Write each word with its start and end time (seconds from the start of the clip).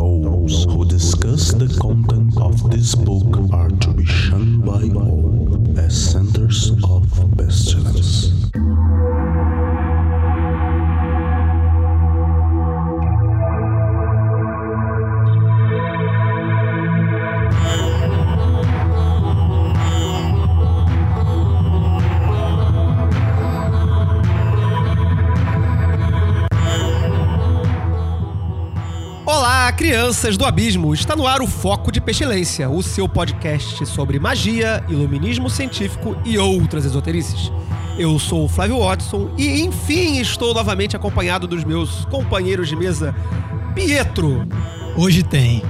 Those 0.00 0.64
who 0.64 0.86
discuss 0.86 1.52
the 1.52 1.68
content 1.78 2.34
of 2.40 2.70
this 2.70 2.94
book 2.94 3.52
are 3.52 3.68
to 3.68 3.92
be 3.92 4.06
shunned 4.06 4.64
by 4.64 4.88
all 4.98 5.78
as 5.78 6.12
centers 6.12 6.70
of 6.84 7.04
pestilence. 7.36 8.49
Crianças 30.10 30.36
do 30.36 30.44
abismo! 30.44 30.92
Está 30.92 31.14
no 31.14 31.24
ar 31.24 31.40
o 31.40 31.46
Foco 31.46 31.92
de 31.92 32.00
Pestilência, 32.00 32.68
o 32.68 32.82
seu 32.82 33.08
podcast 33.08 33.86
sobre 33.86 34.18
magia, 34.18 34.82
iluminismo 34.88 35.48
científico 35.48 36.16
e 36.24 36.36
outras 36.36 36.84
esoterices. 36.84 37.52
Eu 37.96 38.18
sou 38.18 38.44
o 38.44 38.48
Flávio 38.48 38.80
Watson 38.80 39.30
e, 39.38 39.60
enfim, 39.62 40.18
estou 40.18 40.52
novamente 40.52 40.96
acompanhado 40.96 41.46
dos 41.46 41.62
meus 41.62 42.04
companheiros 42.06 42.68
de 42.68 42.74
mesa 42.74 43.14
Pietro, 43.72 44.48
Hoje 44.96 45.22
tem. 45.22 45.62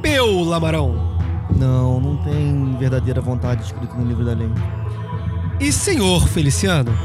Peu 0.00 0.44
Lamarão 0.44 1.18
Não, 1.50 2.00
não 2.00 2.16
tem 2.18 2.76
verdadeira 2.78 3.20
vontade 3.20 3.64
escrito 3.64 3.96
no 3.96 4.06
livro 4.06 4.24
da 4.24 4.34
lei. 4.34 4.50
e 5.58 5.72
Senhor 5.72 6.28
Feliciano. 6.28 6.96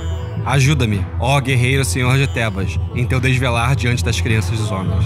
Ajuda-me, 0.45 1.03
ó 1.19 1.41
guerreiro 1.41 1.83
senhor 1.83 2.15
de 2.15 2.27
Tebas, 2.27 2.79
em 2.93 3.07
teu 3.07 3.19
desvelar 3.19 3.75
diante 3.75 4.05
das 4.05 4.21
crianças 4.21 4.59
dos 4.59 4.71
homens. 4.71 5.03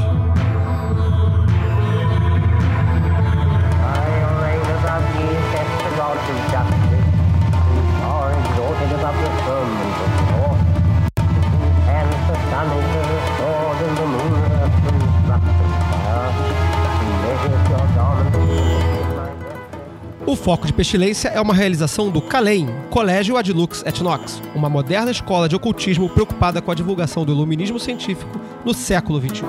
O 20.31 20.35
Foco 20.37 20.65
de 20.65 20.71
Pestilência 20.71 21.27
é 21.27 21.41
uma 21.41 21.53
realização 21.53 22.09
do 22.09 22.21
CALEM, 22.21 22.65
Colégio 22.89 23.35
Adlux 23.35 23.83
et 23.85 24.01
Nox, 24.01 24.41
uma 24.55 24.69
moderna 24.69 25.11
escola 25.11 25.49
de 25.49 25.57
ocultismo 25.57 26.07
preocupada 26.07 26.61
com 26.61 26.71
a 26.71 26.73
divulgação 26.73 27.25
do 27.25 27.33
iluminismo 27.33 27.77
científico 27.77 28.39
no 28.63 28.73
século. 28.73 29.19
XXI. 29.19 29.41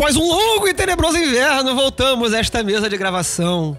Após 0.00 0.14
um 0.14 0.22
longo 0.28 0.68
e 0.68 0.72
tenebroso 0.72 1.18
inverno, 1.18 1.74
voltamos 1.74 2.32
a 2.32 2.38
esta 2.38 2.62
mesa 2.62 2.88
de 2.88 2.96
gravação. 2.96 3.76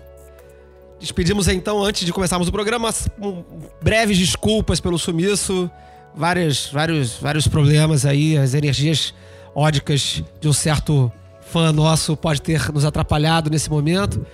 Despedimos 1.00 1.48
então, 1.48 1.82
antes 1.82 2.06
de 2.06 2.12
começarmos 2.12 2.50
o 2.50 2.52
programa, 2.52 2.94
um- 3.22 3.42
breves 3.82 4.18
desculpas 4.18 4.82
pelo 4.82 5.00
sumiço, 5.00 5.72
vários, 6.14 6.68
vários, 6.74 7.14
vários 7.14 7.48
problemas 7.48 8.06
aí, 8.06 8.38
as 8.38 8.54
energias 8.54 9.14
ódicas 9.56 10.22
de 10.42 10.50
um 10.50 10.52
certo 10.52 11.10
fã 11.40 11.72
nosso 11.72 12.18
pode 12.18 12.42
ter 12.42 12.70
nos 12.74 12.84
atrapalhado 12.84 13.50
nesse 13.50 13.70
momento, 13.70 14.26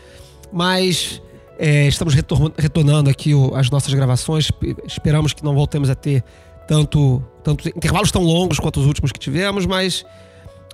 mas 0.52 1.22
é, 1.60 1.86
estamos 1.86 2.16
retor- 2.16 2.52
retornando 2.58 3.12
aqui 3.12 3.36
o- 3.36 3.54
as 3.54 3.70
nossas 3.70 3.94
gravações, 3.94 4.50
esperamos 4.88 5.34
que 5.34 5.44
não 5.44 5.54
voltemos 5.54 5.88
a 5.92 5.94
ter 5.94 6.24
tanto, 6.68 7.24
tanto 7.44 7.70
intervalos 7.70 8.12
tão 8.12 8.24
longos 8.24 8.58
quanto 8.60 8.80
os 8.80 8.88
últimos 8.88 9.12
que 9.12 9.20
tivemos, 9.20 9.68
mas 9.68 10.04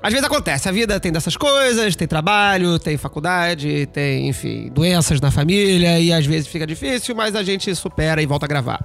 às 0.04 0.12
vezes 0.12 0.26
acontece, 0.26 0.68
a 0.68 0.72
vida 0.72 1.00
tem 1.00 1.12
dessas 1.12 1.38
coisas, 1.38 1.96
tem 1.96 2.08
trabalho, 2.08 2.80
tem 2.80 2.98
faculdade, 2.98 3.86
tem, 3.88 4.28
enfim, 4.28 4.70
doenças 4.70 5.22
na 5.22 5.30
família 5.30 6.00
e 6.00 6.12
às 6.12 6.26
vezes 6.26 6.48
fica 6.48 6.66
difícil, 6.66 7.16
mas 7.16 7.36
a 7.36 7.44
gente 7.44 7.74
supera 7.76 8.22
e 8.22 8.26
volta 8.26 8.46
a 8.46 8.50
gravar. 8.50 8.84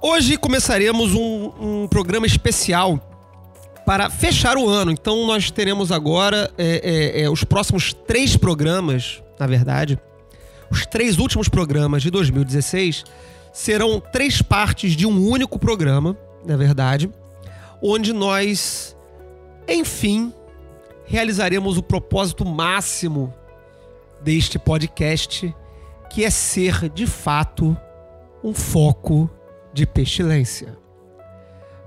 Hoje 0.00 0.38
começaremos 0.38 1.12
um, 1.12 1.52
um 1.60 1.88
programa 1.88 2.26
especial 2.26 2.98
para 3.84 4.08
fechar 4.08 4.56
o 4.56 4.66
ano. 4.66 4.90
Então 4.90 5.26
nós 5.26 5.50
teremos 5.50 5.92
agora 5.92 6.50
é, 6.56 7.16
é, 7.16 7.22
é, 7.22 7.30
os 7.30 7.44
próximos 7.44 7.92
três 7.92 8.34
programas, 8.34 9.22
na 9.38 9.46
verdade, 9.46 9.98
os 10.70 10.86
três 10.86 11.18
últimos 11.18 11.48
programas 11.48 12.02
de 12.02 12.10
2016 12.10 13.04
serão 13.52 14.00
três 14.00 14.40
partes 14.40 14.92
de 14.92 15.06
um 15.06 15.28
único 15.28 15.58
programa, 15.58 16.16
na 16.46 16.56
verdade, 16.56 17.10
onde 17.82 18.12
nós 18.12 18.96
enfim, 19.68 20.32
realizaremos 21.04 21.76
o 21.76 21.82
propósito 21.82 22.44
máximo 22.44 23.32
deste 24.22 24.58
podcast, 24.58 25.54
que 26.10 26.24
é 26.24 26.30
ser, 26.30 26.88
de 26.88 27.06
fato, 27.06 27.76
um 28.42 28.54
foco 28.54 29.28
de 29.72 29.86
pestilência. 29.86 30.76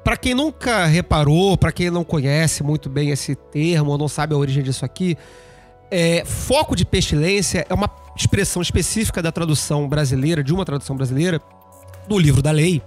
Para 0.03 0.18
quem 0.18 0.34
nunca 0.34 0.86
reparou, 0.86 1.58
para 1.58 1.72
quem 1.72 1.90
não 1.90 2.03
conhece 2.03 2.64
muito 2.64 2.90
bem 2.90 3.09
esse 3.09 3.36
termo 3.36 3.92
ou 3.92 3.98
não 3.98 4.08
sabe 4.08 4.34
a 4.34 4.38
origem 4.38 4.63
disso 4.63 4.84
aqui, 4.84 5.18
é, 5.92 6.24
foco 6.25 6.75
de 6.75 6.86
pestilência 6.86 7.66
é 7.69 7.74
uma 7.74 7.90
expressão 8.16 8.62
específica 8.62 9.22
da 9.22 9.31
tradução 9.31 9.88
brasileira, 9.88 10.44
de 10.44 10.53
uma 10.53 10.66
tradução 10.66 10.96
brasileira, 10.96 11.42
do 12.08 12.18
livro 12.18 12.42
da 12.42 12.52
lei, 12.52 12.81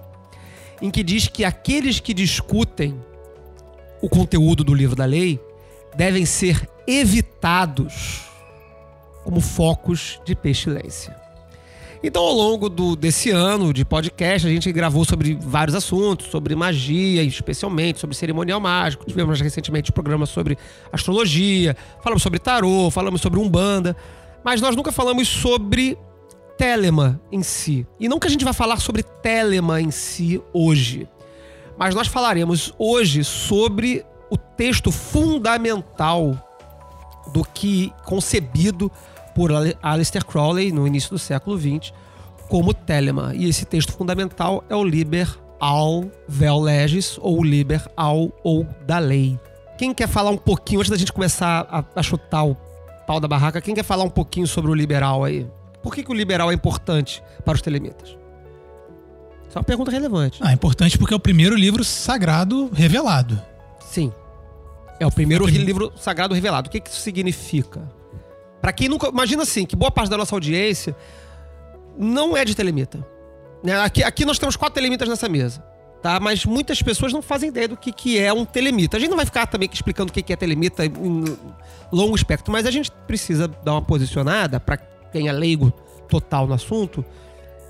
em 0.83 0.91
que 0.91 1.03
diz 1.03 1.29
que 1.29 1.45
aqueles 1.45 2.01
que 2.01 2.13
discutem 2.13 2.99
o 4.05 4.09
conteúdo 4.09 4.63
do 4.63 4.75
livro 4.75 4.95
da 4.95 5.07
lei 5.07 5.41
devem 5.97 6.27
ser 6.27 6.69
evitados 6.87 8.23
como 9.23 9.41
focos 9.41 10.21
de 10.27 10.35
pestilência. 10.35 11.17
Então, 12.03 12.23
ao 12.23 12.35
longo 12.35 12.69
do- 12.69 12.95
desse 12.95 13.31
ano 13.31 13.73
de 13.73 13.83
podcast, 13.83 14.47
a 14.47 14.51
gente 14.51 14.71
gravou 14.71 15.07
sobre 15.07 15.39
vários 15.41 15.75
assuntos, 15.75 16.27
sobre 16.27 16.55
magia, 16.55 17.23
especialmente 17.23 17.99
sobre 17.99 18.15
cerimonial 18.15 18.61
mágico. 18.61 19.07
Tivemos 19.07 19.41
recentemente 19.41 19.91
um 19.91 19.95
programa 19.95 20.27
sobre 20.27 20.59
astrologia, 20.93 21.75
falamos 22.03 22.23
sobre 22.23 22.39
tarô, 22.39 22.91
falamos 22.91 23.23
sobre 23.23 23.41
umbanda, 23.41 23.97
mas 24.45 24.61
nós 24.61 24.77
nunca 24.77 24.93
falamos 24.93 25.27
sobre 25.29 25.97
Telema 26.59 27.19
em 27.33 27.43
si. 27.43 27.87
E 27.99 28.07
que 28.21 28.27
a 28.27 28.31
gente 28.31 28.45
vai 28.45 28.53
falar 28.53 28.77
sobre 28.81 29.03
Telema 29.03 29.81
em 29.81 29.91
si 29.91 30.43
hoje. 30.53 31.09
Mas 31.77 31.95
nós 31.95 32.07
falaremos 32.07 32.73
hoje 32.79 33.25
sobre 33.25 34.05
o 34.31 34.37
texto 34.37 34.91
fundamental 34.93 36.37
do 37.33 37.45
que 37.45 37.93
concebido 38.05 38.91
por 39.35 39.53
Ale- 39.53 39.77
Aleister 39.83 40.25
Crowley 40.25 40.71
no 40.73 40.87
início 40.87 41.11
do 41.11 41.19
século 41.19 41.59
XX 41.59 41.93
como 42.49 42.73
Telema. 42.73 43.33
E 43.35 43.49
esse 43.49 43.65
texto 43.65 43.93
fundamental 43.93 44.63
é 44.69 44.77
o 44.77 44.85
Liber 44.85 45.29
al 45.59 46.05
Vel 46.29 46.61
Legis 46.61 47.19
ou 47.21 47.43
Liber 47.43 47.83
al 47.97 48.31
ou 48.45 48.67
da 48.87 48.99
lei. 48.99 49.39
Quem 49.77 49.93
quer 49.93 50.09
falar 50.09 50.31
um 50.31 50.37
pouquinho 50.37 50.81
antes 50.81 50.91
da 50.91 50.97
gente 50.97 51.13
começar 51.13 51.67
a, 51.69 51.85
a 51.99 52.03
chutar 52.03 52.45
o 52.45 52.57
pau 53.07 53.19
da 53.19 53.27
barraca? 53.27 53.61
Quem 53.61 53.75
quer 53.75 53.83
falar 53.83 54.05
um 54.05 54.11
pouquinho 54.11 54.47
sobre 54.47 54.71
o 54.71 54.75
liberal 54.75 55.25
aí? 55.25 55.47
Por 55.83 55.95
que, 55.95 56.05
que 56.05 56.11
o 56.11 56.15
liberal 56.15 56.51
é 56.51 56.55
importante 56.55 57.23
para 57.45 57.55
os 57.55 57.61
telemitas? 57.63 58.17
Isso 59.55 59.59
é 59.59 59.61
uma 59.61 59.65
pergunta 59.65 59.89
relevante. 59.93 60.41
Ah, 60.43 60.53
importante 60.53 60.99
porque 60.99 61.15
é 61.15 61.17
o 61.17 61.21
primeiro 61.21 61.55
livro 61.55 61.85
sagrado 61.85 62.69
revelado. 62.75 63.41
Sim. 63.79 64.13
É 64.99 65.07
o 65.07 65.13
primeiro 65.13 65.45
É 65.45 65.47
o 65.47 65.51
livro 65.51 65.93
sagrado 65.97 66.35
revelado. 66.35 66.67
O 66.67 66.73
que, 66.73 66.81
que 66.81 66.91
isso 66.91 67.01
significa? 67.01 67.89
Pra 68.61 68.73
quem 68.73 68.89
nunca. 68.89 69.07
Imagina 69.07 69.45
assim, 69.45 69.65
que 69.65 69.77
boa 69.77 69.93
parte 69.93 70.11
da 70.11 70.17
nossa 70.17 70.35
audiência 70.35 70.97
não 71.97 72.37
é 72.37 72.45
de 72.45 72.53
telemita. 72.53 73.07
Né? 73.63 73.81
Aqui, 73.81 74.03
aqui 74.03 74.25
nós 74.25 74.41
temos 74.41 74.57
quatro 74.57 74.75
telemitas 74.75 75.09
nessa 75.09 75.29
mesa. 75.29 75.65
Tá? 76.03 76.19
Mas 76.19 76.45
muitas 76.45 76.83
pessoas 76.83 77.13
não 77.13 77.23
fazem 77.23 77.51
ideia 77.51 77.69
do 77.69 77.77
que, 77.77 77.93
que 77.93 78.19
é 78.19 78.33
um 78.33 78.45
telemita. 78.45 78.97
A 78.97 79.01
gente 79.01 79.11
não 79.11 79.17
vai 79.17 79.25
ficar 79.25 79.47
também 79.47 79.71
explicando 79.73 80.11
o 80.11 80.13
que, 80.13 80.21
que 80.21 80.33
é 80.33 80.37
telemita 80.37 80.85
em 80.85 81.25
longo 81.93 82.17
espectro, 82.17 82.51
mas 82.51 82.67
a 82.67 82.73
gente 82.73 82.91
precisa 83.07 83.47
dar 83.47 83.75
uma 83.75 83.83
posicionada, 83.83 84.59
pra 84.59 84.79
quem 85.13 85.29
é 85.29 85.33
leigo 85.33 85.73
total 86.09 86.45
no 86.49 86.55
assunto, 86.55 87.05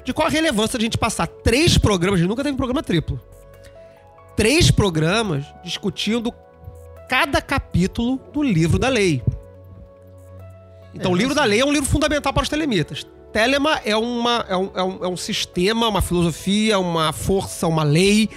de 0.04 0.12
qual 0.12 0.26
a 0.26 0.30
relevância 0.30 0.78
de 0.78 0.84
a 0.84 0.86
gente 0.86 0.98
passar 0.98 1.26
três 1.26 1.78
programas, 1.78 2.18
a 2.18 2.22
gente 2.22 2.28
nunca 2.28 2.42
teve 2.42 2.54
um 2.54 2.58
programa 2.58 2.82
triplo. 2.82 3.20
Três 4.36 4.70
programas 4.70 5.44
discutindo 5.62 6.32
cada 7.08 7.40
capítulo 7.40 8.20
do 8.32 8.42
livro 8.42 8.78
da 8.78 8.88
lei. 8.88 9.22
Então, 10.94 11.12
o 11.12 11.16
livro 11.16 11.34
da 11.34 11.44
lei 11.44 11.60
é 11.60 11.64
um 11.64 11.72
livro 11.72 11.88
fundamental 11.88 12.32
para 12.32 12.42
os 12.42 12.48
telemitas. 12.48 13.06
Telema 13.32 13.80
é, 13.84 13.96
uma, 13.96 14.44
é, 14.48 14.56
um, 14.56 14.70
é, 14.74 14.82
um, 14.82 15.04
é 15.04 15.08
um 15.08 15.16
sistema, 15.16 15.88
uma 15.88 16.00
filosofia, 16.00 16.78
uma 16.78 17.12
força, 17.12 17.66
uma 17.66 17.82
lei 17.82 18.28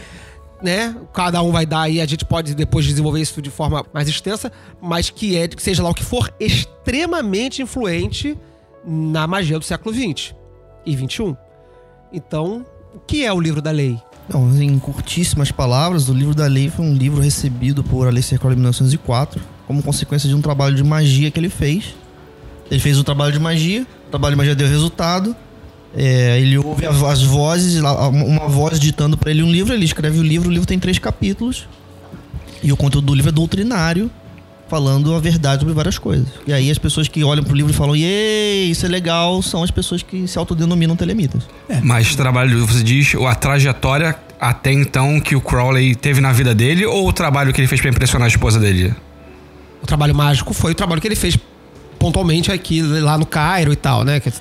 né? 0.61 0.95
Cada 1.13 1.41
um 1.41 1.51
vai 1.51 1.65
dar 1.65 1.81
aí, 1.81 2.01
a 2.01 2.05
gente 2.05 2.25
pode 2.25 2.55
depois 2.55 2.85
desenvolver 2.85 3.21
isso 3.21 3.41
de 3.41 3.49
forma 3.49 3.85
mais 3.93 4.07
extensa, 4.07 4.51
mas 4.81 5.09
que 5.09 5.37
é, 5.37 5.47
que 5.47 5.61
seja 5.61 5.83
lá 5.83 5.89
o 5.89 5.93
que 5.93 6.03
for, 6.03 6.33
extremamente 6.39 7.61
influente 7.61 8.37
na 8.85 9.27
magia 9.27 9.59
do 9.59 9.65
século 9.65 9.93
XX 9.93 10.33
e 10.85 10.95
XXI. 10.95 11.37
Então, 12.11 12.65
o 12.93 12.99
que 12.99 13.25
é 13.25 13.33
o 13.33 13.39
livro 13.39 13.61
da 13.61 13.71
lei? 13.71 13.99
Então, 14.27 14.61
em 14.61 14.77
curtíssimas 14.77 15.51
palavras, 15.51 16.09
o 16.09 16.13
livro 16.13 16.35
da 16.35 16.47
lei 16.47 16.69
foi 16.69 16.85
um 16.85 16.93
livro 16.93 17.21
recebido 17.21 17.83
por 17.83 18.07
Aleister 18.07 18.37
Crowley 18.37 18.57
em 18.57 18.61
1904, 18.61 19.41
como 19.65 19.81
consequência 19.81 20.27
de 20.27 20.35
um 20.35 20.41
trabalho 20.41 20.75
de 20.75 20.83
magia 20.83 21.31
que 21.31 21.39
ele 21.39 21.49
fez. 21.49 21.95
Ele 22.69 22.79
fez 22.79 22.97
um 22.99 23.03
trabalho 23.03 23.31
de 23.31 23.39
magia, 23.39 23.87
o 24.07 24.09
trabalho 24.09 24.33
de 24.33 24.37
magia 24.37 24.55
deu 24.55 24.67
resultado. 24.67 25.35
É, 25.95 26.39
ele 26.39 26.57
ouve 26.57 26.85
as 26.85 27.23
vozes, 27.23 27.79
uma 27.81 28.47
voz 28.47 28.79
ditando 28.79 29.17
para 29.17 29.31
ele 29.31 29.41
um 29.41 29.49
livro, 29.49 29.73
ele 29.73 29.85
escreve 29.85 30.19
o 30.19 30.23
livro, 30.23 30.49
o 30.49 30.51
livro 30.51 30.67
tem 30.67 30.77
três 30.77 30.99
capítulos. 30.99 31.67
E 32.61 32.71
o 32.71 32.77
conteúdo 32.77 33.05
do 33.05 33.15
livro 33.15 33.29
é 33.29 33.31
doutrinário, 33.31 34.11
falando 34.67 35.13
a 35.13 35.19
verdade 35.19 35.61
sobre 35.61 35.73
várias 35.73 35.97
coisas. 35.97 36.27
E 36.45 36.53
aí 36.53 36.69
as 36.69 36.77
pessoas 36.77 37.07
que 37.07 37.23
olham 37.23 37.43
pro 37.43 37.55
livro 37.55 37.71
e 37.71 37.75
falam, 37.75 37.95
"Yey, 37.95 38.69
isso 38.69 38.85
é 38.85 38.89
legal", 38.89 39.41
são 39.41 39.63
as 39.63 39.71
pessoas 39.71 40.03
que 40.03 40.27
se 40.27 40.37
autodenominam 40.37 40.95
telemitas. 40.95 41.43
Mas 41.83 42.15
trabalho, 42.15 42.65
você 42.65 42.83
diz, 42.83 43.15
a 43.15 43.35
trajetória 43.35 44.15
até 44.39 44.71
então 44.71 45.19
que 45.19 45.35
o 45.35 45.41
Crowley 45.41 45.95
teve 45.95 46.21
na 46.21 46.31
vida 46.31 46.53
dele 46.53 46.85
ou 46.85 47.07
o 47.07 47.13
trabalho 47.13 47.51
que 47.53 47.59
ele 47.59 47.67
fez 47.67 47.81
pra 47.81 47.89
impressionar 47.89 48.25
a 48.25 48.29
esposa 48.29 48.59
dele? 48.59 48.93
O 49.81 49.85
trabalho 49.85 50.13
mágico 50.13 50.53
foi 50.53 50.71
o 50.71 50.75
trabalho 50.75 51.01
que 51.01 51.07
ele 51.07 51.15
fez 51.15 51.37
pontualmente 51.99 52.51
aqui 52.51 52.81
lá 52.81 53.17
no 53.17 53.25
Cairo 53.25 53.73
e 53.73 53.75
tal, 53.75 54.03
né? 54.03 54.19
Que- 54.19 54.31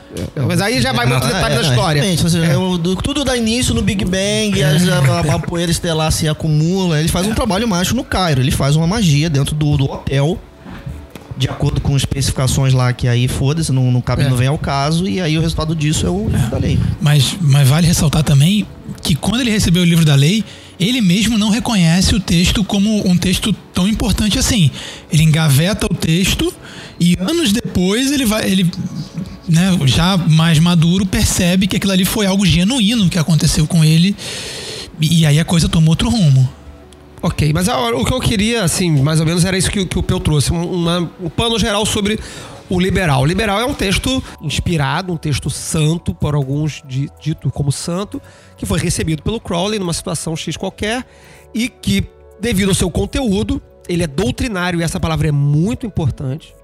Mas 0.46 0.60
aí 0.60 0.80
já 0.80 0.92
vai 0.92 1.06
muito 1.06 1.26
detalhe 1.26 1.54
É, 1.54 1.58
da 1.58 1.66
é, 1.66 1.70
história. 1.70 2.16
seja, 2.16 2.54
do- 2.78 2.96
tudo 2.96 3.24
dá 3.24 3.36
início 3.36 3.74
no 3.74 3.82
Big 3.82 4.04
Bang, 4.04 4.62
as- 4.62 4.88
a, 4.88 5.34
a 5.34 5.38
poeira 5.38 5.70
estelar 5.70 6.10
se 6.12 6.28
acumula. 6.28 6.98
Ele 7.00 7.08
faz 7.08 7.26
um 7.26 7.34
trabalho 7.34 7.66
mágico 7.66 7.96
no 7.96 8.04
Cairo. 8.04 8.40
Ele 8.40 8.50
faz 8.50 8.76
uma 8.76 8.86
magia 8.86 9.28
dentro 9.30 9.54
do, 9.54 9.76
do 9.76 9.84
hotel, 9.90 10.38
de 11.36 11.48
acordo 11.48 11.80
com 11.80 11.96
especificações 11.96 12.72
lá, 12.72 12.92
que 12.92 13.06
aí 13.06 13.28
foda-se, 13.28 13.70
não, 13.72 13.90
não 13.92 14.00
cabe, 14.00 14.22
É. 14.22 14.28
não 14.28 14.36
vem 14.36 14.48
ao 14.48 14.56
caso. 14.58 15.06
E 15.06 15.20
aí 15.20 15.36
o 15.36 15.40
resultado 15.40 15.74
disso 15.74 16.06
é 16.06 16.10
o 16.10 16.28
livro 16.28 16.50
da 16.50 16.58
lei. 16.58 16.78
Mas, 17.00 17.36
mas 17.40 17.68
vale 17.68 17.86
ressaltar 17.86 18.22
também 18.22 18.66
que 19.02 19.14
quando 19.14 19.40
ele 19.42 19.50
recebeu 19.50 19.82
o 19.82 19.86
livro 19.86 20.04
da 20.04 20.14
lei, 20.14 20.42
ele 20.80 21.00
mesmo 21.00 21.36
não 21.38 21.50
reconhece 21.50 22.14
o 22.14 22.20
texto 22.20 22.64
como 22.64 23.06
um 23.08 23.16
texto 23.16 23.52
tão 23.72 23.86
importante 23.88 24.38
assim. 24.38 24.70
Ele 25.12 25.22
engaveta 25.22 25.86
o 25.86 25.94
texto 25.94 26.52
e 27.00 27.16
anos 27.20 27.52
depois 27.52 28.10
ele 28.12 28.24
vai. 28.24 28.50
Ele, 28.50 28.70
né, 29.48 29.76
já 29.84 30.16
mais 30.16 30.58
maduro, 30.58 31.06
percebe 31.06 31.66
que 31.66 31.76
aquilo 31.76 31.92
ali 31.92 32.04
foi 32.04 32.26
algo 32.26 32.44
genuíno 32.44 33.08
que 33.08 33.18
aconteceu 33.18 33.66
com 33.66 33.84
ele. 33.84 34.16
E, 35.00 35.26
aí 35.26 35.38
a 35.38 35.44
coisa 35.44 35.68
tomou 35.68 35.90
outro 35.90 36.08
rumo. 36.08 36.48
Ok, 37.22 37.52
mas 37.52 37.68
a- 37.68 37.90
o 37.90 38.04
que 38.04 38.12
eu 38.12 38.20
queria, 38.20 38.62
assim, 38.64 38.90
mais 39.02 39.20
ou 39.20 39.26
menos 39.26 39.44
era 39.44 39.56
isso 39.56 39.70
que, 39.70 39.80
o- 39.80 39.86
que 39.86 39.98
o 39.98 40.02
Peu 40.02 40.20
trouxe, 40.20 40.52
um, 40.52 40.62
uma- 40.64 41.10
um 41.20 41.28
pano 41.28 41.58
geral 41.58 41.84
sobre 41.84 42.18
o 42.68 42.80
liberal. 42.80 43.22
O 43.22 43.26
liberal 43.26 43.60
é 43.60 43.64
um 43.64 43.74
texto 43.74 44.22
inspirado, 44.42 45.12
um 45.12 45.16
texto 45.16 45.50
santo, 45.50 46.14
por 46.14 46.34
alguns 46.34 46.82
di- 46.86 47.08
dito 47.22 47.50
como 47.50 47.70
santo, 47.72 48.20
que 48.56 48.64
foi 48.66 48.78
recebido 48.78 49.22
pelo 49.22 49.40
Crowley 49.40 49.78
numa 49.78 49.92
situação 49.92 50.34
X 50.36 50.56
qualquer 50.56 51.04
e 51.54 51.68
que, 51.68 52.04
devido 52.40 52.68
ao 52.70 52.74
seu 52.74 52.90
conteúdo, 52.90 53.60
ele 53.88 54.02
é 54.02 54.06
doutrinário 54.06 54.80
e 54.80 54.82
essa 54.82 54.98
palavra 55.00 55.28
é 55.28 55.32
muito 55.32 55.86
importante. 55.86 56.54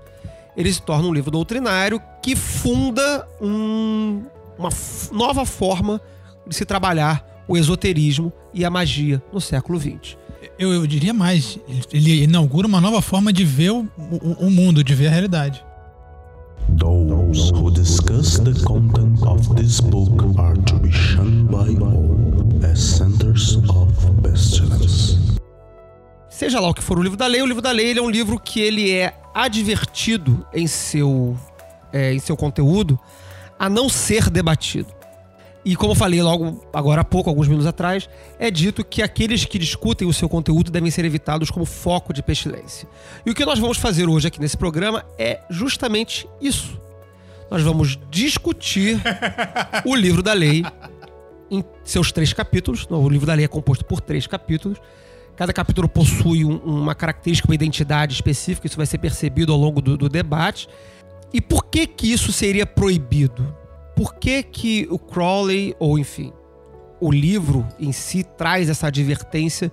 Ele 0.57 0.73
se 0.73 0.83
torna 0.83 1.09
um 1.09 1.13
livro 1.13 1.31
doutrinário 1.31 2.01
que 2.23 2.37
funda 2.37 3.27
um- 3.41 4.23
uma 4.59 4.69
nova 5.11 5.45
forma 5.47 6.01
de 6.47 6.55
se 6.55 6.65
trabalhar 6.65 7.25
o 7.49 7.57
esoterismo 7.57 8.33
e 8.53 8.65
a 8.65 8.71
magia 8.71 9.23
no 9.33 9.41
século 9.41 9.79
XX. 9.81 10.17
Eu, 10.59 10.73
eu 10.73 10.87
diria 10.87 11.13
mais, 11.15 11.59
ele, 11.69 11.83
ele 11.93 12.23
inaugura 12.25 12.67
uma 12.67 12.81
nova 12.81 13.01
forma 13.01 13.33
de 13.33 13.45
ver 13.45 13.71
o, 13.71 13.89
o- 13.99 14.47
o 14.47 14.51
mundo, 14.51 14.85
de 14.85 14.95
ver 14.95 15.07
a 15.09 15.11
realidade. 15.11 15.65
Those 16.79 17.53
who 17.53 17.71
discuss 17.71 18.39
the 18.39 18.53
content 18.65 19.21
of 19.27 19.55
this 19.57 19.81
book 19.81 20.13
are 20.39 20.57
to 20.63 20.79
be 20.79 20.93
shunned 20.93 21.49
by 21.51 21.77
all 21.83 22.71
as 22.71 22.79
centers 22.79 23.57
of 23.69 23.93
pestilence. 24.23 25.19
Seja 26.31 26.61
lá 26.61 26.69
o 26.69 26.75
que 26.75 26.83
for 26.83 26.99
o 26.99 27.03
livro 27.03 27.17
da 27.17 27.27
lei, 27.27 27.43
o 27.43 27.47
livro 27.47 27.63
da 27.63 27.71
lei 27.73 27.89
ele 27.89 27.99
é 27.99 28.03
um 28.03 28.11
livro 28.11 28.39
que 28.39 28.61
ele 28.61 28.91
é 28.91 29.13
advertido 29.35 30.47
em 30.53 30.67
seu, 30.67 31.37
é, 31.93 32.13
em 32.13 32.19
seu 32.19 32.37
conteúdo 32.37 32.99
a 33.59 33.69
não 33.69 33.89
ser 33.89 34.29
debatido. 34.29 34.89
E 35.65 35.77
como 35.77 35.93
eu 35.93 35.97
falei 35.97 36.21
logo 36.21 36.67
agora 36.73 37.03
há 37.03 37.05
pouco, 37.05 37.31
alguns 37.31 37.47
minutos 37.47 37.67
atrás, 37.67 38.09
é 38.39 38.51
dito 38.51 38.85
que 38.85 39.01
aqueles 39.01 39.45
que 39.45 39.59
discutem 39.59 40.09
o 40.09 40.13
seu 40.13 40.29
conteúdo 40.29 40.73
devem 40.73 40.91
ser 40.91 41.05
evitados 41.05 41.51
como 41.51 41.65
foco 41.65 42.13
de 42.13 42.21
pestilência. 42.23 42.89
E 43.25 43.31
o 43.31 43.35
que 43.35 43.45
nós 43.45 43.61
vamos 43.61 43.79
fazer 43.79 44.09
hoje 44.09 44.27
aqui 44.27 44.41
nesse 44.41 44.57
programa 44.57 45.05
é 45.17 45.41
justamente 45.49 46.29
isso. 46.41 46.81
Nós 47.49 47.63
vamos 47.63 47.99
discutir 48.11 49.01
o 49.87 49.95
livro 49.95 50.23
da 50.23 50.33
lei 50.33 50.65
em 51.49 51.65
seus 51.85 52.11
três 52.11 52.33
capítulos. 52.33 52.87
O 52.91 53.09
livro 53.09 53.27
da 53.27 53.35
lei 53.35 53.45
é 53.45 53.49
composto 53.49 53.85
por 53.85 54.01
três 54.01 54.27
capítulos. 54.27 54.79
Cada 55.37 55.53
capítulo 55.53 55.89
possui 55.89 56.45
um- 56.45 56.59
uma 56.59 56.95
característica, 56.95 57.49
uma 57.49 57.55
identidade 57.55 58.13
específica. 58.15 58.67
Isso 58.67 58.77
vai 58.77 58.87
ser 58.87 58.99
percebido 58.99 59.53
ao 59.53 59.59
longo 59.59 59.81
do, 59.81 59.97
do 59.97 60.09
debate. 60.09 60.69
E 61.33 61.41
por 61.41 61.65
que 61.67 61.87
que 61.87 62.13
isso 62.13 62.33
seria 62.33 62.67
proibido? 62.67 63.55
Por 63.97 64.15
que 64.15 64.43
que 64.43 64.87
o 64.91 64.99
Crowley, 64.99 65.75
ou 65.79 65.99
enfim, 65.99 66.33
o 67.01 67.11
livro 67.11 67.67
em 67.81 67.93
si 67.93 68.23
traz 68.23 68.69
essa 68.69 68.87
advertência 68.89 69.73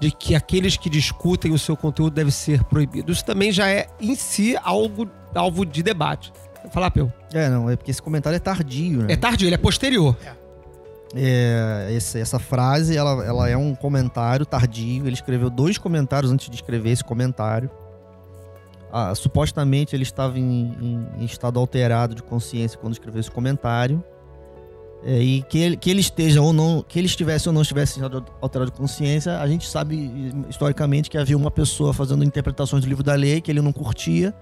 de 0.00 0.10
que 0.10 0.34
aqueles 0.34 0.76
que 0.76 0.88
discutem 0.88 1.52
o 1.52 1.58
seu 1.58 1.76
conteúdo 1.76 2.14
deve 2.14 2.30
ser 2.30 2.62
proibido? 2.64 3.10
Isso 3.12 3.24
também 3.24 3.50
já 3.52 3.68
é 3.68 3.86
em 4.00 4.14
si 4.14 4.56
algo 4.62 5.08
alvo 5.34 5.64
de 5.66 5.82
debate. 5.82 6.32
Falar, 6.72 6.90
Peu? 6.90 7.10
É, 7.32 7.48
não, 7.48 7.68
é 7.70 7.76
porque 7.76 7.90
esse 7.90 8.02
comentário 8.02 8.36
é 8.36 8.40
tardio, 8.40 9.02
né? 9.02 9.12
É 9.14 9.16
tardio, 9.16 9.46
ele 9.48 9.54
é 9.54 9.58
posterior. 9.58 10.16
É, 10.24 10.32
esse- 11.90 12.20
essa 12.20 12.38
frase, 12.38 12.96
ela, 12.96 13.24
ela 13.24 13.48
é 13.48 13.56
um 13.56 13.74
comentário 13.74 14.46
tardio. 14.46 15.06
Ele 15.06 15.14
escreveu 15.14 15.50
dois 15.50 15.76
comentários 15.78 16.30
antes 16.32 16.48
de 16.48 16.54
escrever 16.56 16.90
esse 16.90 17.04
comentário. 17.04 17.70
Ah, 18.92 19.14
supostamente 19.14 19.94
ele 19.94 20.02
estava 20.02 20.38
em, 20.38 20.42
em- 20.80 21.06
em 21.20 21.24
estado 21.24 21.58
alterado 21.58 22.14
de 22.14 22.22
consciência 22.22 22.78
quando 22.78 22.92
escreveu 22.92 23.20
esse 23.20 23.30
comentário. 23.30 24.02
É, 25.02 25.18
e 25.18 25.40
que 25.42 25.58
ele, 25.58 25.76
que 25.78 25.88
ele 25.90 26.00
esteja 26.00 26.42
ou 26.42 26.52
não, 26.52 26.84
que 26.86 26.98
ele 26.98 27.06
estivesse 27.06 27.48
ou 27.48 27.54
não 27.54 27.62
estivesse 27.62 27.98
em 27.98 28.02
estado 28.02 28.22
alterado 28.40 28.70
de 28.70 28.76
consciência, 28.76 29.38
a 29.40 29.46
gente 29.48 29.66
sabe 29.66 30.34
historicamente 30.50 31.08
que 31.08 31.16
havia 31.16 31.36
uma 31.36 31.50
pessoa 31.50 31.94
fazendo 31.94 32.22
interpretações 32.22 32.84
do 32.84 32.88
livro 32.88 33.02
da 33.02 33.14
lei 33.14 33.40
que 33.40 33.50
ele 33.50 33.62
não 33.62 33.72
curtia 33.72 34.34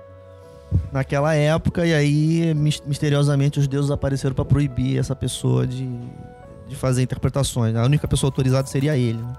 naquela 0.93 1.33
época, 1.33 1.87
e 1.87 1.95
aí 1.95 2.55
mis- 2.55 2.83
misteriosamente 2.85 3.61
os 3.61 3.69
deuses 3.69 3.91
apareceram 3.93 4.35
para 4.35 4.45
proibir 4.45 4.99
essa 4.99 5.15
pessoa 5.15 5.65
de, 5.65 5.89
de 6.69 6.77
fazer 6.77 7.03
interpretações. 7.03 7.75
A 7.75 7.85
única 7.85 8.07
pessoa 8.07 8.29
autorizada 8.29 8.67
seria 8.69 8.97
ele. 8.97 9.19
né? 9.19 9.33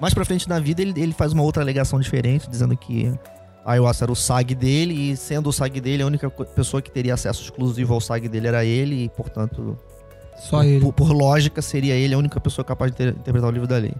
Mais 0.00 0.14
pra 0.14 0.24
frente 0.24 0.48
na 0.48 0.60
vida, 0.60 0.80
ele, 0.80 0.94
ele 1.00 1.12
faz 1.12 1.32
uma 1.32 1.42
outra 1.42 1.62
alegação 1.62 1.98
diferente, 1.98 2.48
dizendo 2.48 2.76
que 2.76 3.12
a 3.64 3.72
ayahuasca 3.72 4.04
era 4.04 4.12
o 4.12 4.16
SAG 4.16 4.54
dele, 4.54 4.94
e 5.10 5.16
sendo 5.16 5.48
o 5.48 5.52
SAG 5.52 5.80
dele, 5.80 6.02
a 6.02 6.06
única 6.06 6.30
pessoa 6.30 6.80
que 6.80 6.90
teria 6.90 7.14
acesso 7.14 7.42
exclusivo 7.42 7.92
ao 7.94 8.00
SAG 8.00 8.28
dele 8.28 8.46
era 8.46 8.64
ele, 8.64 9.04
e 9.04 9.08
portanto, 9.08 9.76
Só 10.38 10.62
ele. 10.62 10.80
por, 10.80 10.92
por 10.92 11.10
lógica, 11.12 11.60
seria 11.60 11.94
ele 11.94 12.14
a 12.14 12.18
única 12.18 12.40
pessoa 12.40 12.64
capaz 12.64 12.92
de 12.92 12.96
ter- 12.96 13.08
interpretar 13.08 13.50
o 13.50 13.52
livro 13.52 13.66
da 13.66 13.76
lei. 13.76 13.92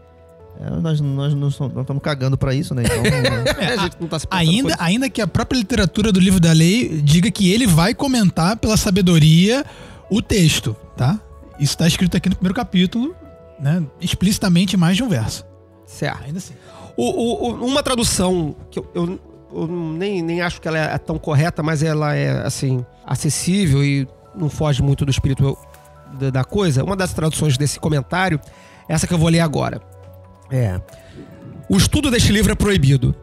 É, 0.61 0.71
nós, 0.81 1.01
nós 1.01 1.35
não 1.35 1.49
estamos 1.49 2.03
cagando 2.03 2.39
pra 2.39 2.55
isso, 2.55 2.75
né? 2.75 2.83
Então, 2.85 2.99
a 3.69 3.77
gente 3.85 3.97
não 4.01 4.09
tá 4.09 4.19
se 4.19 4.27
preocupando 4.27 4.57
Ainda, 4.69 4.77
ainda 4.79 5.11
que 5.11 5.21
a 5.21 5.27
própria 5.27 5.59
literatura 5.59 6.11
do 6.13 6.19
livro 6.21 6.41
da 6.41 6.53
lei 6.53 7.01
diga 7.03 7.31
que 7.31 7.53
ele 7.53 7.67
vai 7.67 7.93
comentar 7.95 8.57
pela 8.57 8.77
sabedoria 8.77 9.65
o 10.11 10.23
texto, 10.23 10.75
tá? 10.97 11.21
Isso 11.59 11.73
está 11.73 11.87
escrito 11.87 12.17
aqui 12.17 12.29
no 12.29 12.37
primeiro 12.37 12.55
capítulo, 12.55 13.15
né? 13.59 13.83
Explicitamente 14.01 14.77
mais 14.77 14.97
de 14.97 15.03
um 15.03 15.09
verso. 15.09 15.45
Certo. 15.87 16.23
Ainda 16.25 16.39
assim. 16.39 16.55
O- 16.97 17.05
o- 17.11 17.51
o- 17.51 17.67
uma 17.67 17.83
tradução 17.83 18.55
que 18.71 18.79
eu, 18.79 18.89
eu- 18.95 19.21
eu 19.55 19.67
nem, 19.67 20.21
nem 20.23 20.41
acho 20.41 20.61
que 20.61 20.69
ela 20.69 20.79
é 20.79 20.99
tão 20.99 21.19
correta, 21.19 21.63
mas 21.63 21.83
ela 21.83 22.15
é, 22.15 22.47
assim, 22.47 22.85
acessível 23.07 23.83
e 23.85 24.07
não 24.35 24.49
foge 24.51 24.83
muito 24.83 25.05
do 25.05 25.11
espírito 25.11 25.57
da, 26.31 26.45
coisa. 26.45 26.85
Uma 26.85 26.97
das 26.97 27.13
traduções 27.13 27.57
desse 27.57 27.79
comentário 27.81 28.41
é 28.89 28.95
essa 28.95 29.07
que 29.07 29.15
eu 29.15 29.19
vou 29.19 29.29
ler 29.29 29.41
agora. 29.41 29.81
É. 30.51 30.81
O 31.69 31.77
estudo 31.77 32.11
deste 32.11 32.33
livro 32.33 32.53
é 32.53 32.55
proibido. 32.55 33.15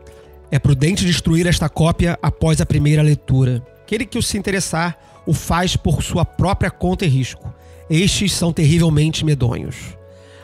É 0.52 0.60
prudente 0.60 1.06
destruir 1.06 1.48
esta 1.48 1.68
cópia 1.68 2.18
após 2.22 2.62
a 2.62 2.66
primeira 2.66 3.02
leitura. 3.02 3.64
Aquele 3.82 4.06
que 4.06 4.18
o 4.18 4.22
se 4.22 4.38
interessar 4.38 4.98
o 5.26 5.34
faz 5.34 5.76
por 5.76 6.04
sua 6.04 6.24
própria 6.24 6.70
conta 6.70 7.06
e 7.06 7.08
risco. 7.08 7.52
Estes 7.90 8.34
são 8.34 8.52
terrivelmente 8.52 9.24
medonhos. 9.24 9.98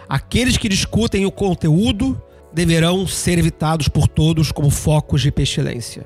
Aqueles 0.07 0.57
que 0.57 0.69
discutem 0.69 1.25
o 1.25 1.31
conteúdo 1.31 2.21
deverão 2.53 3.07
ser 3.07 3.37
evitados 3.37 3.87
por 3.87 4.07
todos 4.07 4.51
como 4.51 4.69
focos 4.69 5.21
de 5.21 5.31
pestilência. 5.31 6.03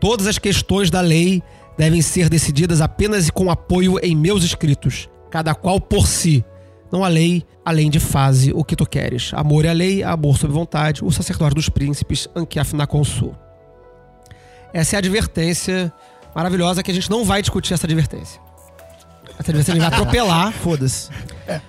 Todas 0.00 0.26
as 0.26 0.38
questões 0.38 0.90
da 0.90 1.00
lei 1.00 1.42
devem 1.78 2.02
ser 2.02 2.28
decididas 2.28 2.80
apenas 2.80 3.30
com 3.30 3.50
apoio 3.50 3.98
em 4.02 4.16
meus 4.16 4.42
escritos, 4.42 5.08
cada 5.30 5.54
qual 5.54 5.80
por 5.80 6.06
si, 6.06 6.44
Não 6.92 7.04
há 7.04 7.08
lei 7.08 7.44
além 7.64 7.88
de 7.88 8.00
fase 8.00 8.52
o 8.52 8.64
que 8.64 8.74
tu 8.74 8.84
queres. 8.84 9.30
Amor 9.34 9.64
é 9.64 9.68
a 9.68 9.72
lei, 9.72 10.02
amor 10.02 10.36
sob 10.36 10.52
vontade, 10.52 11.04
o 11.04 11.10
sacerdote 11.12 11.54
dos 11.54 11.68
príncipes, 11.68 12.28
Ankiaf 12.34 12.74
na 12.74 12.86
consul. 12.86 13.34
Essa 14.72 14.96
é 14.96 14.96
a 14.96 14.98
advertência 14.98 15.92
maravilhosa 16.34 16.82
que 16.82 16.90
a 16.90 16.94
gente 16.94 17.08
não 17.08 17.24
vai 17.24 17.42
discutir 17.42 17.74
essa 17.74 17.86
advertência. 17.86 18.40
A 19.48 19.52
gente 19.52 19.78
vai 19.78 19.88
atropelar. 19.88 20.52
Foda-se. 20.62 21.08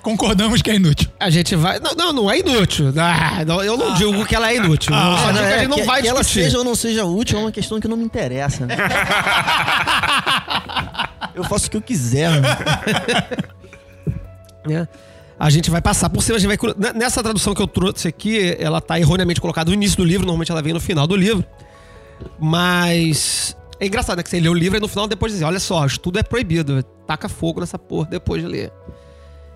Concordamos 0.02 0.62
que 0.62 0.70
é 0.70 0.76
inútil. 0.76 1.10
A 1.20 1.30
gente 1.30 1.56
vai. 1.56 1.80
Não, 1.80 1.96
não, 1.96 2.14
não 2.14 2.30
é 2.30 2.40
inútil. 2.40 2.94
Ah, 2.98 3.44
não, 3.46 3.64
eu 3.64 3.78
não 3.78 3.94
digo 3.96 4.26
que 4.26 4.36
ela 4.36 4.52
é 4.52 4.58
inútil. 4.58 4.94
eu 4.94 5.18
só 5.18 5.32
digo 5.32 5.44
que 5.44 5.54
a 5.54 5.58
gente 5.60 5.70
não 5.70 5.78
que, 5.78 5.84
vai 5.84 6.02
que 6.02 6.08
ela 6.08 6.20
discutir. 6.20 6.44
seja 6.44 6.58
ou 6.58 6.64
não 6.64 6.76
seja 6.76 7.06
útil 7.06 7.40
é 7.40 7.42
uma 7.42 7.52
questão 7.52 7.80
que 7.80 7.88
não 7.88 7.98
me 7.98 8.04
interessa. 8.04 8.66
Né? 8.66 8.76
eu 11.34 11.44
faço 11.46 11.68
o 11.68 11.72
que 11.72 11.78
eu 11.78 11.82
quiser. 11.82 12.42
né? 12.42 12.58
né? 14.68 14.88
A 15.40 15.50
gente 15.50 15.72
vai 15.72 15.82
passar 15.82 16.10
por 16.10 16.22
cima, 16.22 16.38
a 16.38 16.40
gente 16.40 16.56
vai. 16.56 16.94
Nessa 16.94 17.24
tradução 17.24 17.56
que 17.56 17.62
eu 17.62 17.68
trouxe 17.68 18.08
aqui, 18.08 18.56
ela 18.60 18.80
tá 18.80 19.00
erroneamente 19.00 19.42
colocada 19.42 19.72
no 19.72 19.74
início 19.74 19.98
do 19.98 20.04
livro, 20.04 20.26
normalmente 20.26 20.52
ela 20.52 20.62
vem 20.62 20.74
no 20.74 20.80
final 20.80 21.08
do 21.08 21.16
livro. 21.16 21.44
Mas. 22.38 23.58
É 23.82 23.88
engraçado, 23.88 24.18
né? 24.18 24.24
Que 24.24 24.30
você 24.30 24.40
lê 24.40 24.48
o 24.48 24.54
livro 24.54 24.78
e 24.78 24.80
no 24.80 24.88
final 24.88 25.08
depois 25.08 25.34
diz: 25.34 25.42
olha 25.42 25.60
só, 25.60 25.84
estudo 25.86 26.20
é 26.20 26.24
proibido. 26.24 26.84
Taca 27.08 27.28
fogo 27.28 27.60
nessa 27.60 27.80
porra 27.80 28.08
depois 28.12 28.42
de 28.42 28.48
ler. 28.48 28.72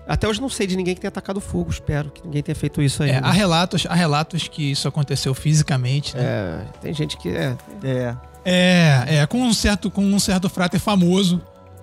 Até 0.08 0.28
hoje 0.28 0.40
não 0.40 0.48
sei 0.48 0.66
de 0.66 0.76
ninguém 0.76 0.94
que 0.94 1.00
tenha 1.00 1.08
atacado 1.08 1.40
fogo, 1.40 1.70
espero 1.70 2.10
que 2.10 2.24
ninguém 2.24 2.40
tenha 2.42 2.54
feito 2.54 2.80
isso 2.82 3.02
É, 3.02 3.12
ainda. 3.16 3.26
há, 3.26 3.30
relatos, 3.32 3.86
há 3.88 3.94
relatos 3.94 4.46
que 4.46 4.70
isso 4.70 4.86
aconteceu 4.86 5.34
fisicamente, 5.34 6.16
né? 6.16 6.22
É, 6.22 6.60
tem 6.80 6.92
gente 6.94 7.16
que. 7.16 7.28
É, 7.28 7.56
É. 7.82 8.16
É, 8.44 9.04
é, 9.18 9.26
com 9.26 9.38
um 9.42 9.52
certo, 9.52 9.90
com 9.90 10.02
um 10.04 10.18
certo 10.20 10.48
frater 10.48 10.78
famoso. 10.80 11.40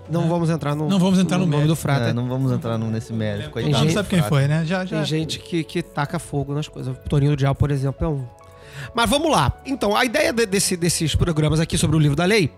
não 0.09 0.29
vamos 0.29 0.49
entrar 0.49 0.73
no. 0.75 0.87
Não 0.87 0.99
vamos 0.99 1.19
entrar 1.19 1.37
no 1.37 1.43
nome 1.45 1.55
mérito. 1.57 1.73
do 1.73 1.75
frata. 1.75 2.09
É, 2.09 2.13
não 2.13 2.27
vamos 2.27 2.51
entrar 2.53 2.77
no- 2.77 2.89
nesse 2.89 3.11
mérito. 3.11 3.49
Todo 3.51 3.63
mundo 3.65 3.77
gente- 3.77 3.93
sabe 3.93 4.07
quem 4.09 4.21
foi, 4.21 4.47
né? 4.47 4.63
Já, 4.65 4.85
já. 4.85 4.97
Tem 4.97 5.05
gente 5.05 5.39
que, 5.39 5.63
que 5.63 5.81
taca 5.81 6.17
fogo 6.19 6.53
nas 6.53 6.67
coisas. 6.69 6.95
O 6.95 7.09
Toninho 7.09 7.31
do 7.31 7.37
Diabo, 7.37 7.55
por 7.55 7.71
exemplo, 7.71 8.05
é 8.05 8.09
um. 8.09 8.25
Mas 8.93 9.09
vamos 9.09 9.31
lá. 9.31 9.51
Então, 9.65 9.95
a 9.95 10.03
ideia 10.05 10.31
de- 10.33 10.45
desse- 10.45 10.77
desses 10.77 11.15
programas 11.15 11.59
aqui 11.59 11.77
sobre 11.77 11.95
o 11.95 11.99
livro 11.99 12.15
da 12.15 12.25
lei, 12.25 12.51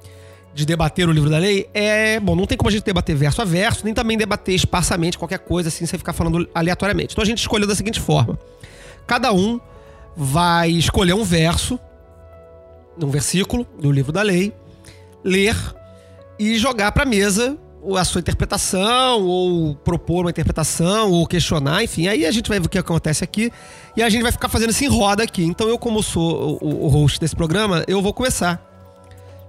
de 0.54 0.66
debater 0.66 1.08
o 1.08 1.12
livro 1.12 1.30
da 1.30 1.38
lei, 1.38 1.70
é. 1.74 2.20
Bom, 2.20 2.36
não 2.36 2.46
tem 2.46 2.58
como 2.58 2.70
a 2.70 2.72
gente 2.72 2.84
debater 2.84 3.16
verso 3.16 3.42
a 3.42 3.46
verso, 3.46 3.84
nem 3.84 3.94
também 3.94 4.18
debater 4.18 4.56
esparsamente 4.56 5.18
qualquer 5.18 5.40
coisa, 5.40 5.68
assim, 5.70 5.86
sem 5.86 6.00
ficar 6.00 6.14
falando 6.14 6.48
aleatoriamente. 6.56 7.14
Então 7.14 7.22
a 7.22 7.26
gente 7.26 7.40
escolheu 7.40 7.68
da 7.68 7.76
seguinte 7.76 8.00
forma: 8.00 8.40
cada 9.06 9.34
um 9.34 9.60
vai 10.16 10.70
escolher 10.70 11.14
um 11.14 11.24
verso, 11.26 11.78
um 13.02 13.10
versículo 13.10 13.68
do 13.78 13.92
livro 13.92 14.14
da 14.14 14.22
lei, 14.22 14.54
ler 15.24 15.56
e 16.40 16.58
jogar 16.58 16.92
pra 16.94 17.04
mesa 17.06 17.58
a 17.98 18.04
sua 18.04 18.20
interpretação, 18.20 19.24
ou 19.24 19.76
propor 19.76 20.26
uma 20.26 20.30
interpretação, 20.30 21.12
ou 21.12 21.26
questionar, 21.28 21.84
enfim. 21.84 22.08
Aí 22.08 22.26
a 22.26 22.32
gente 22.32 22.50
vai 22.50 22.60
ver 22.60 22.66
o 22.66 22.70
que 22.70 22.78
acontece 22.78 23.24
aqui 23.24 23.52
e 23.96 24.02
a 24.02 24.10
gente 24.10 24.22
vai 24.24 24.32
ficar 24.32 24.50
fazendo 24.50 24.72
isso 24.72 24.84
em 24.84 24.88
roda 24.88 25.24
aqui. 25.24 25.44
Então 25.44 25.68
eu, 25.68 25.78
como 25.78 26.02
sou 26.02 26.58
o, 26.62 26.86
o 26.86 26.88
host 26.88 27.20
desse 27.20 27.36
programa, 27.36 27.84
eu 27.88 28.02
vou 28.02 28.14
começar 28.14 28.66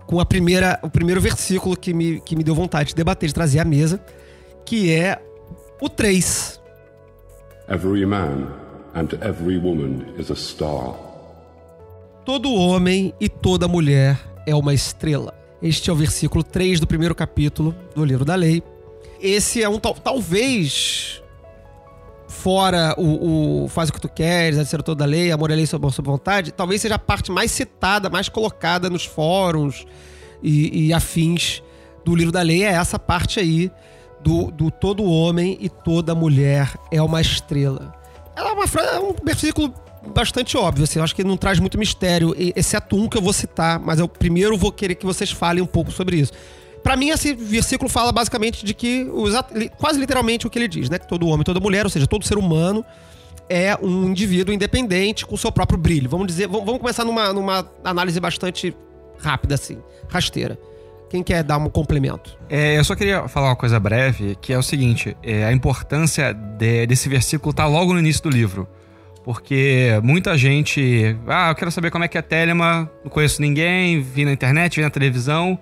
com 0.06 0.20
a 0.20 0.24
primeira, 0.24 0.78
o 0.82 0.88
primeiro 0.88 1.20
versículo 1.20 1.76
que 1.76 1.92
me, 1.92 2.20
que 2.20 2.36
me 2.36 2.44
deu 2.44 2.54
vontade 2.54 2.90
de 2.90 2.94
debater, 2.94 3.28
de 3.28 3.34
trazer 3.34 3.58
à 3.58 3.64
mesa, 3.64 4.00
que 4.64 4.92
é 4.92 5.20
o 5.80 5.88
3. 5.88 6.60
Every 7.68 8.06
man 8.06 8.48
and 8.94 9.08
every 9.20 9.58
woman 9.58 10.14
is 10.18 10.30
a 10.30 10.36
star. 10.36 10.94
Todo 12.24 12.52
homem 12.52 13.12
e 13.20 13.28
toda 13.28 13.68
mulher 13.68 14.18
é 14.46 14.54
uma 14.54 14.72
estrela. 14.72 15.35
Este 15.62 15.88
é 15.90 15.92
o 15.92 15.96
versículo 15.96 16.44
3 16.44 16.80
do 16.80 16.86
primeiro 16.86 17.14
capítulo 17.14 17.74
do 17.94 18.04
livro 18.04 18.24
da 18.24 18.34
lei. 18.34 18.62
Esse 19.20 19.62
é 19.62 19.68
um 19.68 19.78
tal, 19.78 19.94
talvez 19.94 21.22
fora 22.28 22.94
o, 22.98 23.64
o 23.64 23.68
faz 23.68 23.88
o 23.88 23.92
que 23.92 24.00
tu 24.00 24.08
queres, 24.08 24.58
a 24.58 24.64
ser 24.64 24.82
toda 24.82 25.04
a 25.04 25.06
lei, 25.06 25.32
amor 25.32 25.50
é 25.50 25.54
lei 25.54 25.66
sob, 25.66 25.90
sob 25.90 26.06
vontade, 26.06 26.52
talvez 26.52 26.82
seja 26.82 26.96
a 26.96 26.98
parte 26.98 27.32
mais 27.32 27.50
citada, 27.50 28.10
mais 28.10 28.28
colocada 28.28 28.90
nos 28.90 29.04
fóruns 29.04 29.86
e, 30.42 30.86
e 30.86 30.92
afins 30.92 31.62
do 32.04 32.14
livro 32.14 32.30
da 32.30 32.42
lei, 32.42 32.62
é 32.62 32.72
essa 32.72 32.98
parte 32.98 33.40
aí 33.40 33.70
do, 34.20 34.50
do 34.50 34.70
todo 34.70 35.04
homem 35.04 35.56
e 35.60 35.68
toda 35.68 36.14
mulher 36.14 36.72
é 36.92 37.00
uma 37.00 37.20
estrela. 37.20 37.94
Ela 38.36 38.50
é, 38.50 38.52
uma, 38.52 38.64
é 38.64 39.00
um 39.00 39.14
versículo 39.24 39.72
bastante 40.06 40.56
óbvio, 40.56 40.84
assim, 40.84 40.98
eu 40.98 41.04
acho 41.04 41.14
que 41.14 41.22
não 41.24 41.36
traz 41.36 41.58
muito 41.58 41.78
mistério, 41.78 42.34
exceto 42.54 42.96
um 42.96 43.08
que 43.08 43.16
eu 43.16 43.22
vou 43.22 43.32
citar, 43.32 43.78
mas 43.78 43.98
eu 43.98 44.08
primeiro 44.08 44.56
vou 44.56 44.72
querer 44.72 44.94
que 44.94 45.04
vocês 45.06 45.30
falem 45.30 45.62
um 45.62 45.66
pouco 45.66 45.90
sobre 45.90 46.16
isso. 46.16 46.32
Pra 46.82 46.96
mim, 46.96 47.10
esse 47.10 47.34
versículo 47.34 47.90
fala 47.90 48.12
basicamente 48.12 48.64
de 48.64 48.72
que, 48.72 49.06
quase 49.78 49.98
literalmente 49.98 50.46
o 50.46 50.50
que 50.50 50.58
ele 50.58 50.68
diz, 50.68 50.88
né? 50.88 50.98
Que 50.98 51.08
todo 51.08 51.26
homem, 51.26 51.42
toda 51.42 51.58
mulher, 51.58 51.84
ou 51.84 51.90
seja, 51.90 52.06
todo 52.06 52.24
ser 52.24 52.38
humano 52.38 52.84
é 53.48 53.76
um 53.82 54.08
indivíduo 54.08 54.54
independente 54.54 55.26
com 55.26 55.36
seu 55.36 55.50
próprio 55.50 55.78
brilho. 55.78 56.08
Vamos 56.08 56.26
dizer, 56.28 56.46
vamos 56.46 56.78
começar 56.78 57.04
numa, 57.04 57.32
numa 57.32 57.68
análise 57.84 58.20
bastante 58.20 58.74
rápida, 59.18 59.56
assim, 59.56 59.78
rasteira. 60.08 60.58
Quem 61.10 61.22
quer 61.22 61.42
dar 61.44 61.58
um 61.58 61.68
complemento? 61.68 62.36
É, 62.48 62.76
eu 62.78 62.84
só 62.84 62.94
queria 62.96 63.28
falar 63.28 63.48
uma 63.48 63.56
coisa 63.56 63.78
breve, 63.78 64.36
que 64.40 64.52
é 64.52 64.58
o 64.58 64.62
seguinte: 64.62 65.16
é, 65.22 65.44
a 65.44 65.52
importância 65.52 66.32
de- 66.32 66.86
desse 66.86 67.08
versículo 67.08 67.52
tá 67.52 67.66
logo 67.66 67.92
no 67.92 67.98
início 68.00 68.22
do 68.24 68.30
livro. 68.30 68.68
Porque 69.26 69.88
muita 70.04 70.38
gente. 70.38 71.16
Ah, 71.26 71.48
eu 71.50 71.54
quero 71.56 71.72
saber 71.72 71.90
como 71.90 72.04
é 72.04 72.08
que 72.08 72.16
é 72.16 72.22
Telema, 72.22 72.88
não 73.02 73.10
conheço 73.10 73.42
ninguém, 73.42 74.00
vi 74.00 74.24
na 74.24 74.30
internet, 74.32 74.76
vi 74.76 74.82
na 74.82 74.88
televisão, 74.88 75.58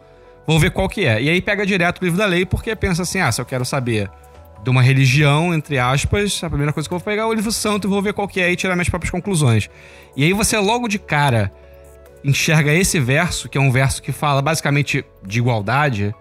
vou 0.47 0.61
ver 0.61 0.71
qual 0.71 0.87
que 0.87 1.07
é. 1.07 1.23
E 1.23 1.31
aí 1.31 1.41
pega 1.41 1.65
direto 1.65 2.03
o 2.03 2.05
livro 2.05 2.19
da 2.19 2.27
lei, 2.27 2.45
porque 2.45 2.77
pensa 2.77 3.01
assim: 3.01 3.21
ah, 3.21 3.33
se 3.33 3.41
eu 3.41 3.47
quero 3.47 3.65
saber 3.65 4.11
de 4.63 4.69
uma 4.69 4.83
religião, 4.83 5.55
entre 5.55 5.79
aspas, 5.79 6.43
a 6.45 6.49
primeira 6.51 6.75
coisa 6.75 6.87
que 6.87 6.95
eu 6.95 6.99
vou 6.99 7.05
pegar 7.05 7.23
é 7.23 7.25
o 7.25 7.33
livro 7.33 7.51
santo 7.51 7.89
e 7.89 7.91
vou 7.91 8.03
ver 8.03 8.13
qual 8.13 8.29
que 8.29 8.39
é 8.39 8.53
e 8.53 8.55
tirar 8.57 8.75
minhas 8.75 8.91
próprias 8.91 9.11
conclusões. 9.11 9.71
E 10.15 10.25
aí 10.25 10.35
você 10.35 10.59
logo 10.59 10.87
de 10.87 10.99
cara 10.99 11.51
enxerga 12.23 12.71
esse 12.73 13.01
verso, 13.01 13.49
que 13.49 13.57
é 13.57 13.61
um 13.61 13.71
verso 13.71 14.03
que 14.03 14.13
fala 14.13 14.43
basicamente 14.43 15.03
de 15.27 15.39
igualdade, 15.39 16.15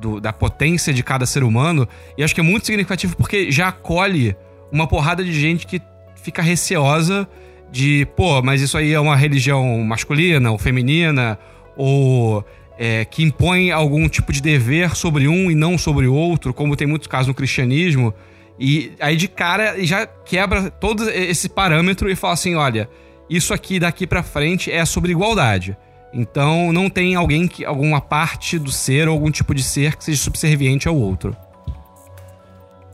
do- 0.00 0.20
da 0.20 0.32
potência 0.32 0.94
de 0.94 1.02
cada 1.02 1.26
ser 1.26 1.42
humano, 1.42 1.88
e 2.16 2.22
acho 2.22 2.34
que 2.34 2.40
é 2.40 2.44
muito 2.44 2.66
significativo 2.66 3.16
porque 3.16 3.50
já 3.50 3.66
acolhe 3.68 4.36
uma 4.70 4.86
porrada 4.86 5.24
de 5.24 5.32
gente 5.32 5.66
que 5.66 5.80
fica 6.24 6.40
receosa 6.40 7.28
de, 7.70 8.06
pô, 8.16 8.40
mas 8.40 8.62
isso 8.62 8.78
aí 8.78 8.94
é 8.94 8.98
uma 8.98 9.14
religião 9.14 9.78
masculina 9.84 10.50
ou 10.50 10.56
feminina, 10.56 11.38
ou 11.76 12.42
é, 12.78 13.04
que 13.04 13.22
impõe 13.22 13.70
algum 13.70 14.08
tipo 14.08 14.32
de 14.32 14.40
dever 14.40 14.96
sobre 14.96 15.28
um 15.28 15.50
e 15.50 15.54
não 15.54 15.76
sobre 15.76 16.06
o 16.06 16.14
outro, 16.14 16.54
como 16.54 16.76
tem 16.76 16.86
muitos 16.86 17.06
casos 17.06 17.28
no 17.28 17.34
cristianismo. 17.34 18.14
E 18.58 18.92
aí 18.98 19.16
de 19.16 19.28
cara 19.28 19.84
já 19.84 20.06
quebra 20.06 20.70
todo 20.70 21.08
esse 21.10 21.48
parâmetro 21.48 22.10
e 22.10 22.16
fala 22.16 22.32
assim, 22.32 22.54
olha, 22.54 22.88
isso 23.28 23.52
aqui 23.52 23.78
daqui 23.78 24.06
pra 24.06 24.22
frente 24.22 24.72
é 24.72 24.84
sobre 24.86 25.12
igualdade. 25.12 25.76
Então 26.10 26.72
não 26.72 26.88
tem 26.88 27.16
alguém 27.16 27.46
que 27.46 27.66
alguma 27.66 28.00
parte 28.00 28.58
do 28.58 28.72
ser 28.72 29.08
ou 29.08 29.14
algum 29.14 29.30
tipo 29.30 29.54
de 29.54 29.62
ser 29.62 29.96
que 29.96 30.04
seja 30.04 30.22
subserviente 30.22 30.88
ao 30.88 30.96
outro. 30.96 31.36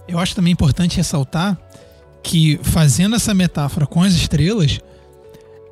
Eu 0.08 0.18
acho 0.18 0.34
também 0.34 0.52
importante 0.52 0.96
ressaltar 0.96 1.56
que 2.22 2.58
fazendo 2.62 3.16
essa 3.16 3.34
metáfora 3.34 3.86
com 3.86 4.02
as 4.02 4.12
estrelas, 4.14 4.80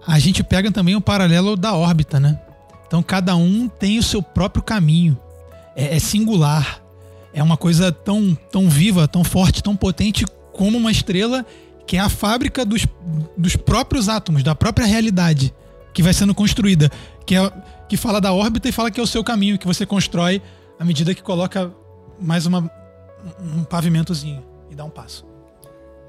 a 0.06 0.18
gente 0.18 0.42
pega 0.42 0.70
também 0.70 0.96
o 0.96 1.00
paralelo 1.00 1.56
da 1.56 1.74
órbita, 1.74 2.18
né? 2.18 2.40
Então 2.86 3.02
cada 3.02 3.36
um 3.36 3.68
tem 3.68 3.98
o 3.98 4.02
seu 4.02 4.22
próprio 4.22 4.62
caminho. 4.62 5.18
É, 5.76 5.96
é 5.96 5.98
singular. 5.98 6.82
É 7.32 7.42
uma 7.42 7.56
coisa 7.56 7.92
tão, 7.92 8.36
tão 8.50 8.68
viva, 8.68 9.06
tão 9.06 9.22
forte, 9.22 9.62
tão 9.62 9.76
potente 9.76 10.24
como 10.52 10.78
uma 10.78 10.90
estrela 10.90 11.44
que 11.86 11.96
é 11.96 12.00
a 12.00 12.08
fábrica 12.08 12.64
dos, 12.64 12.86
dos 13.36 13.56
próprios 13.56 14.08
átomos, 14.08 14.42
da 14.42 14.54
própria 14.54 14.86
realidade 14.86 15.54
que 15.92 16.02
vai 16.02 16.12
sendo 16.12 16.34
construída. 16.34 16.90
Que, 17.26 17.36
é, 17.36 17.52
que 17.88 17.96
fala 17.96 18.20
da 18.20 18.32
órbita 18.32 18.68
e 18.68 18.72
fala 18.72 18.90
que 18.90 18.98
é 18.98 19.02
o 19.02 19.06
seu 19.06 19.22
caminho, 19.22 19.58
que 19.58 19.66
você 19.66 19.84
constrói 19.84 20.40
à 20.78 20.84
medida 20.84 21.14
que 21.14 21.22
coloca 21.22 21.70
mais 22.20 22.46
uma, 22.46 22.70
um 23.40 23.64
pavimentozinho 23.64 24.42
e 24.70 24.74
dá 24.74 24.84
um 24.84 24.90
passo. 24.90 25.27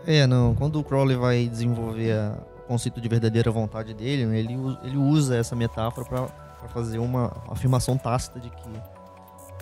É, 0.05 0.25
não. 0.25 0.55
Quando 0.55 0.79
o 0.79 0.83
Crowley 0.83 1.15
vai 1.15 1.47
desenvolver 1.47 2.15
o 2.59 2.67
conceito 2.67 2.99
de 3.01 3.07
verdadeira 3.07 3.51
vontade 3.51 3.93
dele, 3.93 4.25
né, 4.25 4.39
ele, 4.39 4.53
ele 4.83 4.97
usa 4.97 5.35
essa 5.35 5.55
metáfora 5.55 6.07
para 6.07 6.69
fazer 6.69 6.99
uma 6.99 7.35
afirmação 7.49 7.97
tácita 7.97 8.39
de 8.39 8.49
que 8.49 8.69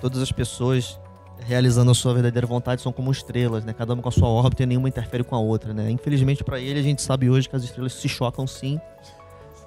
todas 0.01 0.21
as 0.21 0.31
pessoas 0.31 0.99
realizando 1.39 1.91
a 1.91 1.93
sua 1.93 2.13
verdadeira 2.13 2.47
vontade 2.47 2.81
são 2.81 2.91
como 2.91 3.11
estrelas, 3.11 3.63
né? 3.63 3.73
Cada 3.73 3.93
uma 3.93 4.01
com 4.01 4.09
a 4.09 4.11
sua 4.11 4.27
órbita 4.27 4.63
e 4.63 4.65
nenhuma 4.65 4.89
interfere 4.89 5.23
com 5.23 5.35
a 5.35 5.39
outra, 5.39 5.73
né? 5.73 5.89
Infelizmente 5.89 6.43
para 6.43 6.59
ele, 6.59 6.79
a 6.79 6.83
gente 6.83 7.01
sabe 7.01 7.29
hoje 7.29 7.47
que 7.47 7.55
as 7.55 7.63
estrelas 7.63 7.93
se 7.93 8.09
chocam 8.09 8.47
sim. 8.47 8.79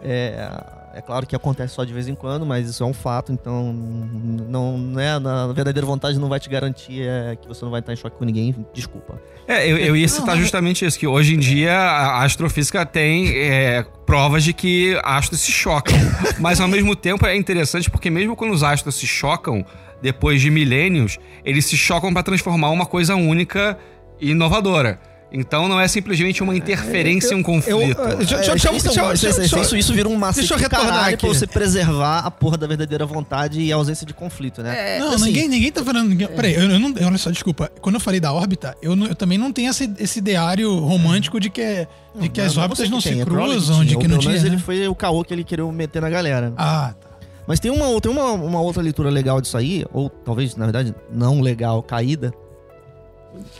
É, 0.02 0.48
é 0.94 1.00
claro 1.00 1.26
que 1.26 1.36
acontece 1.36 1.74
só 1.74 1.84
de 1.84 1.92
vez 1.92 2.08
em 2.08 2.14
quando, 2.14 2.44
mas 2.44 2.68
isso 2.68 2.82
é 2.82 2.86
um 2.86 2.92
fato, 2.92 3.32
então 3.32 3.72
não, 3.72 4.76
né, 4.76 5.18
na 5.18 5.46
verdadeira 5.48 5.86
vontade 5.86 6.18
não 6.18 6.28
vai 6.28 6.40
te 6.40 6.48
garantir 6.48 7.02
é, 7.02 7.36
que 7.36 7.46
você 7.46 7.64
não 7.64 7.70
vai 7.70 7.80
estar 7.80 7.92
em 7.92 7.96
choque 7.96 8.16
com 8.16 8.24
ninguém, 8.24 8.54
desculpa. 8.74 9.20
É, 9.46 9.70
eu, 9.70 9.76
eu 9.78 9.96
ia 9.96 10.08
citar 10.08 10.36
justamente 10.36 10.84
isso, 10.84 10.98
que 10.98 11.06
hoje 11.06 11.34
em 11.34 11.38
dia 11.38 11.72
a 11.76 12.24
astrofísica 12.24 12.84
tem 12.84 13.28
é, 13.36 13.84
provas 14.04 14.42
de 14.42 14.52
que 14.52 14.98
astros 15.04 15.40
se 15.40 15.52
chocam. 15.52 15.96
Mas 16.38 16.60
ao 16.60 16.68
mesmo 16.68 16.96
tempo 16.96 17.26
é 17.26 17.36
interessante 17.36 17.90
porque 17.90 18.10
mesmo 18.10 18.34
quando 18.34 18.52
os 18.52 18.62
astros 18.62 18.96
se 18.96 19.06
chocam, 19.06 19.64
depois 20.02 20.40
de 20.40 20.50
milênios, 20.50 21.18
eles 21.44 21.66
se 21.66 21.76
chocam 21.76 22.12
para 22.12 22.22
transformar 22.22 22.70
uma 22.70 22.86
coisa 22.86 23.14
única 23.14 23.78
e 24.20 24.30
inovadora. 24.30 25.00
Então 25.32 25.68
não 25.68 25.80
é 25.80 25.86
simplesmente 25.86 26.42
uma 26.42 26.56
interferência 26.56 27.34
em 27.34 27.38
um 27.38 27.42
conflito. 27.42 27.70
eu- 27.78 28.16
deixa- 28.16 28.36
É, 28.36 28.38
deixa- 28.50 28.72
isso, 28.72 28.88
deixa- 28.88 29.12
deixa- 29.38 29.60
isso- 29.60 29.76
isso- 29.76 29.94
vira 29.94 30.08
um 30.08 30.16
macete 30.16 30.40
deixa 30.40 30.54
eu 30.54 30.58
retornar 30.58 30.88
caralho 30.92 31.14
aqui. 31.14 31.24
pra 31.24 31.28
você 31.34 31.46
preservar 31.46 32.18
a 32.20 32.30
porra 32.30 32.56
da 32.56 32.66
verdadeira 32.66 33.06
vontade 33.06 33.60
e 33.60 33.72
a 33.72 33.76
ausência 33.76 34.04
de 34.04 34.12
conflito, 34.12 34.60
né? 34.62 34.98
Não, 34.98 35.12
Assim, 35.14 35.26
ninguém, 35.26 35.48
ninguém 35.48 35.70
tá 35.70 35.84
falando. 35.84 36.08
Ninguém, 36.08 36.26
Peraí, 36.28 36.54
eu, 36.54 36.62
eu 36.70 36.78
não. 36.80 36.92
Olha 37.06 37.16
só, 37.18 37.30
desculpa. 37.30 37.70
Quando 37.80 37.94
eu 37.94 38.00
falei 38.00 38.18
da 38.18 38.32
órbita, 38.32 38.76
eu, 38.82 38.96
não- 38.96 39.06
eu 39.06 39.14
também 39.14 39.38
não 39.38 39.52
tenho 39.52 39.70
esse, 39.70 39.88
esse 39.98 40.18
ideário 40.18 40.74
romântico 40.80 41.38
de 41.38 41.48
que, 41.48 41.60
é- 41.60 41.86
de 42.18 42.28
que 42.28 42.40
as 42.40 42.56
não, 42.56 42.62
órbitas 42.64 42.86
você 42.86 42.90
não 42.90 42.98
que 42.98 43.04
se 43.04 43.10
tem, 43.10 43.20
é 43.20 43.24
cruzam, 43.24 43.84
de 43.84 43.96
que 43.96 44.08
não 44.08 44.18
tinha. 44.18 44.32
menos 44.32 44.44
ele 44.44 44.56
né? 44.56 44.62
foi 44.64 44.88
o 44.88 44.94
caô 44.96 45.22
que 45.22 45.32
ele 45.32 45.44
queria 45.44 45.64
meter 45.70 46.02
na 46.02 46.10
galera. 46.10 46.52
Ah, 46.56 46.92
tá. 47.00 47.08
Mas 47.46 47.58
tem 47.60 47.70
uma, 47.70 48.00
tem 48.00 48.10
uma, 48.10 48.32
uma 48.32 48.60
outra 48.60 48.82
leitura 48.82 49.10
legal 49.10 49.40
disso 49.40 49.56
aí, 49.56 49.84
ou 49.92 50.08
talvez, 50.08 50.54
na 50.56 50.66
verdade, 50.66 50.94
não 51.12 51.40
legal, 51.40 51.82
caída, 51.82 52.32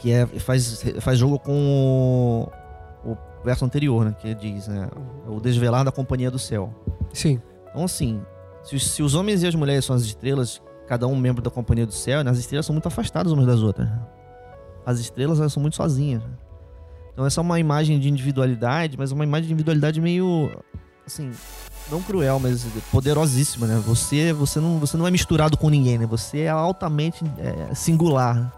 que 0.00 0.10
é, 0.12 0.26
faz, 0.26 0.82
faz 1.00 1.18
jogo 1.18 1.38
com 1.38 2.48
o, 3.04 3.10
o 3.12 3.16
verso 3.44 3.64
anterior, 3.64 4.04
né? 4.04 4.14
Que 4.20 4.34
diz, 4.34 4.68
né? 4.68 4.88
O 5.26 5.40
desvelar 5.40 5.84
da 5.84 5.92
companhia 5.92 6.30
do 6.30 6.38
céu. 6.38 6.74
Sim. 7.12 7.40
Então, 7.70 7.84
assim, 7.84 8.20
se, 8.62 8.76
os- 8.76 8.90
se 8.90 9.02
os 9.02 9.14
homens 9.14 9.42
e 9.42 9.46
as 9.46 9.54
mulheres 9.54 9.84
são 9.84 9.94
as 9.96 10.02
estrelas, 10.02 10.60
cada 10.88 11.06
um 11.06 11.16
membro 11.16 11.40
da 11.42 11.50
companhia 11.50 11.86
do 11.86 11.92
céu, 11.92 12.24
né, 12.24 12.30
as 12.30 12.38
estrelas 12.38 12.66
são 12.66 12.74
muito 12.74 12.88
afastadas 12.88 13.32
umas 13.32 13.46
das 13.46 13.60
outras. 13.60 13.88
né? 13.88 14.00
As 14.84 14.98
estrelas, 14.98 15.38
elas 15.38 15.52
são 15.52 15.60
muito 15.60 15.76
sozinhas. 15.76 16.22
né? 16.22 16.30
Então, 17.12 17.24
essa 17.26 17.40
é 17.40 17.42
uma 17.42 17.60
imagem 17.60 17.98
de 18.00 18.08
individualidade, 18.08 18.96
mas 18.98 19.12
uma 19.12 19.24
imagem 19.24 19.46
de 19.48 19.52
individualidade 19.52 20.00
meio, 20.00 20.50
assim, 21.06 21.30
não 21.90 22.00
cruel, 22.02 22.38
mas 22.40 22.64
poderosíssima, 22.90 23.66
né? 23.66 23.80
Você, 23.86 24.32
você, 24.32 24.58
não, 24.58 24.78
você 24.78 24.96
não 24.96 25.06
é 25.06 25.10
misturado 25.10 25.56
com 25.58 25.68
ninguém, 25.68 25.98
né? 25.98 26.06
Você 26.06 26.40
é 26.40 26.48
altamente 26.48 27.22
é, 27.38 27.74
singular. 27.74 28.52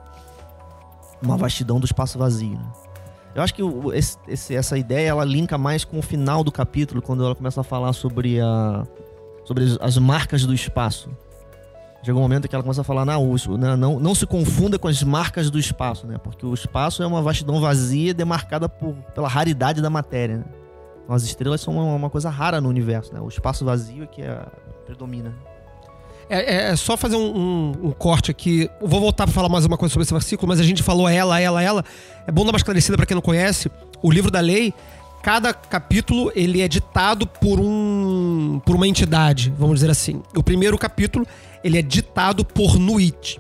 Uma 1.22 1.36
vastidão 1.36 1.78
do 1.80 1.84
espaço 1.86 2.18
vazio. 2.18 2.52
né? 2.58 2.72
Eu 3.34 3.42
acho 3.42 3.54
que 3.54 3.62
esse- 3.94 4.18
esse- 4.28 4.54
essa 4.54 4.76
ideia 4.76 5.08
ela 5.08 5.24
linka 5.24 5.56
mais 5.56 5.84
com 5.84 5.98
o 5.98 6.02
final 6.02 6.44
do 6.44 6.52
capítulo, 6.52 7.00
quando 7.00 7.24
ela 7.24 7.34
começa 7.34 7.60
a 7.62 7.64
falar 7.64 7.92
sobre, 7.94 8.38
a, 8.40 8.84
sobre 9.44 9.64
as, 9.64 9.78
as 9.80 9.96
marcas 9.98 10.44
do 10.44 10.52
espaço. 10.52 11.08
Chega 12.04 12.18
um 12.18 12.20
momento 12.20 12.48
que 12.48 12.54
ela 12.54 12.64
começa 12.64 12.80
a 12.80 12.84
falar, 12.84 13.04
não, 13.04 13.34
né, 13.58 13.76
não, 13.76 13.98
não 14.00 14.14
se 14.14 14.26
confunda 14.26 14.76
com 14.78 14.88
as 14.88 15.02
marcas 15.04 15.48
do 15.50 15.58
espaço, 15.58 16.04
né? 16.06 16.18
Porque 16.18 16.44
o 16.44 16.52
espaço 16.52 17.00
é 17.02 17.06
uma 17.06 17.22
vastidão 17.22 17.60
vazia 17.60 18.12
demarcada 18.12 18.68
por, 18.68 18.92
pela 19.14 19.28
raridade 19.28 19.80
da 19.80 19.88
matéria. 19.88 20.38
Né? 20.38 20.44
Então, 21.04 21.14
as 21.14 21.22
estrelas 21.22 21.60
são 21.60 21.74
uma, 21.74 21.84
uma 21.94 22.10
coisa 22.10 22.28
rara 22.28 22.60
no 22.60 22.68
universo, 22.68 23.14
né? 23.14 23.20
O 23.20 23.28
espaço 23.28 23.64
vazio 23.64 24.02
é 24.02 24.06
que 24.08 24.20
é, 24.20 24.44
predomina. 24.84 25.32
É, 26.32 26.54
é- 26.68 26.70
é 26.70 26.76
só 26.76 26.96
fazer 26.96 27.16
um, 27.16 27.36
um- 27.36 27.72
um 27.88 27.90
corte 27.90 28.30
aqui. 28.30 28.70
Vou 28.80 28.98
voltar 29.00 29.24
pra 29.26 29.34
falar 29.34 29.50
mais 29.50 29.66
uma 29.66 29.76
coisa 29.76 29.92
sobre 29.92 30.04
esse 30.04 30.12
versículo, 30.14 30.48
mas 30.48 30.58
a 30.58 30.62
gente 30.64 30.82
falou 30.82 31.06
ela, 31.06 31.38
ela, 31.38 31.62
ela. 31.62 31.84
É 32.26 32.32
bom 32.32 32.42
dar 32.44 32.52
uma 32.52 32.56
esclarecida 32.56 32.96
pra 32.96 33.04
quem 33.04 33.14
não 33.14 33.20
conhece. 33.20 33.70
O 34.02 34.10
livro 34.10 34.30
da 34.30 34.40
lei, 34.40 34.72
cada 35.22 35.52
capítulo 35.52 36.32
ele 36.34 36.62
é 36.62 36.68
ditado 36.68 37.26
por 37.26 37.60
um 37.60 38.62
por 38.64 38.74
uma 38.76 38.88
entidade, 38.88 39.52
vamos 39.58 39.74
dizer 39.76 39.90
assim. 39.90 40.22
O 40.34 40.42
primeiro 40.42 40.78
capítulo 40.78 41.26
ele 41.62 41.78
é 41.78 41.82
ditado 41.82 42.44
por 42.46 42.78
Nuit. 42.78 43.38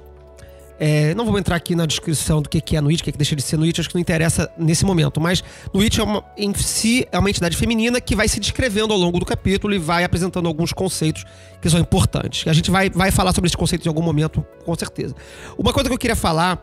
É, 0.84 1.14
não 1.14 1.24
vou 1.24 1.38
entrar 1.38 1.54
aqui 1.54 1.76
na 1.76 1.86
descrição 1.86 2.42
do 2.42 2.48
que 2.48 2.60
que 2.60 2.76
é 2.76 2.80
Nuit, 2.80 3.02
o 3.02 3.04
que, 3.04 3.12
que 3.12 3.16
deixa 3.16 3.36
de 3.36 3.42
ser 3.42 3.56
Nuit, 3.56 3.80
acho 3.80 3.88
que 3.88 3.94
não 3.94 4.00
interessa 4.00 4.50
nesse 4.58 4.84
momento. 4.84 5.20
Mas 5.20 5.40
Nuit 5.72 6.00
é 6.00 6.02
uma, 6.02 6.24
em 6.36 6.52
si 6.54 7.06
é 7.12 7.20
uma 7.20 7.30
entidade 7.30 7.56
feminina 7.56 8.00
que 8.00 8.16
vai 8.16 8.26
se 8.26 8.40
descrevendo 8.40 8.92
ao 8.92 8.98
longo 8.98 9.20
do 9.20 9.24
capítulo 9.24 9.72
e 9.72 9.78
vai 9.78 10.02
apresentando 10.02 10.48
alguns 10.48 10.72
conceitos 10.72 11.24
que 11.60 11.70
são 11.70 11.78
importantes. 11.78 12.48
A 12.48 12.52
gente 12.52 12.68
vai, 12.68 12.90
vai 12.90 13.12
falar 13.12 13.32
sobre 13.32 13.46
esses 13.46 13.54
conceitos 13.54 13.86
em 13.86 13.88
algum 13.88 14.02
momento, 14.02 14.44
com 14.64 14.74
certeza. 14.74 15.14
Uma 15.56 15.72
coisa 15.72 15.88
que 15.88 15.94
eu 15.94 15.98
queria 15.98 16.16
falar 16.16 16.60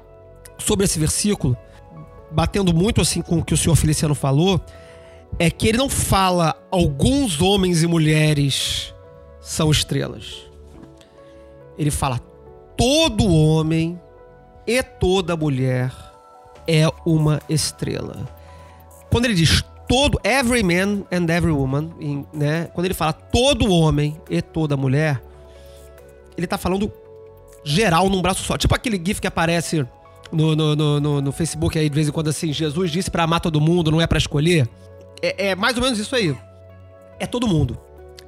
sobre 0.58 0.84
esse 0.84 1.00
versículo, 1.00 1.56
batendo 2.30 2.74
muito 2.74 3.00
assim 3.00 3.22
com 3.22 3.38
o 3.38 3.46
que 3.46 3.54
o 3.54 3.58
senhor 3.58 3.78
Feliciano 3.78 4.14
falou, 4.14 4.60
é 5.40 5.50
que 5.50 5.66
ele 5.66 5.78
não 5.78 5.88
fala 5.88 6.62
alguns 6.70 7.42
homens 7.42 7.84
e 7.84 7.88
mulheres 7.88 8.94
são 9.40 9.72
estrelas. 9.72 10.46
Ele 11.78 11.90
fala 11.90 12.20
todo 12.76 13.26
homem 13.26 13.98
e 14.66 14.82
toda 14.84 15.36
mulher 15.36 15.92
é 16.68 16.84
uma 17.06 17.42
estrela. 17.50 18.28
Quando 19.12 19.26
ele 19.26 19.34
diz 19.34 19.64
todo, 19.88 20.20
every 20.24 20.62
man 20.62 21.04
and 21.12 21.26
every 21.34 21.52
woman, 21.52 21.90
né? 22.32 22.70
Quando 22.74 22.86
ele 22.86 22.94
fala 22.94 23.12
todo 23.14 23.72
homem 23.72 24.20
e 24.30 24.42
toda 24.42 24.78
mulher, 24.78 25.22
ele 26.38 26.46
tá 26.46 26.58
falando 26.58 26.92
geral 27.64 28.08
num 28.10 28.22
braço 28.22 28.44
só. 28.44 28.58
Tipo 28.58 28.76
aquele 28.76 29.02
gif 29.04 29.20
que 29.20 29.28
aparece 29.28 29.86
no, 30.32 30.56
no, 30.56 30.76
no, 31.00 31.22
no- 31.22 31.32
Facebook 31.32 31.78
aí 31.80 31.90
de 31.90 31.96
vez 31.96 32.08
em 32.08 32.12
quando 32.12 32.30
assim, 32.30 32.54
Jesus 32.54 32.92
disse 32.92 33.10
pra 33.10 33.24
amar 33.24 33.40
todo 33.42 33.60
mundo, 33.60 33.90
não 33.92 34.00
é 34.00 34.06
pra 34.06 34.18
escolher. 34.20 34.70
É, 35.22 35.48
é 35.50 35.56
mais 35.56 35.76
ou 35.76 35.84
menos 35.84 35.98
isso 35.98 36.16
aí. 36.16 36.38
É 37.20 37.26
todo 37.26 37.48
mundo. 37.48 37.78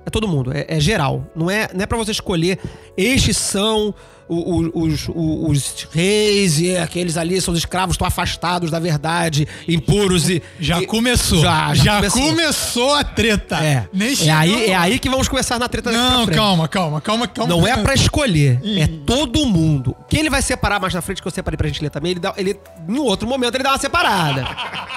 É 0.03 0.09
todo 0.09 0.27
mundo, 0.27 0.51
é, 0.51 0.65
é 0.67 0.79
geral. 0.79 1.23
Não 1.35 1.47
é, 1.49 1.69
não 1.75 1.83
é 1.83 1.85
para 1.85 1.95
você 1.97 2.09
escolher. 2.09 2.57
Estes 2.97 3.37
são 3.37 3.93
os, 4.27 5.07
o- 5.09 5.49
os 5.49 5.87
reis 5.91 6.59
e 6.59 6.75
aqueles 6.77 7.17
ali 7.17 7.39
são 7.41 7.53
os 7.53 7.59
escravos, 7.59 7.93
estão 7.95 8.07
afastados 8.07 8.69
da 8.71 8.79
verdade, 8.79 9.47
impuros 9.67 10.29
e. 10.29 10.41
Já 10.59 10.81
e- 10.81 10.85
começou. 10.85 11.39
Já, 11.41 11.73
Já, 11.73 11.83
já 11.83 11.95
começou. 11.97 12.21
começou. 12.21 12.95
a 12.95 13.03
treta. 13.03 13.55
É. 13.63 13.85
Nem 13.93 14.13
É 14.27 14.31
aí, 14.31 14.69
é 14.71 14.75
aí 14.75 14.99
que 14.99 15.09
vamos 15.09 15.27
começar 15.27 15.57
na 15.59 15.67
treta 15.69 15.91
Não, 15.91 16.25
calma, 16.27 16.67
calma, 16.67 16.99
calma, 17.01 17.27
calma. 17.27 17.53
Não 17.53 17.67
é 17.67 17.77
pra 17.77 17.93
escolher, 17.93 18.59
é 18.77 18.87
todo 19.05 19.45
mundo. 19.45 19.95
Quem 20.09 20.19
ele 20.21 20.29
vai 20.29 20.41
separar 20.41 20.79
mais 20.79 20.93
na 20.93 21.01
frente, 21.01 21.21
que 21.21 21.27
eu 21.27 21.31
separei 21.31 21.57
pra 21.57 21.67
gente 21.67 21.81
ler 21.81 21.89
também, 21.89 22.11
ele 22.11 22.19
dá. 22.19 22.33
Ele, 22.37 22.57
em 22.87 22.99
outro 22.99 23.27
momento, 23.27 23.55
ele 23.55 23.63
dá 23.63 23.71
uma 23.71 23.77
separada. 23.77 24.45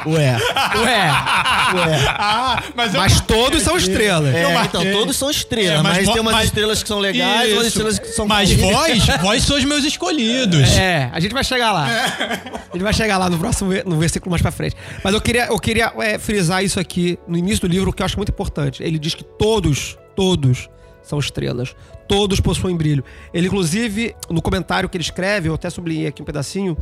Ué. 0.06 0.36
Ué. 0.78 1.10
Ué. 1.74 2.14
Ah, 2.26 2.62
mas 2.74 2.94
eu 2.94 3.00
Mas 3.00 3.20
todos 3.20 3.62
são 3.62 3.76
estrelas. 3.76 4.34
É, 4.34 4.44
Eu 4.44 4.50
então, 4.64 4.82
todos 4.92 5.16
são 5.16 5.30
estrelas, 5.30 5.80
É, 5.80 5.82
mas, 5.82 5.96
mas 5.98 6.08
tem 6.10 6.20
umas 6.20 6.34
mas- 6.34 6.44
estrelas 6.46 6.82
que 6.82 6.88
são 6.88 6.98
legais, 6.98 7.52
umas 7.52 7.58
Isso. 7.66 7.66
estrelas 7.68 7.98
que 7.98 8.08
são 8.08 8.26
Mas 8.26 8.52
vós, 8.52 9.02
vós 9.24 9.42
sois 9.42 9.64
meus 9.64 9.84
escolhidos. 9.84 10.76
É, 10.76 11.08
a 11.10 11.18
gente 11.18 11.32
vai 11.32 11.42
chegar 11.42 11.72
lá. 11.72 11.86
A 11.86 12.76
gente 12.76 12.82
vai 12.82 12.92
chegar 12.92 13.16
lá 13.16 13.30
no 13.30 13.38
próximo 13.38 13.72
no 13.86 13.96
versículo 13.96 14.30
mais 14.30 14.42
pra 14.42 14.50
frente. 14.50 14.76
Mas 15.02 15.14
eu 15.14 15.20
queria, 15.20 15.46
eu 15.46 15.58
queria 15.58 15.90
é, 15.98 16.18
frisar 16.18 16.62
isso 16.62 16.78
aqui 16.78 17.18
no 17.26 17.38
início 17.38 17.62
do 17.62 17.72
livro, 17.72 17.90
que 17.90 18.02
eu 18.02 18.04
acho 18.04 18.18
muito 18.18 18.28
importante. 18.28 18.82
Ele 18.82 18.98
diz 18.98 19.14
que 19.14 19.24
todos, 19.24 19.96
todos 20.14 20.68
são 21.02 21.18
estrelas. 21.18 21.74
Todos 22.06 22.38
possuem 22.38 22.76
brilho. 22.76 23.02
Ele, 23.32 23.46
inclusive, 23.46 24.14
no 24.28 24.42
comentário 24.42 24.90
que 24.90 24.96
ele 24.98 25.04
escreve, 25.04 25.48
eu 25.48 25.54
até 25.54 25.70
sublinhei 25.70 26.08
aqui 26.08 26.20
um 26.20 26.24
pedacinho, 26.26 26.76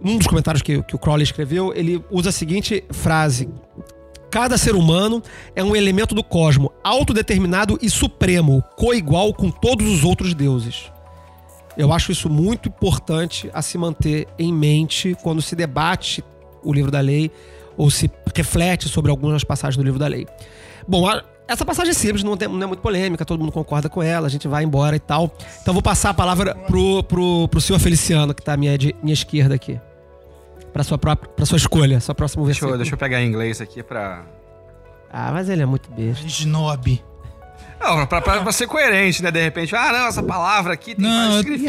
num 0.00 0.18
dos 0.18 0.28
comentários 0.28 0.62
que, 0.62 0.80
que 0.84 0.94
o 0.94 0.98
Crowley 1.00 1.24
escreveu, 1.24 1.72
ele 1.74 2.00
usa 2.12 2.28
a 2.28 2.32
seguinte 2.32 2.84
frase. 2.92 3.48
Cada 4.30 4.56
ser 4.56 4.76
humano 4.76 5.20
é 5.56 5.64
um 5.64 5.74
elemento 5.74 6.14
do 6.14 6.22
cosmo, 6.22 6.70
autodeterminado 6.84 7.76
e 7.82 7.90
supremo, 7.90 8.62
coigual 8.76 9.34
com 9.34 9.50
todos 9.50 9.88
os 9.88 10.04
outros 10.04 10.32
deuses. 10.32 10.92
Eu 11.76 11.92
acho 11.92 12.12
isso 12.12 12.28
muito 12.28 12.68
importante 12.68 13.50
a 13.54 13.62
se 13.62 13.78
manter 13.78 14.26
em 14.38 14.52
mente 14.52 15.16
quando 15.22 15.40
se 15.40 15.54
debate 15.56 16.22
o 16.62 16.72
livro 16.72 16.90
da 16.90 17.00
lei 17.00 17.30
ou 17.76 17.90
se 17.90 18.10
reflete 18.34 18.88
sobre 18.88 19.10
algumas 19.10 19.44
passagens 19.44 19.76
do 19.76 19.82
livro 19.82 19.98
da 19.98 20.06
lei. 20.06 20.26
Bom, 20.86 21.08
a- 21.08 21.22
essa 21.48 21.64
passagem 21.64 21.90
é 21.90 21.94
simples, 21.94 22.22
não, 22.22 22.36
tem- 22.36 22.48
não 22.48 22.62
é 22.62 22.66
muito 22.66 22.80
polêmica, 22.80 23.24
todo 23.24 23.40
mundo 23.40 23.52
concorda 23.52 23.88
com 23.88 24.02
ela, 24.02 24.26
a 24.26 24.30
gente 24.30 24.46
vai 24.46 24.62
embora 24.64 24.94
e 24.96 25.00
tal. 25.00 25.32
Então 25.62 25.72
vou 25.72 25.82
passar 25.82 26.10
a 26.10 26.14
palavra 26.14 26.54
pro, 26.54 27.02
pro, 27.04 27.48
pro 27.48 27.60
senhor 27.60 27.78
Feliciano, 27.78 28.34
que 28.34 28.42
tá 28.42 28.52
à 28.52 28.56
minha, 28.56 28.76
minha 29.02 29.14
esquerda 29.14 29.54
aqui. 29.54 29.80
Pra 30.72 30.84
sua, 30.84 30.96
própria, 30.98 31.28
pra 31.32 31.44
sua 31.46 31.56
escolha, 31.56 31.98
seu 31.98 32.14
próximo 32.14 32.44
Deixa 32.44 32.58
eu, 32.58 32.68
versículo. 32.68 32.76
deixa 32.78 32.94
eu 32.94 32.98
pegar 32.98 33.20
em 33.22 33.26
inglês 33.26 33.60
aqui 33.60 33.82
pra. 33.82 34.24
Ah, 35.12 35.30
mas 35.32 35.48
ele 35.48 35.62
é 35.62 35.66
muito 35.66 35.90
besta. 35.90 36.24
Snob. 36.26 37.02
Não, 37.80 38.06
pra, 38.06 38.20
pra, 38.20 38.42
pra 38.42 38.52
ser 38.52 38.66
coerente, 38.66 39.22
né? 39.22 39.30
De 39.30 39.42
repente, 39.42 39.74
ah, 39.74 39.90
não, 39.92 40.06
essa 40.06 40.22
palavra 40.22 40.74
aqui 40.74 40.94
tem 40.94 41.04
Não, 41.04 41.42
vários 41.42 41.62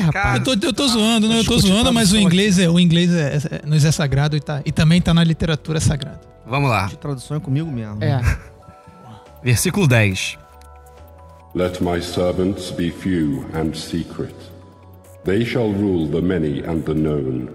eu- 0.48 0.58
tô, 0.58 0.68
eu 0.68 0.74
tô 0.74 0.88
zoando, 0.88 1.28
não, 1.30 1.38
eu 1.38 1.46
tô 1.46 1.58
zoando, 1.58 1.94
mas 1.94 2.10
o 2.10 2.12
tradução 2.16 2.20
inglês, 2.30 2.60
é, 2.60 2.70
o 2.70 2.78
inglês 2.80 3.12
é, 3.14 3.38
é- 3.38 3.66
nos 3.66 3.86
é 3.86 3.92
sagrado 3.92 4.36
e, 4.36 4.42
tá, 4.42 4.62
e 4.66 4.72
também 4.72 5.02
tá 5.02 5.14
na 5.14 5.24
literatura 5.24 5.80
sagrada. 5.80 6.20
Vamos 6.46 6.70
lá. 6.70 6.88
De 6.88 6.98
tradução 6.98 7.38
é 7.38 7.40
comigo 7.40 7.72
mesmo. 7.72 8.04
É. 8.04 8.20
Versículo 9.44 9.88
10. 9.88 10.38
Let 11.56 11.82
my 11.82 12.02
servants 12.02 12.72
be 12.72 12.92
few 12.92 13.46
and 13.54 13.74
secret. 13.74 14.36
They 15.24 15.46
shall 15.46 15.72
rule 15.72 16.08
the 16.10 16.22
many 16.22 16.60
and 16.66 16.82
the 16.82 16.94
known. 16.94 17.48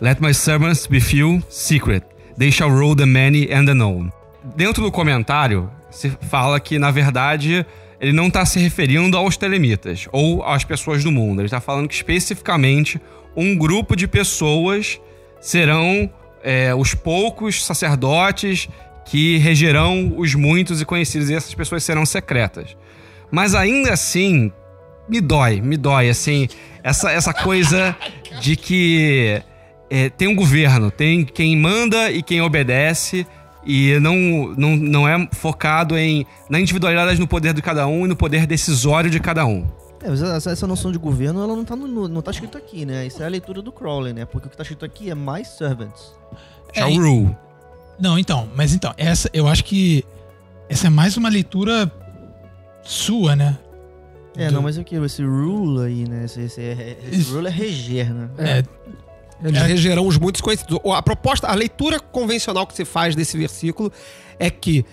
Let 0.00 0.20
my 0.20 0.32
servants 0.32 0.86
be 0.86 1.00
few, 1.00 1.42
secret. 1.48 2.04
They 2.38 2.50
shall 2.50 2.70
rule 2.70 2.94
the 2.94 3.06
many 3.06 3.50
and 3.52 3.66
the 3.66 3.74
known. 3.74 4.10
Dentro 4.56 4.82
do 4.82 4.92
comentário, 4.92 5.70
se 5.96 6.10
fala 6.28 6.60
que, 6.60 6.78
na 6.78 6.90
verdade, 6.90 7.64
ele 7.98 8.12
não 8.12 8.26
está 8.26 8.44
se 8.44 8.58
referindo 8.58 9.16
aos 9.16 9.36
telemitas 9.36 10.06
ou 10.12 10.44
às 10.44 10.62
pessoas 10.62 11.02
do 11.02 11.10
mundo. 11.10 11.40
Ele 11.40 11.46
está 11.46 11.60
falando 11.60 11.88
que, 11.88 11.94
especificamente, 11.94 13.00
um 13.34 13.56
grupo 13.56 13.96
de 13.96 14.06
pessoas 14.06 15.00
serão 15.40 16.10
é, 16.42 16.74
os 16.74 16.94
poucos 16.94 17.64
sacerdotes 17.64 18.68
que 19.06 19.38
regerão 19.38 20.14
os 20.16 20.34
muitos 20.34 20.80
e 20.80 20.84
conhecidos, 20.84 21.30
e 21.30 21.34
essas 21.34 21.54
pessoas 21.54 21.82
serão 21.82 22.04
secretas. 22.04 22.76
Mas 23.30 23.54
ainda 23.54 23.92
assim, 23.92 24.52
me 25.08 25.20
dói, 25.20 25.60
me 25.60 25.76
dói, 25.76 26.10
assim, 26.10 26.48
essa, 26.82 27.10
essa 27.10 27.32
coisa 27.32 27.96
de 28.40 28.56
que 28.56 29.40
é, 29.88 30.10
tem 30.10 30.28
um 30.28 30.34
governo, 30.34 30.90
tem 30.90 31.24
quem 31.24 31.56
manda 31.56 32.10
e 32.10 32.22
quem 32.22 32.42
obedece. 32.42 33.26
E 33.66 33.98
não, 33.98 34.14
não, 34.56 34.76
não 34.76 35.08
é 35.08 35.28
focado 35.32 35.96
em, 35.98 36.24
na 36.48 36.60
individualidade 36.60 37.18
no 37.18 37.26
poder 37.26 37.52
de 37.52 37.60
cada 37.60 37.86
um 37.86 38.04
e 38.04 38.08
no 38.08 38.14
poder 38.16 38.46
decisório 38.46 39.10
de 39.10 39.18
cada 39.18 39.44
um. 39.44 39.66
É, 40.02 40.08
mas 40.08 40.22
essa, 40.22 40.50
essa 40.52 40.66
noção 40.66 40.92
de 40.92 40.98
governo, 40.98 41.42
ela 41.42 41.56
não 41.56 41.64
tá, 41.64 41.74
no- 41.74 41.88
no- 41.88 42.06
não 42.08 42.22
tá 42.22 42.30
escrito 42.30 42.56
aqui, 42.56 42.84
né? 42.86 43.06
Isso 43.06 43.22
é 43.22 43.26
a 43.26 43.28
leitura 43.28 43.60
do 43.60 43.72
Crowley, 43.72 44.12
né? 44.12 44.24
Porque 44.24 44.46
o 44.46 44.50
que 44.50 44.56
tá 44.56 44.62
escrito 44.62 44.84
aqui 44.84 45.10
é 45.10 45.14
mais 45.14 45.48
servants. 45.48 46.14
Shall 46.72 46.88
É, 46.88 46.92
e- 46.92 46.98
rule. 46.98 47.36
Não, 47.98 48.18
então, 48.18 48.48
mas 48.54 48.74
então, 48.74 48.92
essa 48.96 49.28
eu 49.32 49.48
acho 49.48 49.64
que 49.64 50.04
essa 50.68 50.86
é 50.86 50.90
mais 50.90 51.16
uma 51.16 51.28
leitura 51.30 51.90
sua, 52.82 53.34
né? 53.34 53.58
É, 54.36 54.48
Do- 54.48 54.54
não, 54.54 54.62
mas 54.62 54.76
o 54.76 54.84
que? 54.84 54.94
Esse 54.96 55.22
rule 55.24 55.86
aí, 55.86 56.06
né? 56.08 56.24
Esse, 56.26 56.42
esse, 56.42 56.60
é- 56.60 56.98
esse 57.08 57.20
Isso. 57.22 57.34
rule 57.34 57.46
é 57.48 57.50
reger, 57.50 58.12
né? 58.12 58.28
É, 58.38 58.62
Eles 59.44 59.60
É. 59.60 59.66
regerão 59.66 60.06
os 60.06 60.18
muitos 60.18 60.40
conhecidos. 60.40 60.78
A 60.94 61.02
proposta, 61.02 61.46
a 61.46 61.54
leitura 61.54 62.00
convencional 62.00 62.66
que 62.66 62.74
se 62.74 62.84
faz 62.84 63.14
desse 63.14 63.36
versículo 63.36 63.92
é 64.38 64.50
que 64.50 64.84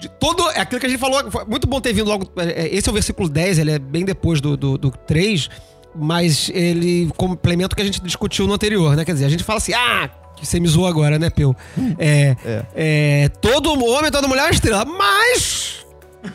de 0.00 0.08
todo. 0.10 0.48
É 0.50 0.60
aquilo 0.60 0.78
que 0.80 0.86
a 0.86 0.88
gente 0.90 0.98
falou. 1.00 1.22
muito 1.48 1.66
bom 1.66 1.80
ter 1.80 1.92
vindo 1.92 2.08
logo. 2.08 2.30
é, 2.36 2.68
Esse 2.74 2.88
é 2.88 2.90
o 2.90 2.94
versículo 2.94 3.28
10, 3.28 3.58
ele 3.58 3.70
é 3.70 3.78
bem 3.78 4.04
depois 4.04 4.40
do, 4.42 4.56
do, 4.56 4.76
do 4.76 4.90
3, 4.90 5.48
mas 5.94 6.50
ele 6.52 7.10
complementa 7.16 7.72
o 7.72 7.76
que 7.76 7.80
a 7.82 7.84
gente 7.86 8.02
discutiu 8.02 8.46
no 8.46 8.52
anterior, 8.52 8.94
né? 8.94 9.04
Quer 9.06 9.12
dizer, 9.14 9.24
a 9.24 9.30
gente 9.30 9.42
fala 9.42 9.56
assim, 9.56 9.72
ah, 9.72 10.10
que 10.36 10.44
você 10.46 10.60
me 10.60 10.68
zoou 10.68 10.86
agora, 10.86 11.18
né, 11.18 11.30
Peu? 11.30 11.56
É, 11.98 12.36
é. 12.74 13.28
Todo 13.40 13.72
homem, 13.82 14.10
toda 14.10 14.28
mulher 14.28 14.48
é 14.48 14.50
estrela. 14.50 14.84
Mas. 14.84 15.86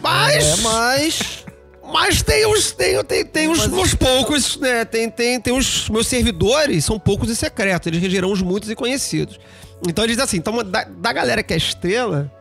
Mas. 0.02 0.60
É, 0.60 0.62
mas. 0.64 1.46
Mas 1.84 2.22
tem 2.22 2.46
uns, 2.46 2.72
tem, 2.72 3.04
tem, 3.04 3.26
tem 3.26 3.48
Mas- 3.48 3.68
uns 3.68 3.94
poucos, 3.96 4.58
né? 4.58 4.86
Tem, 4.86 5.10
tem, 5.10 5.40
tem 5.42 5.54
os 5.54 5.90
meus 5.90 6.08
servidores, 6.08 6.86
são 6.86 7.00
poucos 7.00 7.30
e 7.30 7.36
secretos. 7.36 7.88
Eles 7.88 8.02
regerão 8.02 8.32
os 8.32 8.42
muitos 8.42 8.70
e 8.70 8.76
conhecidos. 8.76 9.40
Então 9.88 10.04
ele 10.04 10.14
diz 10.14 10.24
assim: 10.24 10.38
então, 10.38 10.64
da, 10.64 10.84
da 10.84 11.12
galera 11.14 11.42
que 11.42 11.54
é 11.54 11.58
estrela, 11.58 12.32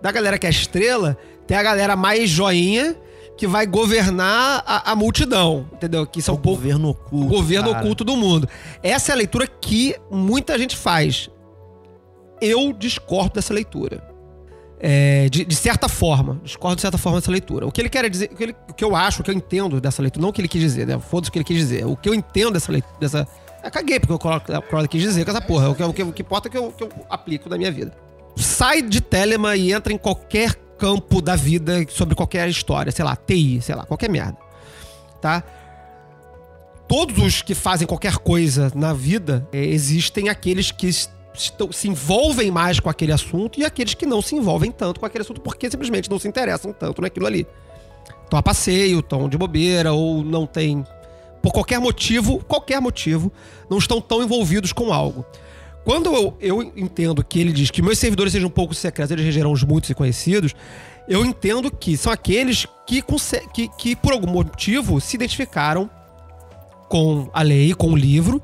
da 0.00 0.10
galera 0.10 0.38
que 0.38 0.46
é 0.46 0.50
estrela, 0.50 1.16
tem 1.46 1.56
a 1.56 1.62
galera 1.62 1.94
mais 1.94 2.28
joinha 2.30 2.96
que 3.36 3.46
vai 3.46 3.66
governar 3.66 4.62
a, 4.66 4.92
a 4.92 4.96
multidão, 4.96 5.66
entendeu? 5.72 6.06
Que 6.06 6.20
são 6.20 6.34
o 6.34 6.38
poucos. 6.38 6.60
governo 6.62 6.90
oculto. 6.90 7.26
O 7.26 7.28
governo 7.28 7.70
cara. 7.72 7.82
oculto 7.84 8.04
do 8.04 8.16
mundo. 8.16 8.48
Essa 8.82 9.12
é 9.12 9.14
a 9.14 9.16
leitura 9.16 9.46
que 9.46 9.94
muita 10.10 10.58
gente 10.58 10.76
faz. 10.76 11.30
Eu 12.40 12.72
discordo 12.72 13.34
dessa 13.34 13.52
leitura. 13.52 14.09
É, 14.82 15.28
de, 15.28 15.44
de 15.44 15.54
certa 15.54 15.88
forma. 15.88 16.40
Discordo 16.42 16.76
de 16.76 16.82
certa 16.82 16.96
forma 16.96 17.20
dessa 17.20 17.30
leitura. 17.30 17.66
O 17.66 17.72
que 17.72 17.80
ele 17.82 17.90
quer 17.90 18.08
dizer, 18.08 18.30
o 18.32 18.36
que, 18.36 18.42
ele- 18.42 18.56
o 18.68 18.72
que 18.72 18.82
eu 18.82 18.96
acho, 18.96 19.20
o 19.20 19.24
que 19.24 19.30
eu 19.30 19.34
entendo 19.34 19.78
dessa 19.80 20.00
leitura, 20.00 20.22
não 20.22 20.30
o 20.30 20.32
que 20.32 20.40
ele 20.40 20.48
quis 20.48 20.60
dizer, 20.60 20.86
né? 20.86 20.98
Foda-se 20.98 21.28
o 21.28 21.32
que 21.32 21.38
ele 21.38 21.44
quis 21.44 21.56
dizer. 21.56 21.84
O 21.86 21.96
que 21.96 22.08
eu 22.08 22.14
entendo 22.14 22.52
dessa 22.52 22.72
leitura. 22.72 22.94
Dessa, 22.98 23.28
eu 23.62 23.70
caguei 23.70 24.00
porque 24.00 24.14
o 24.14 24.18
Crowley 24.18 24.88
quis 24.88 25.02
dizer 25.02 25.24
com 25.24 25.30
essa 25.30 25.40
porra. 25.40 25.68
O 25.68 25.74
que, 25.74 25.82
o 25.82 25.92
que, 25.92 26.02
o 26.02 26.12
que 26.12 26.22
importa 26.22 26.48
é 26.48 26.50
que 26.50 26.56
eu, 26.56 26.72
que 26.72 26.82
eu 26.82 26.88
aplico 27.10 27.48
na 27.48 27.58
minha 27.58 27.70
vida. 27.70 27.92
Sai 28.36 28.80
de 28.80 29.02
Telema 29.02 29.54
e 29.54 29.72
entra 29.72 29.92
em 29.92 29.98
qualquer 29.98 30.54
campo 30.78 31.20
da 31.20 31.36
vida 31.36 31.84
sobre 31.90 32.14
qualquer 32.14 32.48
história. 32.48 32.90
Sei 32.90 33.04
lá, 33.04 33.14
TI, 33.14 33.60
sei 33.60 33.74
lá, 33.74 33.84
qualquer 33.84 34.08
merda. 34.08 34.36
Tá? 35.20 35.44
todos 36.88 37.18
os 37.18 37.40
que 37.40 37.54
fazem 37.54 37.86
qualquer 37.86 38.16
coisa 38.16 38.72
na 38.74 38.92
vida, 38.92 39.46
é, 39.52 39.64
existem 39.64 40.28
aqueles 40.28 40.72
que 40.72 40.90
se 41.34 41.88
envolvem 41.88 42.50
mais 42.50 42.80
com 42.80 42.90
aquele 42.90 43.12
assunto 43.12 43.60
e 43.60 43.64
aqueles 43.64 43.94
que 43.94 44.04
não 44.04 44.20
se 44.20 44.34
envolvem 44.34 44.70
tanto 44.70 45.00
com 45.00 45.06
aquele 45.06 45.22
assunto 45.22 45.40
porque 45.40 45.70
simplesmente 45.70 46.10
não 46.10 46.18
se 46.18 46.28
interessam 46.28 46.72
tanto 46.72 47.00
naquilo 47.00 47.26
ali. 47.26 47.46
Estão 48.24 48.38
a 48.38 48.42
passeio, 48.42 49.00
estão 49.00 49.28
de 49.28 49.38
bobeira 49.38 49.92
ou 49.92 50.22
não 50.22 50.46
tem. 50.46 50.84
Por 51.42 51.52
qualquer 51.52 51.80
motivo, 51.80 52.38
qualquer 52.44 52.80
motivo, 52.80 53.32
não 53.68 53.78
estão 53.78 54.00
tão 54.00 54.22
envolvidos 54.22 54.72
com 54.72 54.92
algo. 54.92 55.24
Quando 55.84 56.14
eu, 56.14 56.36
eu 56.40 56.62
entendo 56.76 57.24
que 57.24 57.40
ele 57.40 57.52
diz 57.52 57.70
que 57.70 57.80
meus 57.80 57.98
servidores 57.98 58.32
sejam 58.32 58.50
poucos 58.50 58.78
secretos, 58.78 59.12
eles 59.12 59.24
regerão 59.24 59.50
os 59.50 59.64
muitos 59.64 59.88
e 59.88 59.94
conhecidos, 59.94 60.54
eu 61.08 61.24
entendo 61.24 61.70
que 61.70 61.96
são 61.96 62.12
aqueles 62.12 62.66
que, 62.86 63.02
que, 63.52 63.68
que 63.68 63.96
por 63.96 64.12
algum 64.12 64.30
motivo, 64.30 65.00
se 65.00 65.16
identificaram 65.16 65.90
com 66.88 67.30
a 67.32 67.42
lei, 67.42 67.74
com 67.74 67.92
o 67.92 67.96
livro, 67.96 68.42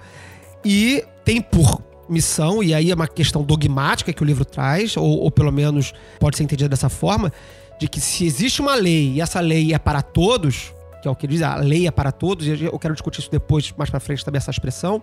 e 0.65 1.05
tem 1.25 1.41
por 1.41 1.83
missão, 2.09 2.63
e 2.63 2.75
aí 2.75 2.91
é 2.91 2.95
uma 2.95 3.09
questão 3.09 3.43
dogmática 3.43 4.13
que 4.13 4.23
o 4.23 4.27
livro 4.27 4.45
traz, 4.45 4.97
ou, 4.97 5.21
ou 5.21 5.31
pelo 5.31 5.53
menos 5.53 5.93
pode 6.19 6.37
ser 6.37 6.45
entendida 6.45 6.69
dessa 6.69 6.89
forma, 6.89 7.33
de 7.79 7.89
que 7.89 8.01
se 8.01 8.25
existe 8.25 8.61
uma 8.61 8.75
lei 8.75 9.13
e 9.15 9.21
essa 9.21 9.41
lei 9.41 9.75
é 9.75 9.79
para 9.79 10.03
todos, 10.03 10.73
que 11.03 11.09
é 11.09 11.11
o 11.11 11.15
que 11.15 11.27
ele 11.27 11.35
diz, 11.35 11.43
a 11.43 11.57
lei 11.57 11.87
é 11.87 11.91
para 11.91 12.11
todos, 12.11 12.47
e 12.47 12.65
eu 12.65 12.79
quero 12.79 12.95
discutir 12.95 13.21
isso 13.21 13.31
depois, 13.31 13.73
mais 13.77 13.91
pra 13.91 14.01
frente 14.01 14.25
também, 14.25 14.39
essa 14.39 14.51
expressão. 14.51 15.03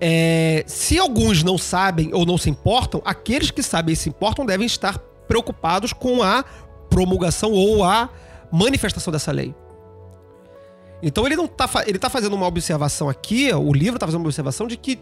É, 0.00 0.62
se 0.66 0.98
alguns 0.98 1.42
não 1.42 1.56
sabem 1.56 2.12
ou 2.12 2.26
não 2.26 2.36
se 2.36 2.50
importam, 2.50 3.00
aqueles 3.04 3.50
que 3.50 3.62
sabem 3.62 3.94
e 3.94 3.96
se 3.96 4.08
importam 4.08 4.44
devem 4.44 4.66
estar 4.66 4.98
preocupados 5.26 5.92
com 5.92 6.22
a 6.22 6.44
promulgação 6.90 7.52
ou 7.52 7.82
a 7.82 8.10
manifestação 8.52 9.12
dessa 9.12 9.32
lei. 9.32 9.54
Então 11.02 11.26
ele 11.26 11.36
não 11.36 11.46
tá, 11.46 11.68
ele 11.86 11.98
tá 11.98 12.08
fazendo 12.08 12.34
uma 12.34 12.46
observação 12.46 13.08
aqui, 13.08 13.52
o 13.52 13.72
livro 13.72 13.98
tá 13.98 14.06
fazendo 14.06 14.20
uma 14.20 14.26
observação 14.26 14.66
de 14.66 14.76
que 14.76 14.98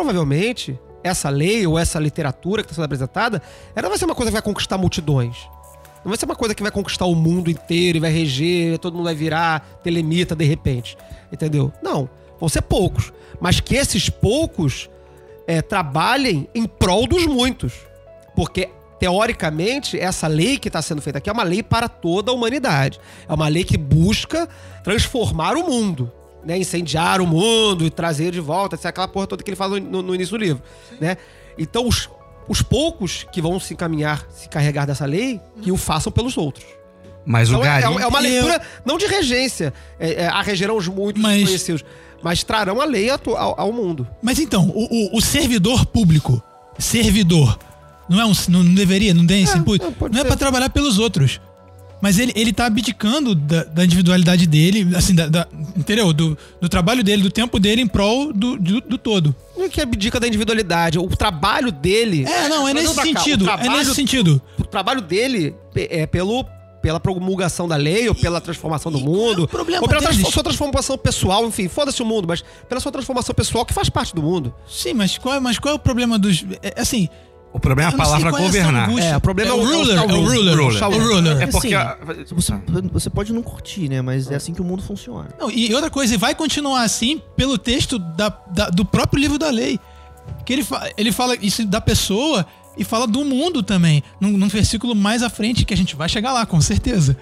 provavelmente 0.00 0.78
essa 1.04 1.28
lei 1.28 1.66
ou 1.66 1.78
essa 1.78 1.98
literatura 1.98 2.62
que 2.62 2.66
está 2.66 2.76
sendo 2.76 2.84
apresentada, 2.84 3.42
ela 3.74 3.88
vai 3.88 3.98
ser 3.98 4.06
uma 4.06 4.14
coisa 4.14 4.30
que 4.30 4.34
vai 4.34 4.42
conquistar 4.42 4.78
multidões. 4.78 5.36
Não 6.02 6.08
vai 6.08 6.16
ser 6.16 6.24
uma 6.24 6.34
coisa 6.34 6.54
que 6.54 6.62
vai 6.62 6.72
conquistar 6.72 7.04
o 7.04 7.14
mundo 7.14 7.50
inteiro 7.50 7.98
e 7.98 8.00
vai 8.00 8.10
reger, 8.10 8.78
todo 8.78 8.94
mundo 8.94 9.04
vai 9.04 9.14
virar 9.14 9.60
telemita 9.82 10.34
de 10.34 10.44
repente. 10.44 10.96
Entendeu? 11.30 11.70
Não. 11.82 12.08
Vão 12.38 12.48
ser 12.48 12.62
poucos. 12.62 13.12
Mas 13.38 13.60
que 13.60 13.74
esses 13.74 14.08
poucos 14.08 14.88
é, 15.46 15.60
trabalhem 15.60 16.48
em 16.54 16.66
prol 16.66 17.06
dos 17.06 17.26
muitos. 17.26 17.74
Porque, 18.34 18.70
teoricamente, 18.98 19.98
essa 19.98 20.26
lei 20.26 20.58
que 20.58 20.68
está 20.68 20.80
sendo 20.80 21.02
feita 21.02 21.18
aqui 21.18 21.28
é 21.28 21.32
uma 21.32 21.42
lei 21.42 21.62
para 21.62 21.88
toda 21.88 22.30
a 22.30 22.34
humanidade. 22.34 22.98
É 23.28 23.34
uma 23.34 23.48
lei 23.48 23.64
que 23.64 23.76
busca 23.76 24.48
transformar 24.82 25.56
o 25.56 25.68
mundo. 25.68 26.10
Né? 26.44 26.58
Incendiar 26.58 27.20
o 27.20 27.26
mundo 27.26 27.84
e 27.84 27.90
trazer 27.90 28.30
de 28.32 28.40
volta. 28.40 28.76
Essa 28.76 28.88
é 28.88 28.90
aquela 28.90 29.08
porra 29.08 29.26
toda 29.26 29.42
que 29.42 29.50
ele 29.50 29.56
fala 29.56 29.78
no, 29.78 30.02
no 30.02 30.14
início 30.14 30.36
do 30.38 30.42
livro. 30.42 30.62
Né? 31.00 31.16
Então, 31.58 31.86
os, 31.86 32.08
os 32.48 32.62
poucos 32.62 33.26
que 33.32 33.42
vão 33.42 33.60
se 33.60 33.74
encaminhar, 33.74 34.24
se 34.30 34.48
carregar 34.48 34.86
dessa 34.86 35.04
lei, 35.04 35.40
que 35.60 35.70
o 35.70 35.76
façam 35.76 36.10
pelos 36.10 36.36
outros. 36.38 36.64
Mas 37.26 37.50
o 37.50 37.56
Então, 37.56 37.64
é, 37.64 37.82
é 37.82 37.88
uma 38.06 38.18
Eu- 38.18 38.22
leitura 38.22 38.60
não 38.84 38.96
de 38.96 39.06
regência, 39.06 39.74
é, 39.98 40.22
é, 40.22 40.26
a 40.28 40.40
regerão 40.40 40.76
os 40.76 40.88
muitos 40.88 41.20
Mas- 41.22 41.44
conhecidos, 41.44 41.84
mas 42.22 42.42
trarão 42.42 42.80
a 42.80 42.84
lei 42.86 43.10
ao, 43.10 43.20
ao 43.60 43.72
mundo. 43.72 44.08
Mas 44.22 44.38
então, 44.38 44.70
o, 44.74 44.84
o- 45.14 45.18
o 45.18 45.20
servidor 45.20 45.84
público, 45.84 46.42
servidor, 46.78 47.58
não 48.08 48.20
é 48.20 48.24
um, 48.24 48.32
não, 48.48 48.64
deveria, 48.74 49.12
não 49.12 49.26
tem 49.26 49.42
esse 49.42 49.56
input, 49.56 49.84
não, 49.84 49.92
pode 49.92 50.14
não 50.14 50.22
é 50.22 50.24
pra 50.24 50.36
trabalhar 50.36 50.70
pelos 50.70 50.98
outros. 50.98 51.40
Mas 52.02 52.18
ele, 52.18 52.32
ele 52.34 52.52
tá 52.52 52.66
abdicando 52.66 53.34
da, 53.34 53.64
da 53.64 53.84
individualidade 53.84 54.46
dele, 54.46 54.96
assim, 54.96 55.14
da, 55.14 55.26
da- 55.28 55.46
entendeu? 55.76 56.12
Do, 56.12 56.36
do 56.60 56.68
trabalho 56.68 57.04
dele, 57.04 57.22
do 57.22 57.30
tempo 57.30 57.58
dele 57.60 57.82
em 57.82 57.86
prol 57.86 58.32
do, 58.32 58.56
do, 58.56 58.80
do 58.80 58.96
todo. 58.98 59.34
Não 59.56 59.64
é 59.64 59.68
que 59.68 59.80
abdica 59.80 60.18
da 60.18 60.26
individualidade, 60.26 60.98
o 60.98 61.06
trabalho 61.08 61.70
dele. 61.70 62.24
É, 62.24 62.48
não, 62.48 62.66
é 62.66 62.72
nesse 62.72 62.94
cá, 62.94 63.02
sentido. 63.02 63.42
o 63.42 63.44
É 63.44 63.56
trabalho- 63.56 63.78
nesse 63.78 63.94
sentido. 63.94 64.40
O 64.58 64.64
trabalho 64.64 65.00
dele 65.02 65.54
é 65.76 66.06
pelo, 66.06 66.44
pela 66.80 66.98
promulgação 66.98 67.68
da 67.68 67.76
lei, 67.76 68.08
ou 68.08 68.14
pela 68.14 68.40
transformação 68.40 68.90
do 68.90 68.98
e 68.98 69.02
é 69.02 69.04
mundo, 69.04 69.46
problema 69.46 69.82
ou 69.82 69.88
pela 69.88 70.00
deles? 70.00 70.26
sua 70.28 70.42
transformação 70.42 70.96
pessoal, 70.96 71.46
enfim, 71.46 71.68
foda-se 71.68 72.02
o 72.02 72.06
mundo, 72.06 72.26
mas 72.26 72.42
pela 72.66 72.80
sua 72.80 72.90
transformação 72.90 73.34
pessoal 73.34 73.66
que 73.66 73.74
faz 73.74 73.90
parte 73.90 74.14
do 74.14 74.22
mundo. 74.22 74.54
Sim, 74.66 74.94
mas 74.94 75.18
qual, 75.18 75.34
é- 75.34 75.40
mas 75.40 75.58
qual 75.58 75.74
é 75.74 75.76
o 75.76 75.78
problema 75.78 76.18
dos. 76.18 76.44
é, 76.62 76.80
assim. 76.80 77.08
O 77.52 77.58
problema 77.58 77.90
é 77.90 77.94
a 77.94 77.96
palavra 77.96 78.28
é 78.28 78.32
governar. 78.32 78.88
angústia. 78.88 79.08
É, 79.10 79.16
o 79.16 79.20
problema 79.20 79.50
é 79.50 79.54
o- 79.54 79.58
o 79.58 79.64
ruler. 79.64 79.96
é 79.96 80.00
o 80.00 80.02
É 80.02 80.04
o 80.04 80.24
ruler. 80.24 80.56
ruler. 80.56 80.82
É 80.82 80.86
o 80.86 80.90
ruler. 80.98 81.42
É 81.42 81.46
porque. 81.48 81.74
Assim, 81.74 81.74
a- 81.74 81.96
Você, 82.32 82.52
você 82.92 83.10
pode 83.10 83.32
não 83.32 83.42
curtir, 83.42 83.88
né? 83.88 84.00
Mas 84.00 84.30
é 84.30 84.36
assim 84.36 84.54
que 84.54 84.60
o 84.60 84.64
mundo 84.64 84.82
funciona. 84.82 85.28
Não, 85.38 85.50
e 85.50 85.74
outra 85.74 85.90
coisa, 85.90 86.14
e 86.14 86.16
vai 86.16 86.34
continuar 86.34 86.82
assim 86.82 87.20
pelo 87.36 87.58
texto 87.58 87.98
da, 87.98 88.28
da- 88.52 88.70
do 88.70 88.84
próprio 88.84 89.20
livro 89.20 89.36
da 89.38 89.50
lei. 89.50 89.78
Que 90.46 90.52
ele, 90.52 90.62
fa- 90.62 90.88
ele 90.96 91.10
fala 91.10 91.34
isso 91.42 91.64
da 91.66 91.80
pessoa 91.80 92.46
e 92.78 92.84
fala 92.84 93.04
do 93.06 93.24
mundo 93.24 93.62
também. 93.64 94.00
Num, 94.20 94.30
num 94.30 94.48
versículo 94.48 94.94
mais 94.94 95.22
à 95.22 95.28
frente, 95.28 95.64
que 95.64 95.74
a 95.74 95.76
gente 95.76 95.96
vai 95.96 96.08
chegar 96.08 96.32
lá, 96.32 96.46
com 96.46 96.60
certeza. 96.60 97.16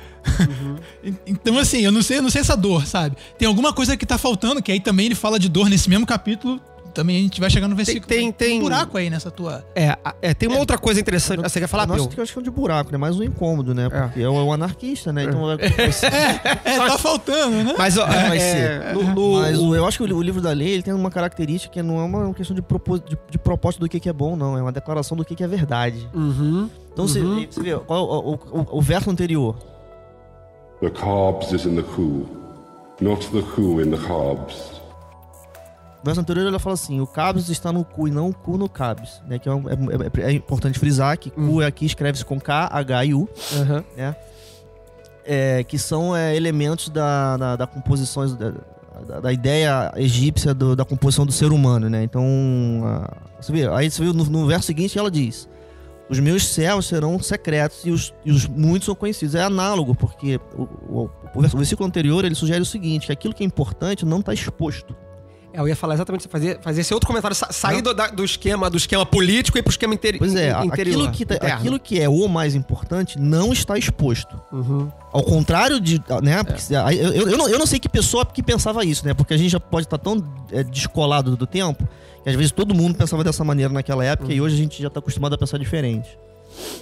E- 1.02 1.14
então, 1.26 1.58
assim, 1.58 1.78
eu 1.80 1.90
não 1.92 2.02
sei, 2.02 2.18
eu 2.18 2.22
não 2.22 2.30
sei 2.30 2.42
essa 2.42 2.56
dor, 2.56 2.86
sabe? 2.86 3.16
Tem 3.38 3.48
alguma 3.48 3.72
coisa 3.72 3.96
que 3.96 4.04
tá 4.04 4.18
faltando, 4.18 4.60
que 4.62 4.70
aí 4.70 4.78
também 4.80 5.06
ele 5.06 5.14
fala 5.14 5.38
de 5.38 5.48
dor 5.48 5.70
nesse 5.70 5.88
mesmo 5.88 6.04
capítulo. 6.06 6.60
Também 6.94 7.16
a 7.16 7.20
gente 7.20 7.40
vai 7.40 7.48
chegar 7.50 7.68
no 7.68 7.76
versículo. 7.76 8.06
tem- 8.06 8.32
tem- 8.32 8.58
um 8.58 8.62
buraco 8.62 8.96
aí 8.98 9.08
nessa 9.10 9.30
tua. 9.30 9.64
É, 9.74 9.96
é, 10.20 10.34
tem 10.34 10.48
uma 10.48 10.58
outra 10.58 10.76
coisa 10.78 11.00
interessante. 11.00 11.40
Você 11.42 11.60
quer 11.60 11.66
falar, 11.66 11.86
Nossa, 11.86 12.00
Peu? 12.04 12.08
que 12.08 12.18
eu 12.18 12.22
acho 12.24 12.32
que 12.32 12.38
é 12.38 12.40
um 12.40 12.42
de 12.44 12.50
buraco, 12.50 12.90
né? 12.90 12.98
Mais 12.98 13.18
um 13.18 13.22
incômodo, 13.22 13.74
né? 13.74 13.88
Porque 13.88 14.20
é 14.22 14.28
um 14.28 14.52
anarquista, 14.52 15.12
né? 15.12 15.24
Então 15.24 15.40
vai, 15.46 15.56
vai 15.56 15.92
ser- 15.92 16.06
É, 16.64 16.76
tá 16.78 16.98
faltando, 16.98 17.62
né? 17.64 17.74
Mas, 17.78 17.96
ó, 17.96 18.04
vai 18.06 18.36
é, 18.36 18.40
ser. 18.40 18.94
no- 18.94 19.02
no- 19.14 19.40
Mas 19.40 19.58
o- 19.58 19.74
eu 19.76 19.86
acho 19.86 19.98
que 19.98 20.02
o, 20.02 20.06
li- 20.06 20.12
o 20.14 20.22
livro 20.22 20.40
da 20.40 20.52
lei 20.52 20.68
ele 20.70 20.82
tem 20.82 20.92
uma 20.94 21.10
característica 21.10 21.72
que 21.72 21.82
não 21.82 22.00
é 22.00 22.04
uma 22.04 22.34
questão 22.34 22.54
de, 22.56 22.62
propos, 22.62 23.00
de, 23.00 23.16
de 23.30 23.38
propósito 23.38 23.80
do 23.80 23.88
que, 23.88 24.00
que 24.00 24.08
é 24.08 24.12
bom, 24.12 24.34
não. 24.36 24.56
É 24.58 24.62
uma 24.62 24.72
declaração 24.72 25.16
do 25.16 25.24
que, 25.24 25.34
que 25.34 25.44
é 25.44 25.48
verdade. 25.48 26.08
Uhum. 26.14 26.68
Então 26.92 27.06
você, 27.06 27.20
você 27.20 27.62
vê, 27.62 27.76
qual, 27.78 27.98
é 27.98 28.02
o, 28.02 28.34
o- 28.60 28.78
o 28.78 28.82
verso 28.82 29.10
anterior. 29.10 29.54
The 30.80 30.90
carbs 30.90 31.52
is 31.52 31.64
in 31.64 31.74
the 31.76 31.82
who, 31.82 32.26
not 33.00 33.26
the 33.30 33.38
who 33.38 33.80
in 33.80 33.90
the 33.90 33.96
carbs. 33.98 34.77
O 36.02 36.04
verso 36.04 36.20
anterior 36.20 36.46
ele 36.46 36.58
fala 36.58 36.74
assim: 36.74 37.00
o 37.00 37.06
cabis 37.06 37.48
está 37.48 37.72
no 37.72 37.84
cu 37.84 38.06
e 38.06 38.10
não 38.10 38.28
o 38.28 38.34
cu 38.34 38.56
no 38.56 38.68
cabis. 38.68 39.20
Né? 39.26 39.38
Que 39.38 39.48
é, 39.48 39.52
é- 39.52 40.22
é- 40.24 40.30
é 40.30 40.32
importante 40.32 40.78
frisar 40.78 41.16
que 41.18 41.32
Hum. 41.36 41.48
cu 41.48 41.60
aqui 41.62 41.86
escreve-se 41.86 42.24
com 42.24 42.38
K, 42.40 42.68
H 42.72 43.04
e 43.04 43.14
U. 43.14 43.28
Aham. 43.60 43.84
é, 45.24 45.62
que 45.64 45.78
são 45.78 46.16
é, 46.16 46.34
elementos 46.34 46.88
da, 46.88 47.36
da, 47.36 47.56
da 47.56 47.66
composição, 47.66 48.26
da, 48.36 49.20
da- 49.20 49.32
ideia 49.32 49.92
egípcia 49.96 50.54
do- 50.54 50.74
da 50.74 50.84
composição 50.84 51.26
do 51.26 51.32
ser 51.32 51.52
humano, 51.52 51.88
né? 51.90 52.02
Então, 52.02 52.24
ah, 52.84 53.16
você 53.40 53.52
vê, 53.52 53.68
aí 53.68 53.90
você 53.90 54.02
viu 54.02 54.14
no, 54.14 54.24
no 54.24 54.46
verso 54.46 54.66
seguinte 54.66 54.98
ela 54.98 55.10
diz: 55.10 55.48
Os 56.08 56.18
meus 56.18 56.46
servos 56.46 56.86
serão 56.86 57.20
secretos 57.20 57.84
e 57.84 57.90
os, 57.90 58.14
e 58.24 58.30
os 58.32 58.46
muitos 58.46 58.86
são 58.86 58.94
conhecidos. 58.94 59.34
É 59.34 59.42
análogo, 59.42 59.94
porque 59.94 60.40
o, 60.56 60.62
o- 61.02 61.10
o 61.34 61.40
versículo 61.42 61.86
anterior 61.86 62.24
ele 62.24 62.34
sugere 62.34 62.62
o 62.62 62.66
seguinte: 62.66 63.06
que 63.06 63.12
aquilo 63.12 63.34
que 63.34 63.42
é 63.42 63.46
importante 63.46 64.06
não 64.06 64.20
está 64.20 64.32
exposto. 64.32 64.96
É, 65.52 65.60
eu 65.60 65.66
ia 65.68 65.74
falar 65.76 65.94
exatamente 65.94 66.20
isso, 66.20 66.28
fazer, 66.28 66.60
fazer 66.60 66.82
esse 66.82 66.92
outro 66.92 67.06
comentário, 67.06 67.34
sa- 67.34 67.50
sair 67.50 67.80
do, 67.80 67.94
da- 67.94 68.08
do 68.08 68.24
esquema 68.24 68.68
do 68.68 68.76
esquema 68.76 69.06
político 69.06 69.56
e 69.56 69.62
pro 69.62 69.70
esquema 69.70 69.94
interi 69.94 70.18
Pois 70.18 70.34
é, 70.34 70.50
interior. 70.64 71.00
aquilo 71.08 71.10
que, 71.12 71.24
tá- 71.26 71.34
interno. 71.36 71.56
aquilo 71.56 71.80
que 71.80 72.00
é 72.00 72.08
o 72.08 72.28
mais 72.28 72.54
importante 72.54 73.18
não 73.18 73.52
está 73.52 73.78
exposto. 73.78 74.38
Uhum. 74.52 74.90
Ao 75.12 75.22
contrário 75.22 75.80
de. 75.80 75.96
É. 76.08 76.20
Né, 76.20 76.36
aí 76.84 76.98
eu, 76.98 77.12
eu, 77.12 77.28
eu 77.30 77.38
não, 77.38 77.48
eu 77.48 77.58
não 77.58 77.66
sei 77.66 77.78
que 77.78 77.88
pessoa 77.88 78.26
que 78.26 78.42
pensava 78.42 78.84
isso, 78.84 79.06
né? 79.06 79.14
Porque 79.14 79.32
a 79.32 79.36
gente 79.36 79.50
já 79.50 79.60
pode 79.60 79.86
estar 79.86 79.98
tão 79.98 80.22
é, 80.52 80.62
descolado 80.62 81.34
do 81.36 81.46
tempo 81.46 81.86
que 82.22 82.28
às 82.28 82.34
vezes 82.34 82.50
todo 82.52 82.74
mundo 82.74 82.96
pensava 82.96 83.22
dessa 83.24 83.42
maneira 83.44 83.72
naquela 83.72 84.04
época 84.04 84.28
Uhum. 84.28 84.34
e 84.36 84.40
hoje 84.40 84.54
a 84.54 84.58
gente 84.58 84.82
já 84.82 84.88
está 84.88 84.98
acostumado 85.00 85.34
a 85.34 85.38
pensar 85.38 85.56
diferente. 85.58 86.08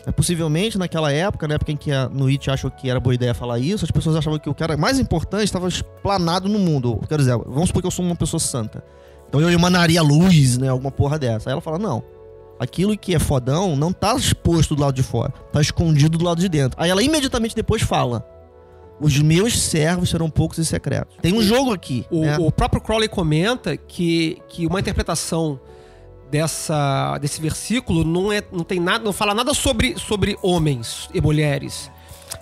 É, 0.07 0.12
possivelmente 0.12 0.79
naquela 0.79 1.12
época, 1.12 1.49
na 1.49 1.55
época 1.55 1.73
em 1.73 1.77
que 1.77 1.93
a 1.93 2.09
Nuit 2.09 2.51
achou 2.51 2.71
que 2.71 2.89
era 2.89 3.01
boa 3.01 3.15
ideia 3.15 3.35
falar 3.35 3.59
isso, 3.59 3.85
as 3.85 3.91
pessoas 3.91 4.17
achavam 4.17 4.39
que 4.39 4.49
o 4.49 4.55
cara 4.55 4.77
mais 4.77 4.99
importante 4.99 5.45
estava 5.45 5.69
explanado 5.69 6.49
no 6.49 6.59
mundo. 6.59 7.01
Quer 7.09 7.19
dizer, 7.19 7.37
vamos 7.37 7.69
supor 7.69 7.83
que 7.83 7.87
eu 7.87 7.91
sou 7.91 8.05
uma 8.05 8.17
pessoa 8.17 8.41
santa. 8.41 8.85
Então 9.29 9.41
eu 9.41 9.51
emanaria 9.51 10.03
luz, 10.03 10.59
né? 10.59 10.69
Alguma 10.69 10.91
porra 10.91 11.19
dessa. 11.19 11.51
Aí 11.51 11.53
ela 11.53 11.61
fala: 11.61 11.79
não. 11.79 12.03
Aquilo 12.59 12.97
que 12.97 13.15
é 13.15 13.19
fodão 13.19 13.77
não 13.77 13.93
tá 13.93 14.15
exposto 14.17 14.75
do 14.75 14.81
lado 14.81 14.95
de 14.95 15.03
fora, 15.03 15.31
tá 15.53 15.61
escondido 15.61 16.17
do 16.17 16.25
lado 16.25 16.41
de 16.41 16.49
dentro. 16.49 16.81
Aí 16.81 16.89
ela 16.89 17.03
imediatamente 17.03 17.55
depois 17.55 17.83
fala: 17.83 18.27
Os 19.01 19.19
meus 19.21 19.59
servos 19.59 20.09
serão 20.09 20.31
poucos 20.31 20.59
e 20.59 20.65
secretos. 20.65 21.17
Tem 21.21 21.35
um 21.35 21.43
jogo 21.43 21.73
aqui. 21.73 22.07
O, 22.11 22.23
né? 22.23 22.39
o 22.39 22.51
próprio 22.51 22.81
Crowley 22.81 23.09
comenta 23.09 23.77
que, 23.77 24.39
que 24.49 24.67
uma 24.67 24.81
interpretação 24.81 25.61
dessa, 26.31 27.19
desse 27.19 27.41
versículo 27.41 28.05
não, 28.05 28.33
é, 28.33 28.43
não 28.53 28.65
tem 28.65 28.81
nada, 28.81 29.05
não 29.05 29.12
fala 29.12 29.35
nada 29.35 29.55
sobre, 29.55 29.99
sobre 29.99 30.37
homens 30.43 31.09
e 31.12 31.21
mulheres. 31.21 31.91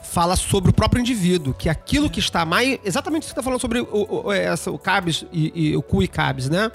Fala 0.02 0.36
sobre 0.36 0.70
o 0.70 0.74
próprio 0.74 1.00
indivíduo, 1.00 1.52
que 1.52 1.68
aquilo 1.68 2.08
que 2.08 2.20
está 2.20 2.44
mais. 2.44 2.78
Exatamente 2.84 3.22
que 3.22 3.26
você 3.26 3.32
está 3.32 3.42
falando 3.42 3.60
sobre 3.60 3.80
o, 3.80 4.24
o, 4.26 4.32
essa, 4.32 4.70
o 4.70 4.78
cabis 4.78 5.26
e, 5.32 5.70
e 5.70 5.76
o 5.76 5.82
cu 5.82 6.02
e 6.02 6.08
cabis, 6.08 6.48
né? 6.48 6.70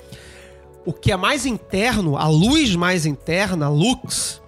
O 0.86 0.91
que 0.91 1.12
é 1.12 1.17
mais 1.17 1.45
interno, 1.45 2.17
a 2.17 2.28
luz 2.28 2.76
mais 2.76 3.06
interna, 3.06 3.67
a 3.67 3.69
lux, 3.69 4.41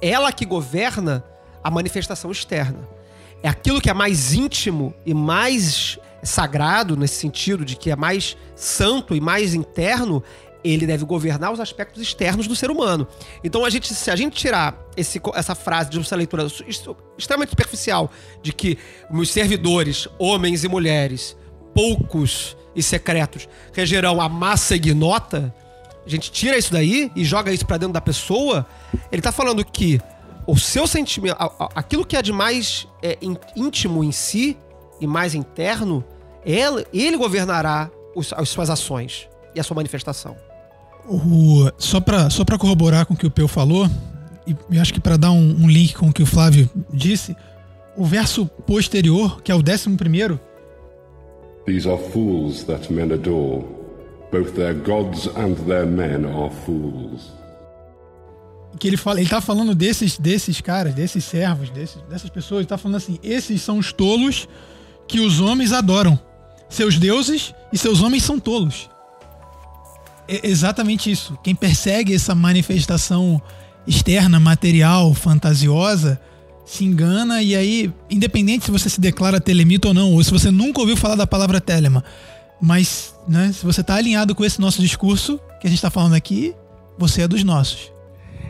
ela 0.00 0.32
que 0.32 0.44
governa 0.44 1.24
a 1.62 1.70
manifestação 1.70 2.30
externa. 2.30 2.86
É 3.42 3.48
aquilo 3.48 3.80
que 3.80 3.90
é 3.90 3.94
mais 3.94 4.34
íntimo 4.34 4.94
e 5.06 5.14
mais 5.14 5.98
sagrado, 6.22 6.96
nesse 6.96 7.16
sentido 7.16 7.64
de 7.64 7.76
que 7.76 7.90
é 7.90 7.96
mais 7.96 8.36
santo 8.56 9.14
e 9.14 9.20
mais 9.20 9.54
interno, 9.54 10.22
ele 10.64 10.86
deve 10.86 11.04
governar 11.04 11.52
os 11.52 11.60
aspectos 11.60 12.00
externos 12.02 12.46
do 12.48 12.56
ser 12.56 12.70
humano. 12.70 13.06
Então, 13.44 13.64
a 13.64 13.70
gente, 13.70 13.92
se 13.94 14.10
a 14.10 14.16
gente 14.16 14.34
tirar 14.34 14.74
esse, 14.96 15.20
essa 15.34 15.54
frase 15.54 15.90
de 15.90 16.00
essa 16.00 16.16
leitura 16.16 16.44
ex- 16.44 16.82
extremamente 17.18 17.50
superficial 17.50 18.10
de 18.42 18.52
que 18.52 18.78
os 19.10 19.30
servidores, 19.30 20.08
homens 20.18 20.64
e 20.64 20.68
mulheres, 20.68 21.36
poucos 21.74 22.56
e 22.74 22.82
secretos, 22.82 23.46
regerão 23.72 24.20
a 24.20 24.28
massa 24.28 24.74
ignota, 24.74 25.54
a 26.06 26.08
gente 26.08 26.30
tira 26.30 26.56
isso 26.56 26.72
daí 26.72 27.10
e 27.14 27.24
joga 27.24 27.52
isso 27.52 27.66
pra 27.66 27.76
dentro 27.76 27.92
da 27.92 28.00
pessoa, 28.00 28.66
ele 29.12 29.20
tá 29.22 29.30
falando 29.32 29.64
que 29.64 30.00
o 30.46 30.56
seu 30.58 30.86
sentimento, 30.86 31.36
aquilo 31.74 32.04
que 32.06 32.16
é 32.16 32.22
de 32.22 32.32
mais 32.32 32.86
é, 33.02 33.18
íntimo 33.56 34.02
em 34.04 34.12
si 34.12 34.56
e 35.00 35.06
mais 35.06 35.34
interno, 35.34 36.04
ele, 36.44 36.86
ele 36.92 37.16
governará 37.16 37.90
os- 38.14 38.32
as 38.32 38.48
suas 38.48 38.68
ações 38.70 39.28
e 39.54 39.60
a 39.60 39.62
sua 39.62 39.74
manifestação. 39.74 40.36
O- 41.08 41.70
só 41.78 42.00
para 42.00 42.30
só 42.30 42.44
pra 42.44 42.56
corroborar 42.58 43.04
com 43.06 43.14
o 43.14 43.16
que 43.16 43.26
o 43.26 43.30
Peu 43.30 43.46
falou, 43.46 43.88
e 44.46 44.56
eu 44.74 44.80
acho 44.80 44.92
que 44.94 45.00
para 45.00 45.16
dar 45.16 45.30
um, 45.32 45.56
um 45.64 45.68
link 45.68 45.94
com 45.94 46.08
o 46.08 46.12
que 46.12 46.22
o 46.22 46.26
Flávio 46.26 46.68
disse, 46.92 47.36
o 47.96 48.04
verso 48.04 48.46
posterior, 48.66 49.40
que 49.42 49.52
é 49.52 49.54
o 49.54 49.62
décimo 49.62 49.96
primeiro, 49.96 50.40
These 51.66 51.88
are 51.88 51.98
fools 52.12 52.64
that 52.64 52.92
men 52.92 53.12
adore. 53.12 53.64
Both 54.30 54.52
their 54.54 54.74
gods 54.74 55.28
and 55.28 55.54
their 55.66 55.86
men 55.86 56.26
are 56.26 56.50
fools. 56.66 57.32
que 58.78 58.88
ele 58.88 58.96
fala, 58.96 59.20
ele 59.20 59.28
tá 59.30 59.40
falando 59.40 59.74
desses, 59.74 60.18
desses 60.18 60.60
caras, 60.60 60.92
desses 60.94 61.24
servos, 61.24 61.70
desses, 61.70 62.02
dessas 62.10 62.28
pessoas, 62.28 62.60
ele 62.60 62.66
tá 62.66 62.76
falando 62.76 62.96
assim, 62.96 63.18
esses 63.22 63.62
são 63.62 63.78
os 63.78 63.92
tolos 63.92 64.48
que 65.06 65.20
os 65.20 65.40
homens 65.40 65.72
adoram. 65.72 66.18
Seus 66.68 66.98
deuses 66.98 67.54
e 67.72 67.78
seus 67.78 68.02
homens 68.02 68.24
são 68.24 68.38
tolos. 68.40 68.90
É 70.28 70.48
exatamente 70.48 71.10
isso. 71.10 71.38
Quem 71.42 71.54
persegue 71.54 72.14
essa 72.14 72.34
manifestação 72.34 73.40
externa, 73.86 74.40
material, 74.40 75.12
fantasiosa, 75.12 76.20
se 76.64 76.84
engana 76.84 77.42
e 77.42 77.54
aí, 77.54 77.92
independente 78.10 78.64
se 78.64 78.70
você 78.70 78.88
se 78.88 79.00
declara 79.00 79.40
telemita 79.40 79.88
ou 79.88 79.94
não, 79.94 80.12
ou 80.12 80.24
se 80.24 80.30
você 80.30 80.50
nunca 80.50 80.80
ouviu 80.80 80.96
falar 80.96 81.16
da 81.16 81.26
palavra 81.26 81.60
telema, 81.60 82.02
mas 82.60 83.14
né, 83.28 83.52
se 83.52 83.64
você 83.64 83.82
tá 83.82 83.94
alinhado 83.96 84.34
com 84.34 84.44
esse 84.44 84.60
nosso 84.60 84.80
discurso 84.80 85.38
que 85.60 85.66
a 85.66 85.70
gente 85.70 85.82
tá 85.82 85.90
falando 85.90 86.14
aqui, 86.14 86.54
você 86.98 87.22
é 87.22 87.28
dos 87.28 87.44
nossos. 87.44 87.92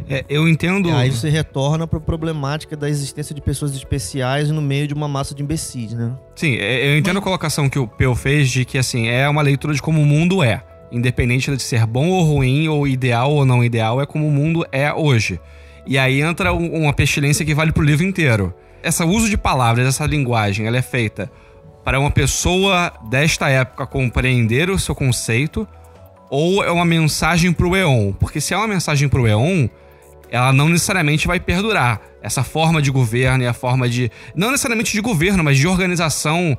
É, 0.09 0.25
eu 0.29 0.47
entendo. 0.47 0.89
E 0.91 0.93
aí 0.93 1.11
você 1.11 1.31
retorna 1.31 1.87
para 1.87 1.99
a 1.99 2.03
problemática 2.03 2.77
da 2.77 2.89
existência 2.89 3.35
de 3.35 3.41
pessoas 3.41 3.75
especiais 3.75 4.51
no 4.51 4.61
meio 4.61 4.87
de 4.87 4.93
uma 4.93 5.09
massa 5.09 5.35
de 5.35 5.43
imbecis, 5.43 5.93
né? 5.93 6.13
Sim, 6.37 6.57
é, 6.57 6.89
eu 6.89 6.99
entendo 6.99 7.19
a 7.19 7.23
colocação 7.23 7.71
que 7.71 7.79
o 7.79 7.89
Peu 7.89 8.15
fez 8.15 8.51
de 8.51 8.65
que, 8.65 8.77
assim, 8.77 9.09
é 9.09 9.27
uma 9.29 9.41
leitura 9.41 9.73
de 9.73 9.81
como 9.81 10.03
o 10.03 10.05
mundo 10.05 10.43
é. 10.43 10.63
Independente 10.95 11.55
de 11.55 11.63
ser 11.63 11.85
bom 11.87 12.09
ou 12.09 12.23
ruim, 12.23 12.69
ou 12.69 12.87
ideal 12.87 13.33
ou 13.33 13.45
não 13.45 13.65
ideal, 13.65 14.01
é 14.01 14.07
como 14.07 14.27
o 14.27 14.31
mundo 14.31 14.65
é 14.71 14.93
hoje. 14.93 15.41
E 15.87 15.99
aí 15.99 16.23
entra 16.23 16.53
um- 16.55 16.83
uma 16.85 16.93
pestilência 16.93 17.45
que 17.45 17.55
vale 17.55 17.73
pro 17.73 17.83
livro 17.83 18.05
inteiro. 18.07 18.55
Esse 18.83 19.03
uso 19.03 19.29
de 19.29 19.37
palavras, 19.37 19.87
essa 19.87 20.07
linguagem, 20.07 20.67
ela 20.67 20.77
é 20.77 20.83
feita 20.83 21.31
para 21.85 21.99
uma 21.99 22.11
pessoa 22.11 22.93
desta 23.11 23.49
época 23.49 23.87
compreender 23.87 24.71
o 24.71 24.79
seu 24.79 24.95
conceito 24.95 25.67
ou 26.31 26.65
é 26.65 26.71
uma 26.71 26.85
mensagem 26.85 27.53
pro 27.53 27.77
Eon? 27.77 28.13
Porque 28.13 28.41
se 28.41 28.55
é 28.55 28.57
uma 28.57 28.67
mensagem 28.69 29.09
pro 29.09 29.27
Eon, 29.27 29.69
ela 30.31 30.53
não 30.53 30.69
necessariamente 30.69 31.27
vai 31.27 31.39
perdurar. 31.41 32.01
Essa 32.23 32.43
forma 32.43 32.81
de 32.81 32.91
governo 32.91 33.45
e 33.45 33.47
a 33.47 33.53
forma 33.53 33.89
de. 33.89 34.11
Não 34.35 34.51
necessariamente 34.51 34.93
de 34.93 35.01
governo, 35.01 35.45
mas 35.45 35.59
de 35.59 35.67
organização 35.67 36.57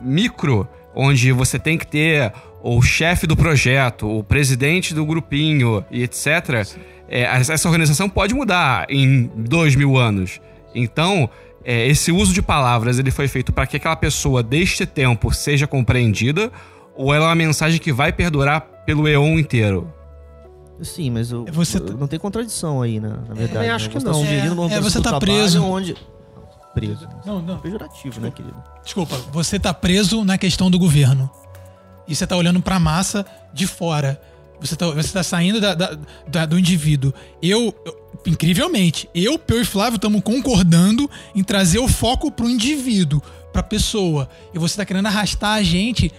micro, 0.00 0.68
onde 0.94 1.32
você 1.32 1.58
tem 1.58 1.76
que 1.76 1.86
ter 1.86 2.32
o 2.62 2.80
chefe 2.80 3.26
do 3.26 3.36
projeto, 3.36 4.08
o 4.08 4.22
presidente 4.22 4.94
do 4.94 5.04
grupinho 5.04 5.84
e 5.90 6.02
etc. 6.02 6.66
É, 7.08 7.22
essa 7.22 7.68
organização 7.68 8.08
pode 8.08 8.34
mudar 8.34 8.86
em 8.88 9.30
dois 9.34 9.74
mil 9.74 9.96
anos. 9.96 10.40
Então, 10.74 11.28
é, 11.64 11.86
esse 11.86 12.10
uso 12.10 12.32
de 12.32 12.40
palavras 12.40 12.98
ele 12.98 13.10
foi 13.10 13.28
feito 13.28 13.52
para 13.52 13.66
que 13.66 13.76
aquela 13.76 13.96
pessoa 13.96 14.42
deste 14.42 14.86
tempo 14.86 15.32
seja 15.32 15.66
compreendida, 15.66 16.50
ou 16.94 17.12
ela 17.12 17.26
é 17.26 17.28
uma 17.28 17.34
mensagem 17.34 17.78
que 17.78 17.92
vai 17.92 18.12
perdurar 18.12 18.60
pelo 18.86 19.06
Eon 19.08 19.38
inteiro? 19.38 19.92
Sim, 20.80 21.10
mas 21.10 21.30
eu, 21.30 21.44
Você 21.52 21.76
eu- 21.76 21.86
tá- 21.86 21.94
não 21.94 22.08
tem 22.08 22.18
contradição 22.18 22.82
aí, 22.82 22.98
né? 22.98 23.08
Na 23.08 23.34
verdade. 23.34 23.52
também 23.52 23.68
né? 23.68 23.74
acho 23.74 23.88
que 23.88 23.94
você 23.94 24.06
não. 24.06 24.12
Tá 24.68 24.74
É, 24.74 24.78
é, 24.78 24.80
você 24.80 24.98
tá 25.00 25.10
trabalho 25.10 25.20
preso. 25.20 25.62
Onde... 25.64 25.96
Preso. 26.74 27.06
Não, 27.26 27.42
não. 27.42 27.58
Pejorativo, 27.58 28.20
né, 28.20 28.30
querido? 28.30 28.56
Desculpa, 28.82 29.16
você 29.30 29.58
tá 29.58 29.74
preso 29.74 30.24
na 30.24 30.38
questão 30.38 30.70
do 30.70 30.78
governo. 30.78 31.30
E 32.06 32.14
você 32.14 32.26
tá 32.26 32.36
olhando 32.36 32.60
pra 32.60 32.78
massa 32.78 33.24
de 33.52 33.66
fora. 33.66 34.20
Você 34.60 34.76
tá, 34.76 34.86
você 34.90 35.12
tá 35.12 35.22
saindo 35.22 35.60
da- 35.60 35.74
da- 35.74 35.98
da- 36.28 36.46
do 36.46 36.58
indivíduo. 36.58 37.12
Eu, 37.42 37.74
eu- 37.84 37.96
incrivelmente, 38.26 39.08
eu, 39.14 39.38
Peu 39.38 39.60
e 39.60 39.64
Flávio 39.64 39.96
estamos 39.96 40.22
concordando 40.22 41.10
em 41.34 41.42
trazer 41.42 41.78
o 41.80 41.88
foco 41.88 42.30
pro 42.30 42.48
indivíduo, 42.48 43.20
pra 43.52 43.62
pessoa. 43.62 44.28
E 44.54 44.58
você 44.58 44.76
tá 44.76 44.84
querendo 44.84 45.06
arrastar 45.06 45.54
a 45.54 45.62
gente 45.62 46.12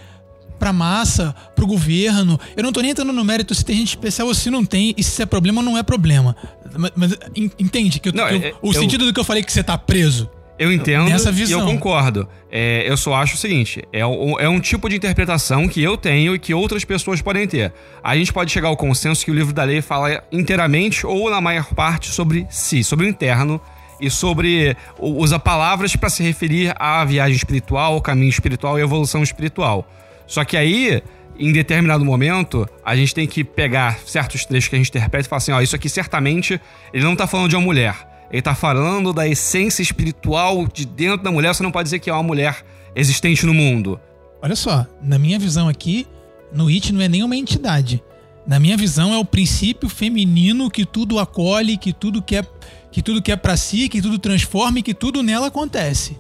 pra 0.60 0.72
massa, 0.74 1.34
pro 1.56 1.66
governo. 1.68 2.40
Eu 2.56 2.64
não 2.64 2.72
tô 2.72 2.82
nem 2.82 2.92
entrando 2.92 3.12
no 3.14 3.24
mérito 3.24 3.54
se 3.56 3.64
tem 3.66 3.78
gente 3.78 3.90
especial 3.90 4.28
ou 4.28 4.34
se 4.34 4.50
não 4.50 4.64
tem, 4.66 4.94
e 4.98 5.04
se 5.04 5.22
é 5.22 5.26
problema 5.26 5.62
ou 5.62 5.66
não 5.66 5.78
é 5.78 5.84
problema. 5.84 6.36
Mas, 6.78 6.92
mas 6.96 7.14
en- 7.36 7.52
entende 7.60 8.00
que, 8.00 8.10
eu- 8.10 8.14
Não, 8.14 8.28
que 8.28 8.34
eu- 8.36 8.42
é- 8.44 8.54
o 8.62 8.68
eu- 8.70 8.74
sentido 8.74 9.06
do 9.06 9.14
que 9.14 9.20
eu 9.20 9.24
falei 9.26 9.44
que 9.44 9.52
você 9.52 9.64
tá 9.64 9.78
preso. 9.78 10.30
Eu 10.58 10.72
entendo 10.72 11.10
Nessa 11.10 11.30
e 11.30 11.34
visão. 11.34 11.60
eu 11.60 11.66
concordo. 11.66 12.28
É, 12.52 12.84
eu 12.88 12.96
só 12.96 13.16
acho 13.16 13.36
o 13.36 13.38
seguinte: 13.38 13.84
é 13.92 14.06
um, 14.06 14.40
é 14.40 14.48
um 14.48 14.60
tipo 14.60 14.88
de 14.88 14.96
interpretação 14.96 15.68
que 15.68 15.82
eu 15.82 15.98
tenho 15.98 16.36
e 16.36 16.40
que 16.40 16.54
outras 16.54 16.86
pessoas 16.86 17.22
podem 17.22 17.48
ter. 17.48 17.74
A 18.04 18.16
gente 18.16 18.32
pode 18.32 18.52
chegar 18.52 18.68
ao 18.68 18.78
consenso 18.78 19.26
que 19.26 19.32
o 19.32 19.34
livro 19.34 19.54
da 19.54 19.64
lei 19.64 19.82
fala 19.82 20.24
inteiramente 20.32 21.06
ou 21.06 21.30
na 21.30 21.42
maior 21.42 21.74
parte 21.74 22.10
sobre 22.10 22.46
si, 22.50 22.84
sobre 22.84 23.06
o 23.06 23.10
interno 23.10 23.60
e 24.00 24.10
sobre 24.10 24.76
usa 25.00 25.40
palavras 25.40 25.96
para 25.96 26.10
se 26.10 26.22
referir 26.22 26.74
à 26.78 27.04
viagem 27.04 27.36
espiritual, 27.36 27.94
ao 27.94 28.02
caminho 28.02 28.30
espiritual 28.30 28.78
e 28.78 28.82
à 28.82 28.84
evolução 28.84 29.24
espiritual. 29.24 29.88
Só 30.28 30.44
que 30.44 30.56
aí 30.56 31.02
em 31.38 31.52
determinado 31.52 32.06
momento, 32.06 32.68
a 32.86 32.96
gente 32.96 33.14
tem 33.14 33.26
que 33.26 33.44
pegar 33.44 33.98
certos 34.06 34.46
trechos 34.46 34.70
que 34.70 34.76
a 34.76 34.78
gente 34.78 34.90
interpreta 34.90 35.26
e 35.26 35.30
falar 35.30 35.38
assim, 35.38 35.52
ó, 35.52 35.62
isso 35.62 35.76
aqui 35.76 35.90
certamente 35.90 36.62
ele 36.94 37.04
não 37.04 37.16
tá 37.16 37.26
falando 37.26 37.50
de 37.50 37.56
uma 37.56 37.64
mulher. 37.64 38.13
Ele 38.34 38.42
tá 38.42 38.56
falando 38.56 39.14
da 39.14 39.28
essência 39.28 39.84
espiritual 39.84 40.66
de 40.66 40.88
dentro 40.88 41.24
da 41.24 41.32
mulher, 41.32 41.54
você 41.54 41.62
não 41.62 41.72
pode 41.72 41.86
dizer 41.86 42.00
que 42.00 42.10
é 42.10 42.14
uma 42.14 42.24
mulher 42.24 42.66
existente 42.96 43.46
no 43.46 43.54
mundo. 43.54 44.00
Olha 44.42 44.56
só, 44.56 44.88
na 45.04 45.20
minha 45.20 45.38
visão 45.38 45.70
aqui, 45.70 46.08
no 46.52 46.68
It 46.68 46.92
não 46.92 47.00
é 47.00 47.08
nenhuma 47.08 47.36
entidade. 47.36 48.04
Na 48.48 48.60
minha 48.60 48.76
visão 48.76 49.14
é 49.14 49.18
o 49.20 49.24
princípio 49.24 49.88
feminino 49.88 50.68
que 50.72 50.84
tudo 50.84 51.20
acolhe, 51.20 51.78
que 51.78 51.94
tudo 51.94 52.24
quer, 52.24 52.44
que 52.92 53.04
tudo 53.04 53.22
quer 53.22 53.38
para 53.38 53.56
si, 53.56 53.88
que 53.88 54.02
tudo 54.02 54.18
transforma 54.18 54.80
e 54.80 54.84
que 54.84 54.96
tudo 54.96 55.22
nela 55.22 55.48
acontece. 55.48 56.18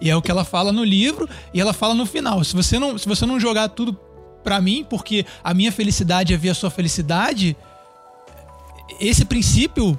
E 0.00 0.10
é 0.10 0.16
o 0.16 0.20
que 0.20 0.32
ela 0.32 0.44
fala 0.44 0.72
no 0.72 0.82
livro 0.82 1.28
e 1.54 1.60
ela 1.60 1.72
fala 1.72 1.94
no 1.94 2.04
final. 2.04 2.42
Se 2.42 2.52
você 2.52 2.80
não, 2.80 2.98
se 2.98 3.06
você 3.06 3.24
não 3.24 3.38
jogar 3.38 3.68
tudo 3.68 3.96
pra 4.42 4.60
mim, 4.60 4.84
porque 4.90 5.24
a 5.42 5.54
minha 5.54 5.70
felicidade 5.70 6.34
é 6.34 6.36
ver 6.36 6.50
a 6.50 6.54
sua 6.54 6.68
felicidade, 6.68 7.56
esse 9.00 9.24
princípio 9.24 9.96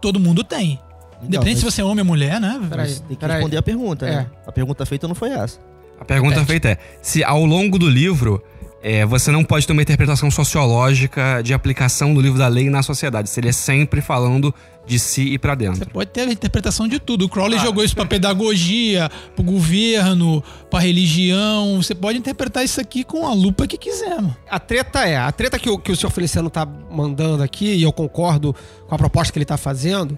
todo 0.00 0.18
mundo 0.18 0.42
tem. 0.42 0.80
Independente 1.22 1.54
mas- 1.54 1.58
se 1.58 1.64
você 1.64 1.80
é 1.80 1.84
homem 1.84 2.00
ou 2.00 2.04
mulher, 2.06 2.40
né? 2.40 2.60
Peraí. 2.68 2.94
Tem 3.08 3.16
que 3.16 3.26
responder 3.26 3.56
a 3.56 3.62
pergunta, 3.62 4.06
né? 4.06 4.26
É. 4.44 4.48
A 4.48 4.52
pergunta 4.52 4.84
feita 4.86 5.06
não 5.08 5.14
foi 5.14 5.30
essa. 5.30 5.58
A 6.00 6.04
pergunta 6.04 6.40
Repete. 6.40 6.46
feita 6.50 6.68
é: 6.70 6.78
se 7.00 7.24
ao 7.24 7.44
longo 7.44 7.78
do 7.78 7.88
livro 7.88 8.42
é, 8.82 9.04
você 9.06 9.32
não 9.32 9.42
pode 9.42 9.66
ter 9.66 9.72
uma 9.72 9.82
interpretação 9.82 10.30
sociológica 10.30 11.40
de 11.42 11.54
aplicação 11.54 12.12
do 12.14 12.20
livro 12.20 12.38
da 12.38 12.46
lei 12.48 12.68
na 12.68 12.82
sociedade, 12.82 13.28
se 13.30 13.40
ele 13.40 13.48
é 13.48 13.52
sempre 13.52 14.00
falando 14.00 14.54
de 14.86 14.98
si 15.00 15.32
e 15.32 15.38
pra 15.38 15.54
Você 15.54 15.58
dentro. 15.58 15.90
pode 15.90 16.10
ter 16.10 16.20
a 16.28 16.32
interpretação 16.32 16.86
de 16.86 17.00
tudo. 17.00 17.24
O 17.24 17.28
Crowley 17.28 17.58
jogou 17.58 17.82
isso 17.82 17.96
pra 17.96 18.04
pedagogia, 18.06 19.10
pro 19.34 19.42
governo, 19.42 20.44
pra 20.70 20.78
religião. 20.78 21.82
Você 21.82 21.94
pode 21.94 22.18
interpretar 22.18 22.62
isso 22.64 22.80
aqui 22.80 23.02
com 23.02 23.26
a 23.26 23.34
lupa 23.34 23.66
que 23.66 23.76
quiser, 23.76 24.14
mano. 24.16 24.36
A 24.48 24.60
treta 24.60 25.04
é, 25.04 25.16
a 25.16 25.32
treta 25.32 25.58
que 25.58 25.68
o, 25.68 25.78
que 25.78 25.90
o 25.90 25.96
senhor 25.96 26.10
Feliciano 26.12 26.48
tá 26.50 26.64
mandando 26.90 27.42
aqui, 27.42 27.74
e 27.74 27.82
eu 27.82 27.92
concordo 27.92 28.54
com 28.86 28.94
a 28.94 28.98
proposta 28.98 29.32
que 29.32 29.38
ele 29.38 29.44
tá 29.46 29.56
fazendo, 29.56 30.16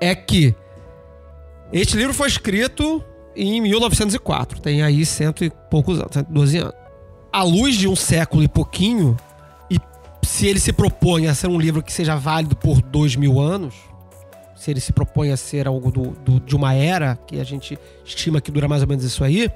é 0.00 0.14
que 0.14 0.54
este 1.72 1.96
livro 1.96 2.14
foi 2.14 2.28
escrito 2.28 3.02
em 3.36 3.60
1904, 3.60 4.60
tem 4.60 4.82
aí 4.82 5.04
cento 5.04 5.44
e 5.44 5.50
poucos 5.70 5.98
anos, 5.98 6.12
112 6.12 6.58
anos. 6.58 6.74
À 7.32 7.42
luz 7.42 7.74
de 7.76 7.88
um 7.88 7.96
século 7.96 8.42
e 8.44 8.48
pouquinho, 8.48 9.16
e 9.68 9.76
se 10.24 10.46
ele 10.46 10.60
se 10.60 10.72
propõe 10.72 11.26
a 11.26 11.34
ser 11.34 11.48
um 11.48 11.58
livro 11.58 11.82
que 11.82 11.92
seja 11.92 12.14
válido 12.14 12.54
por 12.54 12.80
dois 12.80 13.16
mil 13.16 13.40
anos, 13.40 13.74
se 14.54 14.70
ele 14.70 14.78
se 14.80 14.92
propõe 14.92 15.32
a 15.32 15.36
ser 15.36 15.66
algo 15.66 15.90
do, 15.90 16.10
do- 16.10 16.38
de 16.40 16.54
uma 16.54 16.74
era, 16.74 17.16
que 17.26 17.40
a 17.40 17.44
gente 17.44 17.76
estima 18.04 18.40
que 18.40 18.52
dura 18.52 18.68
mais 18.68 18.82
ou 18.82 18.88
menos 18.88 19.04
isso 19.04 19.24
aí, 19.24 19.50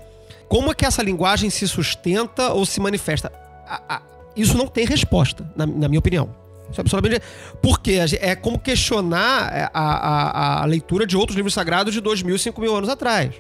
como 0.49 0.73
é 0.73 0.75
que 0.75 0.85
essa 0.85 1.03
linguagem 1.03 1.49
se 1.51 1.69
sustenta 1.69 2.53
ou 2.53 2.67
se 2.67 2.81
manifesta? 2.81 3.31
A- 3.67 3.97
a- 3.97 4.03
isso 4.35 4.57
não 4.59 4.67
tem 4.67 4.85
resposta, 4.85 5.49
na, 5.55 5.67
na 5.67 5.87
minha 5.89 5.99
opinião. 6.01 6.35
Isso 6.71 6.81
é 6.81 6.83
absolutamente. 6.83 7.23
Porque 7.63 7.99
é 8.21 8.35
como 8.37 8.59
questionar 8.59 9.53
é, 9.53 9.71
a, 9.73 9.81
a- 9.83 10.63
a 10.63 10.65
leitura 10.67 11.07
de 11.07 11.17
outros 11.17 11.35
livros 11.37 11.55
sagrados 11.55 11.93
de 11.95 12.01
2 12.01 12.23
mil, 12.23 12.39
5 12.39 12.61
mil 12.61 12.77
anos 12.77 12.89
atrás. 12.89 13.35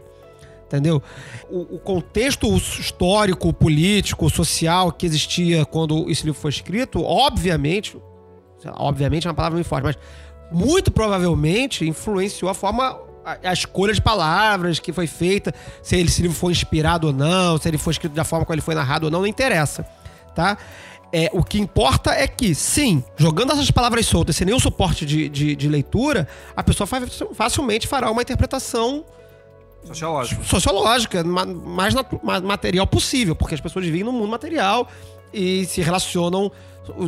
Entendeu? 0.67 1.03
O, 1.49 1.77
o 1.77 1.79
contexto 1.79 2.47
histórico, 2.57 3.53
político, 3.55 4.29
social 4.29 4.93
que 4.93 5.07
existia 5.07 5.64
quando 5.64 6.11
esse 6.11 6.25
livro 6.27 6.38
foi 6.38 6.51
escrito, 6.51 7.03
obviamente, 7.03 7.97
obviamente 8.75 9.27
é 9.27 9.31
uma 9.31 9.35
palavra 9.35 9.57
muito 9.57 9.67
forte, 9.67 9.85
mas 9.85 9.97
muito 10.53 10.91
provavelmente 10.91 11.87
influenciou 11.88 12.51
a 12.51 12.55
forma, 12.55 12.99
a, 13.25 13.49
a 13.49 13.53
escolha 13.55 13.95
de 13.95 14.03
palavras 14.03 14.79
que 14.79 14.93
foi 14.93 15.07
feita, 15.07 15.55
se 15.83 15.97
esse 15.97 16.21
livro 16.21 16.37
foi 16.37 16.53
inspirado 16.53 17.07
ou 17.07 17.12
não, 17.14 17.57
se 17.57 17.67
ele 17.67 17.79
foi 17.79 17.93
escrito 17.93 18.12
da 18.12 18.25
forma 18.25 18.45
como 18.45 18.55
ele 18.55 18.61
foi 18.62 18.75
narrado 18.75 19.07
ou 19.07 19.11
não, 19.11 19.21
não 19.21 19.27
interessa, 19.27 19.87
tá? 20.35 20.59
É, 21.12 21.31
o 21.33 21.42
que 21.42 21.59
importa 21.59 22.11
é 22.12 22.29
que, 22.29 22.55
sim, 22.55 23.03
jogando 23.16 23.53
essas 23.53 23.71
palavras 23.71 24.05
soltas, 24.05 24.37
sem 24.37 24.44
nenhum 24.44 24.61
suporte 24.61 25.07
de, 25.07 25.29
de, 25.29 25.57
de 25.57 25.68
leitura, 25.68 26.29
a 26.55 26.62
pessoa 26.62 26.87
fa- 26.87 27.01
facilmente 27.33 27.87
fará 27.87 28.11
uma 28.11 28.21
interpretação 28.21 29.05
sociológica, 30.44 31.25
ma- 31.25 31.47
mais 31.47 31.94
material 32.42 32.87
possível, 32.87 33.35
porque 33.35 33.55
as 33.55 33.61
pessoas 33.61 33.87
vivem 33.87 34.05
no 34.05 34.12
mundo 34.12 34.29
material 34.29 34.87
e 35.33 35.64
se 35.66 35.81
relacionam 35.81 36.51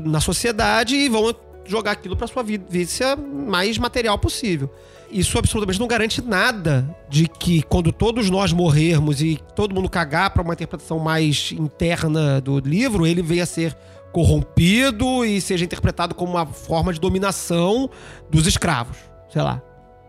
na 0.04 0.20
sociedade 0.20 0.94
e 0.94 1.08
vão 1.08 1.34
jogar 1.66 1.92
aquilo 1.92 2.16
para 2.16 2.26
sua 2.26 2.42
vida 2.42 2.64
vícia 2.70 3.16
mais 3.16 3.76
material 3.76 4.18
possível. 4.18 4.70
Isso 5.11 5.38
absolutamente 5.38 5.81
não 5.81 5.88
garante 5.88 6.23
nada 6.23 6.96
de 7.09 7.27
que 7.27 7.62
quando 7.62 7.92
todos 7.92 8.31
nós 8.31 8.53
morrermos 8.53 9.20
e 9.20 9.38
todo 9.57 9.75
mundo 9.75 9.88
cagar 9.88 10.31
para 10.31 10.42
uma 10.42 10.55
interpretação 10.55 10.99
mais 10.99 11.53
interna 11.53 12.40
do 12.40 12.61
livro, 12.61 13.07
ele 13.07 13.23
venha 13.23 13.42
a 13.42 13.46
ser 13.46 13.77
corrompido 14.12 15.25
e 15.25 15.40
seja 15.40 15.64
interpretado 15.64 16.14
como 16.14 16.33
uma 16.33 16.46
forma 16.46 16.92
de 16.92 17.01
dominação 17.01 17.90
dos 18.31 18.46
escravos. 18.46 18.96
Sei 19.33 19.42
lá. 19.42 19.61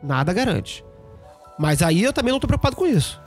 Nada 0.04 0.34
garante. 0.34 0.84
Mas 1.58 1.82
aí 1.82 2.04
eu 2.04 2.14
também 2.14 2.32
não 2.32 2.40
tô 2.40 2.48
preocupado 2.48 2.76
com 2.76 2.88
isso. 2.88 3.22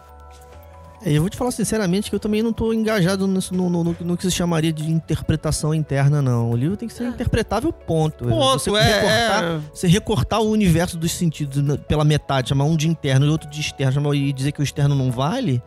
Eu 1.07 1.21
vou 1.21 1.29
te 1.29 1.37
falar 1.37 1.51
sinceramente 1.51 2.09
que 2.09 2.17
eu 2.17 2.21
também 2.21 2.43
não 2.43 2.53
tô 2.53 2.73
engajado 2.73 3.27
nisso- 3.27 3.55
no, 3.55 3.69
no- 3.69 3.85
no- 3.85 3.97
no 4.01 4.17
que 4.17 4.23
se 4.23 4.31
chamaria 4.31 4.73
de 4.73 4.91
interpretação 4.91 5.75
interna, 5.75 6.23
não. 6.23 6.51
O 6.51 6.57
livro 6.57 6.77
tem 6.79 6.89
que 6.89 6.95
ser 6.95 7.05
interpretável, 7.09 7.71
ponto. 7.73 8.25
Ponto, 8.25 8.59
você 8.59 8.71
é- 8.71 8.83
recortar, 8.83 9.45
é. 9.45 9.61
Você 9.73 9.87
recortar 9.87 10.41
o 10.41 10.49
universo 10.51 10.97
dos 10.97 11.13
sentidos 11.13 11.63
pela 11.87 12.05
metade, 12.05 12.49
chamar 12.49 12.65
um 12.65 12.77
de 12.77 12.89
interno 12.89 13.27
e 13.27 13.29
outro 13.29 13.49
de 13.51 13.61
externo, 13.61 13.93
chamar, 13.93 14.15
e 14.15 14.33
dizer 14.33 14.53
que 14.53 14.61
o 14.61 14.65
externo 14.65 14.95
não 14.95 15.11
vale, 15.11 15.63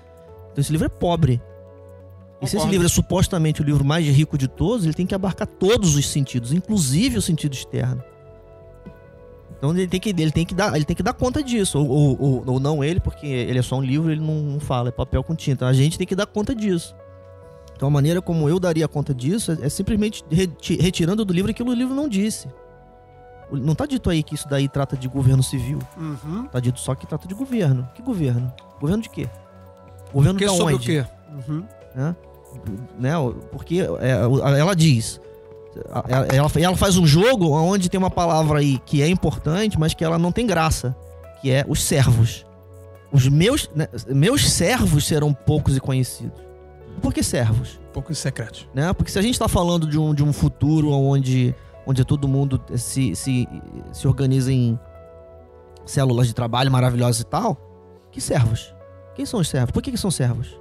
então 0.51 0.59
esse 0.61 0.71
livro 0.71 0.87
é 0.87 0.89
pobre. 0.89 1.39
E 2.41 2.47
se 2.47 2.55
esse 2.57 2.65
livro 2.71 2.85
é 2.85 2.89
supostamente 2.89 3.61
o 3.61 3.63
livro 3.63 3.83
mais 3.85 4.05
rico 4.07 4.37
de 4.37 4.47
todos, 4.47 4.85
ele 4.85 4.93
tem 4.93 5.05
que 5.07 5.13
abarcar 5.15 5.47
todos 5.47 5.95
os 5.95 6.07
sentidos, 6.07 6.51
inclusive 6.51 7.17
o 7.17 7.21
sentido 7.21 7.53
externo. 7.53 8.03
Então 9.57 9.71
ele 9.71 9.87
tem 9.87 9.99
que, 9.99 10.09
ele 10.09 10.31
tem 10.31 10.45
que, 10.45 10.53
dar, 10.53 10.75
ele 10.75 10.85
tem 10.85 10.95
que 10.95 11.01
dar 11.03 11.13
conta 11.13 11.41
disso. 11.41 11.79
Ou, 11.79 12.17
ou, 12.19 12.43
ou- 12.45 12.59
não 12.59 12.83
ele, 12.83 12.99
porque 12.99 13.25
ele 13.25 13.57
é 13.57 13.61
só 13.61 13.77
um 13.77 13.81
livro, 13.81 14.11
ele 14.11 14.21
não, 14.21 14.59
fala, 14.59 14.89
é 14.89 14.91
papel 14.91 15.23
com 15.23 15.35
tinta. 15.35 15.65
A 15.65 15.73
gente 15.73 15.97
tem 15.97 16.05
que 16.05 16.15
dar 16.15 16.27
conta 16.27 16.53
disso. 16.53 16.95
Então 17.75 17.87
a 17.87 17.91
maneira 17.91 18.21
como 18.21 18.47
eu 18.49 18.59
daria 18.59 18.87
conta 18.87 19.13
disso 19.13 19.51
é, 19.51 19.65
é 19.65 19.69
simplesmente 19.69 20.23
reti- 20.31 20.77
retirando 20.81 21.23
do 21.25 21.33
livro 21.33 21.49
aquilo 21.51 21.69
que 21.69 21.75
o 21.75 21.77
livro 21.77 21.95
não 21.95 22.07
disse. 22.07 22.47
Não 23.51 23.73
tá 23.73 23.85
dito 23.85 24.09
aí 24.09 24.21
que 24.23 24.35
isso 24.35 24.47
daí 24.49 24.67
trata 24.67 24.97
de 24.97 25.07
governo 25.07 25.41
civil. 25.41 25.79
Uhum. 25.97 26.47
Tá 26.51 26.59
dito 26.59 26.79
só 26.79 26.93
que 26.93 27.07
trata 27.07 27.27
de 27.27 27.33
governo. 27.33 27.87
Que 27.95 28.01
governo? 28.01 28.51
Governo 28.79 29.01
de 29.03 29.09
quê? 29.09 29.27
Governo 30.13 30.37
Porque 30.39 30.51
de 30.51 30.57
sobre 30.57 30.73
o 30.73 30.75
onde? 30.77 30.85
quê? 30.85 31.05
Uhum. 31.47 31.63
né? 31.95 32.15
né? 32.99 33.11
Porque 33.51 33.79
é, 33.99 34.11
ela 34.59 34.75
diz, 34.75 35.21
ela, 36.07 36.49
ela- 36.55 36.75
faz 36.77 36.97
um 36.97 37.05
jogo 37.05 37.49
onde 37.51 37.89
tem 37.89 37.97
uma 37.97 38.09
palavra 38.09 38.59
aí 38.59 38.79
que 38.85 39.01
é 39.01 39.07
importante, 39.07 39.79
mas 39.79 39.93
que 39.93 40.03
ela 40.03 40.17
não 40.17 40.31
tem 40.31 40.45
graça, 40.47 40.95
que 41.41 41.51
é 41.51 41.65
os 41.67 41.83
servos. 41.83 42.45
Os 43.11 43.27
meus, 43.27 43.69
né, 43.75 43.87
meus 44.09 44.49
servos 44.51 45.05
serão 45.07 45.33
poucos 45.33 45.77
e 45.77 45.79
conhecidos. 45.79 46.39
Por 47.01 47.13
que 47.13 47.23
servos? 47.23 47.79
Poucos 47.93 48.17
secretos. 48.17 48.67
né? 48.73 48.91
Porque 48.93 49.11
se 49.11 49.19
a 49.19 49.21
gente 49.21 49.33
está 49.33 49.47
falando 49.47 49.87
de 49.87 49.97
um, 49.99 50.13
de 50.13 50.23
um 50.23 50.33
futuro 50.33 50.91
onde, 50.91 51.53
onde 51.85 52.03
todo 52.03 52.27
mundo 52.27 52.61
se, 52.75 53.15
se, 53.15 53.47
se 53.91 54.07
organiza 54.07 54.51
em 54.51 54.77
células 55.85 56.27
de 56.27 56.33
trabalho 56.33 56.71
maravilhosas 56.71 57.21
e 57.21 57.25
tal, 57.25 57.57
que 58.11 58.19
servos? 58.19 58.73
Quem 59.15 59.25
são 59.25 59.39
os 59.39 59.47
servos? 59.47 59.71
Por 59.71 59.81
que, 59.81 59.91
que 59.91 59.97
são 59.97 60.11
servos? 60.11 60.59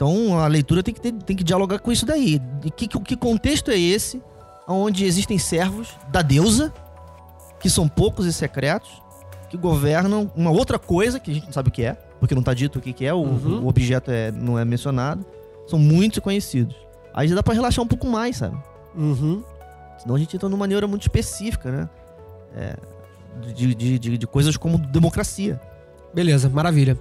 Então 0.00 0.38
a 0.38 0.46
leitura 0.46 0.82
tem 0.82 0.94
que, 0.94 1.00
ter- 1.00 1.12
tem 1.12 1.36
que 1.36 1.44
dialogar 1.44 1.78
com 1.78 1.92
isso 1.92 2.06
daí. 2.06 2.40
E 2.64 2.70
que, 2.70 2.88
que 2.88 3.14
contexto 3.14 3.70
é 3.70 3.78
esse 3.78 4.22
onde 4.66 5.04
existem 5.04 5.36
servos 5.36 5.90
da 6.08 6.22
deusa, 6.22 6.72
que 7.60 7.68
são 7.68 7.86
poucos 7.86 8.24
e 8.24 8.32
secretos, 8.32 8.90
que 9.50 9.58
governam 9.58 10.30
uma 10.34 10.50
outra 10.50 10.78
coisa 10.78 11.20
que 11.20 11.30
a 11.30 11.34
gente 11.34 11.44
não 11.44 11.52
sabe 11.52 11.68
o 11.68 11.72
que 11.72 11.82
é, 11.82 11.98
porque 12.18 12.34
não 12.34 12.42
tá 12.42 12.54
dito 12.54 12.78
o 12.78 12.80
que, 12.80 12.94
que 12.94 13.04
é, 13.04 13.12
o, 13.12 13.18
Uhum. 13.18 13.64
o 13.64 13.68
objeto 13.68 14.10
é, 14.10 14.30
não 14.32 14.58
é 14.58 14.64
mencionado. 14.64 15.22
São 15.66 15.78
muito 15.78 16.22
conhecidos. 16.22 16.74
Aí 17.12 17.28
já 17.28 17.34
dá 17.34 17.42
pra 17.42 17.52
relaxar 17.52 17.84
um 17.84 17.88
pouco 17.88 18.06
mais, 18.06 18.38
sabe? 18.38 18.56
Uhum. 18.96 19.42
Senão 19.98 20.14
a 20.14 20.18
gente 20.18 20.34
entra 20.34 20.48
numa 20.48 20.60
maneira 20.60 20.86
muito 20.88 21.02
específica, 21.02 21.70
né? 21.70 21.88
É, 22.56 22.74
de, 23.54 23.74
de, 23.74 23.98
de, 23.98 24.16
de 24.16 24.26
coisas 24.26 24.56
como 24.56 24.78
democracia. 24.78 25.60
Beleza, 26.14 26.48
maravilha. 26.48 26.96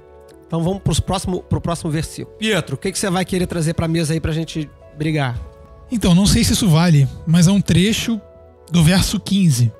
Então 0.49 0.63
vamos 0.63 0.81
pro 0.81 0.99
próximo, 1.03 1.43
pro 1.43 1.61
próximo 1.61 1.91
versículo. 1.91 2.35
Pietro, 2.39 2.73
o 2.73 2.77
que, 2.77 2.91
que 2.91 2.97
você 2.97 3.07
vai 3.07 3.23
querer 3.23 3.45
trazer 3.45 3.75
pra 3.75 3.87
mesa 3.87 4.13
aí 4.13 4.19
pra 4.19 4.31
gente 4.31 4.67
brigar? 4.97 5.39
Então, 5.91 6.15
não 6.15 6.25
sei 6.25 6.43
se 6.43 6.53
isso 6.53 6.67
vale, 6.67 7.07
mas 7.27 7.47
é 7.47 7.51
um 7.51 7.61
trecho 7.61 8.19
do 8.71 8.83
verso 8.83 9.19
15. 9.19 9.71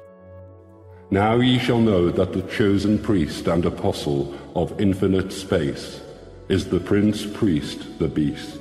Now 1.10 1.42
ye 1.42 1.60
shall 1.60 1.82
know 1.82 2.12
that 2.12 2.34
the 2.34 2.48
chosen 2.56 3.00
priest 3.00 3.50
and 3.50 3.66
apostle 3.66 4.36
of 4.54 4.72
infinite 4.78 5.34
space 5.34 6.02
is 6.50 6.66
the 6.66 6.80
prince 6.80 7.26
priest, 7.26 7.98
the 7.98 8.08
beast, 8.08 8.60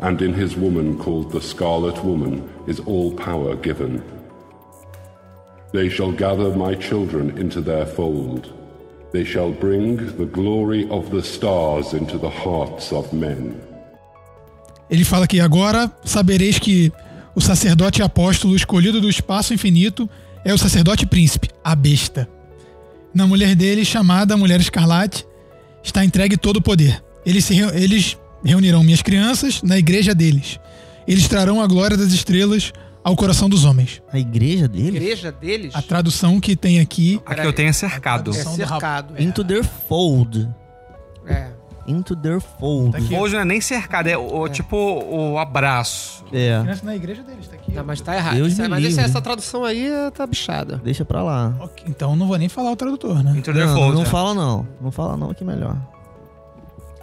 and 0.00 0.20
in 0.20 0.34
his 0.34 0.56
woman 0.56 0.98
called 0.98 1.30
the 1.30 1.40
scarlet 1.40 2.04
woman 2.04 2.42
is 2.66 2.80
all 2.80 3.12
power 3.14 3.54
given. 3.54 4.02
They 5.72 5.88
shall 5.88 6.10
gather 6.10 6.56
my 6.56 6.74
children 6.74 7.38
into 7.38 7.60
their 7.60 7.86
fold. 7.86 8.52
They 9.12 9.24
shall 9.24 9.52
bring 9.52 9.96
the 9.96 10.24
glory 10.24 10.86
of 10.90 11.10
the 11.10 11.22
stars 11.22 11.92
into 11.92 12.18
the 12.18 12.28
hearts 12.28 12.92
of 12.92 13.14
men. 13.14 13.54
Ele 14.88 15.04
fala 15.04 15.26
que 15.26 15.40
agora 15.40 15.90
sabereis 16.04 16.58
que 16.58 16.92
o 17.34 17.40
sacerdote 17.40 18.02
apóstolo 18.02 18.56
escolhido 18.56 19.00
do 19.00 19.08
espaço 19.08 19.54
infinito 19.54 20.08
é 20.44 20.52
o 20.52 20.58
sacerdote 20.58 21.06
príncipe, 21.06 21.48
a 21.62 21.74
besta. 21.74 22.28
Na 23.12 23.26
mulher 23.26 23.54
dele, 23.54 23.84
chamada 23.84 24.36
Mulher 24.36 24.60
Escarlate, 24.60 25.26
está 25.82 26.04
entregue 26.04 26.36
todo 26.36 26.58
o 26.58 26.62
poder. 26.62 27.02
Eles, 27.24 27.44
se 27.44 27.58
eles 27.58 28.16
reunirão 28.44 28.82
minhas 28.82 29.02
crianças 29.02 29.62
na 29.62 29.78
igreja 29.78 30.14
deles. 30.14 30.58
Eles 31.06 31.28
trarão 31.28 31.60
a 31.60 31.66
glória 31.66 31.96
das 31.96 32.12
estrelas 32.12 32.72
ao 33.02 33.16
coração 33.16 33.48
dos 33.48 33.64
homens. 33.64 34.02
A 34.12 34.18
igreja 34.18 34.64
A 34.66 34.68
dele? 34.68 34.96
igreja 34.98 35.32
deles 35.32 35.74
A 35.74 35.82
tradução 35.82 36.38
que 36.40 36.54
tem 36.56 36.80
aqui 36.80 37.20
Aqui 37.24 37.46
eu 37.46 37.52
tenho 37.52 37.68
é 37.68 37.72
cercado. 37.72 38.30
é 38.30 38.32
tradução 38.34 38.52
do 38.52 38.56
cercado. 38.56 39.14
É. 39.16 39.22
Into 39.22 39.42
their 39.44 39.64
fold. 39.64 40.48
É. 41.26 41.48
Into 41.86 42.14
their 42.14 42.40
fold. 42.40 42.92
Tá 42.92 42.98
aqui. 42.98 43.14
Hoje 43.14 43.34
não 43.34 43.42
é 43.42 43.44
nem 43.44 43.60
cercado, 43.60 44.06
é 44.08 44.16
o, 44.16 44.48
tipo 44.48 44.76
o 44.76 45.38
abraço. 45.38 46.24
É. 46.32 46.62
Na 46.84 46.94
igreja 46.94 47.22
deles, 47.22 47.48
tá 47.48 47.56
aqui. 47.56 47.72
Não, 47.72 47.82
mas 47.84 48.00
tá 48.00 48.14
errado. 48.14 48.36
Deus 48.36 48.58
é- 48.58 48.68
mas 48.68 48.82
livre. 48.84 49.02
essa 49.02 49.20
tradução 49.20 49.64
aí 49.64 49.86
é- 49.86 50.10
tá 50.10 50.26
bichada. 50.26 50.76
Deixa 50.84 51.04
pra 51.04 51.22
lá. 51.22 51.54
Ok, 51.58 51.84
Então 51.88 52.14
não 52.14 52.28
vou 52.28 52.36
nem 52.36 52.48
falar 52.48 52.70
o 52.70 52.76
tradutor, 52.76 53.22
né? 53.24 53.32
Into 53.36 53.52
their 53.52 53.66
Não, 53.66 53.74
fold. 53.76 53.94
não 53.94 54.02
é. 54.02 54.06
fala 54.06 54.34
não. 54.34 54.68
Não 54.80 54.90
fala 54.92 55.16
não, 55.16 55.34
que 55.34 55.42
melhor. 55.42 55.76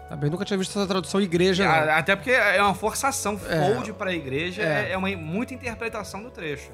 Também 0.10 0.30
nunca 0.30 0.46
tinha 0.46 0.58
visto 0.58 0.78
essa 0.78 0.88
tradução 0.88 1.20
igreja. 1.20 1.66
não. 1.66 1.72
A- 1.72 1.98
Até 1.98 2.16
porque 2.16 2.32
é 2.32 2.62
uma 2.62 2.74
forçação. 2.74 3.40
É. 3.50 3.74
Fold 3.74 3.94
pra 3.94 4.14
igreja 4.14 4.62
É. 4.64 4.90
é, 4.90 4.92
é 4.94 4.98
uma 4.98 5.10
muita 5.18 5.54
interpretação 5.54 6.24
do 6.24 6.30
trecho. 6.30 6.72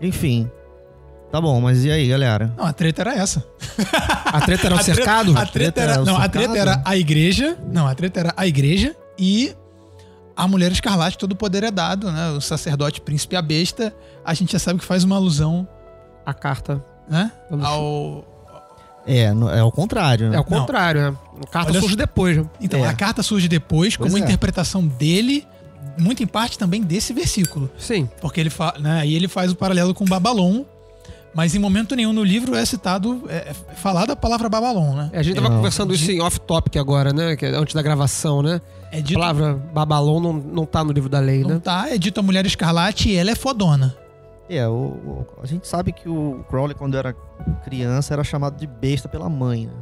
Enfim. 0.00 0.50
Tá 1.30 1.40
bom, 1.40 1.60
mas 1.60 1.84
e 1.84 1.90
aí, 1.90 2.06
galera? 2.08 2.52
Não, 2.56 2.64
a 2.64 2.72
treta 2.72 3.02
era 3.02 3.14
essa. 3.14 3.44
A 4.26 4.40
treta 4.42 4.66
era 4.66 4.74
o 4.76 4.78
A 4.78 4.82
treta- 4.84 4.94
cercado? 4.94 5.36
A 5.36 5.46
treta 5.46 5.80
era, 5.80 5.96
não, 6.04 6.16
a 6.16 6.28
treta 6.28 6.56
era 6.56 6.82
a 6.84 6.96
igreja. 6.96 7.58
Não, 7.72 7.86
a 7.86 7.94
treta 7.94 8.20
era 8.20 8.34
a 8.36 8.46
igreja 8.46 8.94
e 9.18 9.54
a 10.36 10.46
mulher 10.46 10.70
escarlate, 10.70 11.18
todo 11.18 11.32
o 11.32 11.36
poder 11.36 11.64
é 11.64 11.70
dado, 11.70 12.12
né? 12.12 12.28
O 12.30 12.40
sacerdote 12.40 13.00
príncipe 13.00 13.34
a 13.34 13.42
besta, 13.42 13.92
a 14.24 14.34
gente 14.34 14.52
já 14.52 14.58
sabe 14.58 14.78
que 14.78 14.84
faz 14.84 15.02
uma 15.02 15.16
alusão, 15.16 15.66
A 16.24 16.32
carta. 16.34 16.84
né? 17.08 17.32
Ao. 17.62 18.24
É, 19.06 19.24
é 19.58 19.62
o 19.62 19.70
contrário, 19.70 20.28
né? 20.30 20.36
É 20.36 20.40
o 20.40 20.44
contrário, 20.44 21.00
né? 21.12 21.16
A 21.42 21.46
carta 21.46 21.70
Olha 21.70 21.80
surge 21.80 21.96
depois. 21.96 22.36
né? 22.38 22.44
Então, 22.60 22.84
É. 22.84 22.88
a 22.88 22.94
carta 22.94 23.22
surge 23.22 23.46
depois 23.48 23.96
Pois 23.96 24.10
como 24.10 24.20
é. 24.22 24.24
interpretação 24.26 24.86
dele, 24.86 25.46
muito 25.98 26.22
em 26.22 26.26
parte 26.26 26.58
também 26.58 26.82
desse 26.82 27.12
versículo. 27.12 27.70
Sim. 27.78 28.08
Porque 28.20 28.40
ele, 28.40 28.50
fa 28.50 28.74
né, 28.78 29.00
aí 29.00 29.14
ele 29.14 29.28
faz 29.28 29.52
o 29.52 29.56
paralelo 29.56 29.94
com 29.94 30.04
Babalon, 30.04 30.64
mas 31.34 31.54
em 31.54 31.58
momento 31.58 31.94
nenhum 31.94 32.12
no 32.14 32.24
livro 32.24 32.56
é 32.56 32.64
citado, 32.64 33.22
é, 33.28 33.50
é 33.50 33.74
falada 33.76 34.14
a 34.14 34.16
palavra 34.16 34.48
Babalon, 34.48 34.94
né? 34.94 35.10
A 35.12 35.22
gente 35.22 35.34
tava 35.36 35.48
Não. 35.50 35.56
conversando 35.56 35.94
isso 35.94 36.10
em 36.10 36.20
off-topic 36.20 36.76
agora, 36.76 37.12
né? 37.12 37.36
Que 37.36 37.46
é 37.46 37.54
antes 37.54 37.74
da 37.74 37.82
gravação, 37.82 38.42
né? 38.42 38.60
É 38.90 38.98
A 38.98 39.00
dito, 39.00 39.18
palavra 39.20 39.54
babalon 39.74 40.20
não, 40.20 40.32
não 40.32 40.64
tá 40.64 40.82
no 40.82 40.92
livro 40.92 41.08
da 41.10 41.18
lei, 41.20 41.42
não 41.42 41.50
né? 41.56 41.60
tá, 41.62 41.88
é 41.90 41.98
dito 41.98 42.18
a 42.20 42.22
mulher 42.22 42.46
escarlate 42.46 43.10
e 43.10 43.16
ela 43.16 43.30
é 43.30 43.34
fodona. 43.34 43.94
É, 44.48 44.66
o, 44.68 44.72
o- 44.72 45.26
a 45.42 45.46
gente 45.46 45.66
sabe 45.66 45.92
que 45.92 46.08
o 46.08 46.44
Crowley, 46.48 46.74
quando 46.74 46.96
era 46.96 47.12
criança, 47.64 48.14
era 48.14 48.22
chamado 48.22 48.56
de 48.58 48.66
besta 48.66 49.08
pela 49.08 49.28
mãe, 49.28 49.66
né? 49.66 49.72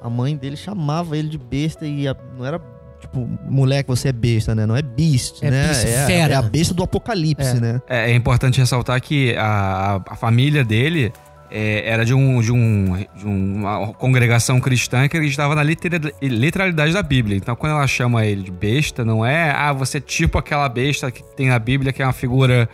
A 0.00 0.08
mãe 0.08 0.36
dele 0.36 0.56
chamava 0.56 1.16
ele 1.16 1.28
de 1.28 1.38
besta 1.38 1.84
e 1.86 2.06
a- 2.08 2.16
não 2.38 2.46
era 2.46 2.60
tipo, 3.00 3.28
moleque, 3.48 3.88
você 3.88 4.08
é 4.08 4.12
besta, 4.12 4.54
né? 4.54 4.64
Não 4.66 4.76
é 4.76 4.82
beast, 4.82 5.42
É 5.42 5.50
né? 5.50 5.64
beast, 5.66 5.84
é, 5.86 6.06
fera. 6.06 6.34
é 6.34 6.36
a 6.36 6.42
besta 6.42 6.72
do 6.74 6.82
apocalipse, 6.82 7.56
É. 7.56 7.60
né? 7.60 7.82
É, 7.88 8.10
é 8.10 8.14
importante 8.14 8.58
ressaltar 8.58 9.00
que 9.00 9.36
a, 9.36 10.00
a- 10.08 10.16
família 10.16 10.64
dele 10.64 11.12
é, 11.50 11.88
era 11.90 12.04
de, 12.04 12.12
um, 12.12 12.40
de, 12.40 12.52
um, 12.52 12.94
de 13.16 13.24
uma 13.26 13.92
congregação 13.94 14.60
cristã 14.60 15.08
que 15.08 15.16
acreditava 15.16 15.54
na 15.54 15.62
litera- 15.62 16.12
literalidade 16.20 16.92
da 16.92 17.02
Bíblia. 17.02 17.36
Então, 17.36 17.54
quando 17.56 17.72
ela 17.72 17.86
chama 17.86 18.24
ele 18.26 18.42
de 18.42 18.50
besta, 18.50 19.04
não 19.04 19.24
é, 19.24 19.50
ah, 19.50 19.72
você 19.72 19.96
é 19.98 20.00
tipo 20.00 20.36
aquela 20.38 20.68
besta 20.68 21.10
que 21.10 21.22
tem 21.36 21.48
na 21.48 21.58
Bíblia, 21.58 21.92
que 21.92 22.02
é 22.02 22.06
uma 22.06 22.12
figura 22.12 22.68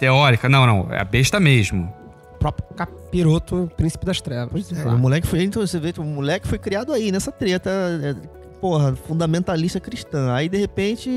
teórica. 0.00 0.48
Não, 0.48 0.66
não, 0.66 0.88
é 0.92 1.00
a 1.00 1.04
besta 1.04 1.38
mesmo. 1.38 1.92
O 2.34 2.38
próprio 2.40 2.66
capiroto, 2.74 3.70
príncipe 3.76 4.04
das 4.06 4.20
trevas. 4.20 4.48
Pois 4.50 4.72
é, 4.72 4.84
o 4.88 4.98
moleque 4.98 5.26
foi, 5.26 5.42
então 5.44 5.64
você 5.64 5.78
vê 5.78 5.92
que 5.92 6.00
o 6.00 6.04
moleque 6.04 6.48
foi 6.48 6.58
criado 6.58 6.92
aí, 6.92 7.12
nessa 7.12 7.30
treta, 7.30 7.70
é, 8.02 8.14
porra, 8.60 8.96
fundamentalista 9.06 9.78
cristã. 9.78 10.32
Aí, 10.32 10.48
de 10.48 10.56
repente, 10.56 11.10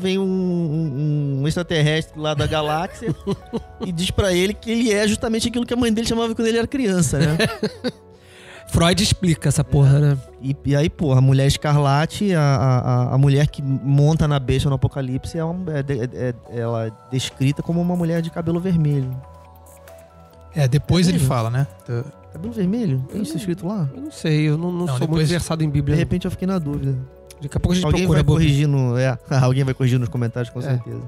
vem 0.00 0.18
um, 0.18 0.22
um- 0.22 1.40
um 1.42 1.48
extraterrestre 1.48 2.18
lá 2.18 2.32
da 2.34 2.46
galáxia 2.46 3.14
e 3.84 3.90
diz 3.92 4.10
pra 4.12 4.32
ele 4.32 4.54
que 4.54 4.70
ele 4.70 4.92
é 4.92 5.06
justamente 5.08 5.48
aquilo 5.48 5.66
que 5.66 5.74
a 5.74 5.76
mãe 5.76 5.92
dele 5.92 6.06
chamava 6.06 6.34
quando 6.34 6.46
ele 6.46 6.58
era 6.58 6.66
criança, 6.68 7.18
né? 7.18 7.36
Freud 8.72 9.02
explica 9.02 9.48
essa 9.50 9.62
porra, 9.62 9.98
né? 9.98 10.18
E, 10.40 10.56
e 10.64 10.74
aí, 10.74 10.88
porra, 10.88 11.18
a 11.18 11.20
mulher 11.20 11.46
escarlate, 11.46 12.34
a, 12.34 12.40
a, 12.40 12.78
a- 12.78 13.14
a 13.14 13.18
mulher 13.18 13.46
que 13.48 13.62
monta 13.62 14.26
na 14.26 14.38
besta 14.38 14.68
no 14.70 14.74
apocalipse, 14.76 15.36
é, 15.38 15.44
uma- 15.44 15.72
é 15.78 15.82
de- 15.82 16.00
é- 16.00 16.08
é- 16.14 16.34
ela 16.58 16.86
é 16.86 16.92
descrita 17.10 17.62
como 17.62 17.80
uma 17.80 17.94
mulher 17.94 18.22
de 18.22 18.30
cabelo 18.30 18.58
vermelho. 18.58 19.14
É, 20.54 20.66
depois 20.66 21.06
É 21.06 21.10
ele 21.10 21.18
fala, 21.18 21.50
né? 21.50 21.66
Do- 21.86 22.04
Cabelo 22.32 22.52
vermelho? 22.54 23.04
Tem 23.12 23.20
isso 23.20 23.36
escrito 23.36 23.66
lá? 23.66 23.86
Eu 23.94 24.00
não 24.04 24.10
sei, 24.10 24.48
eu 24.48 24.56
não, 24.56 24.72
não 24.72 24.86
Não, 24.86 24.96
sou 24.98 25.06
muito 25.06 25.26
versado 25.28 25.62
em 25.62 25.66
De 25.66 25.72
Bíblia. 25.72 25.94
repente 25.96 26.24
eu 26.24 26.30
fiquei 26.30 26.48
na 26.48 26.58
dúvida. 26.58 26.96
Daqui 27.42 27.56
a 27.56 27.60
pouco 27.60 27.72
a 27.72 27.74
gente 27.74 27.84
Alguém 27.84 28.00
procura. 28.04 28.22
vai 28.22 28.24
corrigir 28.24 28.66
no. 28.66 28.96
É, 28.96 29.18
alguém 29.42 29.64
vai 29.64 29.74
corrigir 29.74 29.98
nos 29.98 30.08
comentários, 30.08 30.48
com 30.50 30.60
É. 30.60 30.62
certeza. 30.62 31.02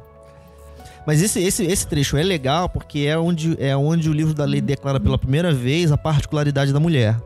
Mas 1.07 1.23
esse, 1.23 1.41
esse, 1.43 1.65
esse 1.65 1.87
trecho 1.87 2.17
é 2.19 2.23
legal 2.23 2.69
porque 2.69 3.01
é 3.01 3.17
onde, 3.19 3.57
é 3.59 3.75
onde 3.75 4.09
o 4.11 4.12
livro 4.12 4.35
da 4.35 4.45
lei 4.45 4.61
declara 4.61 5.01
pela 5.01 5.17
primeira 5.17 5.53
vez 5.53 5.91
a 5.93 5.97
particularidade 5.97 6.71
da 6.73 6.81
mulher. 6.81 7.17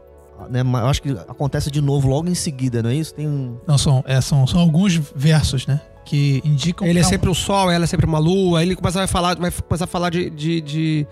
Né? 0.51 0.61
Eu 0.63 0.87
acho 0.87 1.03
que 1.03 1.11
acontece 1.11 1.71
de 1.71 1.81
novo 1.81 2.09
logo 2.09 2.29
em 2.29 2.35
seguida, 2.35 2.83
não 2.83 2.91
é 2.91 2.95
isso? 2.95 3.15
Tem 3.15 3.27
um. 3.27 3.57
Não, 3.67 3.77
são, 3.79 4.05
é, 4.07 4.21
são, 4.21 4.47
são 4.47 4.61
alguns 4.61 4.95
versos, 5.15 5.67
né? 5.67 5.81
Que 6.05 6.41
indicam 6.45 6.87
Ele 6.87 6.99
é 6.99 7.03
que 7.03 7.09
sempre 7.09 7.29
um 7.29 7.35
sol, 7.35 7.71
ela 7.71 7.85
é 7.85 7.87
sempre 7.87 8.07
uma 8.07 8.19
lua. 8.19 8.61
Aí 8.61 8.67
ele 8.67 8.77
começa 8.77 9.03
a 9.03 9.07
falar, 9.07 9.37
vai 9.37 9.51
começar 9.51 9.85
a 9.85 9.89
falar 9.89 10.09
de, 10.11 10.31
de, 10.31 10.61
de, 10.63 11.07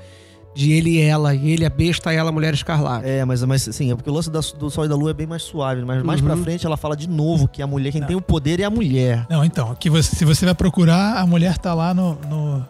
de 0.54 0.72
ele 0.72 0.90
e 0.92 1.00
ela. 1.02 1.34
E 1.34 1.50
ele 1.50 1.66
a 1.66 1.70
besta 1.70 2.14
e 2.14 2.16
ela 2.16 2.30
a 2.30 2.32
mulher 2.32 2.54
escarlate. 2.54 3.06
É, 3.06 3.22
mas, 3.24 3.42
mas 3.44 3.68
assim, 3.68 3.90
é 3.92 3.94
porque 3.94 4.08
o 4.08 4.12
lance 4.14 4.30
da- 4.30 4.40
do 4.58 4.70
Sol 4.70 4.86
e 4.86 4.88
da 4.88 4.94
Lua 4.96 5.10
é 5.10 5.14
bem 5.14 5.26
mais 5.26 5.42
suave. 5.42 5.84
Mas 5.84 6.02
mais 6.02 6.20
Uhum. 6.20 6.26
pra 6.28 6.36
frente 6.38 6.64
ela 6.64 6.76
fala 6.78 6.96
de 6.96 7.08
novo 7.08 7.46
que 7.46 7.60
a 7.60 7.66
mulher, 7.66 7.92
quem 7.92 8.00
Não. 8.00 8.08
tem 8.08 8.16
o 8.16 8.22
poder 8.22 8.58
é 8.60 8.64
a 8.64 8.70
mulher. 8.70 9.26
Não, 9.28 9.44
então, 9.44 9.74
que 9.74 9.90
você, 9.90 10.16
se 10.16 10.24
você 10.24 10.46
vai 10.46 10.54
procurar, 10.54 11.18
a 11.18 11.26
mulher 11.26 11.58
tá 11.58 11.74
lá 11.74 11.92
no, 11.92 12.14
no- 12.30 12.66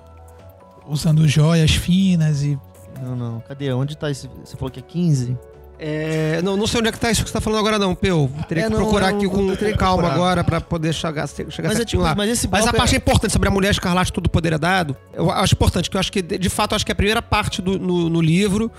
usando 0.89 1.29
joias 1.29 1.73
finas 1.73 2.43
e 2.43 2.59
Não, 3.03 3.15
não. 3.15 3.41
Cadê? 3.47 3.73
Onde 3.73 3.97
tá 3.97 4.11
esse. 4.11 4.29
Você 4.45 4.57
falou 4.57 4.71
que 4.71 4.81
é 4.81 4.83
15? 4.83 5.37
É, 5.79 6.41
não, 6.43 6.57
não 6.57 6.67
sei 6.67 6.81
onde 6.81 6.89
é 6.89 6.93
que 6.93 6.99
tá 6.99 7.11
isso 7.11 7.23
que 7.23 7.29
você 7.29 7.35
tá 7.35 7.41
falando 7.41 7.59
agora, 7.61 7.79
não, 7.79 7.95
Peu. 7.95 8.31
Teria 8.49 8.65
É, 8.65 8.67
que 8.67 8.73
não, 8.73 8.79
procurar 8.81 9.11
eu- 9.11 9.17
aqui 9.17 9.29
com, 9.29 9.35
com 9.49 9.77
calma 9.77 10.03
procurar. 10.05 10.15
agora 10.15 10.45
pra 10.45 10.61
poder 10.61 10.93
chegar, 10.95 11.29
chegar 11.29 11.69
Mas, 11.69 11.81
é, 11.81 11.85
tipo, 11.85 12.03
lá. 12.03 12.15
mas 12.15 12.47
Mas 12.51 12.67
a 12.67 12.73
parte 12.73 12.95
é- 12.95 12.99
importante 12.99 13.33
sobre 13.33 13.49
a 13.49 13.51
mulher 13.53 13.71
escarlate, 13.71 14.13
tudo 14.13 14.29
poder 14.31 14.55
é 14.55 14.59
dado, 14.59 14.97
eu 15.13 15.31
acho 15.31 15.55
importante, 15.55 15.91
que 15.91 15.97
eu 15.97 16.01
acho 16.01 16.11
que, 16.11 16.23
de 16.23 16.49
fato, 16.49 16.75
acho 16.75 16.85
que 16.87 16.93
é 16.93 16.95
a 16.95 16.97
primeira 16.97 17.21
parte 17.21 17.61
do, 17.61 17.79
no, 17.79 18.09
no 18.09 18.21
livro 18.21 18.71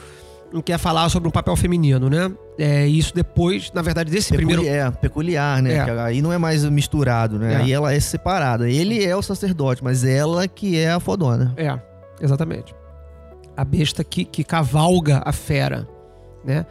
em 0.54 0.62
que 0.62 0.72
é 0.72 0.78
falar 0.78 1.10
sobre 1.10 1.28
um 1.28 1.32
papel 1.32 1.56
feminino, 1.58 2.10
né? 2.10 2.32
É, 2.58 2.88
e 2.88 2.98
isso 2.98 3.14
depois, 3.14 3.70
na 3.74 3.82
verdade, 3.82 4.10
desse 4.10 4.32
Peculi- 4.32 4.56
primeiro. 4.56 4.76
É, 4.76 4.90
peculiar, 4.90 5.62
né? 5.62 5.74
É. 5.76 6.00
Aí 6.02 6.22
não 6.22 6.32
é 6.32 6.38
mais 6.38 6.64
misturado, 6.64 7.38
né? 7.38 7.54
É. 7.54 7.58
Aí 7.58 7.72
ela 7.74 7.94
é 7.94 8.00
separada. 8.00 8.68
Ele 8.70 9.04
é 9.06 9.14
o 9.16 9.22
sacerdote, 9.22 9.84
mas 9.84 10.04
ela 10.06 10.48
que 10.48 10.78
é 10.80 10.90
a 10.92 11.00
fodona. 11.02 11.54
É, 11.58 11.78
exatamente. 12.22 12.74
A 13.58 13.66
besta 13.66 14.04
que, 14.06 14.24
que 14.24 14.44
cavalga 14.44 15.22
a 15.26 15.34
fera, 15.34 15.86
né? 16.48 16.66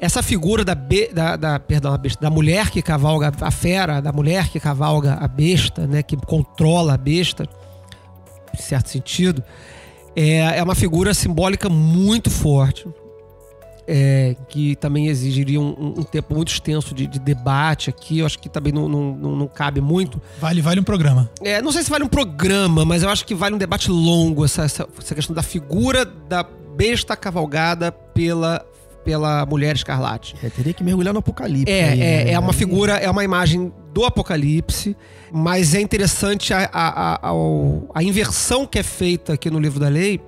Essa 0.00 0.22
figura 0.22 0.64
da, 0.64 0.74
be, 0.74 1.08
da, 1.12 1.36
da- 1.36 1.60
perdão, 1.60 1.96
besta, 1.98 2.20
da 2.22 2.30
mulher 2.30 2.70
que 2.70 2.80
cavalga 2.82 3.32
a 3.40 3.50
fera, 3.50 4.00
da 4.00 4.10
mulher 4.12 4.48
que 4.48 4.58
cavalga 4.58 5.14
a 5.14 5.28
besta, 5.28 5.86
né? 5.86 6.02
Que 6.02 6.16
controla 6.16 6.94
a 6.94 6.96
besta, 6.96 7.46
em 8.52 8.60
certo 8.60 8.88
sentido, 8.88 9.44
é, 10.16 10.38
é 10.58 10.62
uma 10.62 10.74
figura 10.74 11.12
simbólica 11.14 11.68
muito 11.68 12.30
forte. 12.30 12.86
é, 13.84 14.36
que 14.48 14.76
também 14.76 15.08
exigiria 15.08 15.60
um, 15.60 15.70
um- 15.76 15.94
um 15.98 16.02
tempo 16.04 16.32
muito 16.36 16.52
extenso 16.52 16.94
de, 16.94 17.04
de 17.04 17.18
debate 17.18 17.90
aqui. 17.90 18.20
Eu 18.20 18.26
acho 18.26 18.38
que 18.38 18.48
também 18.48 18.72
não, 18.72 18.88
não, 18.88 19.12
não- 19.16 19.36
não 19.36 19.48
cabe 19.48 19.80
muito. 19.80 20.22
vale, 20.40 20.62
vale 20.62 20.78
um 20.80 20.84
programa. 20.84 21.28
É, 21.42 21.60
não 21.60 21.72
sei 21.72 21.82
se 21.82 21.90
vale 21.90 22.04
um 22.04 22.08
programa, 22.08 22.84
mas 22.84 23.02
eu 23.02 23.08
acho 23.08 23.26
que 23.26 23.34
vale 23.34 23.56
um 23.56 23.58
debate 23.58 23.90
longo 23.90 24.44
essa, 24.44 24.62
essa, 24.62 24.88
essa 24.98 25.14
questão 25.16 25.34
da 25.34 25.42
figura 25.42 26.04
da 26.04 26.44
besta 26.76 27.16
cavalgada 27.16 27.90
pela, 27.90 28.64
pela 29.04 29.44
mulher 29.46 29.74
escarlate. 29.74 30.34
É, 30.42 30.48
teria 30.48 30.72
que 30.72 30.82
mergulhar 30.82 31.12
no 31.12 31.20
apocalipse. 31.20 31.72
É, 31.72 31.88
aí, 31.90 32.00
é, 32.00 32.24
né? 32.24 32.32
é 32.32 32.38
uma 32.38 32.52
figura, 32.52 32.94
é 32.94 33.10
uma 33.10 33.24
imagem 33.24 33.72
do 33.92 34.04
apocalipse, 34.04 34.96
mas 35.32 35.74
é 35.74 35.80
interessante 35.80 36.52
a, 36.54 36.68
a, 36.72 37.30
a, 37.30 37.32
a 37.94 38.02
inversão 38.02 38.66
que 38.66 38.78
é 38.78 38.82
feita 38.82 39.34
aqui 39.34 39.50
no 39.50 39.58
livro 39.58 39.78
da 39.78 39.88
lei, 39.88 40.20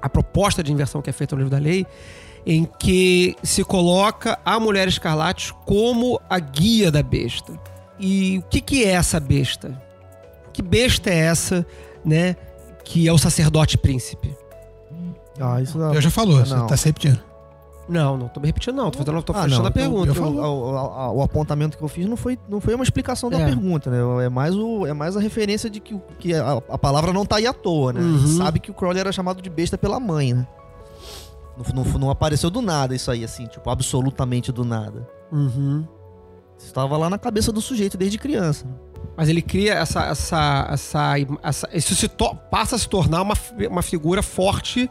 a 0.00 0.08
proposta 0.08 0.62
de 0.62 0.72
inversão 0.72 1.00
que 1.00 1.10
é 1.10 1.12
feita 1.12 1.34
no 1.34 1.42
livro 1.42 1.50
da 1.50 1.62
lei, 1.62 1.86
em 2.46 2.66
que 2.78 3.36
se 3.42 3.62
coloca 3.64 4.38
a 4.44 4.58
mulher 4.58 4.88
escarlate 4.88 5.52
como 5.66 6.20
a 6.28 6.38
guia 6.38 6.90
da 6.90 7.02
besta. 7.02 7.52
E 7.98 8.38
o 8.38 8.42
que, 8.42 8.60
que 8.60 8.84
é 8.84 8.92
essa 8.92 9.20
besta? 9.20 9.80
Que 10.52 10.62
besta 10.62 11.10
é 11.10 11.18
essa, 11.18 11.66
né? 12.04 12.34
Que 12.84 13.06
é 13.06 13.12
o 13.12 13.18
sacerdote 13.18 13.76
príncipe. 13.76 14.34
Ah, 15.38 15.60
isso 15.60 15.78
não. 15.78 15.94
Eu 15.94 16.00
já 16.00 16.10
falou, 16.10 16.44
você 16.44 16.54
Não. 16.54 16.66
tá 16.66 16.76
se 16.76 16.86
repetindo. 16.86 17.20
Não, 17.90 18.16
não 18.16 18.28
tô 18.28 18.38
me 18.40 18.46
repetindo, 18.46 18.76
não. 18.76 18.90
Tô, 18.90 18.98
fazendo, 18.98 19.22
tô 19.22 19.32
Ah, 19.32 19.42
fechando 19.42 19.58
não, 19.62 19.66
a 19.66 19.70
então, 19.70 19.82
pergunta. 20.04 20.18
eu 20.18 20.24
o, 20.24 20.70
o- 21.10 21.16
o 21.18 21.22
apontamento 21.22 21.76
que 21.76 21.82
eu 21.82 21.88
fiz 21.88 22.06
não 22.06 22.16
foi, 22.16 22.38
não 22.48 22.60
foi 22.60 22.74
uma 22.74 22.84
explicação 22.84 23.28
da 23.28 23.38
É. 23.40 23.44
pergunta, 23.44 23.90
né? 23.90 24.24
É 24.24 24.28
mais, 24.28 24.54
o, 24.54 24.86
é 24.86 24.92
mais 24.92 25.16
a 25.16 25.20
referência 25.20 25.68
de 25.68 25.80
que, 25.80 25.98
que 26.18 26.32
a, 26.34 26.52
a 26.68 26.78
palavra 26.78 27.12
não 27.12 27.26
tá 27.26 27.36
aí 27.36 27.46
à 27.46 27.52
toa, 27.52 27.92
né? 27.92 28.00
Uhum. 28.00 28.36
sabe 28.36 28.60
que 28.60 28.70
o 28.70 28.74
Crowley 28.74 29.00
era 29.00 29.10
chamado 29.12 29.42
de 29.42 29.50
besta 29.50 29.76
pela 29.76 29.98
mãe, 29.98 30.32
né? 30.34 30.46
Não, 31.74 31.84
não, 31.84 31.92
não 31.98 32.10
apareceu 32.10 32.48
do 32.48 32.62
nada 32.62 32.94
isso 32.94 33.10
aí, 33.10 33.24
assim, 33.24 33.46
tipo, 33.46 33.68
absolutamente 33.68 34.50
do 34.52 34.64
nada. 34.64 35.06
Uhum. 35.32 35.84
Estava 36.58 36.96
lá 36.96 37.10
na 37.10 37.18
cabeça 37.18 37.50
do 37.50 37.60
sujeito 37.60 37.96
desde 37.98 38.18
criança. 38.18 38.66
Mas 39.16 39.28
ele 39.28 39.42
cria 39.42 39.74
essa. 39.74 40.04
essa, 40.04 40.68
essa, 40.70 41.14
essa 41.42 41.68
isso 41.72 41.94
se 41.94 42.08
passa 42.50 42.76
a 42.76 42.78
se 42.78 42.88
tornar 42.88 43.22
uma, 43.22 43.34
uma 43.70 43.82
figura 43.82 44.22
forte 44.22 44.90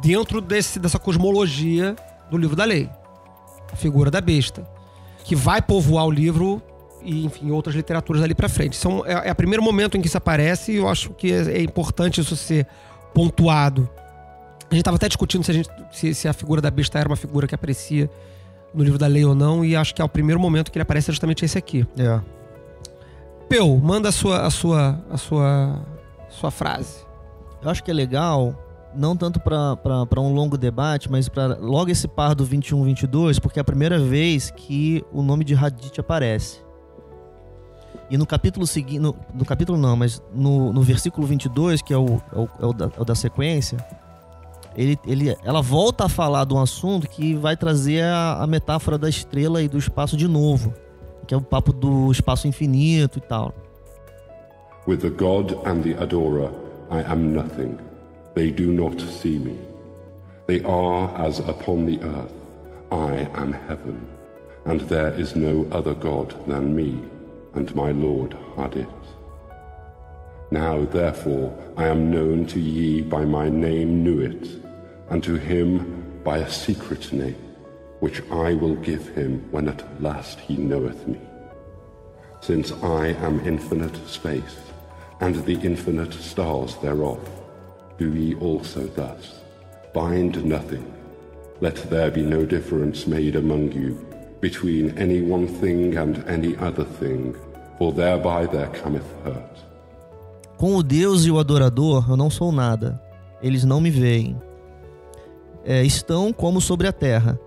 dentro 0.00 0.40
desse, 0.40 0.78
dessa 0.78 0.98
cosmologia 0.98 1.96
do 2.30 2.36
livro 2.36 2.56
da 2.56 2.64
lei. 2.64 2.88
A 3.72 3.76
figura 3.76 4.10
da 4.10 4.20
besta. 4.20 4.66
Que 5.24 5.34
vai 5.34 5.60
povoar 5.60 6.06
o 6.06 6.10
livro 6.10 6.62
e, 7.02 7.24
enfim, 7.24 7.50
outras 7.50 7.74
literaturas 7.74 8.20
dali 8.20 8.34
pra 8.34 8.48
frente. 8.48 8.76
São, 8.76 9.04
é, 9.06 9.28
é 9.28 9.32
o 9.32 9.34
primeiro 9.34 9.62
momento 9.62 9.96
em 9.96 10.00
que 10.00 10.06
isso 10.06 10.18
aparece 10.18 10.72
e 10.72 10.76
eu 10.76 10.88
acho 10.88 11.10
que 11.10 11.32
é, 11.32 11.58
é 11.58 11.62
importante 11.62 12.20
isso 12.20 12.36
ser 12.36 12.66
pontuado. 13.14 13.88
A 14.70 14.74
gente 14.74 14.84
tava 14.84 14.96
até 14.96 15.08
discutindo 15.08 15.42
se, 15.42 15.50
a 15.50 15.54
gente, 15.54 15.68
se, 15.90 16.14
se 16.14 16.28
a 16.28 16.32
figura 16.32 16.60
da 16.60 16.70
besta 16.70 16.98
era 16.98 17.08
uma 17.08 17.16
figura 17.16 17.46
que 17.46 17.54
aparecia 17.54 18.08
no 18.72 18.84
livro 18.84 18.98
da 18.98 19.08
lei 19.08 19.24
ou 19.24 19.34
não, 19.34 19.64
e 19.64 19.74
acho 19.74 19.92
que 19.92 20.00
é 20.00 20.04
o 20.04 20.08
primeiro 20.08 20.40
momento 20.40 20.70
que 20.70 20.78
ele 20.78 20.82
aparece 20.82 21.10
é 21.10 21.12
justamente 21.12 21.44
esse 21.44 21.58
aqui. 21.58 21.84
É. 21.98 22.20
Peu, 23.48 23.76
manda 23.78 24.10
a 24.10 24.12
sua, 24.12 24.46
a 24.46 24.50
sua, 24.50 25.04
a 25.10 25.16
sua, 25.16 25.84
sua 26.28 26.50
frase. 26.52 27.04
Eu 27.60 27.68
acho 27.68 27.82
que 27.82 27.90
é 27.90 27.94
legal, 27.94 28.54
não 28.94 29.16
tanto 29.16 29.40
para 29.40 30.20
um 30.20 30.32
longo 30.32 30.56
debate, 30.56 31.10
mas 31.10 31.28
para 31.28 31.56
logo 31.58 31.90
esse 31.90 32.08
par 32.08 32.34
do 32.34 32.46
21-22, 32.46 33.40
porque 33.40 33.58
é 33.58 33.62
a 33.62 33.64
primeira 33.64 33.98
vez 33.98 34.50
que 34.50 35.04
o 35.12 35.22
nome 35.22 35.44
de 35.44 35.54
Hadith 35.54 35.98
aparece. 35.98 36.60
E 38.10 38.18
no 38.18 38.26
capítulo 38.26 38.66
seguinte, 38.66 38.98
no, 38.98 39.14
no 39.32 39.44
capítulo 39.44 39.78
não, 39.78 39.96
mas 39.96 40.20
no, 40.34 40.72
no 40.72 40.82
versículo 40.82 41.26
22, 41.26 41.80
que 41.80 41.94
é 41.94 41.98
o, 41.98 42.20
é 42.32 42.38
o, 42.38 42.48
é 42.60 42.66
o 42.66 42.72
da, 42.72 42.86
é 42.86 43.00
o 43.00 43.04
da 43.04 43.14
sequência, 43.14 43.78
ele, 44.76 44.98
ele, 45.06 45.36
ela 45.44 45.62
volta 45.62 46.04
a 46.04 46.08
falar 46.08 46.44
de 46.44 46.54
um 46.54 46.60
assunto 46.60 47.08
que 47.08 47.34
vai 47.34 47.56
trazer 47.56 48.02
a, 48.02 48.42
a 48.42 48.46
metáfora 48.46 48.98
da 48.98 49.08
estrela 49.08 49.62
e 49.62 49.68
do 49.68 49.78
espaço 49.78 50.16
de 50.16 50.26
novo, 50.26 50.74
que 51.26 51.34
é 51.34 51.36
o 51.36 51.40
papo 51.40 51.72
do 51.72 52.10
espaço 52.10 52.48
infinito 52.48 53.18
e 53.18 53.22
tal. 53.22 53.54
With 54.88 54.98
the 54.98 55.10
God 55.10 55.52
and 55.66 55.82
the 55.82 56.02
adorer, 56.02 56.50
I 56.90 57.04
am 57.06 57.32
nothing. 57.32 57.89
They 58.34 58.50
do 58.50 58.72
not 58.72 59.00
see 59.00 59.38
me. 59.38 59.58
They 60.46 60.62
are 60.62 61.16
as 61.16 61.40
upon 61.40 61.86
the 61.86 62.00
earth. 62.02 62.32
I 62.92 63.28
am 63.34 63.52
heaven. 63.52 64.06
And 64.64 64.80
there 64.82 65.12
is 65.14 65.36
no 65.36 65.66
other 65.72 65.94
God 65.94 66.34
than 66.46 66.74
me, 66.76 67.02
and 67.54 67.74
my 67.74 67.92
Lord 67.92 68.36
Hadith. 68.56 68.88
Now 70.50 70.84
therefore 70.84 71.56
I 71.76 71.86
am 71.86 72.10
known 72.10 72.46
to 72.46 72.60
ye 72.60 73.00
by 73.02 73.24
my 73.24 73.48
name 73.48 74.02
Nuit, 74.04 74.60
and 75.08 75.22
to 75.24 75.36
him 75.36 76.20
by 76.24 76.38
a 76.38 76.50
secret 76.50 77.12
name, 77.12 77.36
which 78.00 78.22
I 78.30 78.54
will 78.54 78.74
give 78.74 79.08
him 79.14 79.46
when 79.50 79.68
at 79.68 80.02
last 80.02 80.40
he 80.40 80.56
knoweth 80.56 81.06
me. 81.06 81.20
Since 82.40 82.72
I 82.82 83.08
am 83.08 83.46
infinite 83.46 83.96
space, 84.08 84.56
and 85.20 85.36
the 85.44 85.60
infinite 85.60 86.12
stars 86.14 86.76
thereof, 86.76 87.20
do 88.00 88.16
ye 88.16 88.34
also 88.36 88.88
thus. 88.96 89.42
Bind 89.92 90.42
nothing. 90.44 90.84
Let 91.60 91.76
there 91.90 92.10
be 92.10 92.22
no 92.22 92.46
difference 92.46 93.06
made 93.06 93.36
among 93.36 93.72
you 93.72 93.98
between 94.40 94.96
any 94.98 95.20
one 95.20 95.46
thing 95.46 95.98
and 95.98 96.24
any 96.26 96.56
other 96.56 96.84
thing, 96.84 97.34
for 97.76 97.92
thereby 97.92 98.46
there 98.46 98.70
cometh 98.82 99.04
hurt. 99.22 99.60
Com 100.56 100.76
o 100.76 100.82
Deus 100.82 101.26
e 101.26 101.30
o 101.30 101.38
adorador 101.38 102.06
eu 102.08 102.16
não 102.16 102.30
sou 102.30 102.50
nada. 102.50 103.00
Eles 103.42 103.64
não 103.64 103.80
me 103.80 103.90
veem. 103.90 104.40
É, 105.64 105.84
estão 105.84 106.32
como 106.32 106.60
sobre 106.60 106.86
a 106.86 106.92
terra. 106.92 107.38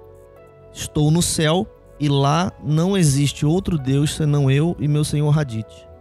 Estou 0.71 1.09
no 1.09 1.21
céu 1.21 1.67
e 1.99 2.07
lá 2.07 2.51
não 2.63 2.95
existe 2.95 3.45
outro 3.45 3.77
Deus 3.77 4.13
senão 4.13 4.49
eu 4.49 4.75
e 4.79 4.87
meu 4.87 5.03
Senhor 5.03 5.37
Hadith. 5.37 5.92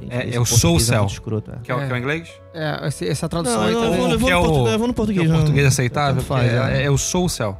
Gente, 0.00 0.12
É, 0.14 0.28
eu 0.36 0.44
sou 0.44 0.56
o 0.70 0.72
português 0.74 0.82
é 0.82 0.86
céu. 0.92 1.00
muito 1.00 1.12
escroto, 1.12 1.50
é. 1.52 1.56
Que 1.62 1.72
é, 1.72 1.74
o- 1.74 1.78
que 1.78 1.84
é 1.84 1.94
o 1.94 1.96
inglês? 1.96 2.28
É, 2.54 2.88
essa 3.08 3.28
tradução 3.28 3.58
Não, 3.60 3.66
aí 3.66 3.72
eu 3.72 3.80
também. 3.80 3.98
vou- 3.98 4.10
eu 4.10 4.18
vou 4.18 4.28
Que 4.28 4.32
é 4.32 4.36
no 4.36 4.40
o- 4.40 4.42
português, 4.44 4.72
eu 4.72 4.78
vou 4.78 4.86
no 4.88 4.92
Que 4.92 4.96
português. 4.96 5.24
é 5.26 5.28
o 5.28 5.32
não. 5.32 5.40
português 5.40 5.66
aceitável? 5.66 6.22
Faz, 6.22 6.52
é, 6.52 6.56
é. 6.78 6.82
é 6.82 6.88
eu 6.88 6.98
sou 6.98 7.24
o 7.24 7.28
céu. 7.28 7.58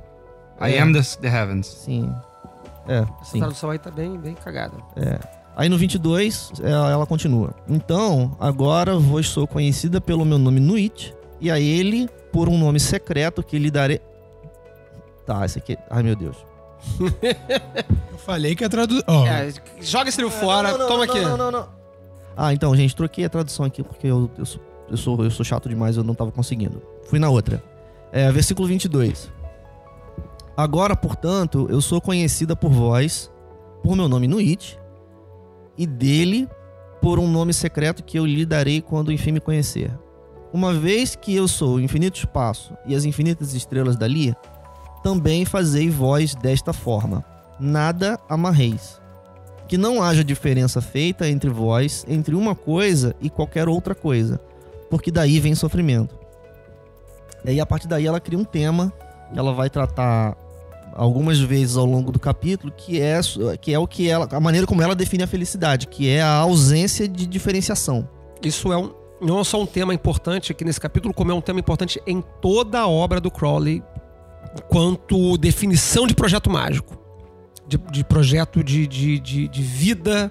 I 0.61 0.75
É. 0.75 0.81
am 0.81 0.93
the, 0.93 1.01
the 1.21 1.29
heavens. 1.29 1.67
Sim. 1.67 2.13
É, 2.89 2.99
Essa 2.99 3.33
sim. 3.33 3.39
tradução 3.41 3.71
aí 3.71 3.79
tá 3.79 3.91
bem, 3.91 4.17
bem 4.19 4.35
cagada. 4.35 4.75
É. 4.97 5.19
Aí 5.57 5.69
no 5.69 5.79
22, 5.79 6.53
ela, 6.63 6.91
ela 6.91 7.07
continua. 7.07 7.55
Então, 7.69 8.37
agora 8.39 8.97
vos 8.97 9.29
sou 9.29 9.47
conhecida 9.47 10.01
pelo 10.01 10.25
meu 10.25 10.39
nome 10.39 10.61
Nuit, 10.61 11.15
e 11.41 11.51
a 11.51 11.59
ele 11.59 12.09
por 12.33 12.49
um 12.49 12.59
nome 12.59 12.79
secreto 12.79 13.43
que 13.43 13.59
lhe 13.59 13.71
darei. 13.71 14.01
Tá, 15.27 15.45
esse 15.45 15.59
aqui. 15.59 15.77
Ai, 15.91 16.03
meu 16.03 16.15
Deus. 16.15 16.37
Eu 18.13 18.19
falei 18.19 18.55
que 18.55 18.65
a 18.65 18.69
tradução. 18.69 19.03
Ó, 19.07 19.27
É, 19.27 19.53
joga 19.81 20.09
esse 20.09 20.21
livro 20.21 20.37
fora, 20.37 20.73
Não, 20.73 20.79
não, 20.79 20.87
toma 20.89 21.07
não, 21.07 21.13
aqui. 21.15 21.21
Não, 21.25 21.37
não, 21.37 21.51
não. 21.51 21.69
Ah, 22.37 22.53
então, 22.53 22.77
gente, 22.77 22.95
troquei 22.95 23.25
a 23.25 23.31
tradução 23.31 23.65
aqui 23.65 23.83
porque 23.83 24.07
eu, 24.07 24.31
eu, 24.37 24.45
sou, 24.45 24.61
eu, 24.91 24.97
sou, 24.97 25.25
eu 25.25 25.31
sou 25.31 25.45
chato 25.45 25.69
demais, 25.69 25.97
eu 25.97 26.05
não 26.05 26.15
tava 26.15 26.31
conseguindo. 26.31 26.83
Fui 27.05 27.19
na 27.19 27.31
outra. 27.31 27.63
É, 28.13 28.31
versículo 28.31 28.69
22. 28.69 29.33
Agora, 30.55 30.95
portanto, 30.95 31.67
eu 31.71 31.81
sou 31.81 32.01
conhecida 32.01 32.55
por 32.55 32.71
vós, 32.71 33.33
por 33.83 33.97
meu 33.97 34.07
nome 34.07 34.29
Nuit, 34.29 34.79
e 35.79 35.87
dele 35.87 36.49
por 37.01 37.19
um 37.19 37.29
nome 37.29 37.55
secreto 37.55 38.05
que 38.05 38.19
eu 38.19 38.27
lhe 38.27 38.45
darei 38.45 38.83
quando 38.83 39.13
enfim 39.13 39.33
me 39.33 39.41
conhecer. 39.41 39.91
Uma 40.53 40.75
vez 40.75 41.17
que 41.17 41.35
eu 41.35 41.49
sou 41.49 41.77
o 41.77 41.81
infinito 41.81 42.19
espaço 42.19 42.75
e 42.87 42.95
as 42.95 43.05
infinitas 43.05 43.55
estrelas 43.55 43.97
dali, 43.97 44.35
também 45.03 45.45
fazei 45.45 45.89
vós 45.89 46.35
desta 46.35 46.73
forma. 46.73 47.25
Nada 47.59 48.19
amarreis 48.29 49.01
que 49.69 49.77
não 49.77 50.03
haja 50.03 50.23
diferença 50.23 50.81
feita 50.81 51.29
entre 51.29 51.51
vós, 51.51 52.05
entre 52.09 52.35
uma 52.35 52.55
coisa 52.55 53.15
e 53.21 53.29
qualquer 53.29 53.69
outra 53.69 53.95
coisa, 53.95 54.41
porque 54.91 55.11
daí 55.11 55.41
vem 55.41 55.55
sofrimento. 55.55 56.15
E 57.45 57.51
aí, 57.51 57.61
a 57.61 57.67
partir 57.67 57.87
daí, 57.89 58.07
ela 58.07 58.21
cria 58.21 58.39
um 58.39 58.45
tema 58.45 58.93
que 59.33 59.39
ela 59.39 59.53
vai 59.53 59.69
tratar 59.69 60.37
algumas 60.95 61.39
vezes 61.39 61.77
ao 61.77 61.85
longo 61.85 62.11
do 62.11 62.19
capítulo, 62.19 62.73
que 62.75 63.01
é, 63.01 63.21
que 63.61 63.73
é 63.73 63.79
o 63.79 63.87
que 63.87 64.09
ela, 64.09 64.29
a 64.31 64.41
maneira 64.41 64.67
como 64.67 64.83
ela 64.83 64.95
define 64.95 65.23
a 65.23 65.27
felicidade, 65.27 65.87
que 65.87 66.09
é 66.09 66.23
a 66.23 66.37
ausência 66.37 67.07
de 67.07 67.27
diferenciação. 67.27 68.09
Isso 68.43 68.73
é 68.73 68.77
um, 68.77 68.93
não 69.21 69.41
é 69.41 69.45
só 69.45 69.61
um 69.61 69.67
tema 69.67 69.93
importante 69.93 70.53
aqui 70.53 70.65
nesse 70.65 70.81
capítulo, 70.81 71.13
como 71.13 71.31
é 71.31 71.35
um 71.35 71.41
tema 71.41 71.61
importante 71.61 72.01
em 72.07 72.23
toda 72.41 72.81
a 72.81 72.89
obra 72.89 73.21
do 73.21 73.31
Crowley, 73.31 73.83
quanto 74.69 75.37
definição 75.37 76.07
de 76.07 76.15
projeto 76.15 76.51
mágico, 76.51 76.97
de, 77.67 77.77
de 77.79 78.05
projeto 78.05 78.63
de, 78.63 78.87
de, 78.87 79.19
de, 79.19 79.49
de 79.49 79.63
vida 79.63 80.31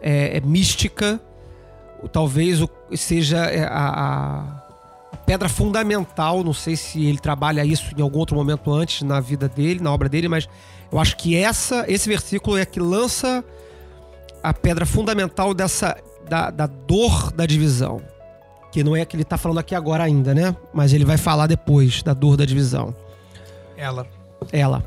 é, 0.00 0.36
é, 0.36 0.40
mística. 0.40 1.20
Talvez 2.12 2.60
seja 2.94 3.38
é, 3.46 3.64
a, 3.64 3.68
a- 3.88 5.16
pedra 5.26 5.48
fundamental. 5.48 6.44
Não 6.44 6.52
sei 6.52 6.76
se 6.76 7.04
ele 7.06 7.18
trabalha 7.18 7.64
isso 7.64 7.86
em 7.96 8.02
algum 8.02 8.18
outro 8.18 8.36
momento 8.36 8.72
antes 8.72 9.02
na 9.02 9.20
vida 9.20 9.48
dele, 9.48 9.80
na 9.80 9.92
obra 9.92 10.08
dele, 10.08 10.28
mas 10.28 10.46
eu 10.92 10.98
acho 10.98 11.16
que 11.16 11.34
essa, 11.36 11.84
esse 11.88 12.08
versículo 12.08 12.58
é 12.58 12.64
que 12.66 12.78
lança 12.78 13.42
a 14.42 14.52
pedra 14.52 14.84
fundamental 14.84 15.54
dessa 15.54 15.96
da, 16.28 16.50
da 16.50 16.66
dor 16.66 17.32
da 17.32 17.46
divisão. 17.46 18.02
Que 18.70 18.82
não 18.84 18.94
é 18.94 19.04
que 19.04 19.16
ele 19.16 19.24
tá 19.24 19.38
falando 19.38 19.58
aqui 19.58 19.74
agora 19.74 20.04
ainda, 20.04 20.34
né? 20.34 20.54
Mas 20.74 20.92
ele 20.92 21.04
vai 21.04 21.16
falar 21.16 21.46
depois 21.46 22.02
da 22.02 22.12
dor 22.12 22.36
da 22.36 22.44
divisão. 22.44 22.94
ela. 23.76 24.06
Ela. 24.52 24.84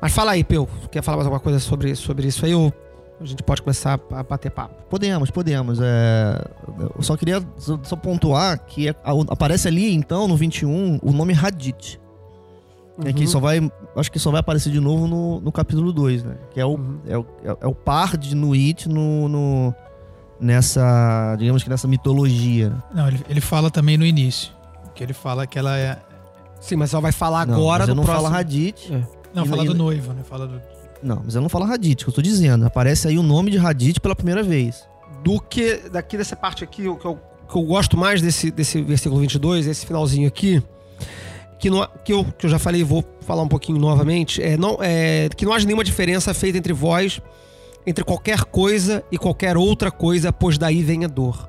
Mas 0.00 0.12
fala 0.12 0.32
aí, 0.32 0.44
Peu. 0.44 0.68
Quer 0.90 1.02
falar 1.02 1.16
mais 1.16 1.26
alguma 1.26 1.40
coisa 1.40 1.58
sobre, 1.58 1.94
sobre 1.96 2.26
isso 2.28 2.44
aí? 2.46 2.54
Ou 2.54 2.72
a 3.20 3.24
gente 3.24 3.42
pode 3.42 3.62
começar 3.62 3.98
a 4.12 4.22
bater 4.22 4.50
papo? 4.50 4.74
Podemos, 4.88 5.30
podemos. 5.30 5.80
É, 5.80 6.40
eu 6.96 7.02
só 7.02 7.16
queria 7.16 7.42
só, 7.56 7.78
só 7.82 7.96
pontuar 7.96 8.58
que 8.64 8.88
é- 8.88 8.94
aparece 9.28 9.66
ali, 9.66 9.92
então, 9.94 10.28
no 10.28 10.36
21, 10.36 10.98
o 11.02 11.12
nome 11.12 11.34
Hadith. 11.34 11.98
É 13.04 13.12
que 13.12 13.22
Uhum. 13.22 13.26
só 13.28 13.38
vai. 13.40 13.72
Acho 13.96 14.10
que 14.10 14.18
só 14.18 14.30
vai 14.30 14.40
aparecer 14.40 14.70
de 14.72 14.80
novo 14.80 15.06
no, 15.06 15.40
no 15.40 15.52
capítulo 15.52 15.92
2, 15.92 16.24
né? 16.24 16.34
Que 16.50 16.60
é 16.60 16.64
o, 16.66 16.70
Uhum. 16.70 16.98
é, 17.06 17.16
o, 17.18 17.26
é 17.60 17.66
o 17.66 17.74
par 17.74 18.16
de 18.16 18.34
Nuit 18.34 18.88
no, 18.88 19.28
no- 19.28 19.74
nessa. 20.40 21.36
Digamos 21.38 21.62
que 21.62 21.70
nessa 21.70 21.86
mitologia. 21.88 22.70
né? 22.70 22.82
Não, 22.94 23.08
ele, 23.08 23.20
ele 23.28 23.40
fala 23.40 23.70
também 23.70 23.96
no 23.96 24.04
início. 24.04 24.52
Que 24.94 25.02
ele 25.04 25.12
fala 25.12 25.46
que 25.46 25.58
ela 25.58 25.76
é. 25.78 25.96
Sim, 26.60 26.74
mas 26.76 26.92
ela 26.92 27.00
vai 27.00 27.12
falar 27.12 27.46
Não, 27.46 27.54
agora 27.54 27.78
mas 27.80 27.86
do 27.86 27.92
eu 27.92 27.94
não 27.94 28.04
próximo... 28.04 28.24
falo 28.26 28.36
Hadith. 28.36 28.90
É. 28.92 29.17
Não, 29.34 29.44
E- 29.44 29.48
fala 29.48 29.64
e- 29.64 29.66
do 29.66 29.74
noivo, 29.74 30.12
né? 30.12 30.22
Fala 30.22 30.46
do. 30.46 30.60
Não, 31.02 31.22
mas 31.24 31.34
eu 31.34 31.40
não 31.40 31.48
falo 31.48 31.64
Hadith, 31.64 32.02
que 32.04 32.08
eu 32.08 32.12
tô 32.14 32.20
dizendo. 32.22 32.66
Aparece 32.66 33.06
aí 33.08 33.18
o 33.18 33.22
nome 33.22 33.50
de 33.50 33.58
Hadith 33.58 34.00
pela 34.00 34.16
primeira 34.16 34.42
vez. 34.42 34.86
do 35.22 35.40
que 35.40 35.88
daqui 35.90 36.16
dessa 36.16 36.36
parte 36.36 36.62
aqui, 36.62 36.86
o 36.86 36.96
que 36.96 37.04
eu, 37.04 37.18
que 37.48 37.56
eu 37.56 37.62
gosto 37.62 37.96
mais 37.96 38.22
desse, 38.22 38.50
desse 38.52 38.80
versículo 38.82 39.20
22, 39.20 39.66
esse 39.66 39.84
finalzinho 39.84 40.28
aqui, 40.28 40.62
que, 41.58 41.68
não, 41.70 41.88
que, 42.04 42.12
eu, 42.12 42.24
que 42.24 42.46
eu 42.46 42.50
já 42.50 42.58
falei 42.58 42.82
e 42.82 42.84
vou 42.84 43.04
falar 43.22 43.42
um 43.42 43.48
pouquinho 43.48 43.78
novamente, 43.80 44.40
é, 44.40 44.56
não, 44.56 44.78
é 44.80 45.28
que 45.36 45.44
não 45.44 45.52
haja 45.52 45.66
nenhuma 45.66 45.82
diferença 45.82 46.32
feita 46.32 46.56
entre 46.56 46.72
vós, 46.72 47.20
entre 47.84 48.04
qualquer 48.04 48.44
coisa 48.44 49.02
e 49.10 49.18
qualquer 49.18 49.56
outra 49.56 49.90
coisa, 49.90 50.32
pois 50.32 50.56
daí 50.56 50.82
vem 50.84 51.04
a 51.04 51.08
dor. 51.08 51.48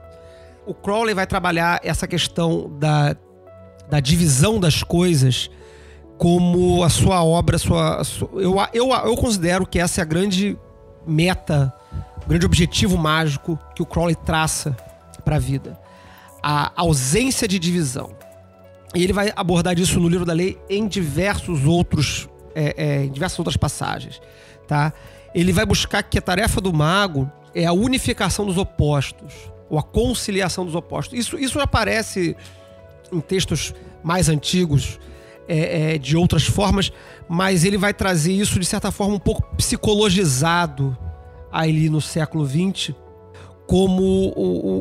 O 0.66 0.74
Crowley 0.74 1.14
vai 1.14 1.28
trabalhar 1.28 1.80
essa 1.84 2.08
questão 2.08 2.72
da, 2.80 3.16
da 3.90 4.00
divisão 4.00 4.60
das 4.60 4.82
coisas 4.82 5.50
como 6.20 6.84
a 6.84 6.89
sua 6.89 7.24
obra, 7.24 7.55
a 7.55 7.59
sua, 7.59 7.95
a 8.01 8.03
sua- 8.03 8.30
eu, 8.34 8.55
eu, 8.74 8.91
eu 8.91 9.15
considero 9.15 9.65
que 9.65 9.80
essa 9.80 10.01
é 10.01 10.03
a 10.03 10.05
grande 10.05 10.57
meta, 11.07 11.74
o 12.26 12.28
grande 12.28 12.45
objetivo 12.45 12.97
mágico 12.97 13.57
que 13.74 13.82
o 13.82 13.86
Crowley 13.86 14.15
traça 14.15 14.76
para 15.24 15.38
a 15.38 15.39
vida. 15.39 15.80
A 16.43 16.74
ausência 16.76 17.47
de 17.47 17.57
divisão. 17.57 18.11
E 18.93 19.01
ele 19.01 19.13
vai 19.13 19.32
abordar 19.34 19.80
isso 19.80 19.97
no 19.97 20.09
livro 20.09 20.26
da 20.26 20.34
lei 20.34 20.57
em 20.70 20.89
diversos 20.89 21.65
outros, 21.65 22.28
é, 22.53 22.76
é, 22.78 23.03
em 23.05 23.11
diversas 23.11 23.39
outras 23.39 23.55
passagens, 23.55 24.22
tá? 24.67 24.91
Ele 25.34 25.53
vai 25.53 25.65
buscar 25.65 26.03
que 26.03 26.17
a 26.17 26.22
tarefa 26.22 26.59
do 26.59 26.74
mago 26.74 27.32
é 27.55 27.65
a 27.65 27.72
unificação 27.72 28.45
dos 28.45 28.57
opostos, 28.57 29.34
ou 29.70 29.80
a 29.80 29.84
conciliação 29.84 30.65
dos 30.65 30.76
opostos. 30.76 31.17
Isso, 31.17 31.39
isso 31.39 31.61
aparece 31.61 32.36
em 33.09 33.22
textos 33.22 33.74
mais 34.03 34.28
antigos, 34.28 34.99
é, 35.50 35.95
é, 35.95 35.97
de 35.97 36.16
outras 36.16 36.43
formas, 36.43 36.91
mas 37.28 37.66
ele 37.66 37.78
vai 37.78 37.93
trazer 37.93 38.32
isso 38.32 38.60
de 38.60 38.66
certa 38.66 38.91
forma 38.91 39.16
um 39.16 39.20
pouco 39.20 39.43
psicologizado 39.56 40.95
ali 41.52 41.89
no 41.89 42.00
século 42.00 42.45
XX, 42.47 42.93
como 43.68 44.30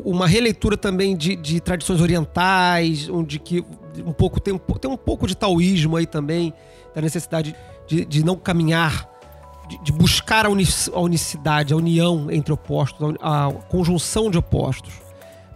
uma 0.05 0.27
releitura 0.27 0.77
também 0.77 1.17
de, 1.17 1.37
de 1.37 1.61
tradições 1.61 2.01
orientais, 2.01 3.09
onde 3.09 3.39
que 3.39 3.65
um 4.07 4.13
pouco 4.13 4.39
tem, 4.41 4.59
tem 4.81 4.91
um 4.91 4.97
pouco 4.97 5.27
de 5.27 5.37
taoísmo 5.37 5.97
aí 5.97 6.07
também, 6.07 6.53
da 6.95 7.01
necessidade 7.01 7.55
de, 7.87 8.05
de 8.05 8.25
não 8.25 8.37
caminhar, 8.37 9.09
de, 9.69 9.83
de 9.83 9.93
buscar 9.93 10.47
a, 10.47 10.49
unic- 10.49 10.91
a 10.95 11.01
unicidade, 11.01 11.75
a 11.75 11.77
união 11.77 12.31
entre 12.31 12.53
opostos, 12.53 13.15
a, 13.21 13.49
a 13.49 13.53
conjunção 13.53 14.31
de 14.31 14.39
opostos. 14.39 14.95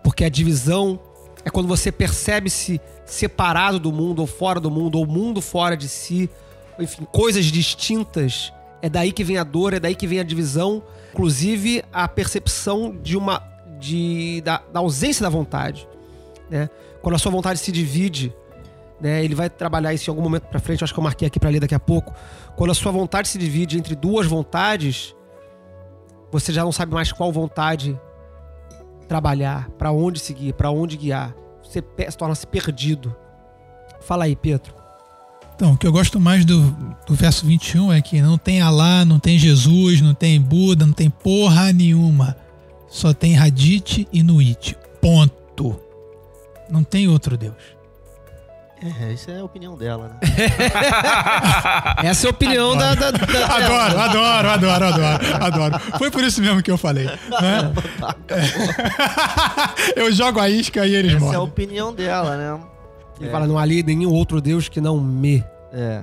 Porque 0.03 0.25
a 0.25 0.29
divisão 0.29 0.99
é 1.45 1.51
quando 1.51 1.69
você 1.69 1.91
percebe-se 1.91 2.81
separado 3.05 3.79
do 3.79 3.93
mundo 3.93 4.21
ou 4.21 4.27
fora 4.27 4.61
do 4.61 4.71
mundo, 4.71 4.99
ou 4.99 5.07
mundo 5.07 5.41
fora 5.41 5.77
de 5.77 5.89
si, 5.89 6.31
enfim, 6.79 7.07
coisas 7.11 7.47
distintas. 7.47 8.53
É 8.81 8.89
daí 8.89 9.13
que 9.13 9.23
vem 9.23 9.37
a 9.39 9.45
dor, 9.45 9.75
é 9.75 9.81
daí 9.81 9.95
que 9.95 10.07
vem 10.07 10.19
a 10.19 10.25
divisão, 10.25 10.83
inclusive 11.13 11.85
a 11.93 12.09
percepção 12.09 12.97
de 13.03 13.17
uma 13.17 13.43
de, 13.79 14.41
da, 14.43 14.63
da 14.73 14.81
ausência 14.81 15.23
da 15.23 15.29
vontade, 15.29 15.89
né? 16.49 16.69
Quando 17.01 17.17
a 17.17 17.19
sua 17.19 17.33
vontade 17.33 17.59
se 17.59 17.73
divide, 17.73 18.35
né? 19.01 19.25
Ele 19.25 19.35
vai 19.35 19.51
trabalhar 19.51 19.93
isso 19.93 20.09
em 20.09 20.13
algum 20.13 20.23
momento 20.23 20.45
pra 20.45 20.61
frente, 20.61 20.85
acho 20.85 20.93
que 20.93 20.99
eu 20.99 21.05
marquei 21.05 21.27
aqui 21.27 21.41
pra 21.41 21.51
ler 21.51 21.61
daqui 21.61 21.75
a 21.75 21.81
pouco. 21.81 22.15
Quando 22.57 22.71
a 22.71 22.75
sua 22.75 22.93
vontade 22.93 23.29
se 23.29 23.39
divide 23.39 23.77
entre 23.77 23.97
duas 23.97 24.27
vontades, 24.27 25.15
você 26.31 26.53
já 26.53 26.65
não 26.65 26.73
sabe 26.73 26.95
mais 26.95 27.13
qual 27.13 27.33
vontade 27.33 27.99
trabalhar, 29.09 29.69
pra 29.71 29.93
onde 29.93 30.19
seguir, 30.19 30.55
pra 30.55 30.71
onde 30.71 30.97
guiar. 30.97 31.35
Você 31.73 31.83
torna-se 32.17 32.47
perdido. 32.47 33.15
Fala 34.03 34.25
aí, 34.25 34.37
Pedro. 34.37 34.75
Então, 35.55 35.73
o 35.73 35.77
que 35.77 35.87
eu 35.87 35.93
gosto 35.93 36.19
mais 36.21 36.45
do, 36.45 36.61
do 37.07 37.15
verso 37.15 37.47
21 37.47 37.93
é 37.93 38.03
que 38.03 38.21
não 38.21 38.37
tem 38.37 38.61
Alá, 38.61 39.05
não 39.05 39.19
tem 39.19 39.39
Jesus, 39.39 40.01
não 40.01 40.13
tem 40.13 40.41
Buda, 40.41 40.85
não 40.85 40.93
tem 40.93 41.09
porra 41.09 41.73
nenhuma. 41.73 42.37
Só 42.89 43.15
tem 43.15 43.39
Hadith 43.39 44.07
e 44.13 44.23
Nuit. 44.23 44.77
Ponto. 45.01 45.81
Não 46.69 46.83
tem 46.83 47.09
outro 47.09 47.37
Deus. 47.37 47.55
É, 49.01 49.13
isso 49.13 49.31
é 49.31 49.39
a 49.39 49.45
opinião 49.45 49.77
dela, 49.77 50.09
né? 50.21 50.29
Essa 52.03 52.27
é 52.27 52.29
a 52.29 52.31
opinião 52.31 52.77
da, 52.77 52.95
da- 52.97 53.11
da- 53.13 53.19
Adoro, 53.57 54.01
adoro, 54.01 54.49
adoro, 54.51 54.85
adoro, 54.87 55.45
adoro. 55.45 55.79
Foi 55.99 56.11
por 56.11 56.23
isso 56.25 56.41
mesmo 56.41 56.61
que 56.63 56.71
eu 56.71 56.77
falei. 56.77 57.07
Né? 57.07 57.73
Eu 59.97 60.11
jogo 60.13 60.41
a 60.41 60.49
isca 60.49 60.85
e 60.87 60.95
eles 60.95 61.15
Essa 61.15 61.25
é 61.25 61.29
a 61.29 61.33
morrem. 61.33 61.41
opinião 61.49 61.93
dela, 61.95 62.37
né? 62.37 62.61
Ele 63.21 63.31
fala, 63.31 63.47
não 63.47 63.57
há 63.59 63.63
ali 63.63 63.83
nenhum 63.83 64.11
outro 64.13 64.41
Deus 64.41 64.69
que 64.69 64.81
não 64.81 64.99
me. 65.01 65.45
É. 65.73 66.03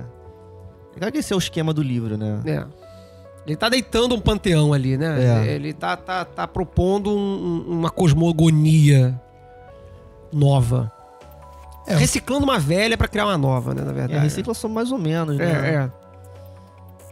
É 0.96 0.98
claro 0.98 1.12
que 1.12 1.18
esse 1.18 1.32
é 1.32 1.36
o 1.36 1.38
esquema 1.38 1.72
do 1.74 1.82
livro, 1.82 2.16
né? 2.16 2.40
É. 2.46 2.64
Ele 3.46 3.56
tá 3.56 3.68
deitando 3.68 4.14
um 4.14 4.20
panteão 4.20 4.72
ali, 4.72 4.96
né? 4.96 5.44
É. 5.46 5.52
Ele 5.52 5.72
tá, 5.72 5.96
tá, 5.96 6.24
tá 6.24 6.46
propondo 6.48 7.10
um- 7.10 7.64
uma 7.68 7.90
cosmogonia 7.90 9.20
nova. 10.32 10.90
É. 11.86 11.96
Reciclando 11.96 12.44
uma 12.44 12.58
velha 12.58 12.96
pra 12.96 13.08
criar 13.08 13.26
uma 13.26 13.38
nova, 13.38 13.74
né? 13.74 13.82
Na 13.82 13.90
É, 13.90 13.94
verdade. 13.94 14.22
recicla 14.22 14.54
só 14.54 14.68
mais 14.68 14.92
ou 14.92 14.98
menos, 14.98 15.38
É, 15.40 15.46
né? 15.46 15.74
é. 15.74 15.90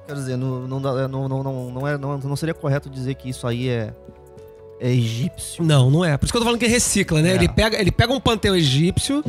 Quer 0.07 0.15
dizer, 0.15 0.37
não, 0.37 0.61
não, 0.69 0.81
dá- 0.81 1.09
não, 1.09 1.29
não, 1.29 1.43
não, 1.43 1.71
não, 1.71 1.87
é, 1.89 1.99
não, 1.99 2.17
não 2.19 2.37
seria 2.37 2.55
correto 2.55 2.89
dizer 2.89 3.15
que 3.15 3.29
isso 3.29 3.47
aí 3.47 3.69
é, 3.69 3.93
é 4.81 4.91
egípcio. 4.91 5.63
Não, 5.65 5.91
não 5.91 6.05
é. 6.05 6.17
Por 6.17 6.25
isso 6.27 6.33
que 6.33 6.37
eu 6.37 6.41
tô 6.41 6.45
falando 6.47 6.61
que 6.61 6.67
recicla, 6.67 7.21
né? 7.21 7.33
É. 7.33 7.35
Ele, 7.35 7.49
pega, 7.49 7.79
ele 7.81 7.91
pega 7.93 8.13
um 8.13 8.21
panteão 8.21 8.55
egípcio 8.57 9.23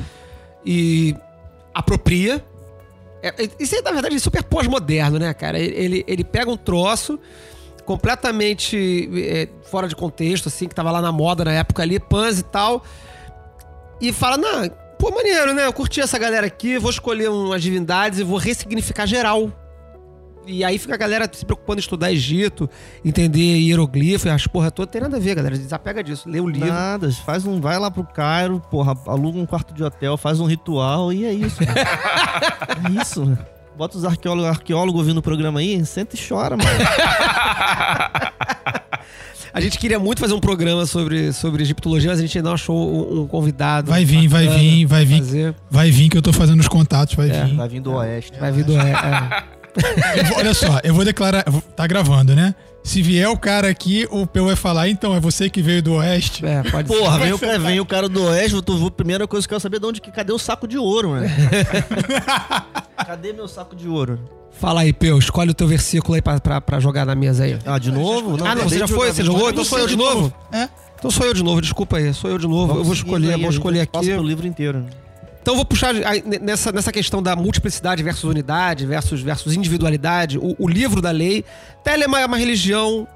e 0.66 1.16
apropria. 1.74 2.44
É, 3.22 3.44
é- 3.44 3.50
isso 3.60 3.76
aí, 3.76 3.82
na 3.82 3.92
verdade, 3.92 4.16
é 4.16 4.20
super 4.20 4.44
pós-moderno, 4.44 5.20
né, 5.20 5.34
cara? 5.34 5.60
Ele, 5.60 5.76
ele, 5.76 6.06
ele 6.08 6.24
pega 6.24 6.50
um 6.50 6.56
troço 6.58 7.20
completamente 7.86 9.10
é, 9.28 9.50
fora 9.64 9.88
de 9.88 9.96
contexto, 9.96 10.48
assim, 10.48 10.68
que 10.68 10.76
tava 10.76 10.92
lá 10.92 11.02
na 11.02 11.12
moda 11.12 11.44
na 11.44 11.52
época 11.52 11.82
ali, 11.82 12.00
pans 12.00 12.40
e 12.40 12.44
tal, 12.44 12.84
e 14.00 14.14
fala, 14.14 14.38
não, 14.38 14.70
pô, 15.00 15.10
maneiro, 15.10 15.54
né? 15.54 15.66
Eu 15.66 15.74
curti 15.74 16.02
essa 16.02 16.20
galera 16.20 16.46
aqui, 16.46 16.78
vou 16.78 16.92
escolher 16.92 17.30
umas 17.30 17.64
divindades 17.64 18.20
e 18.20 18.24
vou 18.24 18.38
ressignificar 18.38 19.08
geral. 19.08 19.52
E 20.46 20.64
aí 20.64 20.78
fica 20.78 20.96
a 20.96 20.98
galera 20.98 21.30
se 21.32 21.46
preocupando 21.46 21.80
em 21.80 21.82
estudar 21.82 22.12
Egito, 22.12 22.70
entender 23.06 23.60
hieroglifo 23.60 24.28
e 24.28 24.32
as 24.32 24.48
porra 24.48 24.72
toda. 24.72 24.92
Tem 24.92 25.02
nada 25.02 25.18
a 25.18 25.20
ver, 25.20 25.36
galera. 25.36 25.58
Desapega 25.58 26.04
disso. 26.04 26.28
Lê 26.28 26.40
o 26.40 26.48
livro. 26.48 26.68
Nada, 26.68 27.12
faz 27.12 27.46
um, 27.46 27.62
vai 27.62 27.80
lá 27.80 27.90
pro 27.90 28.04
Cairo, 28.04 28.62
porra, 28.70 28.98
aluga 29.06 29.38
um 29.38 29.46
quarto 29.46 29.74
de 29.74 29.84
hotel, 29.84 30.18
faz 30.18 30.40
um 30.40 30.46
ritual 30.46 31.14
e 31.14 31.26
é 31.26 31.34
isso. 31.34 31.60
é 31.64 33.02
isso. 33.02 33.38
Bota 33.78 33.98
os 33.98 34.04
arqueólogos 34.04 34.50
arqueólogo 34.50 34.98
ouvindo 34.98 35.20
o 35.20 35.22
programa 35.22 35.62
aí, 35.62 35.86
senta 35.86 36.16
e 36.16 36.28
chora, 36.28 36.58
mano. 36.58 36.70
A 39.54 39.60
gente 39.62 39.78
queria 39.80 40.00
muito 40.00 40.20
fazer 40.20 40.34
um 40.34 40.40
programa 40.40 40.86
sobre, 40.86 41.34
sobre 41.34 41.64
egiptologia, 41.64 42.10
mas 42.12 42.20
a 42.20 42.22
gente 42.22 42.38
ainda 42.38 42.50
não 42.50 42.56
achou 42.56 42.78
um, 42.78 43.22
um 43.22 43.28
convidado. 43.28 43.90
Vai 43.90 44.06
vir, 44.06 44.28
vai 44.28 44.48
vir, 44.48 44.86
vai 44.86 45.06
vir. 45.06 45.18
Fazer. 45.20 45.56
Vai 45.70 45.92
vir 45.92 46.10
que 46.10 46.18
eu 46.18 46.22
tô 46.22 46.32
fazendo 46.32 46.60
os 46.60 46.68
contatos, 46.68 47.16
vai 47.16 47.30
É. 47.30 47.46
vir. 47.46 47.56
Vai 47.56 47.68
vir 47.70 47.80
do 47.82 47.94
oeste. 47.94 48.40
Vai 48.40 48.52
vir 48.52 48.64
do. 48.64 48.78
É, 48.78 48.92
é. 48.92 49.60
Eu 50.18 50.26
vou- 50.26 50.38
olha 50.40 50.54
só, 50.54 50.80
eu 50.84 50.94
vou 50.96 51.06
declarar. 51.06 51.44
Tá 51.76 51.86
gravando, 51.86 52.36
né? 52.36 52.56
Se 52.84 53.04
vier 53.04 53.30
o 53.30 53.38
cara 53.38 53.70
aqui, 53.70 54.08
o 54.10 54.26
Peu 54.26 54.46
vai 54.46 54.56
falar, 54.56 54.90
então, 54.90 55.16
é 55.16 55.20
você 55.20 55.48
que 55.48 55.62
veio 55.62 55.82
do 55.82 55.94
Oeste. 55.94 56.44
É, 56.44 56.64
pode 56.64 56.88
Porra, 56.88 57.18
ser. 57.20 57.24
vem 57.26 57.34
o, 57.34 57.40
cara- 57.40 57.60
vem 57.60 57.80
o 57.80 57.86
cara 57.86 58.10
do 58.10 58.24
oeste, 58.24 58.56
eu 58.56 58.64
tô, 58.64 58.88
a 58.88 58.92
primeira 58.92 59.28
coisa 59.28 59.48
que 59.48 59.54
eu 59.54 59.58
quero 59.58 59.62
saber 59.62 59.78
é 59.78 59.80
de 59.80 59.86
onde 59.86 60.02
que. 60.02 60.12
Cadê 60.12 60.34
o 60.34 60.40
saco 60.40 60.68
de 60.68 60.78
ouro, 60.78 61.10
mano? 61.10 61.28
Cadê 63.06 63.32
meu 63.32 63.48
saco 63.48 63.76
de 63.76 63.88
ouro? 63.88 64.20
Fala 64.52 64.82
aí, 64.82 64.92
Peu, 64.92 65.18
escolhe 65.18 65.52
o 65.52 65.54
teu 65.54 65.68
versículo 65.68 66.16
aí 66.16 66.22
pra, 66.22 66.40
pra, 66.40 66.60
pra 66.60 66.80
jogar 66.80 67.06
na 67.06 67.16
mesa 67.16 67.46
aí. 67.46 67.58
Ah, 67.66 67.80
de 67.80 67.92
novo? 67.92 68.38
ah, 68.46 68.56
não, 68.56 68.64
você 68.64 68.80
já 68.80 68.88
foi? 68.88 69.12
Você 69.12 69.24
jogou? 69.24 69.50
Então 69.50 69.64
sou 69.64 69.80
eu 69.80 69.88
de 69.88 69.96
novo? 69.96 70.34
É. 70.52 70.68
Então 70.98 71.10
sou 71.10 71.26
eu 71.26 71.34
de 71.34 71.42
novo, 71.42 71.62
desculpa 71.62 71.98
aí. 71.98 72.14
Sou 72.14 72.30
eu 72.30 72.38
de 72.38 72.48
novo. 72.48 72.78
eu 72.78 72.84
vou 72.84 72.94
escolher, 72.94 73.36
aí, 73.36 73.42
vou 73.42 73.50
escolher 73.50 73.88
Passa 73.88 74.06
aqui. 74.06 74.16
pelo 74.16 74.28
livro 74.28 74.46
inteiro. 74.46 74.86
Então 75.42 75.54
eu 75.54 75.56
vou 75.56 75.66
puxar 75.66 75.94
nessa, 76.42 76.72
nessa 76.72 76.92
questão 76.92 77.24
da 77.24 77.36
multiplicidade 77.36 78.04
versus 78.04 78.26
unidade, 78.26 78.86
versus, 78.86 79.22
versus 79.22 79.56
individualidade. 79.56 80.38
O, 80.38 80.56
o 80.60 80.68
livro 80.68 81.02
da 81.02 81.12
lei. 81.12 81.46
Telema 81.84 82.20
é 82.20 82.26
uma 82.26 82.38
religião. 82.38 83.08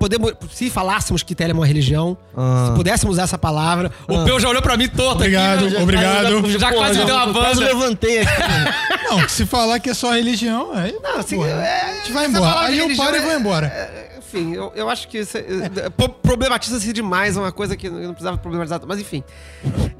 Podemos, 0.00 0.32
se 0.50 0.70
falássemos 0.70 1.22
que 1.22 1.34
Telema 1.34 1.58
é 1.58 1.60
uma 1.60 1.66
religião, 1.66 2.16
Ah. 2.34 2.68
se 2.70 2.74
pudéssemos 2.74 3.16
usar 3.16 3.24
essa 3.24 3.36
palavra. 3.36 3.92
O 4.08 4.16
Ah. 4.16 4.24
Peu 4.24 4.40
já 4.40 4.48
olhou 4.48 4.62
pra 4.62 4.74
mim 4.76 4.88
torto 4.88 5.16
Obrigado, 5.16 5.66
aqui. 5.66 5.74
né? 5.74 5.82
obrigado. 5.82 6.50
Já 6.58 6.70
Porra, 6.70 6.86
quase 6.86 7.04
deu 7.04 7.14
uma 7.14 7.32
Quase 7.34 7.60
banda. 7.60 7.66
levantei 7.74 8.18
aqui. 8.20 8.40
né? 8.40 8.74
Não, 9.10 9.28
se 9.28 9.44
falar 9.44 9.78
que 9.78 9.90
é 9.90 9.94
só 9.94 10.12
religião, 10.14 10.72
aí. 10.72 10.96
Não, 11.02 11.18
assim, 11.18 11.36
porra, 11.36 11.50
é- 11.50 11.82
a 11.90 11.94
gente 11.96 12.12
vai 12.12 12.26
embora. 12.26 12.60
Aí 12.62 12.78
eu 12.78 12.96
paro 12.96 13.14
e 13.14 13.18
é- 13.18 13.22
vou 13.22 13.32
embora. 13.34 13.66
é, 13.66 14.06
Enfim, 14.18 14.54
eu, 14.54 14.72
eu 14.76 14.88
acho 14.88 15.06
que 15.08 15.18
isso 15.18 15.36
é- 15.36 15.40
é, 15.86 15.90
pro- 15.90 16.08
problematiza-se 16.08 16.92
demais, 16.92 17.36
é 17.36 17.40
uma 17.40 17.50
coisa 17.52 17.76
que 17.76 17.88
eu 17.88 17.92
não 17.92 18.12
precisava 18.12 18.38
problematizar, 18.38 18.80
mas 18.86 19.00
enfim. 19.00 19.22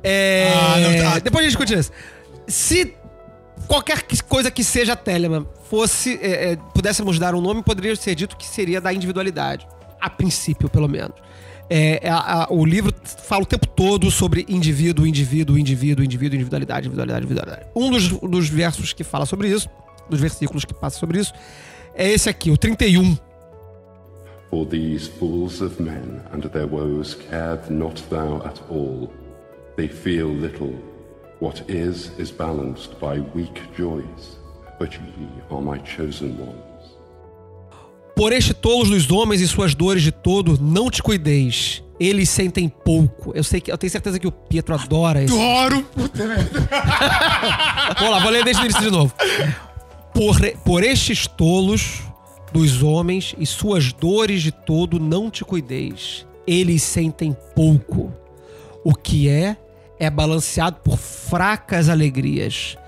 É, 0.02 0.52
Ah, 0.54 0.76
não, 0.78 1.10
tá. 1.12 1.18
Depois 1.18 1.44
a 1.44 1.48
gente 1.48 1.58
discute 1.58 1.74
isso. 1.78 1.90
Se 2.46 2.94
qualquer 3.66 4.02
que- 4.02 4.22
coisa 4.22 4.50
que 4.50 4.62
seja 4.64 4.94
Telemann 4.96 5.46
fosse, 5.68 6.18
é, 6.22 6.52
é, 6.52 6.56
pudéssemos 6.72 7.18
dar 7.18 7.34
um 7.34 7.40
nome, 7.40 7.62
poderia 7.62 7.94
ser 7.96 8.14
dito 8.14 8.36
que 8.36 8.46
seria 8.46 8.80
da 8.80 8.92
individualidade. 8.92 9.66
A 10.00 10.08
princípio, 10.10 10.68
pelo 10.68 10.88
menos. 10.88 11.14
É, 11.68 12.08
a- 12.08 12.44
a- 12.44 12.46
o 12.52 12.64
livro 12.64 12.92
fala 13.04 13.42
o 13.42 13.46
tempo 13.46 13.66
todo 13.68 14.10
sobre 14.10 14.44
indivíduo, 14.48 15.06
indivíduo, 15.06 15.56
indivíduo, 15.56 16.04
indivíduo, 16.04 16.34
individualidade, 16.34 16.86
individualidade, 16.88 17.24
individualidade. 17.24 17.66
Um 17.76 17.90
dos, 17.90 18.08
dos 18.08 18.48
versos 18.48 18.92
que 18.92 19.04
fala 19.04 19.24
sobre 19.24 19.48
isso, 19.48 19.68
dos 20.08 20.20
versículos 20.20 20.64
que 20.64 20.74
passa 20.74 20.98
sobre 20.98 21.20
isso, 21.20 21.32
é 21.94 22.08
esse 22.10 22.28
aqui, 22.28 22.50
o 22.50 22.56
31. 22.56 23.16
For 24.50 24.66
these 24.66 25.08
fools 25.08 25.60
of 25.60 25.80
men 25.80 26.22
and 26.32 26.40
their 26.48 26.66
woes 26.66 27.14
cared 27.14 27.70
not 27.70 28.02
thou 28.10 28.42
at 28.44 28.60
all. 28.68 29.08
They 29.76 29.86
feel 29.88 30.26
little, 30.26 30.74
What 31.40 31.62
is 31.68 32.10
is 32.18 32.30
balanced 32.30 32.98
by 33.00 33.20
weak 33.34 33.62
joys, 33.74 34.36
but 34.78 34.92
ye 34.92 35.28
are 35.50 35.62
my 35.62 35.78
chosen 35.78 36.36
ones. 36.38 36.69
Por 38.14 38.32
este 38.32 38.52
tolos 38.52 38.88
dos 38.90 39.10
homens 39.10 39.40
e 39.40 39.48
suas 39.48 39.74
dores 39.74 40.02
de 40.02 40.12
todo, 40.12 40.58
não 40.60 40.90
te 40.90 41.02
cuideis. 41.02 41.82
Eles 41.98 42.28
sentem 42.30 42.68
pouco. 42.68 43.32
Eu 43.34 43.44
sei 43.44 43.60
que 43.60 43.70
eu 43.70 43.76
tenho 43.76 43.90
certeza 43.90 44.18
que 44.18 44.26
o 44.26 44.32
Pietro 44.32 44.74
adora 44.74 45.22
isso. 45.22 45.38
Adoro! 45.38 45.82
Puta 45.94 46.26
merda. 46.26 46.68
Vamos 47.98 48.10
lá, 48.10 48.18
vou 48.20 48.30
ler 48.30 48.44
desde 48.44 48.62
o 48.62 48.64
início 48.64 48.82
de 48.82 48.90
novo. 48.90 49.12
Por, 50.14 50.40
por 50.64 50.82
estes 50.82 51.26
tolos 51.26 52.00
dos 52.52 52.82
homens 52.82 53.34
e 53.38 53.46
suas 53.46 53.92
dores 53.92 54.42
de 54.42 54.50
todo, 54.50 54.98
não 54.98 55.30
te 55.30 55.44
cuideis. 55.44 56.26
Eles 56.46 56.82
sentem 56.82 57.36
pouco. 57.54 58.12
O 58.82 58.94
que 58.94 59.28
é, 59.28 59.56
é 59.98 60.08
balanceado 60.08 60.78
por 60.82 60.96
fracas 60.96 61.88
alegrias. 61.88 62.78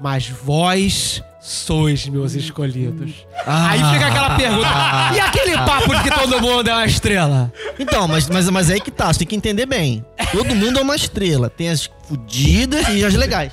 Mas 0.00 0.28
vós 0.28 1.22
sois 1.42 2.06
meus 2.06 2.34
escolhidos. 2.34 3.26
Aí 3.44 3.78
fica 3.92 4.06
aquela 4.06 4.36
pergunta. 4.36 4.68
E 5.12 5.18
aquele 5.20 5.56
papo 5.56 5.94
de 5.96 6.02
que 6.04 6.10
todo 6.10 6.40
mundo 6.40 6.70
é 6.70 6.72
uma 6.72 6.86
estrela? 6.86 7.52
Então, 7.78 8.06
mas, 8.06 8.28
mas, 8.28 8.48
mas 8.48 8.70
é 8.70 8.74
aí 8.74 8.80
que 8.80 8.92
tá, 8.92 9.12
você 9.12 9.18
tem 9.18 9.28
que 9.28 9.34
entender 9.34 9.66
bem. 9.66 10.04
Todo 10.30 10.54
mundo 10.54 10.78
é 10.78 10.82
uma 10.82 10.94
estrela. 10.94 11.50
Tem 11.50 11.68
as 11.68 11.90
fudidas 12.08 12.86
e 12.90 13.04
as 13.04 13.14
legais. 13.14 13.52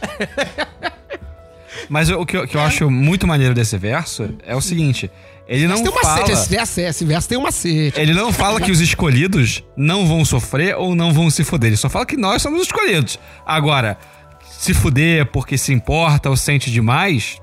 Mas 1.89 2.11
o 2.11 2.23
que 2.25 2.37
eu, 2.37 2.47
que 2.47 2.55
eu 2.55 2.61
acho 2.61 2.91
muito 2.91 3.25
maneiro 3.25 3.55
desse 3.55 3.75
verso 3.75 4.29
é 4.45 4.55
o 4.55 4.61
seguinte: 4.61 5.09
ele 5.47 5.63
não 5.63 5.77
Mas 5.77 5.81
tem 5.81 5.89
um 5.89 5.95
fala. 5.95 6.21
macete, 6.21 6.31
esse 6.31 6.49
verso, 6.49 6.79
esse 6.81 7.05
verso 7.05 7.27
tem 7.29 7.37
um 7.39 7.41
macete. 7.41 7.99
Ele 7.99 8.13
não 8.13 8.31
fala 8.31 8.61
que 8.61 8.71
os 8.71 8.79
escolhidos 8.79 9.63
não 9.75 10.05
vão 10.05 10.23
sofrer 10.23 10.75
ou 10.75 10.93
não 10.93 11.11
vão 11.11 11.31
se 11.31 11.43
fuder. 11.43 11.69
Ele 11.69 11.77
só 11.77 11.89
fala 11.89 12.05
que 12.05 12.15
nós 12.15 12.43
somos 12.43 12.61
os 12.61 12.67
escolhidos. 12.67 13.17
Agora, 13.43 13.97
se 14.47 14.75
fuder 14.75 15.25
porque 15.25 15.57
se 15.57 15.73
importa 15.73 16.29
ou 16.29 16.37
sente 16.37 16.69
demais, 16.69 17.41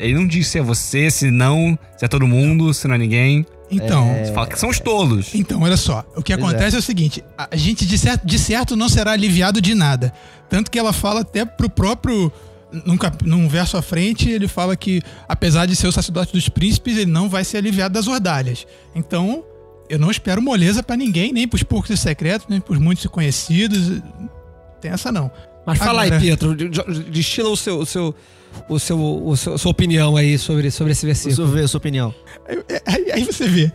ele 0.00 0.14
não 0.14 0.26
diz 0.26 0.48
se 0.48 0.58
é 0.58 0.62
você, 0.62 1.10
se 1.10 1.30
não, 1.30 1.78
se 1.96 2.04
é 2.04 2.08
todo 2.08 2.26
mundo, 2.26 2.72
se 2.74 2.88
não 2.88 2.94
é 2.94 2.98
ninguém. 2.98 3.46
Então, 3.70 4.10
Ele 4.16 4.32
fala 4.32 4.48
que 4.48 4.58
são 4.58 4.68
os 4.68 4.80
tolos. 4.80 5.32
Então, 5.32 5.62
olha 5.62 5.76
só. 5.76 6.04
O 6.16 6.22
que 6.22 6.32
acontece 6.32 6.74
é. 6.74 6.78
o 6.78 6.82
seguinte: 6.82 7.22
a 7.38 7.54
gente 7.56 7.86
de 7.86 7.96
certo, 7.96 8.26
de 8.26 8.36
certo 8.38 8.74
não 8.74 8.88
será 8.88 9.12
aliviado 9.12 9.60
de 9.60 9.76
nada. 9.76 10.12
Tanto 10.48 10.70
que 10.70 10.78
ela 10.78 10.92
fala 10.92 11.20
até 11.20 11.44
pro 11.44 11.70
próprio. 11.70 12.32
Num, 12.72 12.96
num 13.24 13.48
verso 13.48 13.76
à 13.76 13.82
frente, 13.82 14.28
ele 14.30 14.46
fala 14.46 14.76
que, 14.76 15.02
apesar 15.28 15.66
de 15.66 15.74
ser 15.74 15.88
o 15.88 15.92
sacerdote 15.92 16.32
dos 16.32 16.48
príncipes, 16.48 16.96
ele 16.96 17.10
não 17.10 17.28
vai 17.28 17.42
ser 17.44 17.56
aliviado 17.58 17.94
das 17.94 18.06
ordalhas. 18.06 18.64
Então, 18.94 19.44
eu 19.88 19.98
não 19.98 20.08
espero 20.10 20.40
moleza 20.40 20.80
pra 20.80 20.96
ninguém, 20.96 21.32
nem 21.32 21.48
pros 21.48 21.64
poucos 21.64 21.90
e 21.90 21.96
secretos, 21.96 22.46
nem 22.48 22.60
pros 22.60 22.78
muitos 22.78 23.04
e 23.04 23.08
conhecidos. 23.08 24.00
Tem 24.80 24.90
essa 24.92 25.10
não. 25.10 25.30
Mas 25.66 25.78
fala 25.78 26.02
Agora- 26.02 26.16
aí, 26.16 26.20
Pietro, 26.20 26.54
de- 26.54 26.68
de- 26.68 27.10
destila 27.10 27.50
o 27.50 27.56
seu, 27.56 27.78
o 27.80 27.86
seu, 27.86 28.14
o 28.68 28.78
seu, 28.78 28.98
o 29.00 29.36
seu- 29.36 29.56
sua 29.58 29.70
opinião 29.70 30.16
aí 30.16 30.38
sobre, 30.38 30.70
sobre 30.70 30.92
esse 30.92 31.04
Deixa 31.06 31.22
versículo. 31.24 31.48
eu 31.48 31.52
ver 31.52 31.64
a 31.64 31.68
sua 31.68 31.78
opinião. 31.78 32.14
Aí, 32.86 33.10
aí- 33.12 33.24
você 33.24 33.48
vê. 33.48 33.72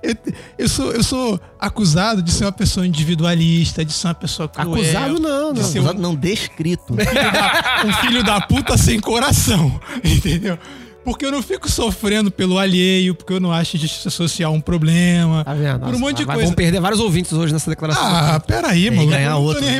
Eu, 0.00 0.14
eu 0.58 0.68
sou, 0.68 0.92
eu 0.92 1.02
sou 1.02 1.40
acusado 1.58 2.22
de 2.22 2.30
ser 2.30 2.44
uma 2.44 2.52
pessoa 2.52 2.86
individualista, 2.86 3.84
de 3.84 3.92
ser 3.92 4.06
uma 4.06 4.14
pessoa 4.14 4.48
cruel. 4.48 4.74
Acusado 4.74 5.18
não, 5.18 5.52
de 5.52 5.60
não. 5.60 5.66
ser 5.68 5.78
um 5.80 5.82
Acusado 5.82 6.00
não 6.02 6.14
descrito. 6.14 6.94
filho 7.02 7.32
da- 7.32 7.82
um 7.86 7.92
filho 7.94 8.22
da 8.24 8.40
puta 8.42 8.76
sem 8.78 9.00
coração, 9.00 9.80
entendeu? 10.04 10.56
Porque 11.04 11.26
eu 11.26 11.32
não 11.32 11.42
fico 11.42 11.68
sofrendo 11.68 12.30
pelo 12.30 12.58
alheio, 12.58 13.14
porque 13.14 13.32
eu 13.32 13.40
não 13.40 13.50
acho 13.52 13.76
justiça 13.76 14.08
social 14.08 14.52
um 14.52 14.60
problema. 14.60 15.44
Tá 15.44 15.52
vendo? 15.52 15.80
Por 15.80 15.86
Nossa, 15.86 15.96
um 15.96 15.98
monte 16.00 16.16
de 16.18 16.24
coisa. 16.26 16.40
Vamos 16.42 16.54
perder 16.54 16.80
vários 16.80 17.00
ouvintes 17.00 17.32
hoje 17.32 17.52
nessa 17.52 17.68
declaração. 17.68 18.04
Ah, 18.04 18.38
peraí, 18.38 18.88
mano. 18.90 19.08
ganhar 19.10 19.36
outro, 19.36 19.64
né? 19.64 19.78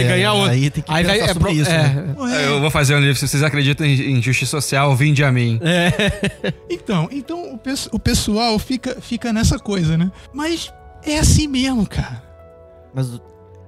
É, 0.00 0.02
ganhar 0.04 0.32
outro. 0.34 0.50
Aí 0.52 0.70
tem 0.70 0.82
que 0.82 0.90
Aí 0.92 1.02
pensar 1.04 1.18
vai- 1.18 1.20
é 1.28 1.32
sobre 1.32 1.42
pro- 1.42 1.52
isso, 1.52 1.70
é. 1.70 1.82
né? 1.82 2.14
Eu 2.46 2.60
vou 2.60 2.70
fazer 2.70 2.94
um 2.94 3.00
livro. 3.00 3.16
Se 3.16 3.26
vocês 3.26 3.42
acreditam 3.42 3.84
em, 3.86 4.18
em 4.18 4.22
justiça 4.22 4.50
social, 4.60 4.94
vinde 4.94 5.24
a 5.24 5.32
mim. 5.32 5.58
Então, 6.70 7.08
então 7.10 7.38
o, 7.54 7.60
o 7.92 7.98
pessoal 7.98 8.58
fica, 8.58 8.96
fica 9.00 9.32
nessa 9.32 9.58
coisa, 9.58 9.96
né? 9.98 10.10
Mas 10.32 10.72
é 11.04 11.18
assim 11.18 11.46
mesmo, 11.46 11.86
cara. 11.86 12.22
Mas 12.94 13.08
o- 13.08 13.20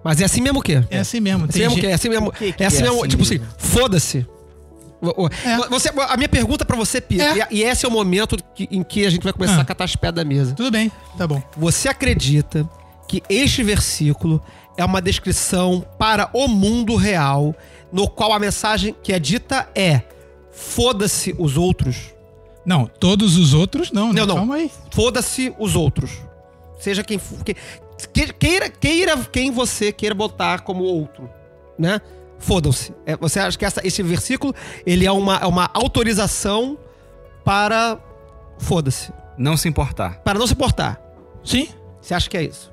Mas 0.04 0.20
é 0.20 0.24
assim 0.24 0.40
mesmo 0.40 0.60
o 0.60 0.62
quê? 0.62 0.82
É 0.90 0.98
assim 0.98 1.20
mesmo. 1.20 1.42
É 1.42 1.48
assim 1.48 1.52
Tem 1.52 1.62
mesmo 1.62 1.74
gente- 1.76 1.80
que 1.80 1.86
é 1.90 1.94
assim 1.94 2.08
mesmo. 2.08 2.32
Que 2.32 2.52
que 2.52 2.62
é 2.62 2.66
assim 2.66 2.78
é 2.78 2.82
mesmo, 2.82 2.98
assim 3.00 3.08
tipo 3.08 3.22
assim, 3.22 3.40
foda-se. 3.58 4.26
É. 5.44 5.68
Você, 5.68 5.90
a 6.08 6.16
minha 6.16 6.28
pergunta 6.28 6.64
pra 6.64 6.76
você, 6.76 7.00
Pietro, 7.00 7.40
É. 7.42 7.48
e, 7.50 7.62
esse 7.62 7.84
é 7.84 7.88
o 7.88 7.92
momento 7.92 8.36
que- 8.54 8.68
em 8.70 8.82
que 8.82 9.04
a 9.04 9.10
gente 9.10 9.22
vai 9.24 9.32
começar 9.32 9.58
Ah. 9.58 9.62
a 9.62 9.64
catar 9.64 9.84
as 9.84 9.96
pés 9.96 10.12
da 10.14 10.24
mesa. 10.24 10.54
Tudo 10.54 10.70
bem, 10.70 10.90
tá 11.18 11.26
bom. 11.26 11.42
Você 11.56 11.88
acredita 11.88 12.68
que 13.08 13.22
este 13.28 13.62
versículo 13.64 14.40
é 14.76 14.84
uma 14.84 15.02
descrição 15.02 15.84
para 15.98 16.30
o 16.32 16.46
mundo 16.48 16.94
real, 16.96 17.54
no 17.92 18.08
qual 18.08 18.32
a 18.32 18.38
mensagem 18.38 18.94
que 19.02 19.12
é 19.12 19.18
dita 19.18 19.68
é: 19.74 20.02
foda-se 20.50 21.34
os 21.38 21.56
outros, 21.56 22.12
Não, 22.64 22.86
todos 22.86 23.36
os 23.36 23.54
outros 23.54 23.90
não, 23.90 24.12
né? 24.12 24.20
Não, 24.20 24.26
não. 24.28 24.36
Calma 24.36 24.54
aí. 24.54 24.70
foda-se 24.92 25.52
os 25.58 25.74
outros. 25.74 26.12
Seja 26.78 27.02
quem 27.02 27.18
for. 27.18 27.42
que- 27.44 27.56
que- 28.12 28.32
queira, 28.32 28.68
queira 28.68 29.16
quem 29.18 29.50
você 29.50 29.90
queira 29.92 30.14
botar 30.14 30.60
como 30.60 30.84
outro, 30.84 31.28
né? 31.78 32.00
Fodam-se. 32.42 32.92
É, 33.06 33.16
você 33.16 33.38
acha 33.40 33.56
que 33.56 33.64
essa- 33.64 33.80
esse 33.86 34.02
versículo 34.02 34.54
ele 34.84 35.06
é 35.06 35.12
uma, 35.12 35.36
é 35.36 35.46
uma 35.46 35.70
autorização 35.72 36.76
para. 37.44 37.98
Foda-se. 38.58 39.12
Não 39.38 39.56
se 39.56 39.68
importar. 39.68 40.16
Para 40.24 40.38
não 40.38 40.46
se 40.46 40.52
importar. 40.52 41.00
Sim. 41.44 41.68
Você 42.00 42.12
acha 42.14 42.28
que 42.28 42.36
é 42.36 42.42
isso? 42.44 42.70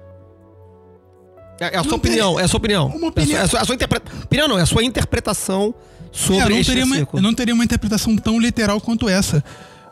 É, 1.59 1.76
é 1.76 1.78
a 1.78 1.84
sua 1.84 1.91
Não 1.91 1.97
opinião, 1.97 2.34
tem- 2.34 2.41
é 2.41 2.45
a 2.45 2.47
sua 2.47 2.57
opinião. 2.57 2.88
Uma 2.88 2.95
É 2.95 3.05
a 3.05 3.09
opinião. 3.09 3.30
sua, 3.32 3.39
é 3.39 3.43
a 3.43 3.47
sua, 3.47 3.59
a 3.61 3.65
sua 3.65 3.76
interpre- 3.76 4.01
opinião 4.24 4.47
não, 4.47 4.57
é 4.57 4.61
a 4.61 4.65
sua 4.65 4.84
interpretação 4.84 5.74
É, 5.76 6.05
eu, 6.05 6.13
sobre 6.13 6.55
não 6.55 6.63
teria 6.63 6.84
uma, 6.86 6.95
versículo. 6.95 7.20
eu 7.20 7.24
não 7.24 7.34
teria 7.34 7.53
uma 7.53 7.63
interpretação 7.63 8.15
tão 8.17 8.39
literal 8.39 8.80
quanto 8.82 9.07
essa. 9.07 9.43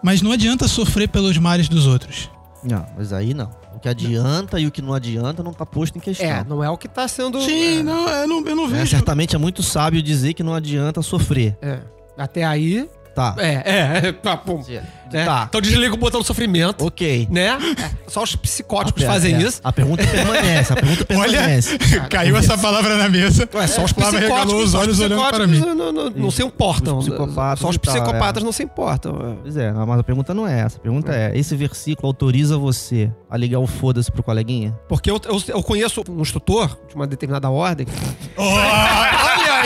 Mas 0.03 0.21
não 0.21 0.31
adianta 0.31 0.67
sofrer 0.67 1.07
pelos 1.09 1.37
males 1.37 1.67
dos 1.69 1.85
outros. 1.87 2.29
Não, 2.63 2.85
mas 2.97 3.11
aí 3.13 3.33
não. 3.33 3.51
Que 3.95 4.05
adianta 4.07 4.59
e 4.59 4.67
o 4.67 4.71
que 4.71 4.81
não 4.81 4.93
adianta 4.93 5.41
não 5.43 5.53
tá 5.53 5.65
posto 5.65 5.97
em 5.97 6.01
questão. 6.01 6.25
É, 6.27 6.43
não 6.47 6.63
é 6.63 6.69
o 6.69 6.77
que 6.77 6.87
tá 6.87 7.07
sendo. 7.07 7.41
Sim, 7.41 7.83
não, 7.83 8.07
eu 8.09 8.27
não, 8.27 8.45
eu 8.45 8.55
não 8.55 8.65
É, 8.65 8.69
vejo. 8.69 8.91
certamente 8.91 9.35
é 9.35 9.39
muito 9.39 9.61
sábio 9.63 10.01
dizer 10.01 10.33
que 10.33 10.43
não 10.43 10.53
adianta 10.53 11.01
sofrer. 11.01 11.57
É. 11.61 11.79
Até 12.17 12.43
aí. 12.43 12.89
Tá. 13.17 13.33
É, 13.39 13.63
é, 13.65 14.07
é. 14.09 14.11
Tá, 14.11 14.37
pum. 14.37 14.63
É. 14.69 15.25
Tá. 15.25 15.45
Então 15.49 15.59
desliga 15.59 15.95
o 15.95 15.97
botão 15.97 16.21
do 16.21 16.25
sofrimento. 16.27 16.85
Ok. 16.85 17.27
Né? 17.31 17.47
É, 17.47 17.89
Só 18.07 18.21
os 18.21 18.35
psicóticos 18.35 19.01
É, 19.01 19.07
fazem 19.07 19.33
é. 19.33 19.41
isso. 19.41 19.59
A 19.63 19.73
pergunta 19.73 20.05
permanece, 20.05 20.73
a 20.73 20.75
pergunta 20.75 21.07
Olha, 21.17 21.31
permanece. 21.31 21.79
caiu 22.11 22.37
essa 22.37 22.55
palavra 22.55 22.95
na 22.95 23.09
mesa. 23.09 23.49
Ué, 23.51 23.65
só 23.65 23.85
os 23.85 23.91
psicóticos. 23.91 24.53
os 24.53 24.73
olhos 24.75 24.99
olhando 24.99 25.27
para 25.29 25.47
mim. 25.47 25.53
psicóticos 25.53 25.77
Não, 25.77 25.91
não, 25.91 26.09
não 26.11 26.29
se 26.29 26.43
importam. 26.43 26.99
Os 26.99 27.07
psicopatas 27.07 27.59
só 27.59 27.69
os 27.69 27.77
tal, 27.77 27.93
psicopatas 27.95 28.43
é. 28.43 28.45
não 28.45 28.51
se 28.51 28.63
importam. 28.63 29.39
Pois 29.41 29.57
é, 29.57 29.71
mas 29.71 29.99
a 29.99 30.03
pergunta 30.03 30.33
não 30.35 30.47
é 30.47 30.59
essa. 30.59 30.77
A 30.77 30.81
pergunta 30.81 31.15
é: 31.15 31.35
esse 31.35 31.55
versículo 31.55 32.07
autoriza 32.07 32.55
você 32.55 33.11
a 33.27 33.35
ligar 33.35 33.59
o 33.59 33.65
foda-se 33.65 34.11
pro 34.11 34.21
coleguinha? 34.21 34.77
Porque 34.87 35.09
eu, 35.09 35.19
eu, 35.25 35.41
eu 35.47 35.63
conheço 35.63 36.03
um 36.07 36.21
instrutor 36.21 36.77
de 36.87 36.93
uma 36.93 37.07
determinada 37.07 37.49
ordem 37.49 37.87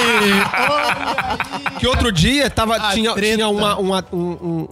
Olha 0.01 0.19
aí! 0.19 1.79
que 1.79 1.87
outro 1.87 2.11
dia 2.11 2.49
tava, 2.49 2.75
A 2.75 2.93
tinha, 2.93 3.13
treta. 3.13 3.35
tinha 3.35 3.47
uma, 3.49 3.77
uma, 3.77 4.05
um, 4.11 4.17
um- 4.17 4.67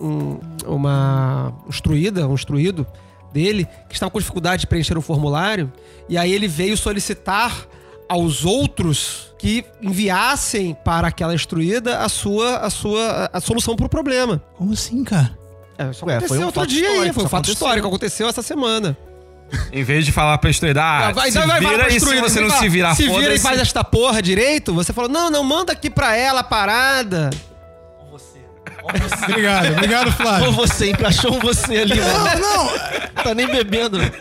um- 0.67 0.73
uma 0.75 1.53
instruída, 1.67 2.27
um 2.27 2.33
instruído 2.33 2.85
dele, 3.33 3.67
que 3.87 3.93
estava 3.93 4.11
com 4.11 4.19
dificuldade 4.19 4.61
de 4.61 4.67
preencher 4.67 4.97
um 4.97 5.01
formulário, 5.01 5.71
e 6.07 6.17
aí 6.17 6.31
ele 6.31 6.47
veio 6.47 6.75
solicitar 6.77 7.55
aos 8.07 8.43
outros 8.43 9.33
que 9.37 9.63
enviassem 9.81 10.75
para 10.83 11.07
aquela 11.07 11.33
instruída 11.33 11.99
a 11.99 12.09
sua, 12.09 12.57
a 12.57 12.69
sua 12.69 13.29
a 13.31 13.39
solução 13.39 13.75
para 13.75 13.85
o 13.85 13.89
problema. 13.89 14.41
Como 14.57 14.73
assim, 14.73 15.03
cara? 15.03 15.37
É, 15.77 15.91
isso 15.91 16.05
Ué, 16.05 16.13
aconteceu 16.17 16.27
foi 16.27 16.37
um 16.39 16.45
outro 16.47 16.61
fato 16.61 16.69
dia 16.69 16.87
aí, 16.87 16.91
histórico, 16.93 17.13
foi 17.15 17.23
um 17.23 17.27
fato 17.29 17.35
aconteceu. 17.37 17.53
histórico, 17.53 17.87
aconteceu 17.87 18.27
essa 18.27 18.41
semana. 18.41 18.97
Em 19.71 19.83
vez 19.83 20.05
de 20.05 20.11
falar 20.11 20.37
pra 20.37 20.49
estudar, 20.49 21.09
ah, 21.09 21.11
Vai- 21.11 21.31
se 21.31 21.37
vai- 21.37 21.47
vai- 21.47 21.61
vai 21.61 21.71
vira 21.71 21.85
pra 21.85 21.95
e 21.95 21.99
se 21.99 22.19
você 22.19 22.39
não 22.41 22.49
se 22.51 22.69
virar, 22.69 22.95
Se 22.95 23.07
vira 23.07 23.33
e 23.33 23.39
faz 23.39 23.59
esta 23.59 23.83
porra 23.83 24.21
direito, 24.21 24.73
você 24.73 24.93
falou, 24.93 25.09
não, 25.09 25.29
não, 25.31 25.43
manda 25.43 25.71
aqui 25.73 25.89
pra 25.89 26.15
ela 26.15 26.41
a 26.41 26.43
parada. 26.43 27.29
Obrigado, 29.27 29.71
obrigado, 29.73 30.07
Ou 30.07 30.11
Flávio. 30.13 30.51
você, 30.51 30.89
encaixou 30.91 31.35
um 31.35 31.39
você 31.39 31.77
ali, 31.77 31.99
mano. 31.99 32.39
Não, 32.39 32.65
não, 32.65 32.79
Tá 33.23 33.33
nem 33.35 33.47
bebendo. 33.47 33.97
né? 33.99 34.11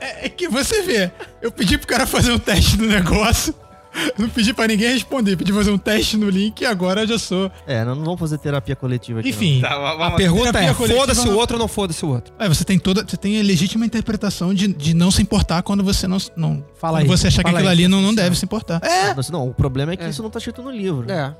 é 0.00 0.28
que 0.28 0.48
você 0.48 0.82
vê. 0.82 1.10
Eu 1.42 1.50
pedi 1.52 1.76
pro 1.76 1.86
cara 1.86 2.06
fazer 2.06 2.32
um 2.32 2.38
teste 2.38 2.76
do 2.76 2.86
negócio. 2.86 3.54
Não 4.18 4.28
pedi 4.28 4.52
pra 4.52 4.66
ninguém 4.66 4.92
responder. 4.92 5.36
Pedi 5.36 5.52
fazer 5.52 5.70
um 5.70 5.78
teste 5.78 6.16
no 6.16 6.28
link 6.28 6.60
e 6.60 6.66
agora 6.66 7.02
eu 7.02 7.06
já 7.06 7.18
sou. 7.18 7.50
É, 7.66 7.84
não, 7.84 7.94
não 7.94 8.04
vamos 8.04 8.20
fazer 8.20 8.38
terapia 8.38 8.76
coletiva 8.76 9.20
aqui. 9.20 9.30
Enfim. 9.30 9.60
Tá, 9.60 9.74
A 10.06 10.10
pergunta 10.12 10.58
é, 10.58 10.72
foda-se 10.74 11.28
o 11.28 11.34
outro 11.36 11.56
ou 11.56 11.60
não 11.60 11.68
foda-se 11.68 12.04
o 12.04 12.08
outro? 12.08 12.32
É, 12.38 12.48
você 12.48 12.64
tem 12.64 12.78
toda, 12.78 13.04
você 13.06 13.16
tem 13.16 13.38
a 13.40 13.42
legítima 13.42 13.84
interpretação 13.86 14.52
de, 14.54 14.68
de 14.68 14.94
não 14.94 15.10
se 15.10 15.22
importar 15.22 15.62
quando 15.62 15.82
você 15.84 16.06
não, 16.06 16.18
não 16.36 16.64
Fala 16.78 16.98
quando 16.98 17.02
aí, 17.10 17.16
você 17.18 17.28
achar 17.28 17.42
que 17.42 17.50
aquilo 17.50 17.68
aí, 17.68 17.72
ali 17.72 17.88
não, 17.88 18.00
não 18.02 18.14
deve 18.14 18.36
se 18.36 18.44
importar. 18.44 18.80
É, 18.82 19.14
Não, 19.14 19.22
não, 19.30 19.48
o 19.48 19.54
problema 19.54 19.92
é 19.92 19.96
que 19.96 20.04
É. 20.04 20.08
isso 20.08 20.22
não 20.22 20.30
tá 20.30 20.38
escrito 20.38 20.62
no 20.62 20.70
livro. 20.70 21.10
É. 21.10 21.34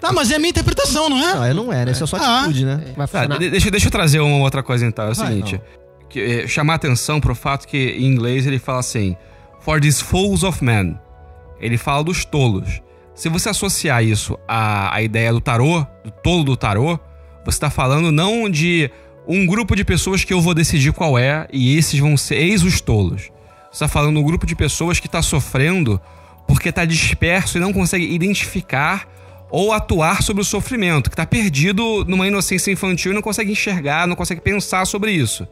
tá, 0.00 0.12
mas 0.12 0.30
é 0.30 0.36
a 0.36 0.38
minha 0.38 0.50
interpretação, 0.50 1.08
não 1.08 1.18
é? 1.18 1.34
Não, 1.34 1.44
é, 1.44 1.54
não 1.54 1.72
é, 1.72 1.84
né? 1.84 1.92
Isso 1.92 2.04
é 2.04 2.06
só 2.06 2.16
Ah. 2.16 2.40
atitude, 2.40 2.64
né? 2.64 2.80
Vai 2.96 3.06
Tá, 3.06 3.26
de- 3.26 3.50
deixa, 3.50 3.70
deixa 3.70 3.86
eu 3.86 3.90
trazer 3.90 4.20
uma 4.20 4.38
outra 4.38 4.62
coisa 4.62 4.84
então. 4.86 5.06
É 5.06 5.10
o 5.10 5.14
seguinte: 5.14 5.60
que, 6.08 6.20
é, 6.20 6.46
chamar 6.48 6.74
atenção 6.74 7.20
pro 7.20 7.34
fato 7.34 7.66
que 7.66 7.76
em 7.98 8.06
inglês 8.06 8.46
ele 8.46 8.58
fala 8.58 8.80
assim: 8.80 9.16
For 9.60 9.80
these 9.80 10.02
fools 10.02 10.42
of 10.42 10.62
men. 10.64 10.98
Ele 11.62 11.78
fala 11.78 12.04
dos 12.04 12.24
tolos. 12.24 12.82
Se 13.14 13.28
você 13.28 13.48
associar 13.48 14.02
isso 14.02 14.38
à, 14.48 14.94
à 14.94 15.02
ideia 15.02 15.32
do 15.32 15.40
tarô, 15.40 15.86
do 16.04 16.10
tolo 16.10 16.44
do 16.44 16.56
tarô, 16.56 16.98
você 17.44 17.60
tá 17.60 17.70
falando 17.70 18.10
não 18.10 18.50
de 18.50 18.90
um 19.26 19.46
grupo 19.46 19.76
de 19.76 19.84
pessoas 19.84 20.24
que 20.24 20.32
eu 20.32 20.40
vou 20.40 20.54
decidir 20.54 20.92
qual 20.92 21.18
é 21.18 21.46
e 21.52 21.76
esses 21.76 21.98
vão 21.98 22.16
ser 22.16 22.36
eis 22.36 22.62
os 22.62 22.80
tolos. 22.80 23.30
Você 23.70 23.84
tá 23.84 23.88
falando 23.88 24.18
um 24.18 24.22
grupo 24.22 24.44
de 24.44 24.54
pessoas 24.54 24.98
que 24.98 25.08
tá 25.08 25.22
sofrendo 25.22 26.00
porque 26.46 26.72
tá 26.72 26.84
disperso 26.84 27.56
e 27.56 27.60
não 27.60 27.72
consegue 27.72 28.12
identificar 28.12 29.08
ou 29.50 29.72
atuar 29.72 30.22
sobre 30.22 30.42
o 30.42 30.44
sofrimento, 30.44 31.10
que 31.10 31.16
tá 31.16 31.26
perdido 31.26 32.04
numa 32.06 32.26
inocência 32.26 32.70
infantil 32.70 33.12
e 33.12 33.14
não 33.14 33.22
consegue 33.22 33.52
enxergar, 33.52 34.06
não 34.06 34.16
consegue 34.16 34.40
pensar 34.40 34.86
sobre 34.86 35.12
isso. 35.12 35.46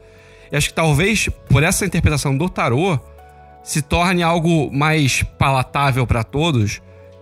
E 0.51 0.57
acho 0.57 0.69
que 0.69 0.75
talvez 0.75 1.29
por 1.49 1.63
essa 1.63 1.85
interpretação 1.85 2.37
do 2.37 2.49
tarô 2.49 2.99
se 3.63 3.83
torne 3.83 4.23
algo 4.23 4.71
mais 4.73 5.23
palatável 5.39 6.07
para 6.07 6.25
todos 6.25 6.81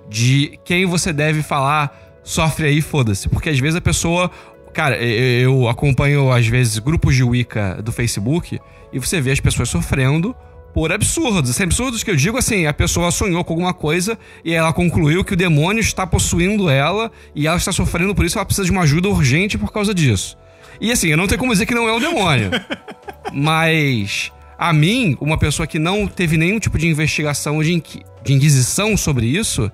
de 0.09 0.59
quem 0.65 0.87
você 0.87 1.13
deve 1.13 1.43
falar 1.43 2.21
sofre 2.23 2.67
aí, 2.67 2.81
foda-se, 2.81 3.29
porque 3.29 3.49
às 3.49 3.59
vezes 3.59 3.77
a 3.77 3.81
pessoa 3.81 4.31
Cara, 4.73 4.97
eu 4.97 5.69
acompanho 5.69 6.31
às 6.31 6.47
vezes 6.47 6.79
grupos 6.79 7.17
de 7.17 7.25
Wicca 7.25 7.83
do 7.83 7.91
Facebook 7.91 8.61
e 8.93 8.99
você 9.01 9.21
vê 9.21 9.33
as 9.33 9.41
pessoas 9.41 9.69
sofrendo 9.69 10.37
por 10.73 10.93
absurdos. 10.93 11.51
Assim, 11.51 11.65
absurdos 11.65 12.05
que 12.05 12.11
eu 12.13 12.15
digo 12.15 12.39
assim, 12.39 12.67
a 12.67 12.73
pessoa 12.73 13.11
sonhou 13.11 13.43
com 13.43 13.55
alguma 13.55 13.75
coisa 13.75 14.17
e 14.45 14.55
ela 14.55 14.73
concluiu 14.73 15.25
que 15.25 15.33
o 15.33 15.37
demônio 15.37 15.81
está 15.81 16.07
possuindo 16.07 16.71
ela 16.71 17.11
e 17.35 17.49
ela 17.49 17.57
está 17.57 17.73
sofrendo 17.73 18.15
por 18.15 18.25
isso, 18.25 18.39
ela 18.39 18.45
precisa 18.45 18.65
de 18.65 18.71
uma 18.71 18.83
ajuda 18.83 19.09
urgente 19.09 19.59
por 19.59 19.73
causa 19.73 19.93
disso. 19.93 20.37
E 20.81 20.93
assim, 20.93 21.09
eu 21.09 21.17
não 21.17 21.27
tenho 21.27 21.41
como 21.41 21.53
dizer 21.53 21.67
que 21.67 21.75
não 21.75 21.89
é 21.89 21.93
o 21.93 21.99
demônio. 21.99 22.51
Mas 23.33 24.31
a 24.59 24.73
mim, 24.73 25.17
uma 25.21 25.39
pessoa 25.39 25.67
que 25.67 25.79
não 25.79 26.07
teve 26.07 26.37
nenhum 26.37 26.59
tipo 26.59 26.77
de 26.79 26.87
investigação 26.89 27.57
ou 27.57 27.63
de, 27.63 27.73
inqui- 27.75 28.03
de 28.25 28.33
inquisição 28.35 28.97
sobre 28.97 29.27
isso, 29.27 29.71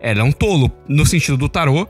ela 0.00 0.20
é 0.20 0.22
um 0.24 0.32
tolo 0.32 0.70
no 0.88 1.04
sentido 1.04 1.36
do 1.36 1.48
tarô, 1.48 1.86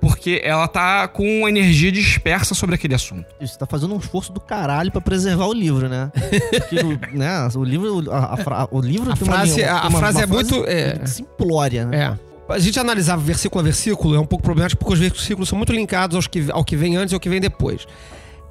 porque 0.00 0.40
ela 0.44 0.68
tá 0.68 1.08
com 1.08 1.40
uma 1.40 1.48
energia 1.48 1.90
dispersa 1.90 2.54
sobre 2.54 2.74
aquele 2.76 2.94
assunto. 2.94 3.26
Isso 3.40 3.58
tá 3.58 3.66
fazendo 3.66 3.94
um 3.94 3.98
esforço 3.98 4.32
do 4.32 4.38
caralho 4.40 4.92
pra 4.92 5.00
preservar 5.00 5.46
o 5.46 5.52
livro, 5.52 5.88
né? 5.88 6.12
Porque, 6.52 6.76
o- 6.76 7.16
né, 7.18 7.48
o 7.56 7.64
livro, 7.64 8.08
a, 8.12 8.34
a 8.34 8.36
fra- 8.36 8.68
o 8.70 8.80
livro 8.80 9.10
A 9.10 9.16
tem 9.16 9.26
uma 9.26 9.34
frase- 9.36 9.54
linha- 9.56 9.72
a- 9.74 9.78
tem 9.80 9.86
a 9.86 9.88
uma- 9.88 9.98
frase 9.98 10.18
uma 10.18 10.22
é 10.22 10.26
muito, 10.26 10.64
é. 10.68 11.04
simplória, 11.06 11.84
né? 11.86 12.16
É. 12.16 12.28
A 12.52 12.58
gente 12.58 12.78
analisar 12.78 13.16
versículo 13.16 13.60
a 13.60 13.64
versículo 13.64 14.14
é 14.14 14.20
um 14.20 14.24
pouco 14.24 14.42
problemático 14.42 14.78
porque 14.78 14.94
os 14.94 15.00
versículos 15.00 15.48
são 15.48 15.58
muito 15.58 15.72
linkados 15.72 16.14
aos 16.16 16.26
que, 16.26 16.46
ao 16.50 16.64
que 16.64 16.76
vem 16.76 16.96
antes 16.96 17.12
e 17.12 17.14
ao 17.14 17.20
que 17.20 17.28
vem 17.28 17.40
depois. 17.40 17.86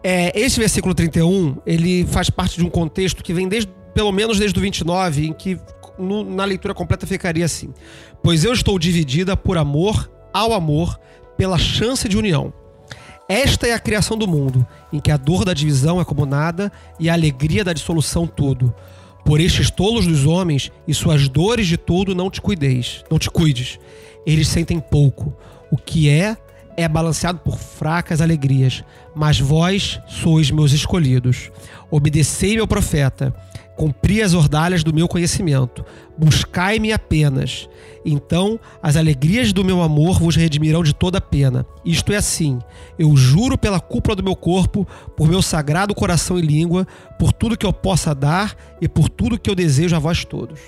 É, 0.03 0.37
esse 0.39 0.59
versículo 0.59 0.93
31, 0.93 1.57
ele 1.65 2.05
faz 2.05 2.29
parte 2.29 2.57
de 2.57 2.63
um 2.65 2.69
contexto 2.69 3.23
que 3.23 3.33
vem 3.33 3.47
desde, 3.47 3.69
pelo 3.93 4.11
menos 4.11 4.39
desde 4.39 4.57
o 4.57 4.61
29, 4.61 5.27
em 5.27 5.33
que 5.33 5.59
no- 5.97 6.23
na 6.23 6.45
leitura 6.45 6.73
completa 6.73 7.05
ficaria 7.07 7.43
assim: 7.45 7.73
Pois 8.23 8.43
eu 8.43 8.53
estou 8.53 8.77
dividida 8.79 9.35
por 9.35 9.57
amor 9.57 10.09
ao 10.33 10.53
amor, 10.53 10.99
pela 11.37 11.57
chance 11.57 12.07
de 12.07 12.17
união. 12.17 12.53
Esta 13.27 13.67
é 13.67 13.73
a 13.73 13.79
criação 13.79 14.17
do 14.17 14.27
mundo, 14.27 14.65
em 14.93 14.99
que 15.01 15.11
a 15.11 15.17
dor 15.17 15.43
da 15.43 15.53
divisão 15.53 15.99
é 15.99 16.05
como 16.05 16.25
nada 16.25 16.71
e 16.99 17.09
a 17.09 17.13
alegria 17.13 17.63
da 17.63 17.73
dissolução 17.73 18.25
tudo. 18.25 18.73
Por 19.25 19.41
estes 19.41 19.69
tolos 19.69 20.07
dos 20.07 20.25
homens 20.25 20.71
e 20.87 20.93
suas 20.93 21.27
dores 21.27 21.67
de 21.67 21.75
tudo 21.75 22.15
não 22.15 22.29
te 22.31 22.39
cuideis, 22.39 23.03
não 23.11 23.19
te 23.19 23.29
cuides. 23.29 23.77
Eles 24.25 24.47
sentem 24.47 24.79
pouco. 24.79 25.35
O 25.69 25.75
que 25.75 26.07
é 26.09 26.37
é 26.77 26.87
balanceado 26.87 27.39
por 27.39 27.57
fracas 27.57 28.21
alegrias, 28.21 28.83
mas 29.15 29.39
vós 29.39 29.99
sois 30.07 30.51
meus 30.51 30.71
escolhidos. 30.71 31.51
Obedecei 31.89 32.55
meu 32.55 32.67
profeta, 32.67 33.35
cumpri 33.75 34.21
as 34.21 34.35
ordalhas 34.35 34.83
do 34.83 34.93
meu 34.93 35.07
conhecimento, 35.07 35.83
buscai-me 36.15 36.93
apenas. 36.93 37.67
Então 38.05 38.59
as 38.81 38.95
alegrias 38.95 39.51
do 39.51 39.65
meu 39.65 39.81
amor 39.81 40.19
vos 40.19 40.35
redimirão 40.35 40.83
de 40.83 40.93
toda 40.93 41.19
pena. 41.19 41.65
Isto 41.83 42.13
é 42.13 42.17
assim: 42.17 42.59
eu 42.99 43.15
juro 43.17 43.57
pela 43.57 43.79
cúpula 43.79 44.15
do 44.15 44.23
meu 44.23 44.35
corpo, 44.35 44.87
por 45.15 45.27
meu 45.27 45.41
sagrado 45.41 45.95
coração 45.95 46.37
e 46.37 46.43
língua, 46.43 46.87
por 47.17 47.33
tudo 47.33 47.57
que 47.57 47.65
eu 47.65 47.73
possa 47.73 48.13
dar 48.13 48.55
e 48.79 48.87
por 48.87 49.09
tudo 49.09 49.39
que 49.39 49.49
eu 49.49 49.55
desejo 49.55 49.95
a 49.95 49.99
vós 49.99 50.23
todos. 50.23 50.59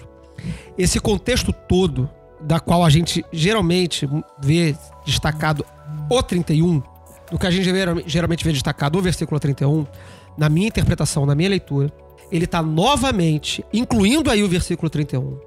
Esse 0.76 1.00
contexto 1.00 1.54
todo, 1.54 2.10
da 2.42 2.60
qual 2.60 2.84
a 2.84 2.90
gente 2.90 3.24
geralmente 3.32 4.10
vê 4.42 4.76
destacado 5.06 5.66
o 6.10 6.24
31, 6.24 6.82
do 7.32 7.38
que 7.38 7.46
a 7.48 7.52
gente 7.52 7.66
geral- 7.66 8.02
geralmente 8.06 8.44
vê 8.44 8.52
destacado 8.52 8.98
o 8.98 9.02
versículo 9.02 9.40
31, 9.40 9.86
na 10.38 10.50
minha 10.50 10.68
interpretação, 10.68 11.26
na 11.26 11.36
minha 11.36 11.50
leitura, 11.50 11.92
ele 12.32 12.46
está 12.46 12.62
novamente, 12.62 13.64
incluindo 13.74 14.30
aí 14.30 14.44
o 14.44 14.48
versículo 14.48 14.90
31, 14.90 15.38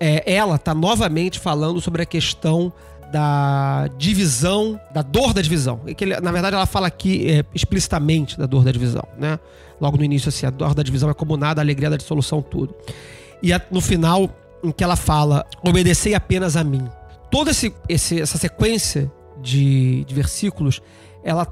é, 0.00 0.34
ela 0.34 0.56
está 0.56 0.74
novamente 0.74 1.38
falando 1.38 1.80
sobre 1.80 2.02
a 2.02 2.06
questão 2.06 2.72
da 3.12 3.88
divisão, 3.96 4.78
da 4.92 5.02
dor 5.02 5.32
da 5.32 5.40
divisão. 5.40 5.80
E 5.86 5.94
que 5.94 6.04
na 6.04 6.32
verdade, 6.32 6.56
ela 6.56 6.66
fala 6.66 6.86
aqui 6.88 7.30
é, 7.30 7.44
explicitamente 7.54 8.36
da 8.36 8.44
dor 8.46 8.64
da 8.64 8.72
divisão, 8.72 9.04
né? 9.16 9.38
Logo 9.80 9.96
no 9.96 10.04
início, 10.04 10.28
assim, 10.28 10.46
a 10.46 10.50
dor 10.50 10.74
da 10.74 10.82
divisão 10.82 11.08
é 11.10 11.14
como 11.14 11.36
nada, 11.36 11.60
a 11.60 11.62
alegria 11.64 11.88
da 11.90 11.96
dissolução, 11.96 12.42
tudo. 12.42 12.74
E 13.42 13.52
a- 13.52 13.60
no 13.70 13.80
final, 13.80 14.28
em 14.64 14.72
que 14.72 14.82
ela 14.82 14.96
fala, 14.96 15.44
obedecei 15.64 16.14
apenas 16.14 16.56
a 16.56 16.64
mim. 16.64 16.84
Toda 17.30 17.50
esse, 17.50 17.72
esse- 17.88 18.20
essa 18.20 18.36
sequência 18.38 19.10
de, 19.44 20.04
de 20.04 20.14
versículos, 20.14 20.80
ela, 21.22 21.46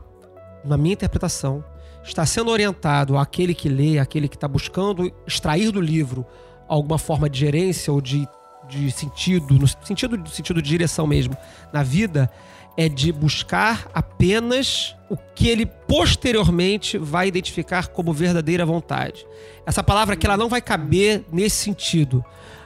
na 0.64 0.76
minha 0.76 0.94
interpretação, 0.94 1.62
está 2.02 2.24
sendo 2.24 2.50
orientado 2.50 3.16
àquele 3.16 3.54
que 3.54 3.68
lê, 3.68 3.98
àquele 3.98 4.26
que 4.26 4.34
está 4.34 4.48
buscando 4.48 5.12
extrair 5.26 5.70
do 5.70 5.80
livro 5.80 6.26
alguma 6.66 6.98
forma 6.98 7.28
de 7.28 7.38
gerência 7.38 7.92
ou 7.92 8.00
de, 8.00 8.26
de 8.66 8.90
sentido, 8.90 9.58
no 9.58 9.68
sentido, 9.68 10.16
no 10.16 10.28
sentido 10.28 10.62
de 10.62 10.68
direção 10.68 11.06
mesmo, 11.06 11.36
na 11.70 11.82
vida, 11.82 12.30
é 12.78 12.88
de 12.88 13.12
buscar 13.12 13.90
apenas 13.92 14.96
o 15.10 15.16
que 15.34 15.48
ele 15.48 15.66
posteriormente 15.66 16.96
vai 16.96 17.28
identificar 17.28 17.88
como 17.88 18.12
verdadeira 18.14 18.64
vontade. 18.64 19.26
Essa 19.66 19.82
palavra 19.82 20.16
que 20.16 20.26
ela 20.26 20.38
não 20.38 20.48
vai 20.48 20.62
caber 20.62 21.24
nesse 21.30 21.56
sentido, 21.56 22.24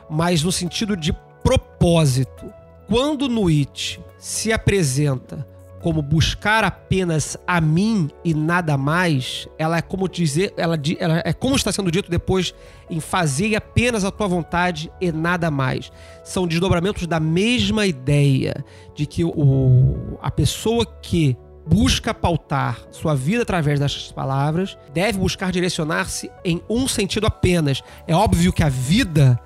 mas 0.08 0.44
no 0.44 0.52
sentido 0.52 0.96
de 0.96 1.12
propósito. 1.42 2.52
Quando 2.86 3.28
no 3.28 3.48
It 3.48 4.00
se 4.18 4.52
apresenta 4.52 5.46
como 5.80 6.02
buscar 6.02 6.64
apenas 6.64 7.36
a 7.46 7.60
mim 7.60 8.10
e 8.24 8.34
nada 8.34 8.76
mais, 8.76 9.46
ela 9.56 9.76
é 9.76 9.82
como 9.82 10.08
dizer, 10.08 10.52
ela, 10.56 10.76
ela 10.98 11.22
é 11.24 11.32
como 11.32 11.54
está 11.54 11.70
sendo 11.70 11.90
dito 11.90 12.10
depois 12.10 12.54
em 12.90 12.98
fazer 12.98 13.54
apenas 13.54 14.04
a 14.04 14.10
tua 14.10 14.26
vontade 14.26 14.90
e 15.00 15.12
nada 15.12 15.50
mais. 15.50 15.92
São 16.24 16.46
desdobramentos 16.46 17.06
da 17.06 17.20
mesma 17.20 17.86
ideia 17.86 18.64
de 18.94 19.06
que 19.06 19.24
o, 19.24 20.18
a 20.20 20.30
pessoa 20.30 20.84
que 21.02 21.36
busca 21.66 22.14
pautar 22.14 22.80
sua 22.90 23.14
vida 23.14 23.42
através 23.42 23.80
dessas 23.80 24.12
palavras 24.12 24.78
deve 24.94 25.18
buscar 25.18 25.50
direcionar-se 25.50 26.30
em 26.44 26.62
um 26.68 26.86
sentido 26.86 27.26
apenas. 27.26 27.82
É 28.06 28.14
óbvio 28.14 28.52
que 28.52 28.62
a 28.62 28.68
vida 28.68 29.38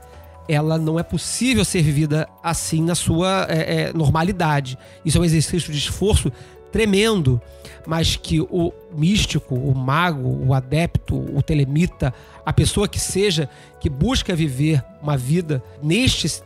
ela 0.53 0.77
não 0.79 0.99
é 0.99 1.03
possível 1.03 1.65
ser 1.65 1.83
vivida 1.83 2.29
assim 2.43 2.83
na 2.83 2.95
sua 2.95 3.47
é, 3.49 3.83
é, 3.89 3.93
normalidade. 3.93 4.77
Isso 5.05 5.19
é 5.19 5.21
um 5.21 5.25
exercício 5.25 5.73
de 5.73 5.79
esforço 5.79 6.33
tremendo, 6.73 7.41
mas 7.87 8.17
que 8.17 8.41
o 8.41 8.73
místico, 8.97 9.55
o 9.55 9.75
mago, 9.75 10.29
o 10.47 10.55
adepto, 10.55 11.17
o 11.17 11.43
telemita, 11.43 12.15
a 12.47 12.53
pessoa 12.53 12.87
que 12.89 12.99
seja 12.99 13.49
que 13.81 13.89
busca 13.91 14.35
viver 14.37 14.85
uma 15.03 15.17
vida 15.17 15.63
neste, 15.83 16.43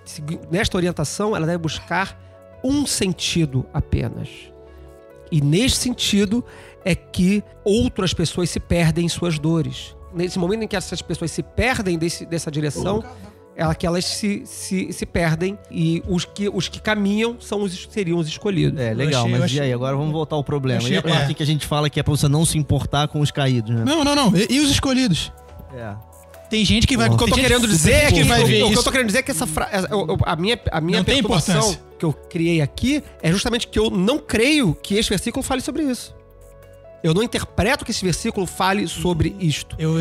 nesta 0.50 0.76
orientação, 0.76 1.36
ela 1.36 1.46
deve 1.46 1.58
buscar 1.58 2.18
um 2.62 2.86
sentido 2.86 3.66
apenas. 3.72 4.28
E 5.30 5.40
neste 5.40 5.78
sentido 5.78 6.44
é 6.84 6.94
que 6.94 7.42
outras 7.64 8.14
pessoas 8.14 8.48
se 8.50 8.60
perdem 8.60 9.04
em 9.06 9.08
suas 9.08 9.38
dores. 9.38 9.94
Nesse 10.14 10.38
momento 10.38 10.62
em 10.62 10.68
que 10.68 10.76
essas 10.76 11.02
pessoas 11.02 11.30
se 11.32 11.42
perdem 11.42 11.98
desse- 11.98 12.24
dessa 12.24 12.50
direção, 12.50 13.02
ela 13.56 13.74
que 13.74 13.86
elas 13.86 14.04
se, 14.04 14.42
se, 14.44 14.92
se 14.92 15.06
perdem 15.06 15.58
e 15.70 16.02
os 16.08 16.24
que, 16.24 16.48
os 16.48 16.68
que 16.68 16.80
caminham 16.80 17.36
são 17.40 17.62
os, 17.62 17.86
seriam 17.90 18.18
os 18.18 18.26
escolhidos. 18.26 18.80
É, 18.80 18.92
legal, 18.92 19.22
achei- 19.22 19.32
mas 19.32 19.42
achei- 19.42 19.58
e 19.58 19.62
aí? 19.62 19.72
Agora 19.72 19.96
vamos 19.96 20.12
voltar 20.12 20.36
ao 20.36 20.42
problema. 20.44 20.78
Achei- 20.80 20.94
e 20.94 20.96
a 20.98 21.02
parte 21.02 21.30
é. 21.30 21.34
que 21.34 21.42
a 21.42 21.46
gente 21.46 21.66
fala 21.66 21.88
que 21.88 22.00
é 22.00 22.02
pra 22.02 22.10
você 22.10 22.28
não 22.28 22.44
se 22.44 22.58
importar 22.58 23.06
com 23.08 23.20
os 23.20 23.30
caídos, 23.30 23.74
né? 23.74 23.84
Não, 23.84 24.02
não, 24.04 24.14
não. 24.14 24.36
E, 24.36 24.46
e 24.54 24.60
os 24.60 24.70
escolhidos? 24.70 25.32
É. 25.74 25.94
Tem 26.50 26.64
gente 26.64 26.86
que 26.86 26.96
vai. 26.96 27.08
O 27.08 27.16
que 27.16 27.24
eu 27.24 27.28
tô 27.28 27.34
querendo 27.34 27.66
dizer 27.66 27.92
é 27.92 28.12
que, 28.12 28.22
vai 28.22 28.42
o, 28.42 28.46
ver 28.46 28.62
o 28.64 28.70
que 28.70 28.78
eu 28.78 28.82
tô 28.82 28.92
querendo 28.92 29.06
dizer 29.06 29.20
é 29.20 29.22
que 29.22 29.30
essa 29.30 29.46
frase, 29.46 29.86
a 30.24 30.36
minha, 30.36 30.60
a 30.70 30.80
minha 30.80 30.98
Não 30.98 31.04
perturbação 31.04 31.76
que 31.98 32.04
eu 32.04 32.12
criei 32.12 32.60
aqui 32.60 33.02
é 33.22 33.32
justamente 33.32 33.66
que 33.66 33.78
eu 33.78 33.90
não 33.90 34.18
creio 34.18 34.74
que 34.74 34.94
esse 34.94 35.08
versículo 35.08 35.42
fale 35.42 35.60
sobre 35.62 35.82
isso. 35.84 36.14
Eu 37.02 37.12
não 37.12 37.22
interpreto 37.22 37.84
que 37.84 37.90
esse 37.90 38.04
versículo 38.04 38.46
fale 38.46 38.86
sobre 38.86 39.34
isto. 39.40 39.74
Eu, 39.78 39.98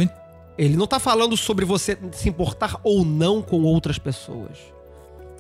Ele 0.58 0.76
não 0.76 0.86
tá 0.88 1.00
falando 1.00 1.36
sobre 1.36 1.66
você 1.66 1.98
se 2.12 2.30
importar 2.30 2.80
ou 2.84 3.04
não 3.04 3.42
com 3.42 3.62
outras 3.64 3.98
pessoas. 3.98 4.58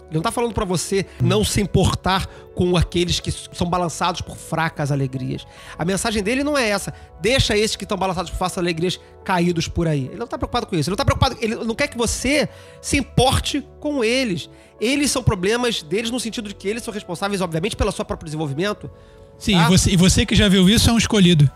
Ele 0.09 0.19
não 0.19 0.21
tá 0.21 0.31
falando 0.31 0.53
pra 0.53 0.65
você 0.65 1.07
não 1.19 1.43
se 1.43 1.59
importar 1.59 2.27
com 2.53 2.77
aqueles 2.77 3.19
que 3.19 3.31
são 3.31 3.67
balançados 3.67 4.21
por 4.21 4.35
fracas 4.35 4.91
alegrias. 4.91 5.45
A 5.75 5.83
mensagem 5.83 6.21
dele 6.21 6.43
não 6.43 6.55
é 6.55 6.69
essa. 6.69 6.93
Deixa 7.19 7.57
esses 7.57 7.75
que 7.75 7.83
estão 7.83 7.97
balançados 7.97 8.29
por 8.29 8.37
fracas 8.37 8.59
alegrias 8.59 8.99
caídos 9.23 9.67
por 9.67 9.87
aí. 9.87 10.05
Ele 10.07 10.17
não 10.17 10.27
tá 10.27 10.37
preocupado 10.37 10.67
com 10.67 10.75
isso. 10.75 10.87
Ele 10.89 10.91
não 10.91 10.97
tá 10.97 11.05
preocupado. 11.05 11.35
Ele 11.41 11.55
não 11.55 11.73
quer 11.73 11.87
que 11.87 11.97
você 11.97 12.47
se 12.79 12.95
importe 12.95 13.65
com 13.79 14.03
eles. 14.03 14.49
Eles 14.79 15.09
são 15.09 15.23
problemas 15.23 15.81
deles 15.81 16.11
no 16.11 16.19
sentido 16.19 16.49
de 16.49 16.53
que 16.55 16.67
eles 16.67 16.83
são 16.83 16.93
responsáveis, 16.93 17.41
obviamente, 17.41 17.75
pelo 17.75 17.91
seu 17.91 18.05
próprio 18.05 18.25
desenvolvimento. 18.25 18.91
Sim, 19.39 19.53
Tá? 19.55 19.65
e, 19.65 19.69
você, 19.69 19.89
e 19.91 19.97
você 19.97 20.25
que 20.27 20.35
já 20.35 20.47
viu 20.47 20.69
isso 20.69 20.89
é 20.91 20.93
um 20.93 20.97
escolhido. 20.97 21.49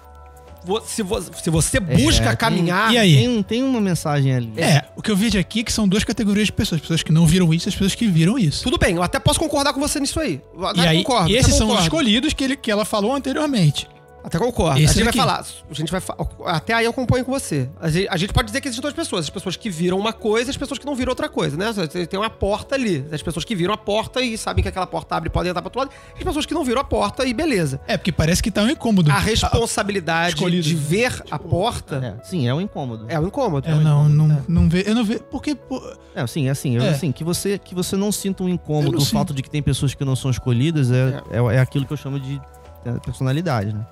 Se 0.86 1.02
vo- 1.04 1.22
se 1.22 1.50
você 1.50 1.80
busca 1.80 2.26
É, 2.26 2.28
tem- 2.30 2.36
caminhar. 2.38 2.92
E 2.94 2.98
aí? 2.98 3.16
Tem, 3.16 3.44
tem 3.44 3.64
uma 3.64 3.80
mensagem 3.80 4.34
ali. 4.34 4.54
É, 4.58 4.84
o 4.96 5.02
que 5.02 5.10
eu 5.10 5.16
vi 5.16 5.30
de 5.30 5.38
aqui 5.38 5.62
é 5.62 5.64
que 5.64 5.72
são 5.72 5.88
duas 5.88 6.04
categorias 6.04 6.48
de 6.48 6.52
pessoas. 6.54 6.82
Pessoas 6.82 7.04
que 7.04 7.12
não 7.12 7.26
viram 7.26 7.54
isso 7.54 7.68
e 7.68 7.70
as 7.70 7.76
pessoas 7.76 7.96
que 7.96 8.08
viram 8.08 8.38
isso. 8.38 8.64
Tudo 8.64 8.78
bem, 8.78 8.96
eu 8.96 9.04
até 9.04 9.20
posso 9.20 9.40
concordar 9.40 9.74
com 9.74 9.80
você 9.80 10.00
nisso 10.00 10.20
aí. 10.20 10.42
Eu 10.56 10.84
E 10.84 10.88
aí, 10.88 10.98
concordo, 10.98 11.30
e 11.30 11.36
esses 11.36 11.56
são 11.56 11.70
os 11.74 11.82
escolhidos 11.84 12.34
que, 12.34 12.44
ele, 12.44 12.56
que 12.58 12.70
ela 12.72 12.84
falou 12.86 13.14
anteriormente. 13.16 13.88
Até 14.24 14.38
concordo. 14.40 14.78
Esse 14.80 14.86
a 14.90 14.94
gente 14.94 14.98
vai 14.98 15.06
daqui. 15.06 15.18
falar. 15.20 15.46
A 15.70 15.74
gente 15.74 15.92
vai 15.92 16.02
fa- 16.02 16.16
Até 16.48 16.74
aí 16.74 16.84
eu 16.86 16.92
acompanho 16.92 17.24
com 17.24 17.32
você. 17.32 17.70
A 17.80 17.90
gente, 17.90 18.08
a 18.10 18.18
gente 18.18 18.34
pode 18.34 18.48
dizer 18.48 18.60
que 18.60 18.68
existem 18.68 18.82
duas 18.82 18.94
pessoas. 18.94 19.26
As 19.26 19.30
pessoas 19.30 19.56
que 19.56 19.70
viram 19.70 19.98
uma 19.98 20.12
coisa 20.12 20.50
e 20.50 20.52
as 20.52 20.58
pessoas 20.58 20.78
que 20.78 20.86
não 20.86 20.96
viram 20.96 21.12
outra 21.12 21.30
coisa, 21.30 21.56
né? 21.56 21.66
Tem 22.10 22.20
uma 22.20 22.30
porta 22.30 22.76
ali. 22.76 23.06
As 23.12 23.22
pessoas 23.22 23.46
que 23.46 23.56
viram 23.56 23.74
a 23.74 23.78
porta 23.78 24.20
e 24.22 24.38
sabem 24.38 24.62
que 24.62 24.68
aquela 24.68 24.86
porta 24.88 25.16
abre 25.16 25.30
e 25.30 25.32
podem 25.32 25.50
entrar 25.50 25.62
para 25.62 25.68
outro 25.70 25.80
lado. 25.80 25.92
E 26.16 26.18
as 26.20 26.24
pessoas 26.26 26.46
que 26.46 26.54
não 26.54 26.64
viram 26.66 26.82
a 26.82 26.84
porta 26.84 27.26
e 27.26 27.34
beleza. 27.34 27.80
É, 27.88 27.96
porque 27.96 28.12
parece 28.12 28.44
que 28.44 28.52
tá 28.52 28.64
um 28.64 28.70
incômodo. 28.70 29.10
A 29.12 29.18
responsabilidade 29.20 30.36
escolhido. 30.36 30.64
de 30.64 30.76
ver 30.76 31.24
a 31.32 31.40
porta 31.40 32.18
É, 32.20 32.26
sim, 32.26 32.48
é 32.48 32.54
um 32.54 32.60
incômodo. 32.60 33.06
é 33.08 33.18
o 33.20 33.26
incômodo. 33.28 33.68
Eu 33.70 33.80
não, 33.80 34.10
não, 34.10 34.44
não 34.48 34.70
ve, 34.70 34.84
eu 34.86 34.94
não 34.96 35.06
vejo. 35.06 35.22
Porque. 35.32 35.56
pô, 35.56 35.82
É, 36.14 36.26
sim, 36.28 36.48
é 36.48 36.52
assim, 36.52 36.76
eu- 36.76 36.84
É. 36.84 36.90
assim 36.90 37.12
que, 37.12 37.24
você, 37.24 37.58
que 37.58 37.74
você 37.76 37.96
não 37.96 38.12
sinta 38.12 38.44
um 38.44 38.50
incômodo 38.50 39.00
sinto. 39.00 39.14
fato 39.14 39.34
de 39.34 39.42
que 39.42 39.50
tem 39.50 39.62
pessoas 39.62 39.94
que 39.94 40.04
não 40.04 40.16
são 40.16 40.30
escolhidas 40.32 40.92
é, 40.92 41.22
é. 41.32 41.56
é 41.56 41.60
aquilo 41.60 41.86
que 41.86 41.94
eu 41.94 41.98
chamo 41.98 42.20
de 42.20 42.42
é, 42.86 42.92
personalidade, 43.00 43.74
né? 43.74 43.86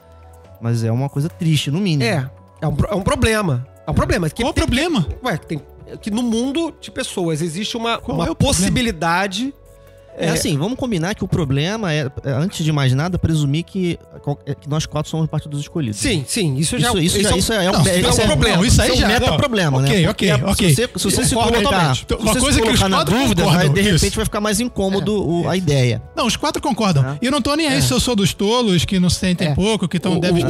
Mas 0.62 0.84
é 0.84 0.92
uma 0.92 1.10
coisa 1.10 1.30
triste, 1.30 1.70
no 1.72 1.80
mínimo. 1.80 2.10
É. 2.10 2.30
É 2.62 2.68
um, 2.68 2.76
é 2.90 2.96
um 2.96 3.02
problema. 3.02 3.68
É 3.86 3.92
um 3.92 3.94
problema. 3.94 4.30
Que 4.30 4.42
qual 4.42 4.52
o 4.52 4.54
problema? 4.54 5.08
Ué, 5.24 5.38
tem, 5.38 5.62
que 6.02 6.10
no 6.10 6.24
mundo 6.24 6.74
de 6.80 6.90
pessoas 6.90 7.42
existe 7.42 7.78
uma, 7.78 7.98
Qual 7.98 8.18
uma 8.18 8.28
é 8.28 8.32
o 8.32 8.36
problema? 8.36 9.52
Possibilidade. 10.16 10.30
É 10.30 10.30
assim, 10.32 10.58
vamos 10.58 10.78
combinar 10.78 11.14
que 11.16 11.24
o 11.24 11.28
problema 11.28 11.92
é, 11.94 12.10
é, 12.24 12.32
antes 12.32 12.64
de 12.64 12.72
mais 12.72 12.94
nada, 12.94 13.20
presumir 13.20 13.64
que, 13.64 14.00
é, 14.46 14.56
que 14.56 14.70
nós 14.70 14.86
quatro 14.86 15.10
somos 15.10 15.28
parte 15.28 15.48
dos 15.50 15.62
escolhidos. 15.62 16.00
Sim, 16.00 16.24
sim. 16.28 16.56
Isso 16.56 16.78
já 16.80 16.90
Isso, 16.90 17.00
isso, 17.00 17.22
já, 17.22 17.30
é 17.30 17.34
um- 17.34 17.38
isso 17.38 17.54
é, 17.54 17.70
um, 17.70 17.74
Não, 17.74 17.80
é, 17.88 18.00
isso 18.00 18.10
isso 18.10 18.22
é 18.22 18.24
um 18.24 18.26
é 18.26 18.28
problema. 18.28 18.68
Isso 18.68 18.82
aí 18.82 18.90
é 18.90 18.94
um 18.94 18.96
já- 18.98 19.08
meta 19.08 19.28
não. 19.32 19.38
problema, 19.38 19.78
Ok, 19.80 20.02
né? 20.04 20.10
ok, 20.10 20.32
Porque 20.38 20.52
ok. 20.52 20.70
Se 20.76 20.88
você, 20.88 21.00
se 21.00 21.16
você 21.16 21.26
se 21.26 21.36
colocar, 21.36 21.96
se 21.96 22.06
Uma 22.20 22.34
você 22.34 22.40
coisa 22.40 22.60
se 22.60 22.66
que 22.66 22.70
os 22.74 22.80
na 22.90 23.04
dúvida, 23.04 23.44
concordam, 23.44 23.74
de 23.74 23.82
repente 23.82 24.06
isso. 24.08 24.16
vai 24.16 24.26
ficar 24.26 24.42
mais 24.42 24.60
incômodo 24.60 25.28
o- 25.28 25.50
a 25.50 25.58
ideia. 25.58 26.02
Não, 26.16 26.26
os 26.28 26.36
quatro 26.36 26.62
concordam. 26.62 27.06
É. 27.06 27.18
E 27.22 27.26
eu 27.26 27.32
não 27.32 27.42
tô 27.42 27.56
nem 27.56 27.68
aí 27.68 27.82
se 27.82 27.92
eu 27.92 28.00
sou 28.00 28.16
dos 28.16 28.34
tolos, 28.34 28.86
que 28.86 29.00
não 29.00 29.10
sentem 29.10 29.50
É. 29.50 29.56
pouco, 29.56 29.88
que 29.88 29.98
estão 29.98 30.20
débeis 30.20 30.44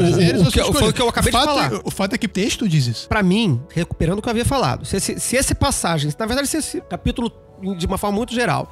sou 0.53 0.73
foi 0.73 0.89
o 0.89 0.93
que 0.93 1.01
eu 1.01 1.09
acabei 1.09 1.31
de 1.31 1.37
fato 1.37 1.45
falar. 1.47 1.73
é- 1.73 1.79
o 1.83 1.91
fato 1.91 2.13
é 2.13 2.17
que 2.17 2.25
o 2.25 2.29
texto 2.29 2.67
diz 2.67 2.87
isso. 2.87 3.07
Pra 3.07 3.21
mim, 3.23 3.59
recuperando 3.73 4.19
o 4.19 4.21
que 4.21 4.27
eu 4.27 4.31
havia 4.31 4.45
falado, 4.45 4.85
se 4.85 4.99
se 4.99 5.35
esse 5.35 5.55
passagem, 5.55 6.11
na 6.17 6.25
verdade, 6.25 6.47
se 6.47 6.57
esse 6.57 6.81
capítulo, 6.81 7.31
de 7.77 7.85
uma 7.85 7.97
forma 7.97 8.15
muito 8.17 8.33
geral, 8.33 8.69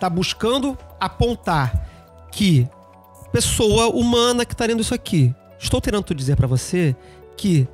tá 0.00 0.08
buscando 0.08 0.76
apontar 0.98 1.86
que 2.32 2.66
pessoa 3.30 3.88
humana 3.88 4.44
que 4.44 4.56
tá 4.56 4.64
lendo 4.64 4.80
isso 4.80 4.94
aqui, 4.94 5.32
estou 5.58 5.80
tentando 5.80 6.14
dizer 6.14 6.36
pra 6.36 6.46
você 6.46 6.96
que 7.36 7.68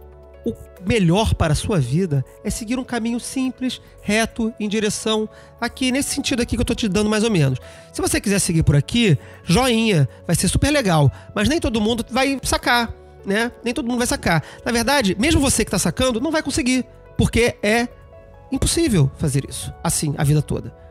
o 0.44 0.54
melhor 0.86 1.34
para 1.34 1.52
a 1.52 1.56
sua 1.56 1.78
vida 1.78 2.24
é 2.44 2.50
seguir 2.50 2.78
um 2.78 2.84
caminho 2.84 3.18
simples, 3.18 3.80
reto, 4.02 4.52
em 4.60 4.68
direção 4.68 5.28
aqui, 5.60 5.90
nesse 5.90 6.14
sentido 6.14 6.42
aqui 6.42 6.56
que 6.56 6.60
eu 6.60 6.64
tô 6.64 6.74
te 6.74 6.88
dando 6.88 7.08
mais 7.08 7.24
ou 7.24 7.30
menos. 7.30 7.58
Se 7.92 8.02
você 8.02 8.20
quiser 8.20 8.38
seguir 8.38 8.62
por 8.62 8.76
aqui, 8.76 9.18
joinha, 9.44 10.08
vai 10.26 10.36
ser 10.36 10.48
super 10.48 10.70
legal, 10.70 11.10
mas 11.34 11.48
nem 11.48 11.58
todo 11.58 11.80
mundo 11.80 12.04
vai 12.10 12.38
sacar, 12.42 12.94
né? 13.24 13.50
Nem 13.64 13.74
todo 13.74 13.86
mundo 13.88 13.98
vai 13.98 14.06
sacar. 14.06 14.42
Na 14.64 14.70
verdade, 14.70 15.16
mesmo 15.18 15.40
você 15.40 15.64
que 15.64 15.70
tá 15.70 15.78
sacando, 15.78 16.20
não 16.20 16.30
vai 16.30 16.42
conseguir, 16.42 16.84
porque 17.16 17.56
é 17.62 17.88
impossível 18.52 19.10
fazer 19.16 19.44
isso 19.48 19.72
assim 19.82 20.14
a 20.16 20.22
vida 20.22 20.42
toda. 20.42 20.85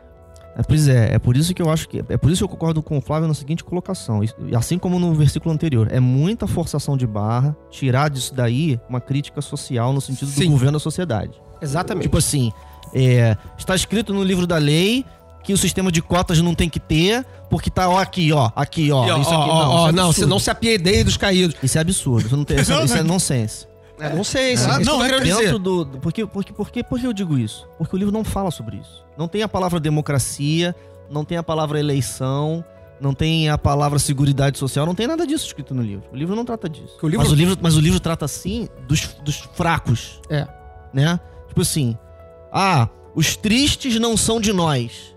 É, 0.58 0.62
pois 0.62 0.88
é, 0.88 1.14
é 1.14 1.18
por 1.18 1.36
isso 1.36 1.52
que 1.52 1.60
eu 1.60 1.70
acho 1.70 1.88
que. 1.88 2.02
É 2.08 2.16
por 2.16 2.30
isso 2.30 2.38
que 2.38 2.44
eu 2.44 2.48
concordo 2.48 2.82
com 2.82 2.96
o 2.96 3.00
Flávio 3.00 3.28
na 3.28 3.34
seguinte 3.34 3.62
colocação. 3.62 4.20
Assim 4.56 4.78
como 4.78 4.98
no 4.98 5.14
versículo 5.14 5.54
anterior, 5.54 5.88
é 5.90 6.00
muita 6.00 6.46
forçação 6.46 6.96
de 6.96 7.06
barra 7.06 7.54
tirar 7.70 8.08
disso 8.08 8.34
daí 8.34 8.80
uma 8.88 9.00
crítica 9.00 9.42
social 9.42 9.92
no 9.92 10.00
sentido 10.00 10.30
Sim. 10.30 10.44
do 10.44 10.50
governo 10.52 10.72
da 10.72 10.80
sociedade. 10.80 11.32
Exatamente. 11.60 12.04
Tipo 12.04 12.16
assim, 12.16 12.52
é, 12.94 13.36
está 13.58 13.74
escrito 13.74 14.14
no 14.14 14.24
livro 14.24 14.46
da 14.46 14.56
lei 14.56 15.04
que 15.44 15.52
o 15.52 15.58
sistema 15.58 15.92
de 15.92 16.02
cotas 16.02 16.40
não 16.40 16.54
tem 16.54 16.68
que 16.68 16.80
ter, 16.80 17.24
porque 17.48 17.70
tá 17.70 17.88
ó, 17.88 17.98
aqui, 17.98 18.32
ó, 18.32 18.50
aqui, 18.56 18.90
ó. 18.90 19.06
E, 19.06 19.10
ó, 19.10 19.18
isso 19.20 19.30
aqui, 19.30 19.48
ó, 19.50 19.68
ó, 19.68 19.78
isso 19.78 19.88
é 19.88 19.92
não, 19.92 20.12
se 20.12 20.26
não 20.26 20.38
se 20.38 20.50
apiedei 20.50 21.04
dos 21.04 21.16
caídos. 21.16 21.54
Isso 21.62 21.78
é 21.78 21.80
absurdo. 21.82 22.26
Isso, 22.26 22.36
não 22.36 22.44
tem, 22.44 22.58
isso, 22.58 22.72
é- 22.72 22.76
Não, 22.76 22.84
isso 22.84 22.96
é 22.96 23.02
nonsense. 23.02 23.66
É, 23.98 24.14
não 24.14 24.22
sei, 24.24 24.50
Ah, 24.50 24.54
isso 24.80 24.84
não, 24.84 25.02
é. 25.04 25.20
Dentro 25.20 25.58
do. 25.58 25.84
do- 25.84 25.98
Porque, 25.98 26.26
porque, 26.26 26.52
porque, 26.52 26.82
por 26.84 26.98
que 27.00 27.06
eu 27.06 27.12
digo 27.12 27.38
isso? 27.38 27.66
Porque 27.78 27.96
o 27.96 27.98
livro 27.98 28.12
não 28.12 28.24
fala 28.24 28.50
sobre 28.50 28.76
isso. 28.76 29.04
Não 29.16 29.26
tem 29.26 29.42
a 29.42 29.48
palavra 29.48 29.80
democracia, 29.80 30.74
não 31.10 31.24
tem 31.24 31.38
a 31.38 31.42
palavra 31.42 31.78
eleição, 31.78 32.64
não 33.00 33.14
tem 33.14 33.48
a 33.48 33.56
palavra 33.56 33.98
seguridade 33.98 34.58
social, 34.58 34.84
não 34.84 34.94
tem 34.94 35.06
nada 35.06 35.26
disso 35.26 35.46
escrito 35.46 35.74
no 35.74 35.82
livro. 35.82 36.04
O 36.12 36.16
livro 36.16 36.36
não 36.36 36.44
trata 36.44 36.68
disso. 36.68 36.96
O 37.02 37.08
livro- 37.08 37.24
Mas, 37.24 37.32
o 37.32 37.34
livro, 37.34 37.56
mas 37.60 37.76
o 37.76 37.80
livro 37.80 37.98
trata, 38.00 38.28
sim, 38.28 38.68
dos, 38.86 39.14
dos 39.22 39.36
fracos. 39.54 40.20
É. 40.28 40.46
Né? 40.92 41.18
Tipo 41.48 41.62
assim. 41.62 41.96
Ah, 42.52 42.88
os 43.14 43.34
tristes 43.36 43.98
não 43.98 44.16
são 44.16 44.40
de 44.40 44.52
nós. 44.52 45.15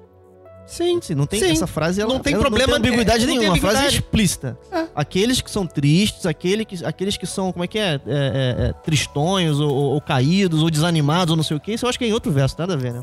Sim, 0.70 0.99
Sim, 1.01 1.15
não 1.15 1.26
tem 1.26 1.39
Sim. 1.39 1.51
essa 1.51 1.65
frase, 1.65 1.99
ela, 1.99 2.13
Não 2.13 2.20
tem 2.20 2.34
ela 2.34 2.41
problema, 2.43 2.74
não 2.74 2.80
tem 2.82 2.89
ambiguidade 2.91 3.24
é, 3.24 3.28
nenhuma, 3.28 3.55
a 3.55 3.57
frase 3.57 3.76
é 3.76 3.80
ambiguidade. 3.80 3.95
explícita. 3.95 4.57
Aqueles 4.95 5.41
que 5.41 5.49
são 5.49 5.65
tristes, 5.65 6.26
aquele 6.28 6.63
que, 6.63 6.86
aqueles 6.86 7.17
que 7.17 7.26
são, 7.26 7.51
como 7.51 7.63
é 7.63 7.67
que 7.67 7.80
é? 7.80 7.93
É, 7.95 7.97
é, 8.07 8.65
é, 8.67 8.74
tristonhos, 8.84 9.59
ou, 9.59 9.70
ou- 9.74 10.01
caídos, 10.01 10.61
ou 10.61 10.70
desanimados, 10.70 11.32
ou 11.32 11.36
não 11.38 11.43
sei 11.43 11.57
o 11.57 11.59
que. 11.59 11.74
Isso 11.74 11.86
eu 11.86 11.89
acho 11.89 11.97
que 11.97 12.05
é 12.05 12.07
em 12.07 12.13
outro 12.13 12.32
verso, 12.32 12.55
nada 12.59 12.74
a 12.76 12.78
ver, 12.78 12.93
né? 12.93 13.01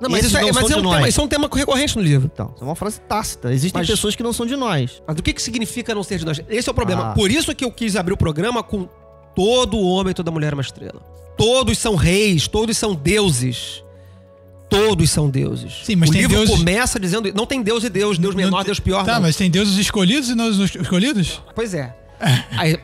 Não, 0.00 0.08
mas 0.10 0.24
isso, 0.24 0.36
é, 0.36 0.40
não 0.42 0.48
mas 0.52 0.56
é 0.64 0.66
de 0.68 0.74
um 0.74 0.90
tema, 0.90 1.08
isso 1.08 1.20
é 1.20 1.24
um 1.24 1.28
tema 1.28 1.48
recorrente 1.52 1.96
no 1.96 2.02
livro. 2.02 2.30
Então, 2.32 2.52
isso 2.54 2.62
é 2.62 2.66
uma 2.66 2.74
frase 2.74 3.00
tácita. 3.00 3.52
Existem 3.52 3.80
Mas- 3.80 3.88
pessoas 3.88 4.14
que 4.16 4.22
não 4.22 4.32
são 4.32 4.44
de 4.46 4.56
nós. 4.56 5.02
Mas 5.06 5.16
o 5.18 5.22
que, 5.22 5.32
que 5.32 5.40
significa 5.42 5.94
não 5.94 6.02
ser 6.02 6.18
de 6.18 6.24
nós? 6.26 6.40
Esse 6.48 6.68
é 6.68 6.72
o 6.72 6.74
problema. 6.74 7.10
Ah. 7.10 7.14
Por 7.14 7.30
isso 7.30 7.54
que 7.54 7.64
eu 7.64 7.70
quis 7.70 7.96
abrir 7.96 8.12
o 8.12 8.16
programa 8.16 8.62
com 8.62 8.88
todo 9.34 9.78
homem 9.80 10.10
e 10.10 10.14
toda 10.14 10.30
mulher 10.30 10.52
é 10.52 10.54
uma 10.54 10.62
estrela. 10.62 11.00
Todos 11.36 11.78
são 11.78 11.94
reis, 11.96 12.46
todos 12.48 12.76
são 12.76 12.94
deuses. 12.94 13.82
Todos 14.76 15.10
são 15.10 15.28
deuses. 15.30 15.72
Sim, 15.84 15.96
mas 15.96 16.08
o 16.08 16.12
tem 16.12 16.22
livro 16.22 16.36
deuses- 16.36 16.56
começa 16.56 16.98
dizendo. 17.00 17.32
Não 17.34 17.46
tem 17.46 17.62
Deus 17.62 17.84
e 17.84 17.88
Deus, 17.88 18.18
Deus 18.18 18.34
Não 18.34 18.42
menor, 18.42 18.58
tem- 18.58 18.66
Deus 18.66 18.80
pior. 18.80 19.04
Tá, 19.04 19.14
não. 19.14 19.22
mas 19.22 19.36
tem 19.36 19.50
deuses 19.50 19.76
escolhidos 19.78 20.28
e 20.28 20.34
não 20.34 20.48
os 20.48 20.58
escolhidos? 20.58 21.40
Pois 21.54 21.74
é. 21.74 21.94
Aí, 22.56 22.78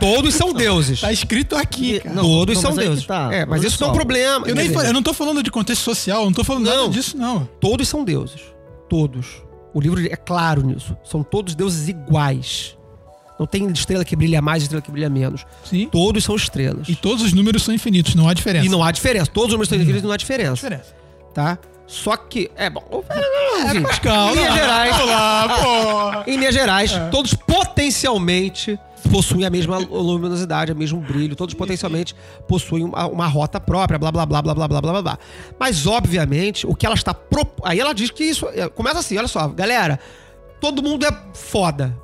todos 0.00 0.34
são 0.34 0.52
deuses. 0.54 1.00
Tá 1.00 1.12
escrito 1.12 1.54
aqui, 1.56 1.96
E- 1.96 2.00
cara. 2.00 2.14
não, 2.14 2.22
todos 2.22 2.54
não, 2.54 2.62
são 2.62 2.74
deuses. 2.74 3.04
tá. 3.04 3.28
É, 3.32 3.44
mas 3.44 3.62
isso 3.64 3.78
não 3.80 3.88
é 3.88 3.90
um 3.90 3.94
problema. 3.94 4.46
Eu, 4.48 4.54
nem 4.54 4.66
eu 4.72 4.92
não 4.92 5.02
tô 5.02 5.12
falando 5.12 5.42
de 5.42 5.50
contexto 5.50 5.82
social, 5.82 6.20
eu 6.20 6.26
não 6.26 6.32
tô 6.32 6.44
falando 6.44 6.64
Não. 6.64 6.76
nada 6.84 6.88
disso, 6.88 7.16
não. 7.16 7.46
Todos 7.60 7.88
são 7.88 8.04
deuses. 8.04 8.40
Todos. 8.88 9.26
O 9.74 9.80
livro 9.80 10.00
é 10.06 10.16
claro 10.16 10.62
nisso. 10.62 10.96
São 11.04 11.22
todos 11.22 11.54
deuses 11.54 11.88
iguais. 11.88 12.76
Não 13.38 13.44
tem 13.46 13.66
estrela 13.70 14.02
que 14.02 14.16
brilha 14.16 14.40
mais, 14.40 14.62
estrela 14.62 14.80
que 14.80 14.90
brilha 14.90 15.10
menos. 15.10 15.44
Sim. 15.62 15.88
Todos 15.92 16.24
são 16.24 16.34
estrelas. 16.34 16.88
E 16.88 16.94
todos 16.94 17.22
os 17.22 17.34
números 17.34 17.64
são 17.64 17.74
infinitos, 17.74 18.14
não 18.14 18.26
há 18.26 18.32
diferença. 18.32 18.64
E 18.64 18.68
não 18.70 18.82
há 18.82 18.90
diferença. 18.90 19.26
Todos 19.30 19.48
os 19.48 19.52
números 19.52 19.66
estão 19.66 19.76
infinitos 19.76 20.02
e 20.02 20.06
não 20.06 20.12
há 20.12 20.16
diferença. 20.16 20.54
diferença. 20.54 20.94
Tá? 21.36 21.58
Só 21.86 22.16
que. 22.16 22.50
É 22.56 22.70
bom. 22.70 23.04
É, 23.10 23.80
Pascal, 23.80 24.32
Em 24.34 24.36
não. 24.36 24.56
gerais. 24.56 25.04
Lá. 25.04 26.24
Em 26.26 26.36
linhas 26.38 26.54
gerais, 26.54 26.92
todos 27.10 27.34
potencialmente 27.34 28.78
possuem 29.12 29.44
a 29.44 29.50
mesma 29.50 29.76
luminosidade, 29.76 30.72
o 30.72 30.76
mesmo 30.76 30.98
brilho, 30.98 31.36
todos 31.36 31.54
potencialmente 31.54 32.16
possuem 32.48 32.84
uma, 32.84 33.06
uma 33.06 33.26
rota 33.26 33.60
própria, 33.60 33.98
blá 33.98 34.10
blá 34.10 34.24
blá 34.24 34.40
blá 34.40 34.54
blá 34.54 34.66
blá 34.66 34.80
blá 34.80 35.02
blá. 35.02 35.18
Mas 35.60 35.86
obviamente, 35.86 36.66
o 36.66 36.74
que 36.74 36.86
ela 36.86 36.94
está 36.94 37.12
pro... 37.12 37.46
aí 37.62 37.78
ela 37.78 37.92
diz 37.92 38.10
que 38.10 38.24
isso 38.24 38.48
é, 38.54 38.66
começa 38.70 39.00
assim, 39.00 39.18
olha 39.18 39.28
só, 39.28 39.46
galera, 39.48 40.00
todo 40.58 40.82
mundo 40.82 41.04
é 41.04 41.12
foda. 41.34 41.94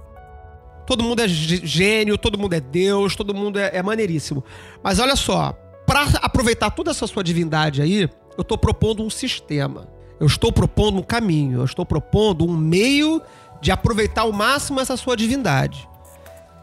Todo 0.87 1.03
mundo 1.03 1.23
é 1.23 1.29
gê- 1.29 1.63
gênio, 1.65 2.19
todo 2.19 2.39
mundo 2.39 2.53
é 2.53 2.61
Deus, 2.61 3.17
todo 3.17 3.35
mundo 3.35 3.59
é, 3.59 3.71
é 3.79 3.83
maneiríssimo. 3.83 4.45
Mas 4.83 4.99
olha 4.99 5.17
só, 5.17 5.59
pra 5.87 6.03
aproveitar 6.21 6.71
toda 6.71 6.91
essa 6.91 7.07
sua 7.07 7.25
divindade 7.25 7.81
aí, 7.81 8.09
eu 8.37 8.45
tô 8.45 8.57
propondo 8.57 9.03
um 9.03 9.11
sistema. 9.11 9.89
Eu 10.19 10.27
estou 10.27 10.53
propondo 10.53 10.99
um 10.99 11.03
caminho, 11.03 11.61
eu 11.61 11.65
estou 11.65 11.85
propondo 11.85 12.47
um 12.47 12.57
meio 12.57 13.21
de 13.61 13.71
aproveitar 13.71 14.23
ao 14.23 14.33
máximo 14.33 14.81
essa 14.81 14.97
sua 14.97 15.17
divindade. 15.17 15.89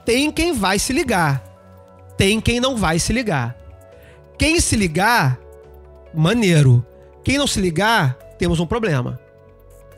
Tem 0.05 0.31
quem 0.31 0.53
vai 0.53 0.79
se 0.79 0.93
ligar. 0.93 1.43
Tem 2.17 2.41
quem 2.41 2.59
não 2.59 2.75
vai 2.75 2.99
se 2.99 3.13
ligar. 3.13 3.55
Quem 4.37 4.59
se 4.59 4.75
ligar, 4.75 5.37
maneiro. 6.13 6.85
Quem 7.23 7.37
não 7.37 7.47
se 7.47 7.59
ligar, 7.59 8.13
temos 8.37 8.59
um 8.59 8.65
problema. 8.65 9.19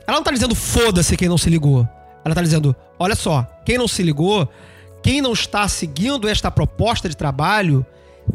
Ela 0.06 0.16
não 0.16 0.24
tá 0.24 0.32
dizendo 0.32 0.54
foda-se 0.54 1.16
quem 1.16 1.28
não 1.28 1.38
se 1.38 1.48
ligou. 1.48 1.88
Ela 2.24 2.34
tá 2.34 2.42
dizendo, 2.42 2.74
olha 2.98 3.14
só, 3.14 3.46
quem 3.64 3.78
não 3.78 3.88
se 3.88 4.02
ligou, 4.02 4.48
quem 5.02 5.20
não 5.20 5.32
está 5.32 5.66
seguindo 5.68 6.28
esta 6.28 6.50
proposta 6.50 7.08
de 7.08 7.16
trabalho, 7.16 7.86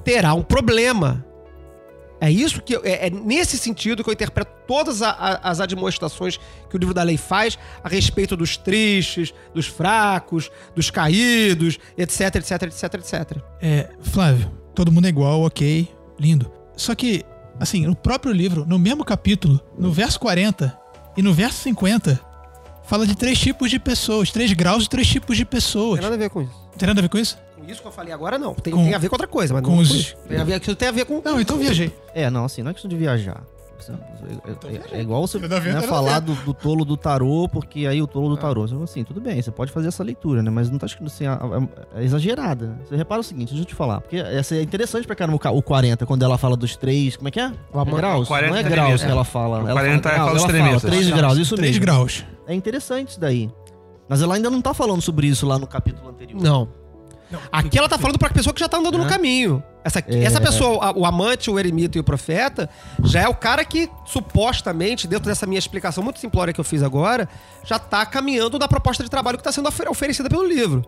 terá 0.04 0.34
um 0.34 0.44
problema. 0.44 1.26
É 2.20 2.32
isso 2.32 2.62
que 2.62 2.76
eu- 2.76 2.82
é, 2.84 3.08
é 3.08 3.10
nesse 3.10 3.58
sentido 3.58 4.04
que 4.04 4.10
eu 4.10 4.14
interpreto 4.14 4.52
todas 4.68 5.02
a- 5.02 5.12
a- 5.12 5.50
as 5.52 5.60
admoestações 5.60 6.40
que 6.70 6.76
o 6.76 6.80
livro 6.80 6.94
da 6.94 7.04
lei 7.04 7.16
faz 7.18 7.58
a 7.84 7.88
respeito 7.88 8.36
dos 8.36 8.58
tristes, 8.58 9.34
dos 9.54 9.68
fracos, 9.68 10.50
dos 10.76 10.90
caídos, 10.90 11.78
etc, 11.98 12.36
etc, 12.38 12.64
etc, 12.64 12.94
etc. 12.96 13.38
É, 13.62 13.90
Flávio, 14.02 14.52
todo 14.74 14.92
mundo 14.92 15.06
é 15.06 15.10
igual, 15.10 15.42
ok, 15.44 15.88
lindo. 16.20 16.52
Só 16.76 16.96
que, 16.96 17.24
assim, 17.60 17.86
no 17.86 17.96
próprio 17.96 18.34
livro, 18.34 18.66
no 18.68 18.80
mesmo 18.80 19.06
capítulo, 19.06 19.60
no 19.78 19.92
verso 19.92 20.20
40 20.20 20.76
e 21.16 21.22
no 21.22 21.34
verso 21.34 21.60
50, 21.64 22.20
fala 22.84 23.06
de 23.06 23.16
três 23.16 23.38
tipos 23.40 23.70
de 23.70 23.78
pessoas, 23.80 24.32
três 24.32 24.52
graus 24.54 24.84
de 24.84 24.90
três 24.90 25.08
tipos 25.08 25.38
de 25.38 25.44
Não 25.44 25.50
pessoas. 25.50 26.00
tem 26.00 26.04
nada 26.10 26.16
a 26.16 26.20
ver 26.20 26.30
com 26.30 26.42
isso. 26.42 26.70
Tem 26.78 26.88
nada 26.88 27.00
a 27.00 27.04
ver 27.04 27.10
com 27.10 27.18
isso? 27.18 27.38
Com 27.58 27.66
isso 27.72 27.82
que 27.82 27.88
eu 27.88 27.92
falei 27.92 28.14
agora, 28.14 28.38
não. 28.38 28.54
Tem, 28.54 28.74
Com- 28.74 28.84
tem 28.84 28.94
a 28.94 28.98
ver 28.98 29.10
com 29.10 29.16
outra 29.16 29.28
coisa, 29.28 29.54
mas 29.54 29.64
com 29.64 29.72
não 29.72 29.80
os-. 29.80 30.16
Tem 30.28 30.40
a 30.40 30.44
ver, 30.44 30.54
aquilo 30.54 30.76
tem 30.76 30.88
a 30.88 30.92
ver 30.92 31.06
com. 31.06 31.22
Não, 31.24 31.40
então 31.42 31.58
viajei. 31.58 31.92
É, 32.14 32.30
não, 32.30 32.46
assim, 32.46 32.62
não 32.64 32.72
é 32.72 32.74
questão 32.74 32.90
de 32.90 32.96
viajar. 32.98 33.42
Assim, 33.80 33.94
É, 33.94 34.96
é- 34.96 35.00
é 35.00 35.02
igual 35.02 35.26
você 35.28 35.38
Eu 35.38 35.42
né, 35.48 35.58
eu 35.78 35.82
falar 35.84 36.20
do, 36.20 36.34
do 36.34 36.52
tolo 36.54 36.84
do 36.84 36.98
tarô, 36.98 37.48
porque 37.48 37.86
aí 37.86 38.02
o 38.02 38.08
tolo 38.08 38.30
do 38.30 38.36
tarô. 38.38 38.64
Assim, 38.84 39.04
tudo 39.04 39.22
bem, 39.22 39.40
você 39.40 39.52
pode 39.52 39.72
fazer 39.72 39.88
essa 39.90 40.04
leitura, 40.04 40.42
né? 40.42 40.50
Mas 40.50 40.70
não 40.70 40.80
tá 40.80 40.88
escrito 40.88 41.08
assim, 41.08 41.28
a- 41.28 41.34
a- 41.36 42.00
é 42.00 42.04
exagerada. 42.04 42.66
né? 42.68 42.76
Você 42.88 42.96
repara 42.96 43.22
o 43.22 43.24
seguinte, 43.24 43.50
deixa 43.50 43.62
eu 43.62 43.66
te 43.68 43.76
falar. 43.76 44.02
Porque 44.02 44.18
essa 44.18 44.56
é 44.56 44.64
interessante 44.64 45.06
pra 45.06 45.16
caramba 45.16 45.36
o 45.36 45.40
ca- 45.40 45.52
o 45.52 45.62
40, 45.62 46.06
quando 46.08 46.24
ela 46.24 46.38
fala 46.40 46.58
dos 46.58 46.76
três. 46.76 47.16
Como 47.16 47.28
é 47.28 47.32
que 47.32 47.40
é? 47.40 47.52
Graus. 47.96 48.26
o 48.26 48.28
40 48.28 48.50
não 48.52 48.58
é 48.58 48.60
é 48.62 48.64
graus 48.64 49.04
que 49.04 49.10
ela 49.12 49.24
fala. 49.24 49.58
O 49.60 49.62
ela 49.68 49.74
40 49.74 50.10
é 50.10 50.12
fala, 50.16 50.26
fala 50.40 50.76
os. 50.76 50.82
3 50.82 51.10
graus, 51.12 51.38
isso 51.38 51.56
Três 51.56 51.72
mesmo. 51.74 51.86
graus. 51.86 52.26
É 52.48 52.54
interessante 52.56 53.10
isso 53.10 53.20
daí. 53.20 53.52
Mas 54.10 54.22
ela 54.24 54.36
ainda 54.36 54.50
não 54.50 54.62
tá 54.62 54.74
falando 54.74 55.02
sobre 55.02 55.28
isso 55.28 55.46
lá 55.46 55.60
no 55.60 55.68
capítulo 55.68 56.10
anterior. 56.10 56.42
Não. 56.42 56.68
Aqui 57.52 57.78
ela 57.78 57.90
tá 57.90 57.98
falando 57.98 58.18
pra 58.18 58.30
pessoa 58.30 58.54
que 58.54 58.60
já 58.60 58.70
tá 58.70 58.78
andando 58.78 58.98
no 58.98 59.06
É. 59.06 59.10
caminho. 59.10 59.62
Essa, 59.84 60.00
É. 60.08 60.24
essa 60.24 60.40
pessoa, 60.42 60.86
a- 60.86 60.92
o 60.92 61.06
amante, 61.06 61.50
o 61.50 61.58
eremita 61.60 61.98
e 61.98 62.02
o 62.02 62.04
profeta, 62.04 62.70
já 63.04 63.22
é 63.22 63.28
o 63.28 63.34
cara 63.36 63.64
que, 63.66 63.90
supostamente, 64.06 65.08
dentro 65.08 65.26
dessa 65.28 65.46
minha 65.46 65.60
explicação 65.60 66.04
muito 66.04 66.20
simplória 66.20 66.54
que 66.54 66.60
eu 66.60 66.64
fiz 66.64 66.82
agora, 66.84 67.28
já 67.66 67.78
tá 67.80 68.06
caminhando 68.06 68.58
na 68.60 68.68
proposta 68.68 69.04
de 69.04 69.10
trabalho 69.10 69.38
que 69.38 69.44
tá 69.44 69.52
sendo 69.52 69.68
ofer- 69.68 69.90
oferecida 69.90 70.30
pelo 70.30 70.46
livro. 70.46 70.86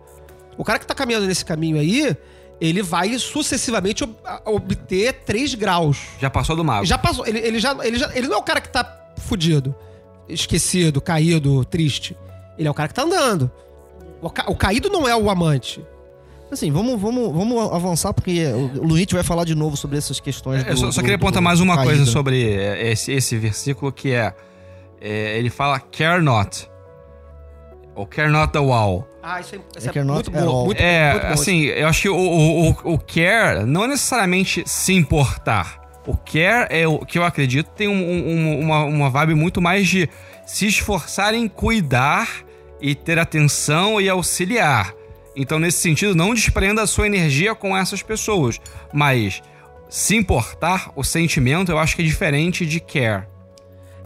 O 0.56 0.64
cara 0.64 0.78
que 0.78 0.86
tá 0.86 0.94
caminhando 0.94 1.26
nesse 1.26 1.44
caminho 1.44 1.78
aí, 1.78 2.16
ele 2.60 2.82
vai 2.82 3.18
sucessivamente 3.18 4.04
ob- 4.04 4.16
a- 4.24 4.42
obter 4.46 5.12
três 5.24 5.54
graus. 5.54 5.98
Já 6.20 6.28
passou 6.30 6.54
do 6.56 6.64
mago. 6.64 6.84
Já 6.84 6.98
passou. 6.98 7.26
Ele, 7.26 7.38
ele, 7.38 7.58
já, 7.58 7.74
ele, 7.82 7.98
já, 7.98 8.10
ele 8.14 8.28
não 8.28 8.36
é 8.36 8.38
o 8.38 8.42
cara 8.42 8.60
que 8.60 8.68
tá 8.68 8.98
fudido, 9.18 9.74
esquecido, 10.28 11.00
caído, 11.00 11.64
triste. 11.64 12.16
Ele 12.58 12.68
é 12.68 12.70
o 12.70 12.74
cara 12.74 12.88
que 12.88 12.94
tá 12.94 13.02
andando. 13.02 13.50
O, 14.20 14.28
ca- 14.28 14.44
o 14.48 14.54
caído 14.54 14.90
não 14.90 15.08
é 15.08 15.16
o 15.16 15.30
amante. 15.30 15.82
Assim, 16.50 16.70
vamos, 16.72 17.00
vamos, 17.00 17.32
vamos 17.32 17.72
avançar, 17.72 18.12
porque 18.12 18.44
o 18.52 18.82
Luiz 18.84 19.06
vai 19.12 19.22
falar 19.22 19.44
de 19.44 19.54
novo 19.54 19.76
sobre 19.76 19.96
essas 19.98 20.18
questões. 20.18 20.64
Eu 20.66 20.74
do- 20.74 20.80
só, 20.80 20.90
só 20.90 21.00
do- 21.00 21.04
queria 21.04 21.16
do 21.16 21.20
apontar 21.22 21.40
mais 21.42 21.60
uma 21.60 21.76
caído. 21.76 21.92
coisa 21.94 22.10
sobre 22.10 22.52
é, 22.52 22.90
esse, 22.90 23.12
esse 23.12 23.36
versículo 23.36 23.92
que 23.92 24.12
é, 24.12 24.34
é, 25.00 25.38
Ele 25.38 25.48
fala 25.50 25.78
care 25.78 26.20
not. 26.22 26.68
Ou 27.94 28.06
care 28.06 28.30
not 28.30 28.52
the 28.52 28.58
wall. 28.58 29.06
Ah, 29.22 29.40
isso 29.40 29.54
é, 29.54 29.58
isso 29.78 29.88
É 29.90 29.98
é 29.98 30.00
é 30.00 30.04
muito 30.04 30.30
bom. 30.30 30.64
Muito, 30.66 30.80
É, 30.80 31.12
muito 31.12 31.26
bom. 31.26 31.32
assim, 31.34 31.60
eu 31.66 31.86
acho 31.86 32.02
que 32.02 32.08
o, 32.08 32.16
o, 32.16 32.70
o- 32.70 32.94
o 32.94 32.98
care 32.98 33.64
não 33.66 33.84
é 33.84 33.88
necessariamente 33.88 34.62
se 34.66 34.92
importar. 34.94 35.78
O 36.06 36.16
care 36.16 36.66
é 36.70 36.88
o 36.88 36.98
que 37.00 37.18
eu 37.18 37.24
acredito 37.24 37.68
tem 37.76 37.86
um- 37.86 37.92
um- 37.92 38.60
uma, 38.60 38.84
uma 38.84 39.10
vibe 39.10 39.34
muito 39.34 39.60
mais 39.60 39.86
de 39.86 40.08
se 40.46 40.66
esforçar 40.66 41.34
em 41.34 41.46
cuidar 41.46 42.28
e 42.80 42.94
ter 42.94 43.18
atenção 43.18 44.00
e 44.00 44.08
auxiliar. 44.08 44.94
Então, 45.36 45.58
nesse 45.58 45.78
sentido, 45.78 46.14
não 46.14 46.34
desprenda 46.34 46.82
a 46.82 46.86
sua 46.86 47.06
energia 47.06 47.54
com 47.54 47.76
essas 47.76 48.02
pessoas. 48.02 48.60
Mas 48.92 49.42
se 49.88 50.16
importar, 50.16 50.92
o 50.94 51.02
sentimento, 51.02 51.70
eu 51.72 51.78
acho 51.78 51.96
que 51.96 52.02
é 52.02 52.04
diferente 52.04 52.64
de 52.66 52.80
care. 52.80 53.26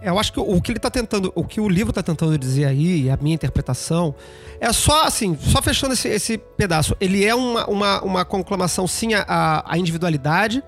É, 0.01 0.11
eu 0.11 0.18
acho 0.18 0.33
que 0.33 0.41
o 0.41 0.61
que 0.61 0.72
ele 0.72 0.79
tá 0.79 0.91
tentando, 0.91 1.33
o 1.35 1.45
que 1.45 1.61
o 1.61 1.68
livro 1.68 1.93
tá 1.93 2.03
tentando 2.03 2.37
dizer 2.39 2.66
aí, 2.66 3.09
a 3.09 3.16
minha 3.16 3.35
interpretação, 3.35 4.14
é 4.61 4.70
só 4.72 5.05
assim, 5.05 5.37
só 5.41 5.62
fechando 5.62 5.95
esse, 5.95 6.09
esse 6.09 6.37
pedaço. 6.37 6.95
Ele 7.01 7.25
é 7.25 7.35
uma, 7.35 7.66
uma, 7.66 8.03
uma 8.03 8.25
conclamação, 8.25 8.87
sim, 8.87 9.14
à, 9.14 9.64
à 9.66 9.79
individualidade, 9.79 10.62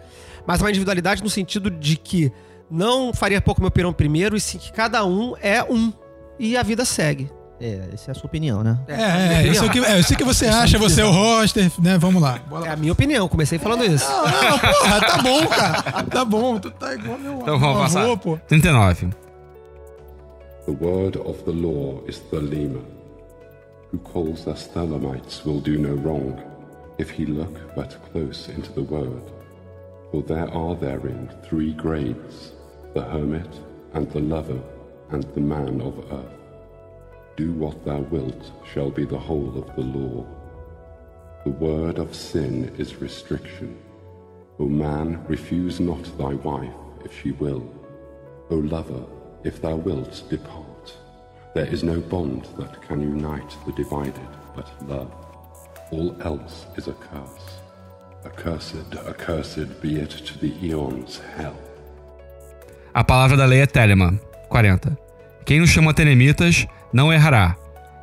mas 0.46 0.60
uma 0.60 0.70
individualidade 0.70 1.22
no 1.22 1.28
sentido 1.28 1.70
de 1.70 1.96
que 1.96 2.32
não 2.70 3.12
faria 3.12 3.40
pouco 3.40 3.60
meu 3.60 3.70
pirão 3.70 3.92
primeiro, 3.92 4.36
e 4.36 4.40
sim 4.40 4.58
que 4.58 4.72
cada 4.72 5.04
um 5.04 5.34
é 5.40 5.62
um. 5.62 5.92
E 6.38 6.56
a 6.56 6.62
vida 6.62 6.84
segue. 6.84 7.30
É, 7.58 7.88
essa 7.94 8.10
é 8.10 8.12
a 8.12 8.14
sua 8.14 8.26
opinião, 8.26 8.62
né? 8.62 8.78
É, 8.86 9.44
é, 9.44 9.48
eu 9.48 9.54
sei 9.54 9.68
que, 9.70 9.78
é, 9.78 9.98
eu 9.98 10.02
sei 10.02 10.16
que 10.16 10.24
você 10.24 10.46
acha, 10.46 10.78
você 10.78 11.00
é 11.00 11.04
o 11.04 11.10
roster, 11.10 11.70
né? 11.80 11.96
Vamos 11.96 12.20
lá. 12.20 12.38
É 12.64 12.68
a 12.68 12.76
minha 12.76 12.92
opinião, 12.92 13.26
comecei 13.28 13.58
falando 13.58 13.84
isso. 13.84 14.04
Não, 14.10 14.24
não, 14.24 14.58
porra, 14.58 15.00
tá 15.00 15.22
bom, 15.22 15.46
cara. 15.46 16.02
Tá 16.04 16.24
bom, 16.24 16.58
tu 16.58 16.70
tá 16.70 16.94
igual 16.94 17.18
meu, 17.18 17.32
Então 17.40 17.58
meu 17.58 17.58
vamos 17.58 17.82
passar. 17.82 18.02
avô, 18.02 18.16
pô. 18.18 18.38
39. 18.46 19.08
The 20.66 20.72
word 20.72 21.18
of 21.18 21.42
the 21.44 21.52
law 21.52 22.02
is 22.06 22.20
Thelema. 22.30 22.80
Who 23.92 23.98
calls 24.00 24.46
us 24.46 24.68
Thelemites 24.74 25.42
will 25.46 25.60
do 25.60 25.78
no 25.78 25.94
wrong, 25.94 26.38
if 26.98 27.08
he 27.10 27.24
look 27.24 27.54
but 27.74 27.96
close 28.12 28.50
into 28.50 28.70
the 28.72 28.82
word. 28.82 29.22
For 30.10 30.22
there 30.22 30.48
are 30.52 30.74
therein 30.76 31.28
three 31.48 31.72
grades 31.72 32.52
the 32.94 33.02
hermit, 33.02 33.60
and 33.94 34.10
the 34.12 34.20
lover, 34.20 34.58
and 35.10 35.22
the 35.34 35.40
man 35.40 35.80
of 35.82 35.94
earth. 36.10 36.35
Do 37.36 37.52
what 37.52 37.84
thou 37.84 38.00
wilt 38.00 38.50
shall 38.72 38.90
be 38.90 39.04
the 39.04 39.18
whole 39.18 39.58
of 39.58 39.76
the 39.76 39.82
law. 39.82 40.24
The 41.44 41.50
word 41.50 41.98
of 41.98 42.14
sin 42.14 42.74
is 42.78 43.02
restriction. 43.02 43.76
O 44.58 44.66
man, 44.66 45.22
refuse 45.28 45.78
not 45.78 46.02
thy 46.16 46.32
wife 46.32 46.72
if 47.04 47.12
she 47.20 47.32
will. 47.32 47.62
O 48.50 48.56
lover, 48.56 49.04
if 49.44 49.60
thou 49.60 49.76
wilt 49.76 50.22
depart. 50.30 50.96
There 51.54 51.66
is 51.66 51.82
no 51.82 52.00
bond 52.00 52.48
that 52.58 52.80
can 52.80 53.02
unite 53.02 53.54
the 53.66 53.72
divided 53.72 54.30
but 54.54 54.68
love. 54.88 55.12
All 55.92 56.16
else 56.22 56.66
is 56.76 56.88
a 56.88 56.94
curse. 56.94 57.60
Accursed, 58.24 58.94
accursed 59.06 59.80
be 59.82 59.96
it 59.96 60.10
to 60.10 60.38
the 60.38 60.52
eons 60.64 61.20
hell. 61.36 61.56
A 62.94 63.04
palavra 63.04 63.36
da 63.36 63.44
lei 63.44 63.60
é 63.60 63.66
telema. 63.66 64.18
40. 64.48 64.96
Quem 65.44 65.60
nos 65.60 65.70
chama 65.70 65.92
telemitas 65.92 66.66
não 66.96 67.12
errará, 67.12 67.54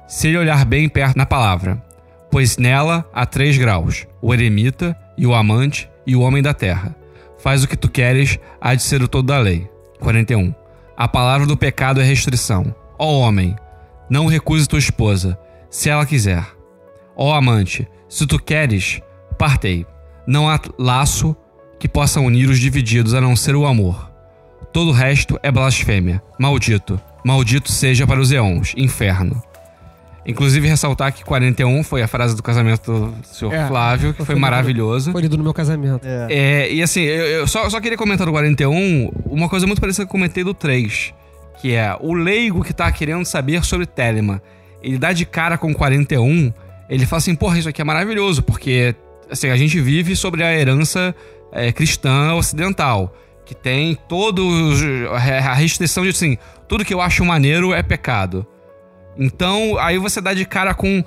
se 0.07 0.27
ele 0.27 0.37
olhar 0.37 0.63
bem 0.65 0.87
perto 0.87 1.17
na 1.17 1.25
palavra, 1.25 1.81
pois 2.29 2.57
nela 2.57 3.03
há 3.11 3.25
três 3.25 3.57
graus: 3.57 4.05
o 4.21 4.31
eremita 4.31 4.95
e 5.17 5.25
o 5.25 5.33
amante 5.33 5.89
e 6.05 6.15
o 6.15 6.21
homem 6.21 6.43
da 6.43 6.53
terra. 6.53 6.95
Faz 7.39 7.63
o 7.63 7.67
que 7.67 7.75
tu 7.75 7.89
queres, 7.89 8.37
há 8.61 8.75
de 8.75 8.83
ser 8.83 9.01
o 9.01 9.07
todo 9.07 9.25
da 9.25 9.39
lei. 9.39 9.67
41. 9.99 10.53
A 10.95 11.07
palavra 11.07 11.47
do 11.47 11.57
pecado 11.57 11.99
é 11.99 12.03
restrição. 12.03 12.73
Ó 12.99 13.17
homem, 13.17 13.55
não 14.07 14.27
recuse 14.27 14.67
tua 14.67 14.77
esposa, 14.77 15.39
se 15.71 15.89
ela 15.89 16.05
quiser. 16.05 16.45
Ó 17.15 17.33
amante, 17.33 17.87
se 18.07 18.27
tu 18.27 18.37
queres, 18.37 19.01
partei. 19.39 19.87
Não 20.27 20.47
há 20.47 20.59
laço 20.77 21.35
que 21.79 21.89
possa 21.89 22.21
unir 22.21 22.47
os 22.47 22.59
divididos 22.59 23.15
a 23.15 23.19
não 23.19 23.35
ser 23.35 23.55
o 23.55 23.65
amor. 23.65 24.11
Todo 24.71 24.91
o 24.91 24.93
resto 24.93 25.39
é 25.41 25.51
blasfêmia. 25.51 26.21
Maldito. 26.39 27.01
Maldito 27.23 27.71
seja 27.71 28.05
para 28.05 28.19
os 28.19 28.31
eons. 28.31 28.73
Inferno. 28.75 29.41
Inclusive, 30.25 30.67
ressaltar 30.67 31.11
que 31.13 31.23
41 31.23 31.83
foi 31.83 32.01
a 32.01 32.07
frase 32.07 32.35
do 32.35 32.41
casamento 32.41 32.91
do 32.91 33.27
senhor 33.27 33.53
É, 33.53 33.67
Flávio, 33.67 34.13
que 34.13 34.23
foi 34.23 34.35
maravilhoso. 34.35 35.11
Foi 35.11 35.21
lido 35.21 35.37
no 35.37 35.43
meu 35.43 35.53
casamento. 35.53 36.07
É. 36.07 36.27
É, 36.29 36.73
e 36.73 36.81
assim, 36.81 37.01
eu, 37.01 37.25
eu 37.25 37.47
só, 37.47 37.69
só 37.69 37.81
queria 37.81 37.97
comentar 37.97 38.25
do 38.25 38.31
41 38.31 39.11
uma 39.25 39.49
coisa 39.49 39.67
muito 39.67 39.81
parecida 39.81 40.05
que 40.05 40.09
eu 40.09 40.11
comentei 40.11 40.43
do 40.43 40.53
3, 40.53 41.13
que 41.59 41.73
é 41.73 41.97
o 41.99 42.13
leigo 42.13 42.63
que 42.63 42.73
tá 42.73 42.89
querendo 42.91 43.25
saber 43.25 43.65
sobre 43.65 43.85
Telema. 43.85 44.41
Ele 44.81 44.97
dá 44.97 45.11
de 45.11 45.25
cara 45.25 45.57
com 45.57 45.71
o 45.71 45.75
41, 45.75 46.53
ele 46.89 47.05
fala 47.05 47.17
assim, 47.17 47.35
porra, 47.35 47.59
isso 47.59 47.67
aqui 47.67 47.81
é 47.81 47.85
maravilhoso, 47.85 48.41
porque 48.43 48.95
assim, 49.29 49.49
a 49.49 49.57
gente 49.57 49.79
vive 49.81 50.15
sobre 50.15 50.41
a 50.43 50.53
herança 50.53 51.13
é, 51.51 51.71
cristã 51.71 52.33
ocidental, 52.33 53.13
que 53.45 53.53
tem 53.53 53.97
todos 54.07 54.81
a 55.11 55.53
restrição 55.53 56.03
de 56.03 56.09
assim, 56.11 56.37
tudo 56.67 56.85
que 56.85 56.93
eu 56.93 57.01
acho 57.01 57.23
maneiro 57.25 57.73
é 57.73 57.81
pecado. 57.83 58.45
Então, 59.17 59.77
aí 59.77 59.97
você 59.97 60.19
dá 60.19 60.33
de 60.33 60.45
cara 60.45 60.73
com 60.73 61.03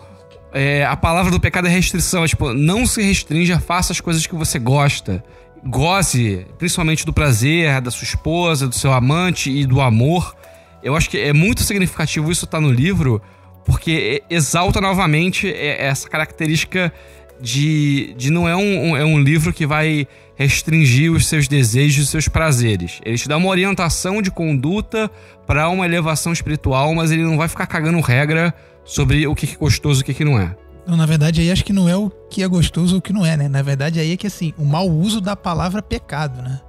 é, 0.52 0.84
a 0.86 0.96
palavra 0.96 1.30
do 1.30 1.40
pecado 1.40 1.66
é 1.66 1.70
restrição. 1.70 2.24
É, 2.24 2.28
tipo, 2.28 2.52
não 2.52 2.86
se 2.86 3.02
restrinja, 3.02 3.58
faça 3.58 3.92
as 3.92 4.00
coisas 4.00 4.26
que 4.26 4.34
você 4.34 4.58
gosta. 4.58 5.22
Goze, 5.64 6.46
principalmente 6.58 7.04
do 7.04 7.12
prazer 7.12 7.80
da 7.80 7.90
sua 7.90 8.04
esposa, 8.04 8.68
do 8.68 8.74
seu 8.74 8.92
amante 8.92 9.50
e 9.50 9.66
do 9.66 9.80
amor. 9.80 10.36
Eu 10.82 10.94
acho 10.94 11.10
que 11.10 11.18
é 11.18 11.32
muito 11.32 11.62
significativo 11.62 12.30
isso 12.30 12.44
estar 12.44 12.60
no 12.60 12.70
livro, 12.70 13.20
porque 13.64 14.22
exalta 14.30 14.80
novamente 14.80 15.48
é, 15.52 15.86
essa 15.86 16.08
característica 16.08 16.92
de, 17.40 18.14
de 18.16 18.30
não 18.30 18.48
é 18.48 18.54
um, 18.54 18.90
um- 18.90 18.96
é 18.96 19.04
um 19.04 19.18
livro 19.18 19.52
que 19.52 19.66
vai 19.66 20.06
restringir 20.36 21.10
os 21.12 21.26
seus 21.26 21.48
desejos 21.48 22.04
e 22.04 22.10
seus 22.10 22.28
prazeres. 22.28 23.00
Ele 23.04 23.18
te 23.18 23.28
dá 23.28 23.36
uma 23.36 23.48
orientação 23.48 24.22
de 24.22 24.30
conduta 24.30 25.10
para 25.46 25.68
uma 25.68 25.84
elevação 25.84 26.32
espiritual, 26.32 26.94
mas 26.94 27.10
ele 27.10 27.24
não 27.24 27.36
vai 27.36 27.48
ficar 27.48 27.66
cagando 27.66 28.00
regra 28.00 28.54
sobre 28.84 29.26
o 29.26 29.34
que 29.34 29.46
é 29.52 29.56
gostoso 29.56 30.00
e 30.00 30.02
o 30.02 30.04
que 30.04 30.14
que 30.14 30.24
não 30.24 30.38
é. 30.38 30.56
Não, 30.86 30.96
na 30.96 31.06
verdade, 31.06 31.40
aí 31.40 31.50
acho 31.50 31.64
que 31.64 31.72
não 31.72 31.88
é 31.88 31.96
o 31.96 32.08
que 32.30 32.42
é 32.42 32.46
gostoso 32.46 32.94
ou 32.94 32.98
o 33.00 33.02
que 33.02 33.12
não 33.12 33.26
é, 33.26 33.36
né? 33.36 33.48
Na 33.48 33.62
verdade, 33.62 33.98
aí 33.98 34.12
é 34.12 34.16
que 34.16 34.26
assim, 34.26 34.54
o 34.56 34.64
mau 34.64 34.88
uso 34.88 35.20
da 35.20 35.34
palavra 35.34 35.82
pecado, 35.82 36.40
né? 36.42 36.60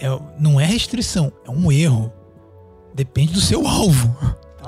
é, 0.00 0.20
não 0.38 0.58
é 0.58 0.64
restrição, 0.64 1.30
é 1.46 1.50
um 1.50 1.70
erro. 1.70 2.12
Depende 2.94 3.32
do 3.32 3.40
seu 3.40 3.68
alvo. 3.68 4.16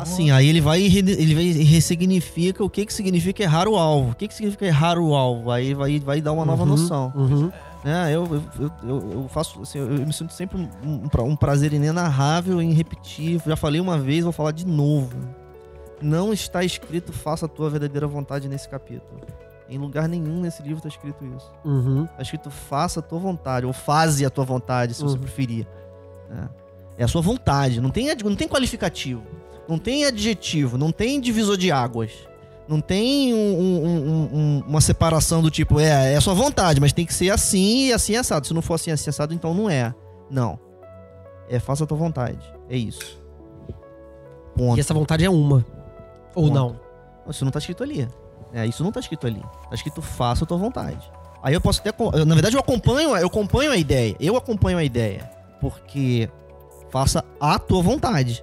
Assim, 0.03 0.31
aí 0.31 0.49
ele 0.49 0.61
vai 0.61 0.81
e 0.81 0.99
ele 0.99 1.35
vai 1.35 1.45
e 1.45 1.63
ressignifica 1.65 2.63
o 2.65 2.69
que 2.71 2.85
que 2.87 2.93
significa 2.93 3.43
errar 3.43 3.69
o 3.69 3.77
alvo. 3.77 4.11
O 4.11 4.15
que 4.15 4.29
que 4.29 4.35
significa 4.35 4.67
errar 4.67 4.99
o 4.99 5.15
alvo? 5.15 5.51
Aí 5.51 5.75
vai, 5.75 5.99
vai 6.01 6.21
dar 6.21 6.33
uma 6.33 6.45
nova 6.45 6.63
Uhum, 6.63 6.69
noção. 6.69 7.13
uhum. 7.15 7.53
né? 7.85 8.11
Eu, 8.15 8.25
eu, 8.27 8.71
eu, 8.83 9.13
eu- 9.13 9.29
faço 9.29 9.61
assim, 9.63 9.79
eu, 9.79 9.91
eu 9.97 10.07
me 10.07 10.13
sinto 10.13 10.33
sempre 10.33 10.59
um, 10.59 10.69
um 11.05 11.09
pra- 11.09 11.25
prazer 11.37 11.73
inenarrável 11.73 12.61
em 12.61 12.73
repetir. 12.73 13.41
Já 13.47 13.57
falei 13.57 13.81
uma 13.81 13.99
vez, 13.99 14.25
vou 14.25 14.33
falar 14.33 14.53
de 14.53 14.67
novo. 14.67 15.17
Não 16.01 16.33
está 16.33 16.65
escrito 16.65 17.13
faça 17.13 17.47
a 17.47 17.49
tua 17.49 17.71
verdadeira 17.71 18.07
vontade 18.09 18.49
nesse 18.49 18.69
capítulo. 18.69 19.21
Em 19.69 19.79
lugar 19.79 20.09
nenhum 20.09 20.41
nesse 20.41 20.61
livro 20.63 20.79
está 20.79 20.89
escrito 20.89 21.25
isso. 21.37 21.51
Uhum. 21.65 22.07
Tá 22.07 22.23
escrito 22.23 22.51
faça 22.51 23.01
a 23.01 23.03
tua 23.03 23.19
vontade, 23.19 23.65
ou 23.65 23.73
faze 23.73 24.25
a 24.27 24.31
tua 24.31 24.45
vontade, 24.45 24.95
se 24.95 25.03
você 25.03 25.15
Uhum. 25.17 25.23
preferir. 25.23 25.67
É. 26.31 26.63
É 26.99 27.05
a 27.05 27.09
sua 27.09 27.23
vontade, 27.23 27.81
não 27.81 27.89
tem, 27.89 28.07
não 28.23 28.37
tem 28.37 28.47
qualificativo, 28.47 29.23
não 29.69 29.79
tem 29.79 30.05
adjetivo, 30.05 30.77
não 30.79 30.91
tem 30.93 31.21
divisor 31.21 31.57
de 31.57 31.71
águas. 31.71 32.11
Não 32.69 32.81
tem 32.81 33.35
um- 33.35 33.59
um- 33.59 33.85
um- 33.85 34.31
um- 34.33 34.65
uma 34.69 34.81
separação 34.81 35.43
do 35.43 35.51
tipo, 35.51 35.79
é, 35.81 36.13
é 36.13 36.17
a 36.17 36.21
sua 36.21 36.33
vontade, 36.35 36.81
mas 36.81 36.93
tem 36.93 37.05
que 37.05 37.13
ser 37.13 37.31
assim 37.31 37.87
e 37.89 37.93
assim 37.93 38.17
assado. 38.17 38.47
Se 38.47 38.55
não 38.55 38.63
for 38.63 38.75
assim, 38.75 38.91
assim 38.91 39.11
assado, 39.11 39.35
então 39.35 39.53
não 39.53 39.69
é. 39.69 39.93
Não. 40.31 40.59
É 41.49 41.59
faça 41.59 41.85
a 41.85 41.87
tua 41.87 41.99
vontade. 41.99 42.39
É 42.71 42.77
isso. 42.77 43.21
Ponto. 44.57 44.77
E 44.77 44.81
essa 44.81 44.95
vontade 44.95 45.25
é 45.25 45.31
uma. 45.31 45.65
Ou 46.35 46.45
Ponto. 46.45 46.55
não. 46.55 46.81
Isso 47.29 47.45
não 47.45 47.53
tá 47.53 47.59
escrito 47.59 47.83
ali. 47.83 48.09
É, 48.53 48.67
isso 48.67 48.83
não 48.85 48.93
tá 48.93 49.01
escrito 49.01 49.27
ali. 49.27 49.41
Tá 49.69 49.75
escrito 49.75 50.01
faça 50.01 50.45
a 50.45 50.47
tua 50.47 50.57
vontade. 50.57 51.11
Aí 51.43 51.55
eu 51.55 51.61
posso 51.61 51.81
até. 51.81 51.93
Na 52.25 52.35
verdade, 52.35 52.55
eu 52.57 52.61
acompanho, 52.61 53.17
eu 53.17 53.27
acompanho 53.27 53.73
a 53.73 53.77
ideia. 53.77 54.15
Eu 54.21 54.37
acompanho 54.37 54.79
a 54.79 54.85
ideia. 54.85 55.29
Porque 55.61 56.29
faça 56.91 57.25
a 57.41 57.59
tua 57.59 57.83
vontade. 57.83 58.43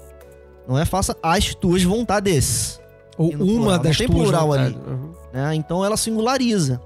Não 0.70 0.78
é 0.78 0.86
faça 0.86 1.18
as 1.22 1.54
tuas 1.56 1.84
vontades. 1.84 2.80
Ou 3.18 3.30
uma 3.32 3.38
plural, 3.38 3.72
não 3.72 3.80
das 3.82 3.98
tem 3.98 4.08
tuas 4.08 4.22
plural 4.22 4.48
vontades. 4.48 4.76
ali. 4.78 4.86
Uhum. 4.94 5.12
né? 5.34 5.56
Então 5.56 5.84
ela 5.84 5.98
singulariza. 5.98 6.80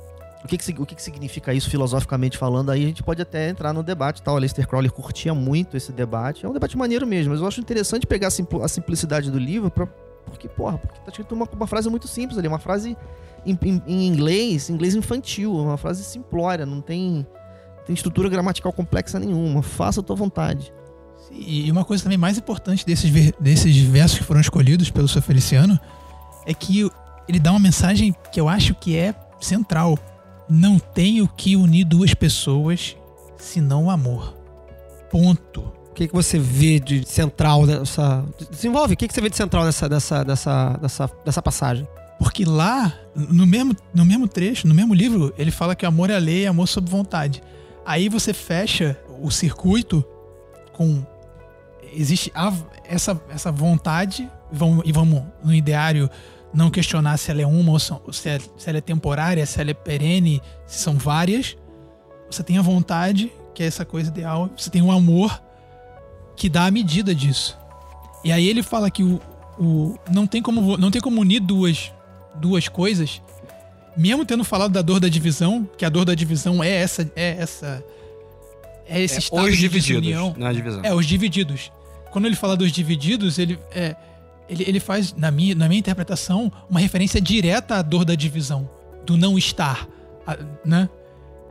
O 0.43 0.47
que, 0.47 0.57
que, 0.57 0.81
o 0.81 0.85
que, 0.85 0.95
que 0.95 1.01
significa 1.01 1.53
isso 1.53 1.69
filosoficamente 1.69 2.37
falando? 2.37 2.69
Aí 2.71 2.83
a 2.83 2.87
gente 2.87 3.01
pode 3.03 3.21
até 3.21 3.49
entrar 3.49 3.71
no 3.73 3.83
debate. 3.83 4.21
Tá? 4.21 4.31
O 4.33 4.35
Aleister 4.35 4.67
Crowley 4.67 4.89
curtia 4.89 5.33
muito 5.33 5.77
esse 5.77 5.91
debate. 5.91 6.45
É 6.45 6.49
um 6.49 6.53
debate 6.53 6.77
maneiro 6.77 7.05
mesmo, 7.05 7.31
mas 7.31 7.39
eu 7.41 7.47
acho 7.47 7.61
interessante 7.61 8.05
pegar 8.07 8.27
a, 8.27 8.31
simpl- 8.31 8.61
a 8.63 8.67
simplicidade 8.67 9.29
do 9.31 9.37
livro 9.39 9.69
pra, 9.69 9.85
porque, 10.25 10.49
porra, 10.49 10.77
porque 10.77 10.99
tá 10.99 11.09
escrito 11.11 11.33
uma, 11.35 11.47
uma 11.53 11.67
frase 11.67 11.89
muito 11.89 12.07
simples 12.07 12.37
ali, 12.37 12.47
uma 12.47 12.59
frase 12.59 12.97
em, 13.45 13.57
em- 13.63 13.81
em 13.87 14.07
inglês, 14.07 14.69
inglês 14.69 14.95
infantil, 14.95 15.53
uma 15.55 15.77
frase 15.77 16.03
simplória, 16.03 16.65
não 16.65 16.81
tem, 16.81 17.25
não 17.77 17.83
tem 17.85 17.93
estrutura 17.93 18.27
gramatical 18.27 18.73
complexa 18.73 19.19
nenhuma. 19.19 19.61
Faça 19.61 20.01
a 20.01 20.03
tua 20.03 20.15
vontade. 20.15 20.73
E 21.35 21.71
uma 21.71 21.83
coisa 21.83 22.03
também 22.03 22.17
mais 22.17 22.37
importante 22.37 22.85
desses, 22.85 23.11
desses 23.39 23.77
versos 23.77 24.19
que 24.19 24.23
foram 24.23 24.41
escolhidos 24.41 24.89
pelo 24.89 25.07
seu 25.07 25.21
Feliciano 25.21 25.79
é 26.45 26.53
que 26.53 26.89
ele 27.27 27.39
dá 27.39 27.51
uma 27.51 27.59
mensagem 27.59 28.15
que 28.31 28.39
eu 28.39 28.47
acho 28.47 28.75
que 28.75 28.95
é 28.95 29.13
central. 29.41 29.97
Não 30.49 30.77
tem 30.77 31.21
o 31.21 31.27
que 31.27 31.55
unir 31.55 31.85
duas 31.85 32.13
pessoas 32.13 32.95
senão 33.37 33.85
o 33.85 33.89
amor. 33.89 34.35
Ponto. 35.09 35.61
O 35.89 35.93
que, 35.93 36.07
que 36.07 36.13
você 36.13 36.39
vê 36.39 36.79
de 36.79 37.07
central 37.07 37.65
nessa. 37.65 38.25
Desenvolve, 38.49 38.95
o 38.95 38.97
que, 38.97 39.07
que 39.07 39.13
você 39.13 39.21
vê 39.21 39.29
de 39.29 39.37
central 39.37 39.63
nessa, 39.63 39.87
nessa, 39.87 40.23
nessa, 40.23 40.79
nessa, 40.81 41.11
nessa 41.23 41.41
passagem? 41.41 41.87
Porque 42.17 42.45
lá, 42.45 42.93
no 43.15 43.45
mesmo, 43.45 43.75
no 43.93 44.03
mesmo 44.03 44.27
trecho, 44.27 44.67
no 44.67 44.73
mesmo 44.73 44.93
livro, 44.93 45.33
ele 45.37 45.51
fala 45.51 45.75
que 45.75 45.85
amor 45.85 46.09
é 46.09 46.15
a 46.15 46.19
lei 46.19 46.43
e 46.43 46.47
amor 46.47 46.67
sob 46.67 46.89
vontade. 46.89 47.43
Aí 47.85 48.09
você 48.09 48.33
fecha 48.33 48.97
o 49.21 49.29
circuito 49.29 50.03
com. 50.71 51.05
Existe 51.95 52.31
a- 52.35 52.53
essa, 52.85 53.19
essa 53.29 53.51
vontade, 53.51 54.29
e 54.51 54.55
vamos, 54.55 54.83
e 54.85 54.91
vamos, 54.91 55.23
no 55.43 55.53
ideário, 55.53 56.09
não 56.53 56.69
questionar 56.69 57.17
se 57.17 57.31
ela 57.31 57.41
é 57.41 57.45
uma 57.47 57.71
ou 57.71 57.79
se, 57.79 58.29
é- 58.29 58.39
se 58.57 58.69
ela 58.69 58.77
é 58.77 58.81
temporária, 58.81 59.45
se 59.45 59.59
ela 59.59 59.71
é 59.71 59.73
perene, 59.73 60.41
se 60.65 60.79
são 60.79 60.97
várias. 60.97 61.55
Você 62.29 62.43
tem 62.43 62.57
a 62.57 62.61
vontade, 62.61 63.31
que 63.53 63.61
é 63.63 63.65
essa 63.67 63.85
coisa 63.85 64.09
ideal. 64.09 64.49
Você 64.57 64.69
tem 64.69 64.81
o 64.81 64.91
amor, 64.91 65.41
que 66.35 66.49
dá 66.49 66.65
a 66.65 66.71
medida 66.71 67.13
disso. 67.13 67.57
E 68.23 68.31
aí 68.31 68.47
ele 68.47 68.63
fala 68.63 68.89
que 68.89 69.03
o, 69.03 69.19
o, 69.59 69.95
não, 70.11 70.25
tem 70.25 70.41
como, 70.41 70.77
não 70.77 70.89
tem 70.89 71.01
como 71.01 71.21
unir 71.21 71.39
duas, 71.39 71.91
duas 72.35 72.67
coisas, 72.67 73.21
mesmo 73.95 74.25
tendo 74.25 74.43
falado 74.43 74.71
da 74.71 74.81
dor 74.81 74.99
da 74.99 75.07
divisão, 75.09 75.69
que 75.77 75.85
a 75.85 75.89
dor 75.89 76.05
da 76.05 76.15
divisão 76.15 76.63
é 76.63 76.69
essa. 76.71 77.11
É, 77.15 77.37
essa, 77.39 77.83
é 78.87 79.01
esse 79.01 79.15
É, 79.15 79.19
estado 79.19 79.43
os 79.45 79.51
de 79.53 79.59
divididos 79.59 80.01
desunião. 80.01 80.33
na 80.37 80.51
divisão. 80.51 80.81
É, 80.83 80.93
os 80.93 81.05
divididos. 81.05 81.71
Quando 82.13 82.25
ele 82.25 82.35
fala 82.35 82.55
dos 82.55 82.71
divididos, 82.71 83.39
ele, 83.39 83.59
é, 83.71 83.95
ele, 84.47 84.63
ele 84.67 84.79
faz, 84.79 85.13
na 85.15 85.31
minha, 85.31 85.55
na 85.55 85.67
minha 85.67 85.79
interpretação, 85.79 86.51
uma 86.69 86.79
referência 86.79 87.19
direta 87.19 87.77
à 87.77 87.81
dor 87.81 88.05
da 88.05 88.13
divisão, 88.13 88.69
do 89.03 89.17
não 89.17 89.35
estar, 89.35 89.87
né? 90.63 90.87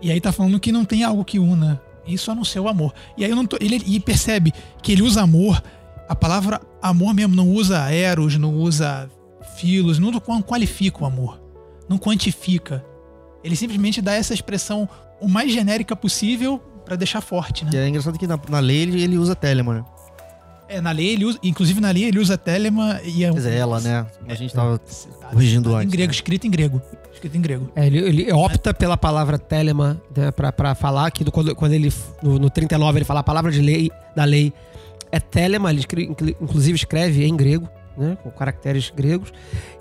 E 0.01 0.11
aí 0.11 0.21
tá 0.21 0.31
falando 0.31 0.59
que 0.61 0.71
não 0.71 0.85
tem 0.85 1.03
algo 1.03 1.25
que 1.25 1.39
una 1.39 1.83
isso 2.07 2.31
a 2.31 2.35
não 2.35 2.45
ser 2.45 2.61
o 2.61 2.69
amor. 2.69 2.93
E 3.17 3.25
aí 3.25 3.31
eu 3.31 3.37
não 3.37 3.45
tô, 3.45 3.57
ele 3.61 3.83
e 3.87 3.99
percebe 3.99 4.53
que 4.81 4.93
ele 4.93 5.03
usa 5.03 5.23
amor, 5.23 5.63
a 6.09 6.15
palavra 6.15 6.61
amor 6.81 7.13
mesmo 7.13 7.35
não 7.35 7.49
usa 7.49 7.91
eros, 7.91 8.37
não 8.37 8.55
usa 8.55 9.11
filos, 9.57 9.99
não 9.99 10.13
qualifica 10.43 11.03
o 11.03 11.07
amor, 11.07 11.41
não 11.89 11.99
quantifica. 11.99 12.85
Ele 13.43 13.57
simplesmente 13.57 14.01
dá 14.01 14.15
essa 14.15 14.33
expressão 14.33 14.89
o 15.21 15.29
mais 15.29 15.53
genérica 15.53 15.97
possível 15.97 16.59
pra 16.85 16.97
deixar 16.97 17.21
forte, 17.21 17.65
né? 17.65 17.71
E 17.75 17.77
é 17.77 17.89
engraçado 17.89 18.19
que 18.19 18.27
na, 18.27 18.39
na 18.49 18.61
lei 18.61 18.83
ele, 18.83 19.03
ele 19.03 19.19
usa 19.19 19.35
Telemann, 19.35 19.79
né? 19.79 19.85
É, 20.73 20.81
na 20.81 20.91
lei 20.91 21.09
ele 21.11 21.25
usa, 21.27 21.39
inclusive 21.43 21.81
na 21.81 21.91
lei 21.91 22.05
ele 22.05 22.19
usa 22.19 22.39
telema 22.39 22.99
e 23.05 23.25
é 23.25 23.29
Quer 23.29 23.35
dizer, 23.35 23.53
ela, 23.55 23.81
né? 23.81 24.07
Como 24.19 24.31
a 24.31 24.35
gente 24.35 24.55
tava 24.55 24.81
corrigindo 25.31 25.71
tá 25.71 25.77
antes. 25.77 25.89
Em 25.89 25.91
grego, 25.97 26.09
né? 26.11 26.15
escrito 26.15 26.47
em 26.47 26.51
grego. 26.51 26.81
Escrito 27.13 27.37
em 27.37 27.41
grego. 27.43 27.71
É, 27.77 27.87
ele, 27.87 27.99
ele 27.99 28.33
opta 28.33 28.73
pela 28.73 28.97
palavra 28.97 29.39
telema 29.39 30.01
né, 30.17 30.31
pra, 30.31 30.51
pra 30.51 30.75
falar 30.75 31.11
que 31.11 31.23
do- 31.25 31.31
quando, 31.31 31.55
quando 31.55 31.73
ele, 31.73 31.93
no, 32.23 32.39
no 32.39 32.49
39, 32.51 32.99
ele 32.99 33.05
fala 33.05 33.21
a 33.21 33.23
palavra 33.23 33.51
de 33.53 33.61
lei, 33.61 33.91
da 34.17 34.25
lei 34.25 34.53
é 35.11 35.21
telema, 35.21 35.71
ele 35.71 35.81
escre- 35.81 36.05
inclu- 36.05 36.35
inclusive 36.41 36.75
escreve 36.75 37.25
em 37.27 37.37
grego, 37.37 37.69
né, 37.97 38.17
com 38.23 38.31
caracteres 38.31 38.91
gregos, 38.97 39.31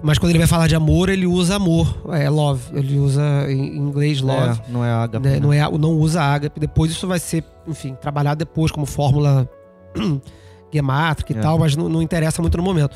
mas 0.03 0.17
quando 0.19 0.31
ele 0.31 0.39
vai 0.39 0.47
falar 0.47 0.67
de 0.67 0.75
amor, 0.75 1.07
ele 1.07 1.25
usa 1.25 1.55
amor, 1.55 2.01
é 2.11 2.29
love, 2.29 2.61
ele 2.77 2.99
usa 2.99 3.21
em 3.49 3.77
inglês 3.77 4.19
love. 4.19 4.59
É, 4.67 4.71
não 4.71 4.83
é 4.83 4.91
a 4.91 5.07
né, 5.21 5.39
não, 5.39 5.53
é, 5.53 5.61
não 5.77 5.93
usa 5.93 6.21
ágape. 6.21 6.59
Depois 6.59 6.91
isso 6.91 7.07
vai 7.07 7.17
ser, 7.19 7.45
enfim, 7.65 7.95
trabalhado 7.95 8.39
depois 8.39 8.71
como 8.73 8.85
fórmula 8.85 9.49
gemátrica 10.71 11.33
e 11.33 11.37
É. 11.37 11.41
tal, 11.41 11.57
mas 11.59 11.75
não, 11.75 11.87
não 11.89 12.01
interessa 12.01 12.41
muito 12.41 12.57
no 12.57 12.63
momento. 12.63 12.95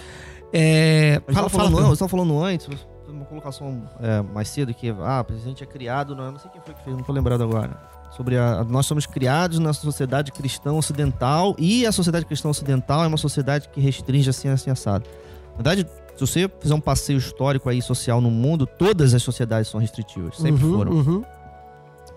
É, 0.54 1.22
Fala, 1.26 1.34
fala, 1.36 1.50
fala, 1.50 1.50
falando, 1.64 1.76
Pedro. 1.76 1.90
você 1.90 2.00
tava 2.00 2.10
falando 2.10 2.44
antes, 2.44 2.70
uma 3.10 3.26
colocação 3.26 3.84
é, 4.02 4.22
mais 4.22 4.48
cedo 4.50 4.74
que 4.74 4.90
ah, 5.02 5.26
a 5.28 5.34
gente 5.48 5.64
é 5.64 5.66
criado, 5.66 6.16
não, 6.16 6.32
não 6.32 6.40
sei 6.40 6.50
quem 6.52 6.62
foi 6.62 6.74
que 6.74 6.84
fez, 6.84 6.96
não 6.96 7.04
tô 7.04 7.12
lembrado 7.12 7.44
agora. 7.44 7.72
Sobre 8.16 8.38
a, 8.38 8.64
nós 8.64 8.86
somos 8.86 9.06
criados 9.06 9.60
na 9.60 9.74
sociedade 9.74 10.32
cristã 10.32 10.72
ocidental 10.74 11.56
e 11.60 11.86
a 11.86 11.92
sociedade 11.92 12.26
cristã 12.26 12.48
ocidental 12.50 13.04
é 13.04 13.08
uma 13.08 13.18
sociedade 13.18 13.68
que 13.70 13.82
restringe 13.82 14.30
assim, 14.30 14.48
assim, 14.48 14.70
assado. 14.70 15.04
Na 15.50 15.56
verdade, 15.64 15.86
se 16.16 16.22
você 16.26 16.50
fizer 16.60 16.74
um 16.74 16.80
passeio 16.80 17.18
histórico 17.18 17.68
aí 17.70 17.82
social 17.82 18.22
no 18.22 18.32
mundo, 18.32 18.66
todas 18.66 19.14
as 19.14 19.22
sociedades 19.22 19.70
são 19.70 19.80
restritivas, 19.82 20.38
sempre 20.38 20.64
Uhum, 20.64 20.78
foram. 20.78 20.92
uhum. 20.94 21.24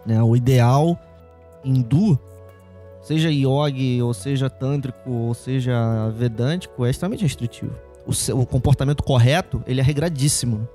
né? 0.06 0.22
O 0.22 0.36
ideal 0.36 0.96
hindu, 1.64 2.16
seja 3.08 3.30
yogi, 3.30 4.00
ou 4.02 4.12
seja 4.14 4.48
tântrico, 4.50 5.10
ou 5.10 5.34
seja 5.34 5.74
vedântico, 6.16 6.84
é 6.84 6.90
extremamente 6.90 7.22
restritivo. 7.22 7.72
O, 8.06 8.12
se- 8.12 8.32
o 8.32 8.46
comportamento 8.46 9.02
correto, 9.02 9.62
ele 9.66 9.80
é 9.80 9.82
regradíssimo. 9.82 10.68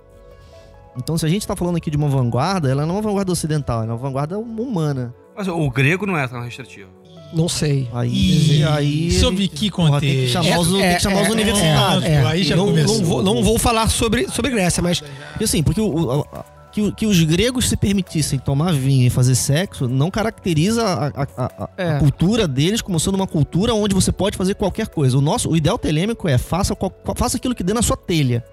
Então, 0.97 1.17
se 1.17 1.25
a 1.25 1.29
gente 1.29 1.41
está 1.41 1.55
falando 1.55 1.77
aqui 1.77 1.89
de 1.89 1.97
uma 1.97 2.07
vanguarda, 2.07 2.69
ela 2.69 2.85
não 2.85 2.95
é 2.95 2.97
uma 2.97 3.01
vanguarda 3.01 3.31
ocidental, 3.31 3.77
ela 3.83 3.91
é 3.91 3.95
uma 3.95 3.97
vanguarda 3.97 4.37
humana. 4.37 5.13
Mas 5.35 5.47
o 5.47 5.69
grego 5.69 6.05
não 6.05 6.15
é 6.17 6.27
tão 6.27 6.41
restritivo. 6.41 6.89
Não 7.33 7.49
sei. 7.49 7.89
Aí, 7.93 8.59
E 8.59 8.63
aí 8.63 9.11
sob 9.11 9.37
a 9.37 9.41
gente- 9.41 9.55
que 9.55 9.71
porra, 9.71 9.99
tem 9.99 10.09
que 10.09 10.15
contexto? 10.33 10.33
chamar 10.43 10.59
os, 10.59 10.67
tem 10.71 10.93
que 10.95 10.99
chamar 11.01 11.21
os 11.23 11.29
universitários. 11.29 12.03
é, 12.03 12.25
aí 12.27 12.43
já 12.43 12.55
não, 12.55 12.65
começou. 12.67 12.97
não 12.99 13.05
vou, 13.05 13.23
não 13.23 13.43
vou 13.43 13.57
falar 13.57 13.89
sobre, 13.89 14.27
sobre 14.29 14.51
Grécia, 14.51 14.83
mas 14.83 14.99
Porque 14.99 15.43
assim, 15.45 15.63
porque 15.63 15.81
o- 15.81 15.87
o- 16.19 16.21
a- 16.31 16.45
que, 16.73 16.91
que 16.93 17.05
os 17.05 17.21
gregos 17.23 17.69
se 17.69 17.77
permitissem 17.77 18.39
tomar 18.39 18.73
vinho 18.73 19.05
e 19.05 19.09
fazer 19.09 19.35
sexo 19.35 19.87
não 19.87 20.09
caracteriza 20.09 20.83
a, 20.83 21.07
a- 21.07 21.27
a- 21.37 21.51
a- 21.65 21.69
É. 21.77 21.91
a 21.91 21.99
cultura 21.99 22.47
deles 22.47 22.81
como 22.81 22.99
sendo 22.99 23.15
uma 23.15 23.27
cultura 23.27 23.73
onde 23.73 23.93
você 23.93 24.11
pode 24.11 24.35
fazer 24.35 24.55
qualquer 24.55 24.87
coisa. 24.87 25.17
O 25.17 25.21
nosso, 25.21 25.49
o 25.49 25.55
ideal 25.55 25.77
telêmico 25.77 26.27
é 26.27 26.37
faça, 26.37 26.75
faça 27.15 27.37
aquilo 27.37 27.53
que 27.55 27.63
dê 27.63 27.73
na 27.73 27.81
sua 27.81 27.95
telha. 27.95 28.43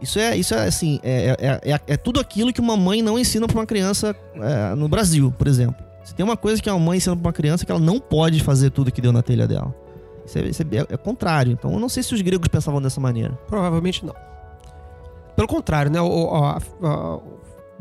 Isso 0.00 0.18
é, 0.18 0.34
isso 0.36 0.54
é 0.54 0.66
assim, 0.66 0.98
é, 1.02 1.36
é, 1.64 1.72
é, 1.72 1.80
é 1.88 1.96
tudo 1.96 2.20
aquilo 2.20 2.52
que 2.52 2.60
uma 2.60 2.76
mãe 2.76 3.02
não 3.02 3.18
ensina 3.18 3.46
pra 3.46 3.58
uma 3.58 3.66
criança 3.66 4.16
é, 4.36 4.74
no 4.74 4.88
Brasil, 4.88 5.34
por 5.36 5.46
exemplo. 5.46 5.84
Se 6.04 6.14
tem 6.14 6.24
uma 6.24 6.36
coisa 6.36 6.62
que 6.62 6.70
uma 6.70 6.78
mãe 6.78 6.96
ensina 6.96 7.14
pra 7.14 7.26
uma 7.28 7.32
criança 7.32 7.64
é 7.64 7.66
que 7.66 7.70
ela 7.72 7.80
não 7.80 8.00
pode 8.00 8.42
fazer 8.42 8.70
tudo 8.70 8.90
que 8.90 9.00
deu 9.02 9.12
na 9.12 9.20
telha 9.22 9.46
dela. 9.46 9.74
Isso 10.24 10.38
é, 10.38 10.42
isso 10.46 10.62
é- 10.62 10.94
é 10.94 10.96
contrário. 10.96 11.52
Então 11.52 11.72
eu 11.72 11.78
não 11.78 11.88
sei 11.88 12.02
se 12.02 12.14
os 12.14 12.20
gregos 12.22 12.48
pensavam 12.48 12.80
dessa 12.80 13.00
maneira. 13.00 13.38
provavelmente 13.46 14.06
não. 14.06 14.14
Pelo 15.40 15.48
contrário, 15.48 15.90
né? 15.90 15.98
O, 16.02 16.34
a- 16.34 16.58
a- 16.82 17.18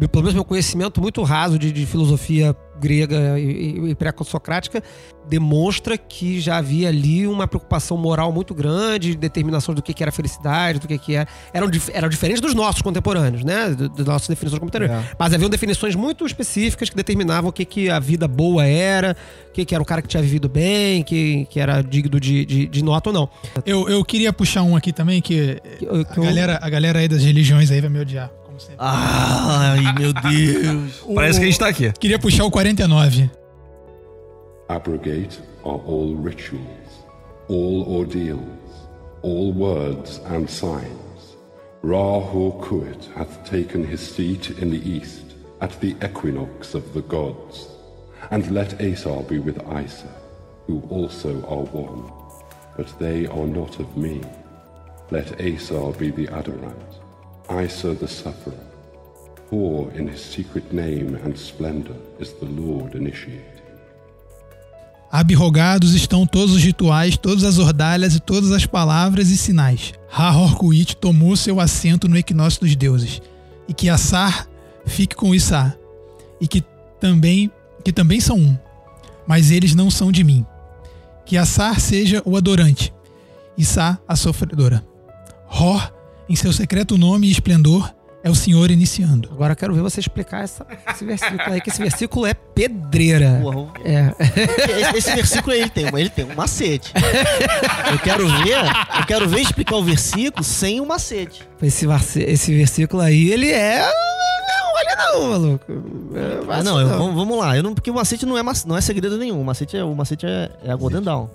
pelo 0.08 0.24
menos 0.24 0.34
meu 0.34 0.46
conhecimento 0.46 1.02
muito 1.02 1.22
raso 1.24 1.60
de, 1.60 1.74
de 1.74 1.86
filosofia 1.86 2.56
grega 2.80 3.38
e, 3.40 3.94
pré-socrática 3.96 4.82
demonstra 5.28 5.96
que 5.96 6.40
já 6.40 6.58
havia 6.58 6.88
ali 6.90 7.28
uma 7.28 7.48
preocupação 7.48 7.96
moral 7.96 8.32
muito 8.32 8.52
grande, 8.56 9.16
determinação 9.16 9.76
do 9.76 9.82
que, 9.84 9.94
que 9.94 10.02
era 10.02 10.12
felicidade, 10.12 10.80
do 10.80 10.88
que, 10.88 10.98
que 10.98 11.14
era. 11.14 11.28
Eram, 11.54 11.70
dif- 11.70 11.92
eram 11.94 12.10
diferentes 12.10 12.42
dos 12.42 12.56
nossos 12.56 12.82
contemporâneos, 12.82 13.44
né? 13.44 13.70
Das 13.96 14.08
nossas 14.08 14.28
definições 14.28 14.60
contemporâneas. 14.60 15.06
É. 15.06 15.10
Mas 15.20 15.32
haviam 15.32 15.48
definições 15.48 15.94
muito 15.94 16.26
específicas 16.26 16.90
que 16.90 16.96
determinavam 16.96 17.52
o 17.52 17.54
que, 17.54 17.64
que 17.64 17.92
a 17.92 18.00
vida 18.00 18.28
boa 18.28 18.66
era, 18.66 19.16
o 19.50 19.52
que, 19.54 19.66
que 19.66 19.76
era 19.76 19.82
o 19.84 19.86
cara 19.86 20.02
que 20.02 20.08
tinha 20.08 20.24
vivido 20.24 20.50
bem, 20.50 21.04
que, 21.04 21.46
que 21.52 21.60
era 21.60 21.84
digno 21.84 22.20
de, 22.20 22.44
de, 22.44 22.66
de 22.68 22.84
nota 22.84 23.10
ou 23.12 23.14
não. 23.14 23.30
Eu, 23.68 23.88
eu 23.88 24.04
queria 24.04 24.34
puxar 24.34 24.64
um 24.64 24.76
aqui 24.76 24.92
também, 24.92 25.22
que 25.22 25.60
Que- 25.78 25.86
que 26.06 26.20
a 26.20 26.24
galera, 26.24 26.60
a 26.60 26.70
galera 26.72 27.00
aí 27.00 27.08
das 27.08 27.24
religiões 27.24 27.70
aí 27.70 27.80
vai 27.82 27.90
me 27.90 28.00
odiar, 28.00 28.32
como 28.60 28.62
sempre. 28.62 28.76
Ai, 28.80 29.94
meu 29.98 30.14
Deus. 30.14 31.04
Parece 31.16 31.40
que 31.40 31.46
a 31.46 31.48
gente 31.48 31.60
tá 31.60 31.68
aqui. 31.68 31.92
Queria 31.94 32.20
puxar 32.20 32.44
o 32.46 32.52
49. 32.52 33.32
Abrogate 34.68 35.40
are 35.64 35.82
all 35.88 36.16
rituals, 36.16 37.06
all 37.48 37.84
ordeals, 37.88 38.44
all 39.24 39.52
words 39.54 40.22
and 40.26 40.48
signs. 40.48 41.38
Ra 41.82 42.20
Horkuit 42.20 43.10
hath 43.16 43.44
taken 43.50 43.84
his 43.84 44.00
seat 44.02 44.52
in 44.62 44.70
the 44.70 44.82
east, 44.86 45.36
at 45.62 45.72
the 45.80 45.96
equinox 46.04 46.76
of 46.76 46.84
the 46.94 47.02
gods. 47.02 47.68
And 48.32 48.52
let 48.52 48.80
Asar 48.80 49.24
be 49.24 49.40
with 49.40 49.58
Isa, 49.72 50.14
who 50.68 50.84
also 50.90 51.42
are 51.48 51.66
one. 51.74 52.12
But 52.78 52.94
they 53.00 53.26
are 53.26 53.48
not 53.48 53.80
of 53.80 53.98
me. 53.98 54.22
Let 55.10 55.40
Asar 55.42 55.94
be 55.94 56.12
the 56.12 56.28
adorant, 56.28 56.99
Isa 57.50 57.96
the 57.96 58.08
sufferer. 58.08 58.54
For 59.50 59.92
in 59.96 60.08
his 60.08 60.22
secret 60.22 60.72
name 60.72 61.16
and 61.26 61.36
splendor 61.36 61.96
is 62.20 62.32
the 62.34 62.46
Lord 62.46 62.96
initiated. 62.96 63.60
Abrogados 65.12 65.96
estão 65.96 66.28
todos 66.28 66.54
os 66.56 66.64
rituais, 66.64 67.18
todas 67.18 67.44
as 67.44 67.58
ordalhas 67.58 68.14
e 68.14 68.20
todas 68.20 68.52
as 68.52 68.68
palavras 68.68 69.32
e 69.32 69.38
sinais. 69.38 69.94
Ha-Horkuit 70.12 70.96
tomou 70.98 71.36
seu 71.36 71.60
assento 71.60 72.08
no 72.08 72.16
equinócio 72.16 72.62
dos 72.62 72.76
deuses. 72.76 73.20
E 73.68 73.74
que 73.74 73.90
Assar 73.90 74.48
fique 74.86 75.16
com 75.16 75.34
Issá. 75.34 75.76
E 76.40 76.48
que 76.48 76.64
também, 77.00 77.52
que 77.84 77.92
também 77.92 78.20
são 78.20 78.38
um. 78.38 78.56
Mas 79.28 79.50
eles 79.50 79.74
não 79.74 79.90
são 79.90 80.12
de 80.12 80.24
mim. 80.24 80.46
Que 81.26 81.38
Assar 81.38 81.80
seja 81.80 82.22
o 82.24 82.38
adorante. 82.38 82.94
Issá 83.58 83.98
a 84.08 84.16
sofredora. 84.16 84.86
Hor, 85.50 85.92
em 86.30 86.36
seu 86.36 86.54
secreto 86.54 86.98
nome 86.98 87.28
e 87.28 87.32
esplendor, 87.32 87.92
é 88.24 88.30
o 88.30 88.36
Senhor 88.36 88.70
iniciando. 88.70 89.30
Agora 89.32 89.54
eu 89.54 89.56
quero 89.56 89.74
ver 89.74 89.82
você 89.82 90.00
explicar 90.02 90.44
essa- 90.44 90.66
esse 90.92 91.06
versículo 91.06 91.42
aí, 91.54 91.62
que 91.62 91.70
esse 91.70 91.82
versículo 91.82 92.26
é 92.26 92.34
pedreira. 92.34 93.40
Porra, 93.42 93.72
É. 93.86 94.14
esse, 94.82 94.98
esse 94.98 95.16
versículo 95.16 95.54
aí, 95.54 95.62
ele 95.62 95.70
tem, 95.70 95.86
ele 95.88 96.10
tem 96.10 96.26
um 96.26 96.36
macete. 96.36 96.92
Eu 97.92 97.98
quero 98.00 98.28
ver, 98.28 98.58
eu 99.00 99.06
quero 99.08 99.28
ver 99.30 99.40
explicar 99.40 99.76
o 99.78 99.84
versículo 99.84 100.44
sem 100.44 100.80
o 100.82 100.86
macete. 100.86 101.48
Esse, 101.62 101.88
esse 102.24 102.54
versículo 102.56 103.02
aí, 103.02 103.32
ele 103.32 103.50
é. 103.52 103.80
Não, 103.80 104.76
olha 104.76 104.96
não, 104.98 105.30
maluco. 105.30 105.66
É, 106.16 106.54
Ah, 106.60 106.64
não, 106.64 106.80
eu- 106.80 106.90
vamos, 106.90 107.16
vamos 107.16 107.38
lá. 107.38 107.56
Eu 107.56 107.64
não, 107.64 107.74
porque 107.74 107.90
o 107.90 107.94
macete 107.94 108.26
não 108.26 108.38
é, 108.38 108.44
mac- 108.44 108.66
não 108.66 108.76
é 108.76 108.82
segredo 108.82 109.18
nenhum. 109.18 109.40
O 109.40 109.46
macete 109.46 109.78
é, 109.78 109.84
o 109.84 109.96
macete 109.96 110.26
é, 110.26 110.52
é 110.66 110.72
a 110.72 110.76
Golden 110.76 111.02
Dawn. 111.02 111.28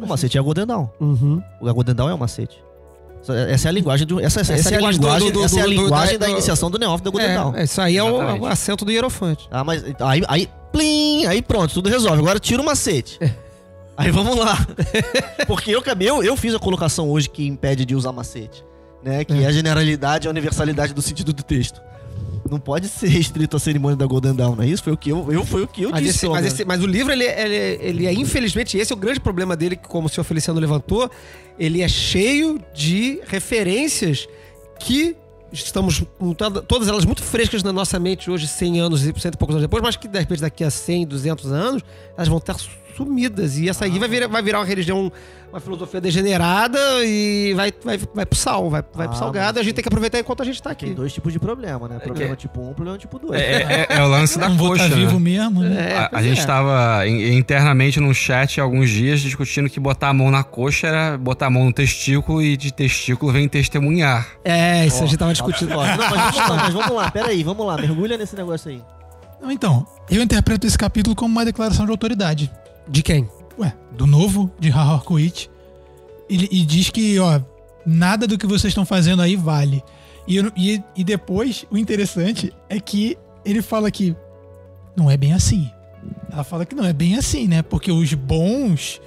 O 0.00 0.06
macete 0.06 0.36
é 0.36 0.40
a 0.40 0.42
Golden. 0.42 0.66
Uhum. 1.00 1.42
O 1.60 1.72
Golden 1.74 1.94
Dawn 1.94 2.10
é 2.10 2.14
o 2.14 2.18
macete. 2.18 2.62
Essa- 3.50 3.68
é 3.68 3.70
a 3.70 3.72
linguagem 3.72 4.06
do, 4.06 4.20
essa, 4.20 4.40
essa, 4.40 4.54
Essa 4.54 4.74
é 4.74 4.76
a 4.76 4.90
linguagem 4.90 5.30
do- 5.30 5.38
do- 5.40 5.44
essa 5.44 5.60
é 5.60 5.62
a 5.62 5.66
linguagem 5.66 6.18
da- 6.18 6.28
iniciação 6.30 6.70
do 6.70 6.78
Neófito 6.78 7.10
da 7.10 7.10
Golden 7.10 7.34
Dawn. 7.34 7.54
É, 7.56 7.64
isso 7.64 7.80
aí 7.80 7.96
é 7.96 8.02
o, 8.02 8.08
Exatamente. 8.16 8.40
o 8.42 8.46
assento 8.46 8.84
do 8.84 8.90
Hierofante. 8.92 9.48
Ah, 9.50 9.62
mas 9.64 9.84
aí, 10.00 10.22
aí, 10.28 10.48
plim, 10.72 11.26
aí 11.26 11.42
pronto, 11.42 11.72
tudo 11.74 11.88
resolve. 11.88 12.18
Agora 12.20 12.38
tira 12.38 12.62
o 12.62 12.64
macete. 12.64 13.18
Aí 13.96 14.10
vamos 14.10 14.36
lá. 14.36 14.56
Porque 15.46 15.70
eu, 15.70 15.82
eu, 16.00 16.22
eu 16.22 16.36
fiz 16.36 16.54
a 16.54 16.58
colocação 16.58 17.10
hoje 17.10 17.28
que 17.28 17.46
impede 17.46 17.84
de 17.84 17.94
usar 17.96 18.12
macete. 18.12 18.64
Né? 19.02 19.24
Que 19.24 19.42
é 19.42 19.46
a 19.46 19.52
generalidade 19.52 20.26
e 20.26 20.28
a 20.28 20.30
universalidade 20.30 20.92
do 20.94 21.02
sentido 21.02 21.32
do 21.32 21.42
texto. 21.42 21.80
Não 22.50 22.58
pode 22.60 22.88
ser 22.88 23.08
restrito 23.08 23.56
à 23.56 23.60
cerimônia 23.60 23.96
da 23.96 24.06
Golden 24.06 24.34
Dawn, 24.34 24.56
não 24.56 24.62
é 24.64 24.66
isso? 24.68 24.82
Foi 24.82 24.92
o 24.92 24.96
que 24.96 25.10
eu, 25.10 25.30
eu, 25.32 25.44
foi 25.44 25.62
o 25.62 25.66
que 25.68 25.82
eu 25.82 25.90
Mas, 25.90 26.02
disse. 26.02 26.16
esse- 26.18 26.28
mas, 26.28 26.46
esse- 26.46 26.64
mas 26.64 26.82
o 26.82 26.86
livro, 26.86 27.12
ele, 27.12 27.24
ele, 27.24 27.54
ele 27.82 28.06
é, 28.06 28.12
infelizmente, 28.12 28.76
esse 28.78 28.92
é 28.92 28.96
o 28.96 28.98
grande 28.98 29.20
problema 29.20 29.56
dele, 29.56 29.76
que 29.76 29.86
como 29.88 30.06
o 30.06 30.08
senhor 30.10 30.24
Feliciano 30.24 30.58
levantou, 30.60 31.10
ele 31.58 31.82
é 31.82 31.88
cheio 31.88 32.60
de 32.74 33.20
referências 33.26 34.28
que 34.80 35.16
estamos 35.52 36.04
todas 36.66 36.88
elas 36.88 37.04
muito 37.06 37.22
frescas 37.22 37.62
na 37.62 37.72
nossa 37.72 37.98
mente 37.98 38.30
hoje, 38.30 38.46
100 38.46 38.80
anos 38.80 39.02
e 39.06 39.14
cento 39.18 39.34
e 39.34 39.38
poucos 39.38 39.54
anos 39.56 39.62
depois, 39.62 39.82
mas 39.82 39.96
que 39.96 40.06
de 40.06 40.18
repente 40.18 40.40
daqui 40.42 40.62
a 40.62 40.70
100, 40.70 41.06
200 41.06 41.50
anos, 41.50 41.82
elas 42.16 42.28
vão 42.28 42.36
estar 42.38 42.54
sumidas. 42.98 43.56
E 43.56 43.68
essa 43.68 43.84
aí 43.84 43.98
vai 43.98 44.08
virar, 44.08 44.26
vai 44.28 44.42
virar 44.42 44.58
uma 44.58 44.64
religião, 44.66 45.10
uma 45.50 45.60
filosofia 45.60 46.00
degenerada 46.00 46.78
e 47.04 47.54
vai, 47.54 47.72
vai, 47.84 47.98
vai 48.14 48.26
pro 48.26 48.36
sal, 48.38 48.68
vai, 48.68 48.82
vai 48.92 49.06
pro 49.08 49.16
Ah, 49.16 49.18
salgado. 49.18 49.54
mas 49.54 49.56
A 49.58 49.62
gente 49.62 49.74
tem 49.74 49.82
que 49.82 49.88
aproveitar 49.88 50.18
enquanto 50.18 50.42
a 50.42 50.44
gente 50.44 50.62
tá 50.62 50.70
aqui. 50.70 50.86
Tem 50.86 50.94
dois 50.94 51.12
tipos 51.12 51.32
de 51.32 51.38
problema, 51.38 51.88
né? 51.88 51.98
Problema 52.00 52.34
que- 52.36 52.42
tipo 52.42 52.60
1 52.60 52.70
um, 52.70 52.74
problema 52.74 52.98
tipo 52.98 53.18
2. 53.18 53.40
É, 53.40 53.62
é- 53.62 53.86
é 53.98 54.02
o 54.02 54.08
lance 54.10 54.38
da 54.38 54.48
não 54.48 54.56
vou 54.56 54.70
coxa, 54.70 54.84
estar 54.84 54.96
né? 54.96 55.06
vivo 55.06 55.18
mesmo, 55.20 55.60
né? 55.62 55.92
É, 55.92 55.96
a, 55.96 56.04
a 56.06 56.08
pois 56.10 56.24
gente 56.24 56.40
é. 56.40 56.44
tava 56.44 57.06
in- 57.06 57.36
internamente 57.36 58.00
num 58.00 58.12
chat 58.12 58.60
há 58.60 58.64
alguns 58.64 58.90
dias 58.90 59.20
discutindo 59.20 59.70
que 59.70 59.78
botar 59.78 60.08
a 60.08 60.12
mão 60.12 60.30
na 60.30 60.42
coxa 60.42 60.88
era 60.88 61.16
botar 61.16 61.46
a 61.46 61.50
mão 61.50 61.64
no 61.66 61.72
testículo 61.72 62.42
e 62.42 62.56
de 62.56 62.72
testículo 62.72 63.32
vem 63.32 63.48
testemunhar. 63.48 64.26
É, 64.44 64.86
isso 64.86 65.02
a 65.02 65.06
gente 65.06 65.16
tava 65.16 65.30
Ó, 65.30 65.32
discutindo. 65.32 65.70
Não, 65.70 65.76
mas 65.78 65.96
vamos 65.96 66.36
lá, 66.48 66.56
mas 66.56 66.74
vamos 66.74 66.90
lá, 66.96 67.10
peraí, 67.10 67.42
vamos 67.44 67.64
lá, 67.66 67.76
mergulha 67.76 68.18
nesse 68.18 68.34
negócio 68.36 68.70
aí. 68.70 68.82
Não, 69.40 69.52
então, 69.52 69.86
eu 70.10 70.20
interpreto 70.20 70.66
esse 70.66 70.76
capítulo 70.76 71.14
como 71.14 71.30
uma 71.30 71.44
declaração 71.44 71.84
de 71.84 71.92
autoridade. 71.92 72.50
De 72.88 73.02
quem? 73.02 73.28
Ué, 73.58 73.74
do 73.92 74.06
novo 74.06 74.50
de 74.58 74.70
Harkoit. 74.70 75.50
E, 76.28 76.60
e 76.60 76.64
diz 76.64 76.90
que, 76.90 77.18
ó, 77.18 77.40
nada 77.84 78.26
do 78.26 78.38
que 78.38 78.46
vocês 78.46 78.70
estão 78.70 78.84
fazendo 78.84 79.22
aí 79.22 79.36
vale. 79.36 79.82
E, 80.26 80.38
e, 80.56 80.82
e 80.96 81.04
depois, 81.04 81.64
o 81.70 81.78
interessante 81.78 82.52
é 82.68 82.78
que 82.78 83.16
ele 83.44 83.62
fala 83.62 83.90
que 83.90 84.14
não 84.96 85.10
é 85.10 85.16
bem 85.16 85.32
assim. 85.32 85.70
Ela 86.30 86.44
fala 86.44 86.66
que 86.66 86.74
não 86.74 86.84
é 86.84 86.92
bem 86.92 87.16
assim, 87.16 87.46
né? 87.46 87.62
Porque 87.62 87.90
os 87.90 88.12
bons, 88.14 89.00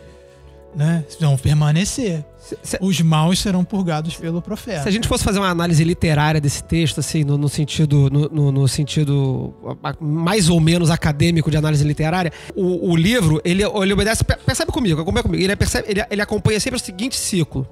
né, 0.76 1.04
vão 1.20 1.38
permanecer. 1.38 2.24
Se- 2.40 2.58
se- 2.64 2.78
Os 2.82 3.00
maus 3.02 3.40
serão 3.40 3.64
purgados 3.64 4.16
pelo 4.16 4.42
profeta. 4.42 4.84
Se 4.84 4.90
a 4.90 4.92
gente 4.92 5.08
fosse 5.08 5.24
fazer 5.24 5.40
uma 5.40 5.50
análise 5.50 5.84
literária 5.84 6.42
desse 6.42 6.64
texto, 6.64 7.00
assim, 7.00 7.24
no, 7.24 7.38
no 7.38 7.48
sentido, 7.48 8.10
no, 8.10 8.28
no- 8.30 8.52
no 8.52 8.68
sentido 8.68 9.54
mais 10.00 10.50
ou 10.50 10.60
menos 10.60 10.90
acadêmico 10.90 11.52
de 11.52 11.58
análise 11.58 11.84
literária, 11.84 12.32
o, 12.56 12.92
o 12.92 12.96
livro, 12.96 13.40
ele, 13.46 13.64
ele 13.64 13.94
obedece. 13.94 14.24
pe- 14.24 14.38
Percebe 14.38 14.72
comigo, 14.72 15.00
acompanha 15.02 15.24
comigo. 15.24 15.44
Ele, 15.44 15.56
percebe, 15.56 15.90
ele, 15.90 16.04
ele 16.10 16.22
acompanha 16.22 16.60
sempre 16.60 16.78
o 16.78 16.84
seguinte 16.84 17.16
ciclo. 17.16 17.68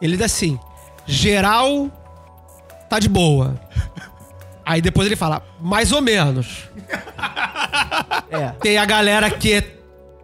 Ele 0.00 0.16
diz 0.16 0.24
assim: 0.26 0.58
geral 1.06 1.90
tá 2.88 2.98
de 2.98 3.08
boa. 3.08 3.60
Aí 4.64 4.80
depois 4.80 5.06
ele 5.06 5.16
fala, 5.16 5.42
mais 5.60 5.92
ou 5.92 6.00
menos. 6.00 6.68
É. 8.30 8.48
Tem 8.60 8.78
a 8.78 8.84
galera 8.84 9.28
que 9.30 9.62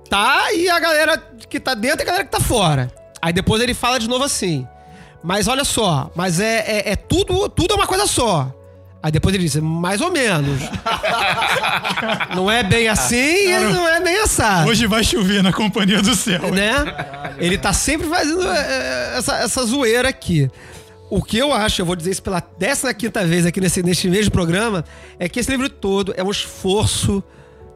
tá 0.09 0.53
e 0.53 0.69
a 0.69 0.79
galera 0.79 1.23
que 1.49 1.61
tá 1.61 1.75
dentro 1.75 2.01
e 2.01 2.03
a 2.03 2.07
galera 2.07 2.25
que 2.25 2.31
tá 2.31 2.41
fora. 2.41 2.91
Aí 3.21 3.33
depois 3.33 3.63
ele 3.63 3.75
fala 3.75 3.99
de 3.99 4.09
novo 4.09 4.25
assim. 4.25 4.67
Mas 5.23 5.49
olha 5.49 5.65
só, 5.65 6.11
mas 6.15 6.39
é, 6.39 6.59
é, 6.59 6.93
é 6.93 6.97
tudo, 6.97 7.49
tudo 7.49 7.75
é 7.75 7.77
uma 7.77 7.87
coisa 7.87 8.07
só. 8.07 8.53
Aí 9.03 9.13
depois 9.13 9.35
ele 9.35 9.45
diz, 9.45 9.57
mais 9.57 10.01
ou 10.01 10.11
menos. 10.11 10.61
não 12.35 12.51
é 12.51 12.63
bem 12.63 12.89
assim 12.89 13.51
e 13.51 13.59
não 13.59 13.89
é 13.89 14.01
bem 14.01 14.19
assado. 14.19 14.69
Hoje 14.69 14.87
vai 14.87 15.05
chover 15.05 15.43
na 15.43 15.53
companhia 15.53 16.03
do 16.03 16.15
céu. 16.15 16.53
né? 16.53 16.75
Ele 17.39 17.57
tá 17.57 17.73
sempre 17.73 18.09
fazendo 18.09 18.47
é, 18.49 19.19
essa, 19.19 19.37
essa 19.39 19.65
zoeira 19.65 20.09
aqui. 20.09 20.51
O 21.09 21.23
que 21.23 21.39
eu 21.39 21.53
acho, 21.53 21.81
eu 21.81 21.87
vou 21.87 21.95
dizer 21.95 22.11
isso 22.11 22.23
pela 22.23 22.41
15 22.41 22.95
vez 23.27 23.47
aqui 23.47 23.61
nesse, 23.61 23.83
neste 23.83 24.09
mesmo 24.11 24.33
programa, 24.33 24.85
é 25.21 25.29
que 25.29 25.39
esse 25.39 25.51
livro 25.51 25.69
todo 25.69 26.13
é 26.17 26.25
um 26.25 26.31
esforço 26.31 27.23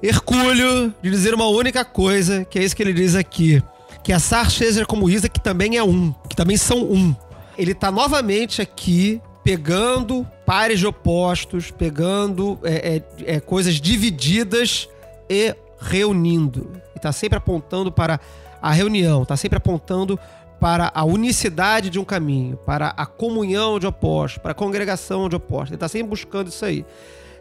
hercúleo 0.02 0.94
de 1.02 1.10
dizer 1.10 1.34
uma 1.34 1.46
única 1.48 1.84
coisa, 1.84 2.44
que 2.44 2.58
é 2.58 2.64
isso 2.64 2.74
que 2.74 2.82
ele 2.82 2.92
diz 2.92 3.14
aqui. 3.14 3.62
Que 4.02 4.12
a 4.12 4.18
Sar 4.18 4.50
seja 4.50 4.86
como 4.86 5.10
Isa, 5.10 5.28
que 5.28 5.40
também 5.40 5.76
é 5.76 5.82
um, 5.82 6.12
que 6.28 6.34
também 6.34 6.56
são 6.56 6.78
um. 6.82 7.14
Ele 7.58 7.74
tá 7.74 7.90
novamente 7.90 8.62
aqui 8.62 9.20
pegando 9.44 10.26
pares 10.46 10.78
de 10.78 10.86
opostos, 10.86 11.70
pegando 11.70 12.58
é, 12.62 13.02
é, 13.26 13.34
é, 13.36 13.40
coisas 13.40 13.74
divididas 13.74 14.88
e 15.28 15.54
reunindo. 15.80 16.70
E 16.96 16.98
tá 16.98 17.12
sempre 17.12 17.36
apontando 17.38 17.92
para 17.92 18.20
a 18.62 18.72
reunião, 18.72 19.24
tá 19.24 19.36
sempre 19.36 19.56
apontando 19.56 20.18
para 20.58 20.90
a 20.94 21.04
unicidade 21.04 21.88
de 21.88 21.98
um 21.98 22.04
caminho, 22.04 22.56
para 22.58 22.88
a 22.88 23.06
comunhão 23.06 23.78
de 23.78 23.86
opostos, 23.86 24.38
para 24.38 24.52
a 24.52 24.54
congregação 24.54 25.28
de 25.28 25.36
opostos. 25.36 25.70
Ele 25.70 25.78
tá 25.78 25.88
sempre 25.88 26.08
buscando 26.08 26.48
isso 26.48 26.64
aí. 26.64 26.84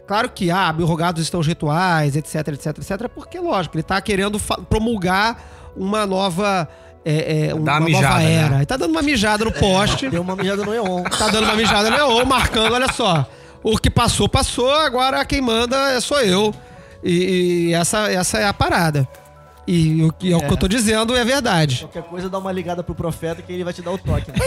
Claro 0.10 0.28
que, 0.28 0.50
ah, 0.50 0.70
abrogados 0.70 1.22
estão 1.22 1.40
os 1.40 1.46
rituais, 1.46 2.16
etc, 2.16 2.48
etc, 2.48 2.80
etc, 2.80 3.08
porque, 3.14 3.40
lógico, 3.40 3.76
ele 3.76 3.84
tá 3.84 4.02
querendo 4.02 4.40
promulgar 4.68 5.40
uma 5.78 6.08
nova, 6.08 6.68
é, 7.06 7.50
é, 7.50 7.54
uma, 7.54 7.64
Dá 7.64 7.74
uma 7.74 7.80
nova 7.82 7.88
mijada, 7.92 8.18
né? 8.18 8.34
era. 8.34 8.56
Ele 8.56 8.66
tá 8.66 8.76
dando 8.76 8.90
uma 8.90 9.04
mijada 9.04 9.46
no 9.46 9.52
poste 9.52 10.10
Deu 10.10 10.24
uma 10.24 10.36
mijada 10.36 10.66
no 10.66 10.74
Eon. 10.74 11.04
tá 11.04 11.28
dando 11.28 11.44
uma 11.44 11.56
mijada 11.56 11.92
no 11.92 11.96
Eon, 11.96 12.26
marcando, 12.26 12.74
olha 12.74 12.92
só. 12.92 13.24
O 13.62 13.78
que 13.78 13.92
passou, 13.92 14.28
passou, 14.28 14.74
agora 14.74 15.24
quem 15.26 15.42
manda 15.42 15.78
é 15.92 16.02
sou 16.02 16.20
eu. 16.22 16.56
E, 17.04 17.68
e 17.68 17.74
essa, 17.76 18.12
essa 18.12 18.40
é 18.40 18.48
a 18.48 18.54
parada. 18.54 19.08
E 19.72 20.04
o 20.04 20.12
que, 20.12 20.32
é. 20.34 20.36
o 20.36 20.40
que 20.40 20.52
eu 20.52 20.58
tô 20.58 20.68
dizendo 20.68 21.16
é 21.16 21.24
verdade. 21.24 21.82
Qualquer 21.82 22.02
coisa, 22.02 22.28
dá 22.28 22.40
uma 22.40 22.52
ligada 22.52 22.82
pro 22.84 22.96
profeta 22.96 23.40
que 23.42 23.54
ele 23.54 23.64
vai 23.64 23.72
te 23.72 23.84
dar 23.84 23.92
o 23.92 23.98
toque. 24.00 24.32
Né? 24.32 24.38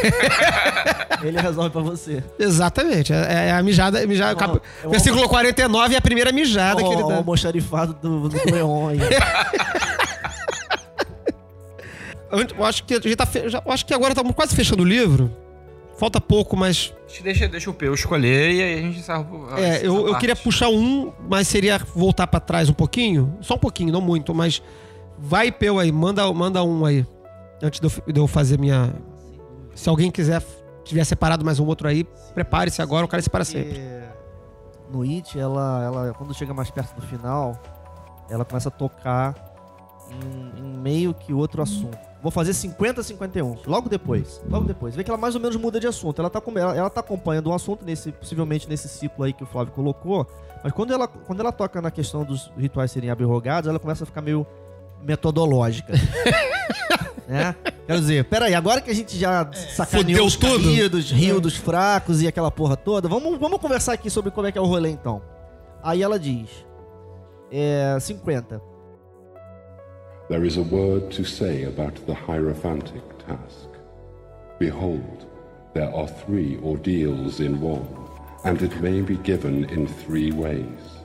ele 1.22 1.40
resolve 1.40 1.70
pra 1.70 1.80
você. 1.80 2.24
Exatamente. 2.38 3.12
É, 3.12 3.48
é 3.48 3.52
a 3.52 3.62
mijada. 3.62 4.04
mijada 4.04 4.32
Não, 4.32 4.38
cap- 4.38 4.60
é 4.82 4.86
uma- 4.86 4.90
versículo 4.90 5.28
49 5.28 5.94
é 5.94 5.98
a 5.98 6.00
primeira 6.00 6.32
mijada 6.32 6.82
que 6.82 6.88
ele 6.88 7.02
o 7.04 7.06
dá. 7.06 7.16
almoxarifado 7.18 7.94
do, 7.94 8.28
do 8.28 8.36
Leon 8.52 8.88
aí. 8.88 8.98
Eu 12.58 12.64
acho 12.64 12.84
que 12.84 12.94
a 12.94 12.96
gente 13.00 13.14
tá. 13.16 13.26
fe- 13.26 13.48
já- 13.48 13.62
eu 13.64 13.70
acho 13.72 13.84
que 13.84 13.92
agora 13.92 14.12
estamos 14.12 14.34
quase 14.34 14.56
fechando 14.56 14.82
o 14.82 14.86
livro. 14.86 15.30
Falta 15.98 16.18
pouco, 16.20 16.56
mas. 16.56 16.92
Deixa, 17.22 17.46
deixa 17.46 17.68
o 17.70 17.74
Peu 17.74 17.92
escolher 17.92 18.50
e 18.50 18.62
aí 18.62 18.74
a 18.78 18.82
gente 18.82 18.98
encerra. 19.00 19.26
É, 19.58 19.86
eu, 19.86 20.08
eu 20.08 20.16
queria 20.16 20.34
puxar 20.34 20.68
um, 20.70 21.12
mas 21.28 21.46
seria 21.46 21.78
voltar 21.94 22.26
pra 22.26 22.40
trás 22.40 22.70
um 22.70 22.72
pouquinho. 22.72 23.36
Só 23.42 23.54
um 23.54 23.58
pouquinho, 23.58 23.92
não 23.92 24.00
muito, 24.00 24.34
mas. 24.34 24.62
Vai, 25.24 25.52
Peu 25.52 25.78
aí, 25.78 25.92
manda, 25.92 26.30
manda 26.32 26.64
um 26.64 26.84
aí. 26.84 27.06
Antes 27.62 27.78
de 27.78 27.86
eu, 27.86 28.12
de 28.12 28.20
eu 28.20 28.26
fazer 28.26 28.58
minha. 28.58 28.92
Se 29.72 29.88
alguém 29.88 30.10
quiser, 30.10 30.42
tiver 30.82 31.04
separado 31.04 31.44
mais 31.44 31.60
um 31.60 31.66
outro 31.66 31.86
aí, 31.86 32.02
prepare-se 32.34 32.82
agora, 32.82 33.04
o 33.06 33.08
cara 33.08 33.22
separa 33.22 33.44
sempre. 33.44 33.68
Porque 33.68 34.02
no 34.90 35.02
It, 35.02 35.38
ela, 35.38 35.84
ela, 35.84 36.14
quando 36.14 36.34
chega 36.34 36.52
mais 36.52 36.72
perto 36.72 36.96
do 36.96 37.02
final, 37.02 37.56
ela 38.28 38.44
começa 38.44 38.68
a 38.68 38.72
tocar 38.72 39.32
em, 40.10 40.60
em 40.60 40.76
meio 40.78 41.14
que 41.14 41.32
outro 41.32 41.62
assunto. 41.62 41.96
Vou 42.20 42.32
fazer 42.32 42.52
50 42.52 43.00
51, 43.04 43.58
logo 43.64 43.88
depois. 43.88 44.42
Logo 44.48 44.66
depois. 44.66 44.96
Vê 44.96 45.04
que 45.04 45.10
ela 45.10 45.18
mais 45.18 45.36
ou 45.36 45.40
menos 45.40 45.54
muda 45.54 45.78
de 45.78 45.86
assunto. 45.86 46.20
Ela 46.20 46.30
tá, 46.30 46.42
ela, 46.56 46.76
ela 46.76 46.90
tá 46.90 46.98
acompanhando 46.98 47.48
um 47.48 47.54
assunto, 47.54 47.84
nesse, 47.84 48.10
possivelmente 48.10 48.68
nesse 48.68 48.88
ciclo 48.88 49.22
aí 49.24 49.32
que 49.32 49.44
o 49.44 49.46
Flávio 49.46 49.72
colocou. 49.72 50.26
Mas 50.64 50.72
quando 50.72 50.92
ela, 50.92 51.06
quando 51.06 51.38
ela 51.40 51.52
toca 51.52 51.80
na 51.80 51.92
questão 51.92 52.24
dos 52.24 52.50
rituais 52.56 52.90
serem 52.90 53.08
abrogados, 53.08 53.68
ela 53.68 53.78
começa 53.78 54.02
a 54.02 54.06
ficar 54.06 54.20
meio 54.20 54.44
metodológica. 55.04 55.92
né? 57.26 57.54
Quero 57.86 58.00
dizer, 58.00 58.24
peraí, 58.24 58.54
agora 58.54 58.80
que 58.80 58.90
a 58.90 58.94
gente 58.94 59.18
já 59.18 59.50
sacaneou 59.52 60.26
os 60.26 60.36
tudo. 60.36 60.62
caídos, 60.62 61.10
riu 61.10 61.40
dos 61.40 61.56
fracos 61.56 62.22
e 62.22 62.28
aquela 62.28 62.50
porra 62.50 62.76
toda, 62.76 63.08
vamos, 63.08 63.38
vamos 63.38 63.60
conversar 63.60 63.94
aqui 63.94 64.08
sobre 64.08 64.30
como 64.30 64.46
é 64.46 64.52
que 64.52 64.58
é 64.58 64.60
o 64.60 64.66
rolê 64.66 64.90
então. 64.90 65.20
Aí 65.82 66.02
ela 66.02 66.18
diz: 66.18 66.48
é, 67.50 67.98
50. 67.98 68.60
There 70.28 70.46
is 70.46 70.56
a 70.56 70.62
word 70.62 71.10
to 71.16 71.24
say 71.24 71.64
about 71.64 72.00
the 72.06 72.14
Hierophantic 72.14 73.02
task. 73.26 73.68
Behold, 74.58 75.26
there 75.74 75.92
are 75.92 76.06
three 76.06 76.58
ordeals 76.62 77.40
in 77.40 77.60
one, 77.60 77.86
and 78.44 78.62
it 78.62 78.80
may 78.80 79.02
be 79.02 79.16
given 79.16 79.64
in 79.70 79.86
three 79.86 80.30
ways. 80.30 81.02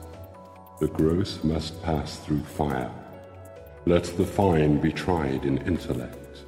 The 0.80 0.86
gross 0.86 1.42
must 1.42 1.82
pass 1.82 2.18
through 2.20 2.44
fire. 2.44 2.90
Let 3.88 4.04
the 4.18 4.26
fine 4.26 4.76
be 4.82 4.92
tried 4.92 5.46
in 5.46 5.56
intellect, 5.66 6.44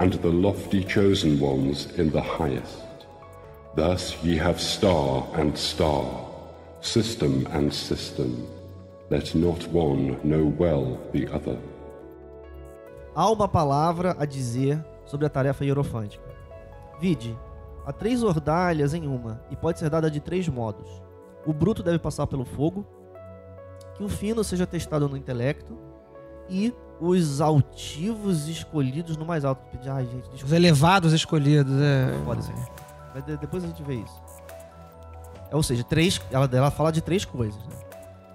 and 0.00 0.12
the 0.14 0.28
lofty 0.28 0.82
chosen 0.82 1.38
ones 1.38 1.86
in 1.96 2.10
the 2.10 2.20
highest. 2.20 2.82
Thus 3.76 4.16
ye 4.24 4.36
have 4.36 4.60
star 4.60 5.24
and 5.34 5.56
star, 5.56 6.04
system 6.80 7.46
and 7.52 7.72
system. 7.72 8.44
Let 9.08 9.36
not 9.36 9.68
one 9.68 10.18
know 10.24 10.52
well 10.58 10.98
the 11.12 11.28
other. 11.32 11.60
Há 13.14 13.30
uma 13.30 13.46
palavra 13.46 14.16
a 14.18 14.24
dizer 14.24 14.84
sobre 15.06 15.26
a 15.26 15.30
tarefa 15.30 15.64
hierofântica. 15.64 16.28
Vide, 17.00 17.38
há 17.86 17.92
três 17.92 18.24
ordalhas 18.24 18.94
em 18.94 19.06
uma, 19.06 19.40
e 19.48 19.54
pode 19.54 19.78
ser 19.78 19.90
dada 19.90 20.10
de 20.10 20.18
três 20.18 20.48
modos. 20.48 20.90
O 21.46 21.52
bruto 21.52 21.84
deve 21.84 22.00
passar 22.00 22.26
pelo 22.26 22.44
fogo, 22.44 22.84
que 23.94 24.02
o 24.02 24.08
fino 24.08 24.42
seja 24.42 24.66
testado 24.66 25.08
no 25.08 25.16
intelecto, 25.16 25.88
e 26.50 26.74
os 27.00 27.40
altivos 27.40 28.46
escolhidos 28.48 29.16
no 29.16 29.24
mais 29.24 29.44
alto. 29.44 29.62
Ai, 29.88 30.04
gente, 30.06 30.44
Os 30.44 30.52
elevados 30.52 31.12
escolhidos, 31.12 31.72
é. 31.80 32.12
Foda 32.24 32.40
isso 32.40 32.50
aqui. 32.50 32.60
Mas 33.14 33.24
de- 33.24 33.36
depois 33.38 33.64
a 33.64 33.66
gente 33.68 33.82
vê 33.82 33.94
isso. 33.94 34.22
É, 35.50 35.56
ou 35.56 35.62
seja, 35.62 35.82
três, 35.82 36.20
ela, 36.30 36.48
ela 36.52 36.70
fala 36.70 36.92
de 36.92 37.00
três 37.00 37.24
coisas. 37.24 37.56
né? 37.66 37.74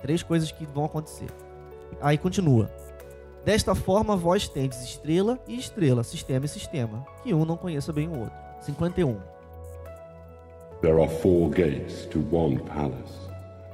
Três 0.01 0.23
coisas 0.23 0.51
que 0.51 0.65
vão 0.65 0.85
acontecer. 0.85 1.27
Aí 2.01 2.17
continua. 2.17 2.69
Desta 3.45 3.75
forma, 3.75 4.15
vós 4.15 4.47
tendes 4.49 4.81
estrela 4.83 5.37
e 5.47 5.55
estrela, 5.57 6.03
sistema 6.03 6.45
e 6.45 6.49
sistema, 6.49 7.05
que 7.23 7.33
um 7.33 7.45
não 7.45 7.55
conheça 7.55 7.93
bem 7.93 8.07
o 8.07 8.19
outro. 8.21 8.35
51. 8.61 9.17
There 10.81 10.99
are 11.01 11.09
four 11.21 11.49
gates 11.49 12.05
to 12.07 12.19
one 12.31 12.57
palace. 12.59 13.25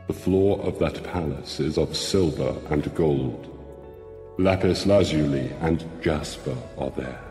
The 0.08 0.14
floor 0.14 0.60
of 0.68 0.78
that 0.80 1.00
palace 1.02 1.62
is 1.62 1.78
of 1.78 1.96
silver 1.98 2.54
and 2.70 2.82
gold. 2.96 3.50
Lapis 4.38 4.86
lazuli 4.86 5.52
and 5.60 5.84
jasper 6.02 6.56
are 6.78 6.90
there, 6.92 7.22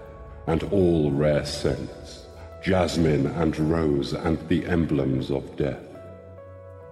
and 0.47 0.63
all 0.65 1.11
rare 1.11 1.45
scents, 1.45 2.27
jasmine 2.63 3.27
and 3.27 3.59
rose 3.59 4.13
and 4.13 4.39
the 4.49 4.65
emblems 4.67 5.31
of 5.31 5.57
death. 5.57 5.83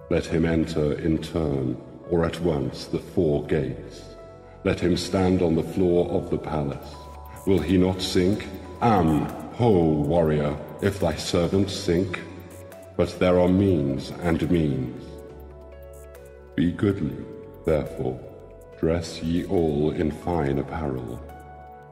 Let 0.09 0.25
him 0.25 0.45
enter 0.45 0.93
in 0.93 1.19
turn, 1.19 1.79
or 2.09 2.25
at 2.25 2.39
once, 2.41 2.85
the 2.85 2.99
four 2.99 3.45
gates. 3.45 4.01
Let 4.63 4.79
him 4.79 4.97
stand 4.97 5.43
on 5.43 5.55
the 5.55 5.63
floor 5.63 6.09
of 6.09 6.31
the 6.31 6.39
palace. 6.39 6.95
Will 7.45 7.59
he 7.59 7.77
not 7.77 8.01
sink? 8.01 8.47
Am, 8.81 9.25
ho, 9.53 9.71
warrior, 9.71 10.57
if 10.81 10.99
thy 10.99 11.15
servant 11.15 11.69
sink? 11.69 12.19
But 12.97 13.17
there 13.19 13.39
are 13.39 13.47
means 13.47 14.11
and 14.21 14.49
means. 14.49 15.03
Be 16.55 16.71
goodly, 16.71 17.15
therefore, 17.65 18.19
dress 18.79 19.21
ye 19.21 19.45
all 19.45 19.91
in 19.91 20.09
fine 20.09 20.59
apparel. 20.59 21.19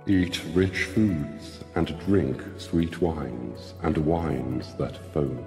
Eat 0.07 0.41
rich 0.53 0.85
foods, 0.85 1.59
and 1.75 1.99
drink 2.05 2.41
sweet 2.57 3.01
wines, 3.01 3.73
and 3.83 3.97
wines 3.97 4.73
that 4.75 4.95
foam. 5.13 5.45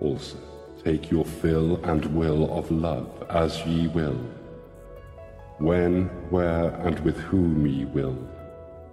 Also, 0.00 0.38
take 0.84 1.10
your 1.10 1.24
fill 1.24 1.84
and 1.84 2.04
will 2.14 2.56
of 2.56 2.70
love 2.70 3.10
as 3.28 3.60
ye 3.66 3.88
will. 3.88 4.20
When, 5.58 6.04
where, 6.30 6.70
and 6.86 7.00
with 7.00 7.16
whom 7.16 7.66
ye 7.66 7.84
will, 7.86 8.16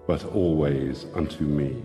but 0.07 0.25
always 0.25 1.05
unto 1.13 1.43
me. 1.43 1.83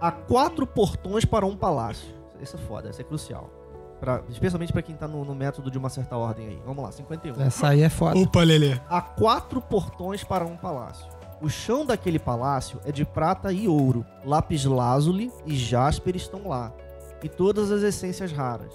Há 0.00 0.10
quatro 0.10 0.66
portões 0.66 1.24
para 1.24 1.46
um 1.46 1.56
palácio. 1.56 2.08
Isso 2.42 2.56
é 2.56 2.58
foda, 2.58 2.90
isso 2.90 3.00
é 3.02 3.04
crucial. 3.04 3.59
Pra- 4.00 4.22
especialmente 4.30 4.72
para 4.72 4.80
quem 4.82 4.96
tá 4.96 5.06
no, 5.06 5.24
no 5.24 5.34
método 5.34 5.70
de 5.70 5.76
uma 5.76 5.90
certa 5.90 6.16
ordem 6.16 6.48
aí. 6.48 6.62
Vamos 6.64 6.82
lá, 6.82 6.90
51. 6.90 7.40
Essa 7.42 7.68
aí 7.68 7.82
é 7.82 7.88
foda. 7.90 8.18
Opa, 8.18 8.42
Lelê. 8.42 8.80
Há 8.88 9.00
quatro 9.02 9.60
portões 9.60 10.24
para 10.24 10.44
um 10.46 10.56
palácio. 10.56 11.06
O 11.42 11.48
chão 11.48 11.84
daquele 11.86 12.18
palácio 12.18 12.80
é 12.84 12.92
de 12.92 13.04
prata 13.04 13.52
e 13.52 13.68
ouro. 13.68 14.04
Lápis 14.24 14.64
lazuli 14.64 15.30
e 15.46 15.54
jasper 15.54 16.16
estão 16.16 16.48
lá. 16.48 16.72
E 17.22 17.28
todas 17.28 17.70
as 17.70 17.82
essências 17.82 18.32
raras. 18.32 18.72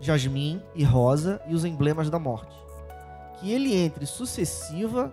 Jasmim 0.00 0.62
e 0.74 0.84
rosa 0.84 1.40
e 1.48 1.54
os 1.54 1.64
emblemas 1.64 2.08
da 2.08 2.18
morte. 2.18 2.54
Que 3.40 3.50
ele 3.52 3.74
entre 3.74 4.06
sucessiva 4.06 5.12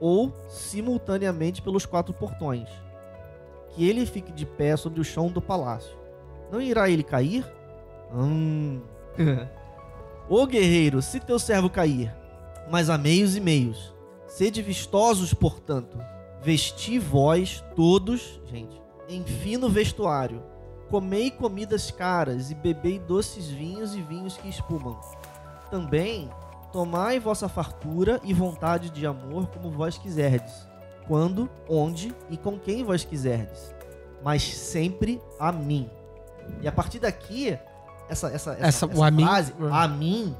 ou 0.00 0.32
simultaneamente 0.48 1.60
pelos 1.62 1.84
quatro 1.84 2.14
portões. 2.14 2.68
Que 3.70 3.88
ele 3.88 4.06
fique 4.06 4.30
de 4.32 4.46
pé 4.46 4.76
sobre 4.76 5.00
o 5.00 5.04
chão 5.04 5.28
do 5.28 5.40
palácio. 5.42 5.96
Não 6.52 6.60
irá 6.60 6.88
ele 6.88 7.02
cair? 7.02 7.44
Hum. 8.12 8.80
Ô 10.28 10.46
guerreiro, 10.46 11.00
se 11.00 11.20
teu 11.20 11.38
servo 11.38 11.70
cair, 11.70 12.14
mas 12.70 12.90
há 12.90 12.98
meios 12.98 13.36
e 13.36 13.40
meios. 13.40 13.94
Sede 14.26 14.60
vistosos, 14.60 15.32
portanto. 15.32 15.98
Vesti 16.42 16.98
vós 16.98 17.64
todos, 17.74 18.40
gente, 18.46 18.80
em 19.08 19.24
fino 19.24 19.68
vestuário. 19.68 20.42
Comei 20.88 21.30
comidas 21.30 21.90
caras 21.90 22.50
e 22.50 22.54
bebei 22.54 22.98
doces 22.98 23.48
vinhos 23.48 23.94
e 23.94 24.00
vinhos 24.00 24.36
que 24.36 24.48
espumam. 24.48 24.98
Também 25.70 26.30
tomai 26.72 27.18
vossa 27.18 27.48
fartura 27.48 28.20
e 28.22 28.32
vontade 28.32 28.90
de 28.90 29.06
amor 29.06 29.48
como 29.48 29.70
vós 29.70 29.98
quiserdes. 29.98 30.68
Quando, 31.06 31.50
onde 31.68 32.14
e 32.30 32.36
com 32.36 32.58
quem 32.58 32.84
vós 32.84 33.04
quiserdes. 33.04 33.74
Mas 34.22 34.42
sempre 34.42 35.20
a 35.38 35.50
mim. 35.50 35.90
E 36.60 36.68
a 36.68 36.72
partir 36.72 36.98
daqui, 36.98 37.58
essa, 38.08 38.28
essa, 38.28 38.50
essa, 38.52 38.66
Essa- 38.66 38.86
essa 38.86 38.98
o 38.98 39.02
a 39.02 39.10
mim- 39.10 39.24
frase, 39.24 39.52
a 39.70 39.88
mim, 39.88 40.34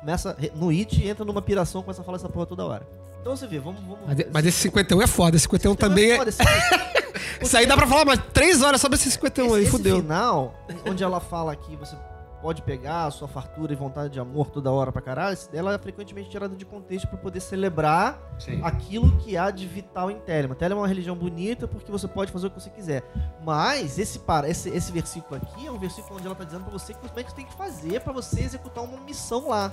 começa 0.00 0.36
no 0.54 0.68
it 0.70 1.06
entra 1.08 1.24
numa 1.24 1.40
piração 1.42 1.82
começa 1.82 2.02
a 2.02 2.04
falar 2.04 2.16
essa 2.16 2.28
porra 2.28 2.46
toda 2.46 2.64
hora. 2.64 2.86
Então 3.20 3.34
você 3.36 3.46
vê, 3.46 3.58
vamos. 3.58 3.80
vamos 3.80 3.98
Mas, 4.06 4.18
mas 4.32 4.46
esse 4.46 4.58
51 4.60 5.00
é 5.02 5.06
foda. 5.06 5.36
Esse 5.36 5.44
51 5.44 5.74
também 5.74 6.10
é. 6.12 6.16
foda, 6.18 6.28
esse- 6.30 6.42
Isso 7.40 7.56
aí 7.56 7.66
dá 7.66 7.76
pra 7.76 7.86
falar 7.86 8.04
mais 8.04 8.20
três 8.32 8.62
horas 8.62 8.80
sobre 8.80 8.96
esse 8.96 9.10
51 9.10 9.54
aí, 9.54 9.62
esse 9.62 9.70
fudeu. 9.70 10.00
final, 10.00 10.54
onde 10.88 11.02
ela 11.02 11.20
fala 11.20 11.54
que 11.56 11.74
você 11.76 11.96
pode 12.44 12.60
pegar 12.60 13.06
a 13.06 13.10
sua 13.10 13.26
fartura 13.26 13.72
e 13.72 13.76
vontade 13.76 14.12
de 14.12 14.20
amor 14.20 14.50
toda 14.50 14.70
hora 14.70 14.92
pra 14.92 15.00
caralho, 15.00 15.34
ela 15.50 15.72
é 15.72 15.78
frequentemente 15.78 16.28
tirada 16.28 16.54
de 16.54 16.66
contexto 16.66 17.08
pra 17.08 17.16
poder 17.16 17.40
celebrar 17.40 18.20
Sim. 18.38 18.60
aquilo 18.62 19.16
que 19.16 19.34
há 19.34 19.50
de 19.50 19.66
vital 19.66 20.10
em 20.10 20.18
Telema. 20.18 20.54
Telema 20.54 20.80
é 20.80 20.82
uma 20.82 20.88
religião 20.88 21.16
bonita 21.16 21.66
porque 21.66 21.90
você 21.90 22.06
pode 22.06 22.30
fazer 22.30 22.48
o 22.48 22.50
que 22.50 22.60
você 22.60 22.68
quiser. 22.68 23.02
Mas 23.42 23.98
esse, 23.98 24.18
para, 24.18 24.46
esse, 24.46 24.68
esse 24.68 24.92
versículo 24.92 25.36
aqui 25.36 25.66
é 25.66 25.72
um 25.72 25.78
versículo 25.78 26.16
onde 26.16 26.26
ela 26.26 26.34
tá 26.34 26.44
dizendo 26.44 26.64
pra 26.64 26.72
você 26.72 26.92
como 26.92 27.18
é 27.18 27.22
que 27.22 27.30
você 27.30 27.36
tem 27.36 27.46
que 27.46 27.54
fazer 27.54 28.02
pra 28.02 28.12
você 28.12 28.42
executar 28.42 28.84
uma 28.84 29.00
missão 29.00 29.48
lá. 29.48 29.72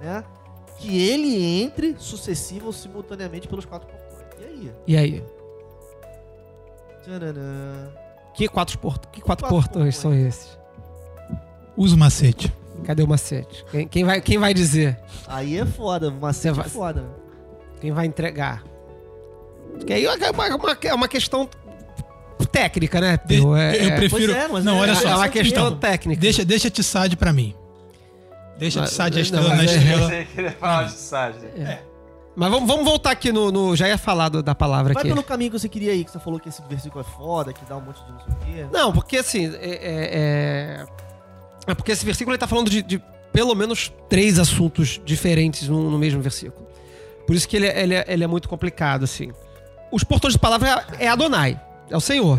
Né? 0.00 0.24
que 0.78 0.98
ele 0.98 1.60
entre 1.60 1.94
sucessivo 1.98 2.68
ou 2.68 2.72
simultaneamente 2.72 3.46
pelos 3.46 3.66
quatro 3.66 3.86
portões. 3.86 4.24
E 4.38 4.44
aí? 4.44 4.72
E 4.86 4.96
aí? 4.96 5.24
Tcharam. 7.02 7.34
Que 8.32 8.48
quatro, 8.48 8.78
port... 8.78 9.04
que 9.12 9.20
quatro, 9.20 9.46
Quatro 9.46 9.48
portões 9.48 9.96
portões. 9.96 9.96
são 9.96 10.14
esses? 10.14 10.59
Usa 11.80 11.94
o 11.96 11.98
macete. 11.98 12.52
Cadê 12.84 13.02
o 13.02 13.08
macete? 13.08 13.64
Quem, 13.70 13.88
quem 13.88 14.04
vai, 14.04 14.20
quem 14.20 14.36
vai 14.38 14.52
dizer? 14.52 14.98
Aí 15.26 15.56
é 15.58 15.64
foda, 15.64 16.10
uma 16.10 16.30
Você 16.32 16.48
é 16.48 16.52
vai- 16.52 16.68
foda. 16.68 17.04
Quem 17.80 17.90
vai 17.90 18.04
entregar? 18.04 18.62
Porque 19.78 19.92
aí 19.94 20.04
é 20.04 20.30
uma, 20.30 20.56
uma, 20.56 20.76
é 20.82 20.94
uma 20.94 21.08
questão 21.08 21.48
técnica, 22.52 23.00
né? 23.00 23.16
Pio? 23.16 23.56
É, 23.56 23.76
eu 23.76 23.88
é- 23.88 23.96
prefiro. 23.96 24.32
Pois 24.32 24.44
é, 24.44 24.48
mas 24.48 24.62
não, 24.64 24.76
é- 24.76 24.80
olha 24.80 24.90
é 24.92 24.94
só. 24.94 25.16
uma 25.16 25.28
questão 25.30 25.74
técnica. 25.76 26.20
Deixa, 26.20 26.44
deixa 26.44 26.68
a 26.68 26.70
Tissade 26.70 27.16
pra 27.16 27.32
mim. 27.32 27.54
Deixa 28.58 28.82
Tissade 28.82 29.18
a 29.18 29.22
estrela 29.22 29.48
mas 29.48 29.56
na 29.56 29.62
é- 29.62 29.76
estrela. 29.76 30.84
De 30.84 30.92
Sage. 30.92 31.38
Mas 32.36 32.50
vamos, 32.50 32.68
vamos 32.68 32.84
voltar 32.84 33.10
aqui 33.12 33.32
no, 33.32 33.50
no- 33.50 33.74
Já 33.74 33.88
ia 33.88 33.96
falar 33.96 34.28
do- 34.28 34.42
da 34.42 34.54
palavra 34.54 34.92
Vai 34.92 35.02
aqui. 35.02 35.08
pelo 35.10 35.22
caminho 35.22 35.50
que 35.50 35.58
você 35.58 35.68
queria 35.68 35.94
ir, 35.94 36.04
que 36.04 36.10
você 36.10 36.18
falou 36.18 36.38
que 36.38 36.50
esse 36.50 36.60
versículo 36.68 37.00
é 37.00 37.04
foda, 37.16 37.52
que 37.54 37.64
dá 37.64 37.76
um 37.76 37.80
monte 37.80 38.04
de 38.04 38.12
não 38.12 38.20
sei 38.20 38.32
o 38.34 38.36
quê. 38.36 38.66
Não, 38.70 38.92
porque 38.92 39.16
assim. 39.16 39.46
É, 39.56 39.78
é, 39.80 40.86
é- 41.66 41.72
é 41.72 41.74
porque 41.74 41.92
esse 41.92 42.04
versículo 42.04 42.32
ele 42.34 42.38
tá 42.38 42.46
falando 42.46 42.68
de, 42.70 42.82
de 42.82 43.02
pelo 43.32 43.54
menos 43.54 43.92
três 44.08 44.38
assuntos 44.38 45.00
diferentes 45.04 45.68
no, 45.68 45.90
no 45.90 45.98
mesmo 45.98 46.20
versículo. 46.20 46.66
Por 47.26 47.36
isso 47.36 47.48
que 47.48 47.56
ele, 47.56 47.66
é- 47.66 47.82
ele, 47.82 47.94
é, 47.94 48.04
ele 48.08 48.24
é 48.24 48.26
muito 48.26 48.48
complicado, 48.48 49.04
assim. 49.04 49.30
Os 49.92 50.02
portões 50.04 50.32
de 50.34 50.38
palavra 50.38 50.84
é 50.98 51.08
Adonai, 51.08 51.60
é 51.90 51.96
o 51.96 52.00
Senhor. 52.00 52.38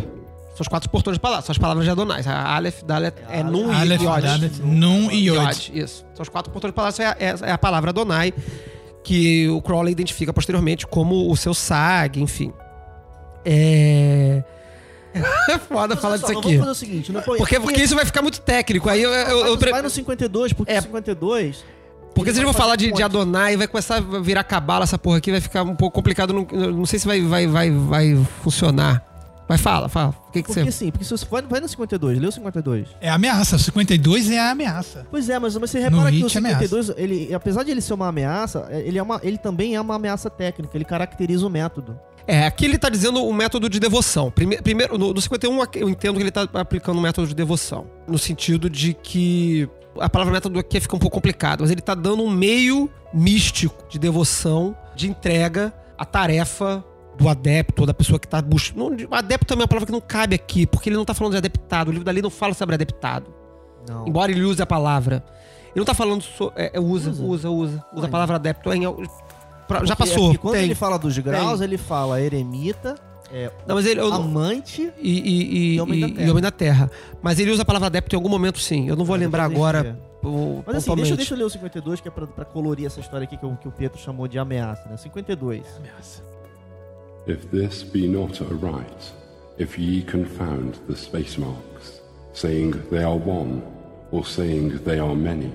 São 0.52 0.61
os 0.61 0.68
quatro 0.68 0.89
portões 0.89 1.15
de 1.15 1.22
palavra, 1.22 1.45
são 1.45 1.52
as 1.53 1.57
palavras 1.57 1.85
de 1.85 1.91
Adonai. 1.91 2.22
A 2.26 2.56
Aleph, 2.56 2.84
Dalet, 2.84 3.15
é 3.30 3.41
Nun 3.41 3.72
e 3.72 3.76
Aleph, 3.76 4.02
Yod. 4.02 4.22
Dalet, 4.22 4.61
Nun 4.61 5.10
e 5.11 5.30
Yod. 5.30 5.72
Isso. 5.73 6.06
São 6.14 6.23
os 6.23 6.30
quatro 6.30 6.52
portões 6.52 6.72
de 6.72 6.76
palavra, 6.76 7.03
é, 7.19 7.26
é- 7.27 7.35
é 7.49 7.52
a 7.52 7.57
palavra 7.57 7.89
Adonai, 7.91 8.34
que 9.03 9.48
o 9.49 9.61
Crowley 9.61 9.91
identifica 9.93 10.31
posteriormente 10.34 10.85
como 10.85 11.31
o 11.31 11.38
seu 11.38 11.53
SAG, 11.53 12.22
enfim. 12.22 12.52
É. 13.45 14.43
É 15.13 15.57
foda 15.57 15.95
Mas 15.95 16.01
falar 16.01 16.17
só, 16.17 16.27
disso 16.27 16.39
aqui. 16.39 16.57
Vamos 16.57 16.59
fazer 16.59 16.71
o 16.71 16.75
seguinte, 16.75 17.11
não, 17.11 17.21
Porque, 17.21 17.59
porque 17.59 17.81
isso 17.81 17.95
vai 17.95 18.05
ficar 18.05 18.21
muito 18.21 18.39
técnico. 18.41 18.89
Aí 18.89 19.01
eu, 19.01 19.11
eu, 19.11 19.27
eu, 19.29 19.39
vai, 19.41 19.49
no- 19.51 19.57
pre- 19.57 19.71
vai 19.71 19.81
no 19.81 19.89
52, 19.89 20.53
porque 20.53 20.71
É. 20.71 20.79
o 20.79 20.83
52... 20.83 21.63
porque 22.15 22.31
vai 22.31 22.45
for 22.45 22.53
falar 22.53 22.75
de, 22.75 22.91
um 22.91 22.95
de. 22.95 23.03
Adonai, 23.03 23.57
vai 23.57 23.67
começar 23.67 23.97
a 23.97 23.99
virar 23.99 24.43
cabala 24.43 24.83
essa 24.83 24.97
porra 24.97 25.17
aqui, 25.17 25.31
vai 25.31 25.41
ficar 25.41 25.63
um 25.63 25.75
pouco 25.75 25.95
complicado. 25.95 26.33
Não, 26.33 26.45
não 26.71 26.85
sei 26.85 26.99
se 26.99 27.05
vai, 27.07 27.21
vai, 27.21 27.47
vai, 27.47 27.71
vai 27.71 28.27
funcionar. 28.43 29.05
Mas 29.49 29.59
fala, 29.59 29.89
fala. 29.89 30.15
O 30.29 30.31
que, 30.31 30.41
que 30.43 30.47
Porque 30.47 30.63
você. 30.63 30.71
sim, 30.71 30.91
porque 30.91 31.03
se 31.03 31.11
você 31.11 31.25
vai, 31.29 31.41
vai 31.41 31.59
no 31.59 31.67
52, 31.67 32.19
lê 32.19 32.25
o 32.27 32.31
52. 32.31 32.88
É 33.01 33.09
ameaça. 33.09 33.57
52 33.57 34.31
é 34.31 34.39
a 34.39 34.51
ameaça. 34.51 35.05
Pois 35.11 35.27
é, 35.29 35.38
mas, 35.38 35.57
mas 35.57 35.69
você 35.69 35.77
repara 35.79 36.09
que 36.09 36.19
o 36.19 36.27
Hit 36.27 36.38
é 36.38 36.39
ameaça. 36.39 36.59
52, 36.67 36.89
ele, 36.97 37.33
apesar 37.33 37.63
de 37.63 37.71
ele 37.71 37.81
ser 37.81 37.93
uma 37.93 38.07
ameaça, 38.07 38.69
ele, 38.71 38.97
é 38.97 39.03
uma, 39.03 39.19
ele 39.21 39.38
também 39.38 39.75
é 39.75 39.81
uma 39.81 39.95
ameaça 39.95 40.29
técnica, 40.29 40.77
ele 40.77 40.85
caracteriza 40.85 41.45
o 41.45 41.49
método. 41.49 41.99
É, 42.27 42.45
aqui 42.45 42.65
ele 42.65 42.77
tá 42.77 42.89
dizendo 42.89 43.26
o 43.26 43.34
método 43.34 43.68
de 43.69 43.80
devoção. 43.80 44.30
Prime- 44.31 44.61
Primeiro, 44.61 44.98
no, 44.98 45.14
no 45.14 45.22
51 45.22 45.60
eu 45.76 45.89
entendo 45.89 46.15
que 46.18 46.22
ele 46.23 46.31
tá 46.31 46.48
aplicando 46.53 46.98
o 46.98 47.02
método 47.02 47.27
de 47.27 47.35
devoção. 47.35 47.88
No 48.07 48.18
sentido 48.18 48.69
de 48.69 48.93
que 48.93 49.68
a 49.99 50.10
palavra 50.10 50.34
método 50.34 50.57
aqui 50.60 50.80
fica 50.80 50.95
um 50.95 50.99
pouco 50.99 51.15
complicado, 51.15 51.61
mas 51.61 51.72
ele 51.72 51.81
tá 51.81 51.93
dando 51.95 52.23
um 52.23 52.30
meio 52.30 52.89
místico 53.14 53.84
de 53.89 53.99
devoção, 53.99 54.76
de 54.95 55.10
entrega 55.10 55.73
à 55.98 56.06
tarefa 56.06 56.84
do 57.18 57.27
adepto, 57.27 57.81
ou 57.81 57.85
da 57.85 57.93
pessoa 57.93 58.18
que 58.18 58.27
tá 58.27 58.41
buscando. 58.41 58.95
Adepto 59.11 59.45
também 59.45 59.61
é 59.61 59.65
uma 59.65 59.68
palavra 59.68 59.85
que 59.85 59.91
não 59.91 59.99
cabe 60.02 60.35
aqui, 60.35 60.65
porque 60.65 60.89
ele 60.89 60.95
não 60.95 61.03
tá 61.06 61.14
falando 61.14 61.34
de 61.34 61.38
adeptado. 61.39 61.89
O 61.89 61.93
livro 61.93 62.06
da 62.06 62.11
lei 62.11 62.22
não 62.22 62.30
fala 62.30 62.53
sobre 62.53 62.76
adeptado. 62.76 63.27
Não. 63.88 64.07
Embora 64.07 64.31
ele 64.31 64.43
use 64.43 64.61
a 64.61 64.65
palavra. 64.65 65.23
Ele 65.68 65.77
não 65.77 65.85
tá 65.85 65.93
falando. 65.93 66.22
So, 66.22 66.52
é, 66.56 66.72
é, 66.73 66.80
usa, 66.80 67.10
Usa. 67.11 67.23
usa, 67.23 67.49
usa. 67.49 67.85
Usa, 67.93 68.06
a 68.06 68.10
palavra 68.10 68.35
adepto. 68.38 68.69
Pra- 69.77 69.85
já 69.85 69.93
é 69.93 69.95
passou. 69.95 70.26
porque 70.26 70.38
quando 70.38 70.53
tem. 70.56 70.64
ele 70.65 70.76
fala 70.76 70.98
dos 70.98 71.18
graus, 71.18 71.61
ele 71.61 71.77
fala 71.77 72.22
eremita, 72.22 72.95
é, 73.34 73.49
Não, 73.68 73.76
mas 73.76 73.85
ele. 73.85 73.99
eu- 74.02 74.14
amante. 74.14 74.91
e, 74.99 75.19
e, 75.19 75.57
e, 75.73 75.76
E 75.76 75.81
homem 75.81 75.99
da 76.02 76.07
e- 76.07 76.11
terra. 76.11 76.27
e 76.27 76.31
homem 76.31 76.43
da 76.43 76.52
terra. 76.52 76.91
Mas 77.22 77.39
ele 77.39 77.52
usa 77.52 77.61
a 77.61 77.65
palavra 77.65 77.88
adepto 77.88 78.15
em 78.15 78.18
algum 78.18 78.30
momento, 78.30 78.60
sim. 78.60 78.88
Eu 78.89 78.95
não 78.95 79.06
vou 79.06 79.15
Ah, 79.15 79.19
lembrar 79.19 79.43
agora. 79.45 79.98
o- 80.23 80.61
Mas 80.65 80.76
assim, 80.77 80.95
deixa, 80.95 81.15
deixa 81.15 81.34
eu 81.34 81.38
ler 81.38 81.43
o 81.45 81.49
52, 81.49 82.02
que 82.02 82.07
é 82.07 82.11
pra, 82.11 82.27
pra 82.27 82.43
colorir 82.45 82.85
essa 82.85 82.99
história 82.99 83.23
aqui 83.23 83.38
que, 83.38 83.45
o- 83.45 83.56
que 83.56 83.68
o 83.68 83.72
Pedro 83.72 83.98
chamou 83.99 84.27
de 84.27 84.38
ameaça, 84.38 84.88
né? 84.89 84.98
52. 84.98 85.64
Ameaça. 85.77 86.22
If 87.27 87.45
this 87.48 87.84
be 87.84 88.07
not 88.07 88.41
a 88.43 88.48
right, 88.48 89.14
if 89.60 89.77
ye 89.77 90.02
confound 90.03 90.80
the 90.89 90.95
space 90.95 91.39
marks, 91.39 92.02
saying 92.34 92.72
they 92.89 93.03
are 93.03 93.14
one, 93.18 93.61
or 94.11 94.26
saying 94.27 94.77
they 94.80 94.99
are 94.99 95.15
many, 95.15 95.53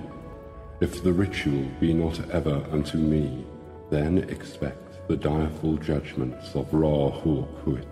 if 0.80 1.02
the 1.02 1.10
ritual 1.10 1.64
be 1.80 1.92
not 1.92 2.20
ever 2.32 2.62
unto 2.72 2.96
me, 2.96 3.44
then 3.96 4.18
expect 4.30 4.76
the 5.08 5.16
direful 5.16 5.78
judgments 5.78 6.54
of 6.54 6.66
Ra 6.72 7.08
Hurkut. 7.08 7.88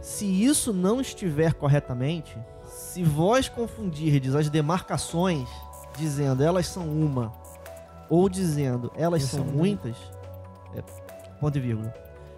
Se 0.00 0.24
isso 0.24 0.72
não 0.72 1.00
estiver 1.00 1.54
corretamente, 1.54 2.36
se 2.66 3.02
vós 3.02 3.48
confundirdes 3.48 4.34
as 4.34 4.48
demarcações, 4.48 5.48
dizendo 5.96 6.42
elas 6.42 6.66
são 6.66 6.88
uma, 6.88 7.32
ou 8.08 8.28
dizendo 8.28 8.90
elas 8.96 9.22
Elas 9.22 9.30
são 9.30 9.44
são 9.44 9.54
muitas, 9.54 9.96
é, 10.74 10.82
ponto 11.40 11.58
e 11.58 11.60
vírgula. 11.60 11.94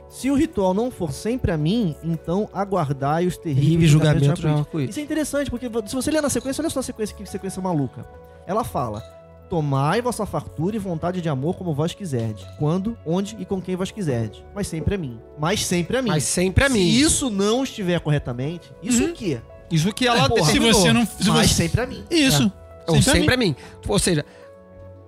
Se 0.09 0.31
o 0.31 0.35
ritual 0.35 0.73
não 0.73 0.91
for 0.91 1.13
sempre 1.13 1.51
a 1.51 1.57
mim, 1.57 1.97
então 2.03 2.49
aguardai 2.53 3.27
os 3.27 3.37
terríveis 3.37 3.91
julgamentos 3.91 4.45
arco-íris. 4.45 4.91
Isso 4.91 5.01
é 5.01 5.03
interessante, 5.03 5.51
porque 5.51 5.69
se 5.87 5.95
você 5.95 6.11
ler 6.11 6.23
na 6.23 6.31
sequência, 6.31 6.63
olha 6.63 6.71
só 6.71 6.81
a 6.81 6.83
sequência, 6.83 7.17
que 7.17 7.27
sequência 7.27 7.61
maluca. 7.61 8.07
Ela 8.47 8.65
fala: 8.65 9.03
Tomai 9.49 10.03
vossa 10.03 10.27
fartura 10.27 10.75
e 10.75 10.79
vontade 10.79 11.21
de 11.21 11.29
amor 11.29 11.57
como 11.57 11.73
vós 11.73 11.95
quiserdes, 11.95 12.45
quando, 12.59 12.99
onde 13.07 13.37
e 13.39 13.45
com 13.45 13.61
quem 13.63 13.77
vós 13.77 13.91
quiserdes, 13.93 14.43
mas 14.55 14.67
sempre 14.67 14.97
a 14.97 14.99
mim. 14.99 15.21
Mas 15.39 15.65
sempre 15.65 15.97
a 15.97 16.03
mim. 16.03 16.09
Mas 16.11 16.25
sempre 16.25 16.65
a 16.65 16.69
mim. 16.69 16.81
Se 16.81 17.01
isso 17.01 17.31
não 17.31 17.63
estiver 17.63 18.01
corretamente, 18.01 18.73
isso 18.83 19.05
Uhum. 19.05 19.11
o 19.11 19.13
quê? 19.13 19.41
Isso 19.71 19.93
que 19.93 20.07
ela 20.07 20.29
porra, 20.29 20.51
Se 20.51 20.59
você 20.59 20.93
não. 20.93 21.07
Se 21.07 21.29
Mas 21.29 21.51
você... 21.51 21.55
sempre 21.55 21.81
a 21.81 21.87
mim. 21.87 22.05
Isso. 22.11 22.53
Ou 22.89 22.95
Sempre 22.97 23.11
a 23.11 23.15
sempre 23.15 23.35
a 23.35 23.37
mim. 23.37 23.57
Ou 23.89 23.99
seja, 23.99 24.25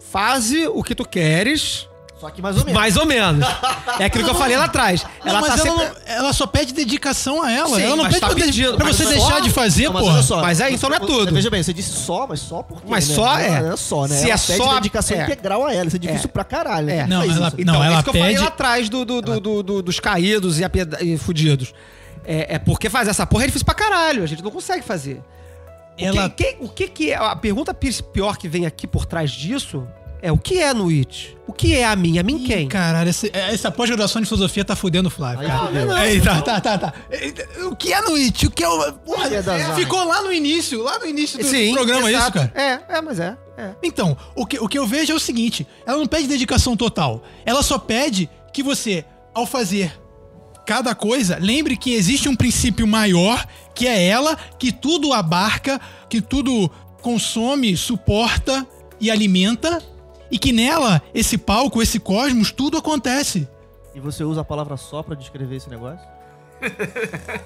faze 0.00 0.66
o 0.68 0.82
que 0.82 0.94
tu 0.94 1.06
queres, 1.06 1.87
Só 2.20 2.28
que 2.30 2.42
mais 2.42 2.56
ou 2.56 2.64
menos. 2.64 2.80
mais 2.80 2.96
ou 2.96 3.06
menos. 3.06 3.46
É 4.00 4.04
aquilo 4.06 4.24
que 4.24 4.30
eu 4.30 4.34
falei 4.34 4.56
lá 4.56 4.64
atrás. 4.64 5.04
Não, 5.24 5.30
Ela 5.30 5.40
mas 5.40 5.54
tá 5.54 5.68
ela, 5.68 5.78
sempre... 5.78 5.84
não- 6.08 6.14
ela 6.16 6.32
só 6.32 6.46
pede 6.48 6.72
dedicação 6.74 7.42
a 7.42 7.52
ela. 7.52 7.76
Sim, 7.76 7.82
ela 7.82 7.96
não 7.96 8.04
mas 8.04 8.08
pede 8.14 8.20
tá 8.20 8.26
pra, 8.26 8.34
de- 8.36 8.42
pedindo, 8.42 8.76
pra 8.76 8.86
mas 8.86 8.96
você 8.96 9.04
só- 9.04 9.10
deixar 9.10 9.40
de 9.40 9.50
fazer, 9.50 9.84
Não, 9.84 9.92
mas 9.92 10.02
porra. 10.04 10.22
só. 10.22 10.40
Mas 10.42 10.60
é, 10.60 10.70
então 10.72 10.90
não 10.90 10.96
é 10.96 11.00
tudo. 11.00 11.32
Veja 11.32 11.48
bem, 11.48 11.62
você 11.62 11.72
disse 11.72 11.92
só, 11.92 12.26
mas 12.26 12.40
só 12.40 12.62
porque. 12.62 12.84
Mas 12.88 13.08
né? 13.08 13.14
só 13.14 13.38
é. 13.38 13.60
Não 13.62 13.72
é 13.72 13.76
só, 13.76 14.06
né? 14.08 14.16
Se 14.16 14.24
ela 14.30 14.34
é 14.34 14.38
pede 14.46 14.56
só- 14.58 14.74
dedicação 14.74 15.16
é. 15.16 15.22
integral 15.22 15.66
a 15.66 15.72
ela. 15.72 15.86
Isso 15.86 15.96
é 15.96 15.98
difícil 16.00 16.28
É. 16.28 16.32
pra 16.32 16.44
caralho. 16.44 16.90
É. 16.90 16.94
né? 16.96 16.98
Quem 17.02 17.08
Não, 17.08 17.18
faz 17.20 17.36
ela- 17.36 17.46
isso? 17.48 17.56
Não, 17.56 17.62
Então, 17.62 17.84
ela 17.84 17.94
isso 17.94 18.02
que 18.02 18.08
eu 18.10 18.14
falei 18.14 18.28
pede- 18.28 18.40
lá 18.42 18.48
atrás 18.48 18.88
do, 18.88 19.04
do, 19.04 19.22
do, 19.22 19.40
do- 19.40 19.62
do- 19.62 19.82
dos 19.82 20.00
caídos 20.00 20.58
e, 20.58 20.64
apieda- 20.64 20.98
e 21.02 21.16
fudidos. 21.16 21.72
É, 22.26 22.56
é 22.56 22.58
porque 22.58 22.90
fazer 22.90 23.10
essa 23.10 23.24
porra 23.26 23.44
é 23.44 23.46
difícil 23.46 23.64
pra 23.64 23.74
caralho. 23.74 24.22
A 24.24 24.26
gente 24.26 24.42
não 24.42 24.50
consegue 24.50 24.82
fazer. 24.84 25.22
O, 26.00 26.04
Ela- 26.04 26.28
que, 26.30 26.44
que- 26.44 26.56
o 26.64 26.68
que 26.68 26.88
que 26.88 27.10
é... 27.12 27.16
A 27.16 27.34
pergunta 27.34 27.72
pi- 27.72 28.02
pior 28.12 28.36
que 28.36 28.46
vem 28.48 28.66
aqui 28.66 28.86
por 28.86 29.04
trás 29.06 29.30
disso 29.30 29.86
é 30.20 30.32
o 30.32 30.38
que 30.38 30.60
é 30.60 30.74
no 30.74 30.88
It? 30.88 31.36
O 31.46 31.52
que 31.52 31.74
é 31.74 31.84
a 31.84 31.94
mim? 31.96 32.18
A 32.18 32.22
mim 32.22 32.42
Ih, 32.42 32.46
quem? 32.46 32.68
Caralho, 32.68 33.08
essa, 33.08 33.28
essa 33.32 33.70
pós-graduação 33.70 34.20
de 34.20 34.28
filosofia 34.28 34.64
tá 34.64 34.74
fudendo 34.74 35.08
o 35.08 35.10
Flávio. 35.10 35.40
Aí 35.40 35.46
cara. 35.46 35.66
fudeu. 35.66 35.96
Ei, 35.98 36.20
tá, 36.20 36.42
tá, 36.42 36.60
tá, 36.60 36.78
tá. 36.78 36.94
O 37.70 37.76
que 37.76 37.92
é 37.92 38.00
no 38.00 38.14
It? 38.14 38.46
O 38.46 38.50
que 38.50 38.62
é 38.62 38.68
o. 38.68 38.92
Porra, 38.92 39.28
é 39.28 39.74
ficou 39.74 40.04
lá 40.04 40.22
no 40.22 40.32
início, 40.32 40.82
lá 40.82 40.98
no 40.98 41.06
início 41.06 41.38
do 41.38 41.44
Sim, 41.44 41.72
programa 41.72 42.10
isso, 42.10 42.20
exato. 42.20 42.32
cara. 42.38 42.52
É, 42.54 42.96
é, 42.98 43.00
mas 43.00 43.20
é. 43.20 43.36
é. 43.56 43.70
Então, 43.82 44.16
o 44.34 44.44
que, 44.44 44.58
o 44.58 44.68
que 44.68 44.78
eu 44.78 44.86
vejo 44.86 45.12
é 45.12 45.14
o 45.14 45.20
seguinte: 45.20 45.66
ela 45.86 45.98
não 45.98 46.06
pede 46.06 46.26
dedicação 46.26 46.76
total. 46.76 47.22
Ela 47.46 47.62
só 47.62 47.78
pede 47.78 48.28
que 48.52 48.62
você, 48.62 49.04
ao 49.32 49.46
fazer 49.46 49.92
cada 50.66 50.94
coisa, 50.94 51.38
lembre 51.40 51.78
que 51.78 51.94
existe 51.94 52.28
um 52.28 52.36
princípio 52.36 52.86
maior, 52.86 53.46
que 53.74 53.86
é 53.86 54.06
ela, 54.06 54.36
que 54.58 54.70
tudo 54.70 55.14
abarca, 55.14 55.80
que 56.10 56.20
tudo 56.20 56.70
consome, 57.00 57.74
suporta 57.74 58.66
e 59.00 59.10
alimenta, 59.10 59.82
e 60.30 60.38
que 60.38 60.52
nela, 60.52 61.00
esse 61.14 61.36
palco, 61.38 61.82
esse 61.82 61.98
cosmos, 61.98 62.50
tudo 62.52 62.76
acontece. 62.78 63.48
E 63.94 64.00
você 64.00 64.22
usa 64.24 64.42
a 64.42 64.44
palavra 64.44 64.76
só 64.76 65.02
pra 65.02 65.14
descrever 65.14 65.56
esse 65.56 65.68
negócio? 65.70 66.06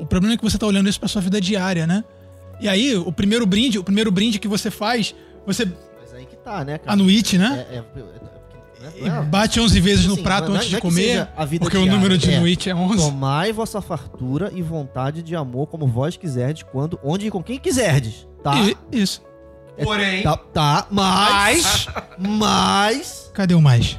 O 0.00 0.06
problema 0.06 0.34
é 0.34 0.36
que 0.36 0.44
você 0.44 0.56
tá 0.56 0.66
olhando 0.66 0.88
isso 0.88 1.00
pra 1.00 1.08
sua 1.08 1.20
vida 1.20 1.40
diária, 1.40 1.84
né? 1.86 2.04
E 2.60 2.68
aí, 2.68 2.96
o 2.96 3.10
primeiro 3.10 3.44
brinde, 3.46 3.78
o 3.78 3.82
primeiro 3.84 4.10
brinde 4.12 4.38
que 4.38 4.46
você 4.46 4.70
faz, 4.70 5.14
você 5.46 5.64
Mas 6.00 6.14
aí 6.14 6.26
que 6.26 6.36
tá, 6.36 6.64
né, 6.64 6.78
cara? 6.78 6.92
anuite, 6.92 7.36
né? 7.38 7.66
É, 7.70 7.74
é, 7.76 7.78
é, 7.78 7.82
E 9.02 9.04
é, 9.08 9.08
é, 9.08 9.22
bate 9.22 9.58
11 9.58 9.80
vezes 9.80 10.06
no 10.06 10.14
Assim, 10.14 10.22
prato 10.22 10.48
não 10.48 10.54
é- 10.54 10.58
antes 10.58 10.70
de 10.70 10.80
comer, 10.80 11.26
porque 11.58 11.76
o 11.76 11.80
diária, 11.80 11.92
número 11.92 12.16
de 12.16 12.30
é. 12.30 12.38
Nuit 12.38 12.70
é 12.70 12.74
11. 12.74 12.98
Tomai 12.98 13.52
vossa 13.52 13.80
fartura 13.80 14.52
e 14.54 14.62
vontade 14.62 15.22
de 15.22 15.34
amor 15.34 15.66
como 15.66 15.86
vós 15.88 16.16
quiserdes, 16.16 16.62
quando, 16.70 17.00
onde 17.02 17.26
e 17.26 17.30
com 17.30 17.42
quem 17.42 17.58
quiserdes. 17.58 18.28
Tá? 18.44 18.54
E- 18.60 18.76
isso. 18.92 19.22
Porém... 19.82 20.22
Tá, 20.22 20.36
tá, 20.36 20.86
mas. 20.90 21.86
Mas. 22.18 23.30
Cadê 23.34 23.54
o 23.54 23.60
mais? 23.62 23.98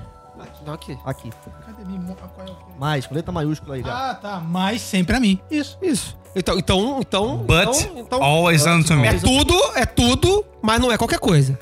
Não, 0.65 0.73
aqui. 0.73 0.95
Aqui. 1.05 1.31
Cadê 1.65 1.83
minha 1.85 1.99
mo- 1.99 2.15
qual 2.15 2.47
é 2.47 2.51
o- 2.51 2.79
Mais, 2.79 3.07
com 3.07 3.15
letra 3.15 3.31
maiúscula 3.31 3.75
aí. 3.75 3.83
Ah, 3.85 4.17
tá. 4.21 4.39
Mais 4.39 4.79
sempre 4.81 5.15
a 5.15 5.19
mim. 5.19 5.39
Isso. 5.49 5.77
Isso. 5.81 6.15
Então, 6.35 6.57
então, 6.57 6.99
então... 6.99 7.37
But 7.39 7.67
então, 7.81 7.97
então 7.99 8.23
always 8.23 8.65
unto 8.65 8.93
me. 8.93 9.07
é 9.07 9.13
tudo, 9.13 9.53
é 9.75 9.85
tudo, 9.85 10.45
mas 10.61 10.79
não 10.79 10.91
é 10.91 10.97
qualquer 10.97 11.19
coisa. 11.19 11.59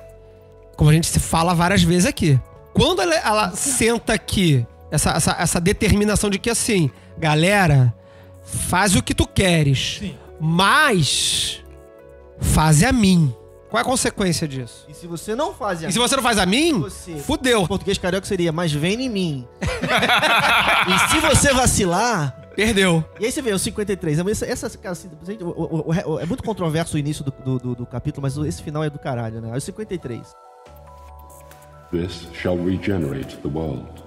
como 0.76 0.90
a 0.90 0.94
gente 0.94 1.08
se 1.08 1.20
fala 1.20 1.56
várias 1.56 1.82
vezes 1.82 2.06
aqui. 2.06 2.40
Quando 2.74 3.02
ela, 3.02 3.16
ela 3.16 3.52
senta 3.52 4.14
aqui, 4.14 4.66
essa, 4.92 5.12
essa, 5.12 5.36
essa 5.40 5.60
determinação 5.62 6.30
de 6.30 6.38
que 6.38 6.50
assim, 6.50 6.90
galera, 7.18 7.94
faz 8.44 8.96
o 8.96 9.02
que 9.02 9.14
tu 9.16 9.26
queres, 9.26 10.02
mas 10.40 11.62
faz 12.40 12.84
a 12.84 12.92
mim. 12.92 13.34
Qual 13.70 13.80
é 13.80 13.82
a 13.82 13.86
consequência 13.86 14.48
disso? 14.48 14.86
E 14.90 14.94
se 14.96 15.06
você 15.06 15.36
não 15.36 15.54
faz 15.54 15.84
E 15.84 15.92
se 15.92 16.00
você 16.00 16.16
não 16.16 16.24
faz 16.24 16.38
a 16.40 16.46
mim, 16.46 16.80
Você. 16.80 17.16
fudeu. 17.18 17.62
Em 17.62 17.68
português 17.68 17.98
carioca 18.00 18.26
seria, 18.26 18.52
mas 18.52 18.72
vem 18.72 19.00
em 19.04 19.10
mim. 19.10 19.48
e 19.62 21.10
se 21.12 21.20
você 21.20 21.54
vacilar. 21.54 22.36
Perdeu. 22.56 23.06
E 23.20 23.26
aí 23.26 23.32
você 23.32 23.42
vê, 23.42 23.54
o 23.54 23.60
53. 23.60 24.20
Essa, 24.20 24.46
essa, 24.46 24.70
cara, 24.78 24.92
assim, 24.94 25.08
o- 25.40 25.46
o- 25.48 25.90
o- 26.14 26.20
é 26.20 26.26
muito 26.26 26.44
controverso 26.44 26.96
o 26.98 27.00
início 27.00 27.24
do, 27.24 27.32
do, 27.32 27.58
do- 27.60 27.76
do 27.76 27.86
capítulo, 27.86 28.22
mas 28.24 28.36
esse 28.38 28.62
final 28.64 28.84
é 28.84 28.90
do 28.90 29.00
caralho, 29.00 29.40
né? 29.40 29.52
Aí 29.52 29.58
o 29.58 29.62
53. 29.62 30.36
This 31.92 32.28
shall 32.34 32.58
regenerate 32.58 33.38
the 33.38 33.48
world, 33.48 34.04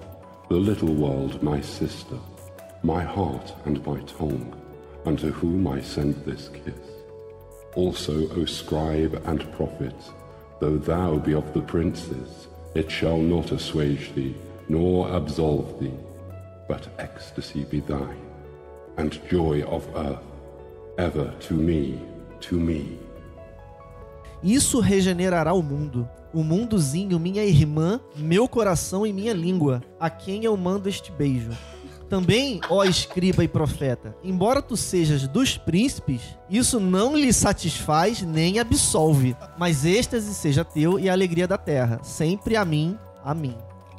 the 0.48 0.56
little 0.56 0.90
world, 0.92 1.38
my 1.42 1.62
sister, 1.62 2.18
my 2.82 3.02
heart 3.02 3.54
and 3.66 3.80
my 3.86 4.00
tongue, 4.18 4.52
unto 5.06 5.28
whom 5.28 5.66
I 5.74 5.82
send 5.82 6.14
this 6.24 6.48
kiss. 6.48 6.91
Also, 7.74 8.28
O 8.36 8.46
scribe 8.46 9.20
and 9.24 9.44
prophet, 9.52 9.94
though 10.60 10.76
thou 10.76 11.16
be 11.16 11.34
of 11.34 11.50
the 11.54 11.62
princes, 11.62 12.48
it 12.74 12.90
shall 12.90 13.16
not 13.18 13.50
assuage 13.50 14.12
thee, 14.14 14.34
nor 14.68 15.08
absolve 15.14 15.80
thee, 15.80 15.94
but 16.68 16.86
ecstasy 16.98 17.64
be 17.64 17.80
thine, 17.80 18.20
and 18.98 19.18
joy 19.30 19.62
of 19.62 19.86
earth, 19.96 20.22
ever 20.98 21.32
to 21.40 21.54
me, 21.54 21.98
to 22.40 22.56
me. 22.56 22.98
Isso 24.42 24.80
regenerará 24.80 25.54
o 25.54 25.62
mundo. 25.62 26.08
O 26.34 26.42
mundozinho, 26.42 27.18
minha 27.18 27.44
irmã, 27.44 28.00
meu 28.16 28.48
coração 28.48 29.06
e 29.06 29.12
minha 29.12 29.32
língua, 29.32 29.82
a 30.00 30.10
quem 30.10 30.44
eu 30.44 30.56
mando 30.56 30.88
este 30.88 31.12
beijo. 31.12 31.52
Também, 32.12 32.60
ó 32.68 32.84
escriba 32.84 33.42
e 33.42 33.48
profeta, 33.48 34.14
embora 34.22 34.60
tu 34.60 34.76
sejas 34.76 35.26
dos 35.26 35.56
príncipes, 35.56 36.20
isso 36.50 36.78
não 36.78 37.16
lhe 37.16 37.32
satisfaz 37.32 38.20
nem 38.20 38.58
absolve, 38.58 39.34
mas 39.58 39.86
êxtase 39.86 40.34
seja 40.34 40.62
teu 40.62 40.98
e 40.98 41.08
a 41.08 41.12
alegria 41.14 41.48
da 41.48 41.56
terra, 41.56 42.00
sempre 42.02 42.54
a 42.54 42.66
mim, 42.66 42.98
a 43.24 43.32
mim. 43.32 43.56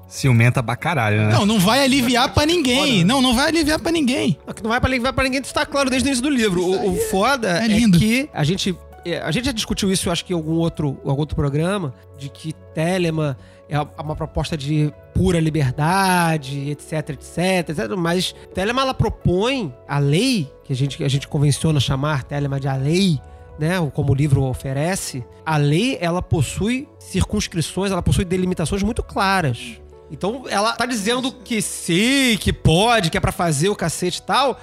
Ciumenta 0.07 0.61
pra 0.61 0.75
caralho, 0.75 1.23
né? 1.23 1.33
Não, 1.33 1.43
não 1.43 1.57
vai 1.59 1.83
aliviar 1.83 2.31
pra 2.31 2.45
ninguém. 2.45 3.03
Não, 3.03 3.19
não 3.19 3.33
vai 3.33 3.47
aliviar 3.47 3.79
pra 3.79 3.91
ninguém. 3.91 4.37
Não, 4.45 4.53
que 4.53 4.61
não 4.61 4.69
vai 4.69 4.79
pra, 4.79 4.99
vai 4.99 5.11
pra 5.11 5.23
ninguém, 5.23 5.41
isso 5.41 5.51
tá 5.51 5.65
claro 5.65 5.89
desde 5.89 6.07
o 6.07 6.09
início 6.09 6.21
do 6.21 6.29
livro. 6.29 6.63
O, 6.63 6.93
o 6.93 6.95
foda 7.09 7.61
é 7.61 7.65
é, 7.65 7.67
lindo. 7.67 7.97
que 7.97 8.29
a 8.31 8.43
gente. 8.43 8.77
é, 9.03 9.21
A 9.21 9.31
gente 9.31 9.45
já 9.45 9.51
discutiu 9.51 9.91
isso, 9.91 10.07
eu 10.07 10.13
acho 10.13 10.23
que 10.23 10.33
em 10.33 10.35
algum 10.35 10.53
outro, 10.53 10.99
algum 11.03 11.21
outro 11.21 11.35
programa, 11.35 11.95
de 12.15 12.29
que 12.29 12.53
Telemann 12.75 13.35
é 13.73 14.01
uma 14.01 14.15
proposta 14.15 14.55
de 14.55 14.93
pura 15.15 15.39
liberdade, 15.39 16.69
etc, 16.69 17.09
etc, 17.09 17.69
etc. 17.69 17.95
Mas 17.97 18.35
Telemann, 18.53 18.83
ela 18.83 18.93
propõe 18.93 19.73
a 19.87 19.97
lei, 19.97 20.51
que 20.63 20.71
a 20.71 20.75
gente, 20.75 21.03
a 21.03 21.07
gente 21.07 21.27
convenciona 21.27 21.79
chamar 21.79 22.23
Telemann 22.23 22.59
de 22.59 22.67
a 22.67 22.75
lei, 22.75 23.19
né, 23.57 23.75
como 23.93 24.11
o 24.11 24.15
livro 24.15 24.43
oferece, 24.43 25.25
a 25.43 25.57
lei 25.57 25.97
ela 25.99 26.21
possui 26.21 26.87
circunscrições, 26.99 27.91
ela 27.91 28.03
possui 28.03 28.25
delimitações 28.25 28.83
muito 28.83 29.01
claras. 29.01 29.79
Então 30.11 30.43
ela 30.47 30.73
tá 30.73 30.85
dizendo 30.85 31.31
que 31.31 31.59
sim, 31.59 32.37
que 32.39 32.53
pode, 32.53 33.09
que 33.09 33.17
é 33.17 33.19
pra 33.19 33.31
fazer 33.31 33.69
o 33.69 33.75
cacete 33.75 34.19
e 34.19 34.23
tal, 34.23 34.59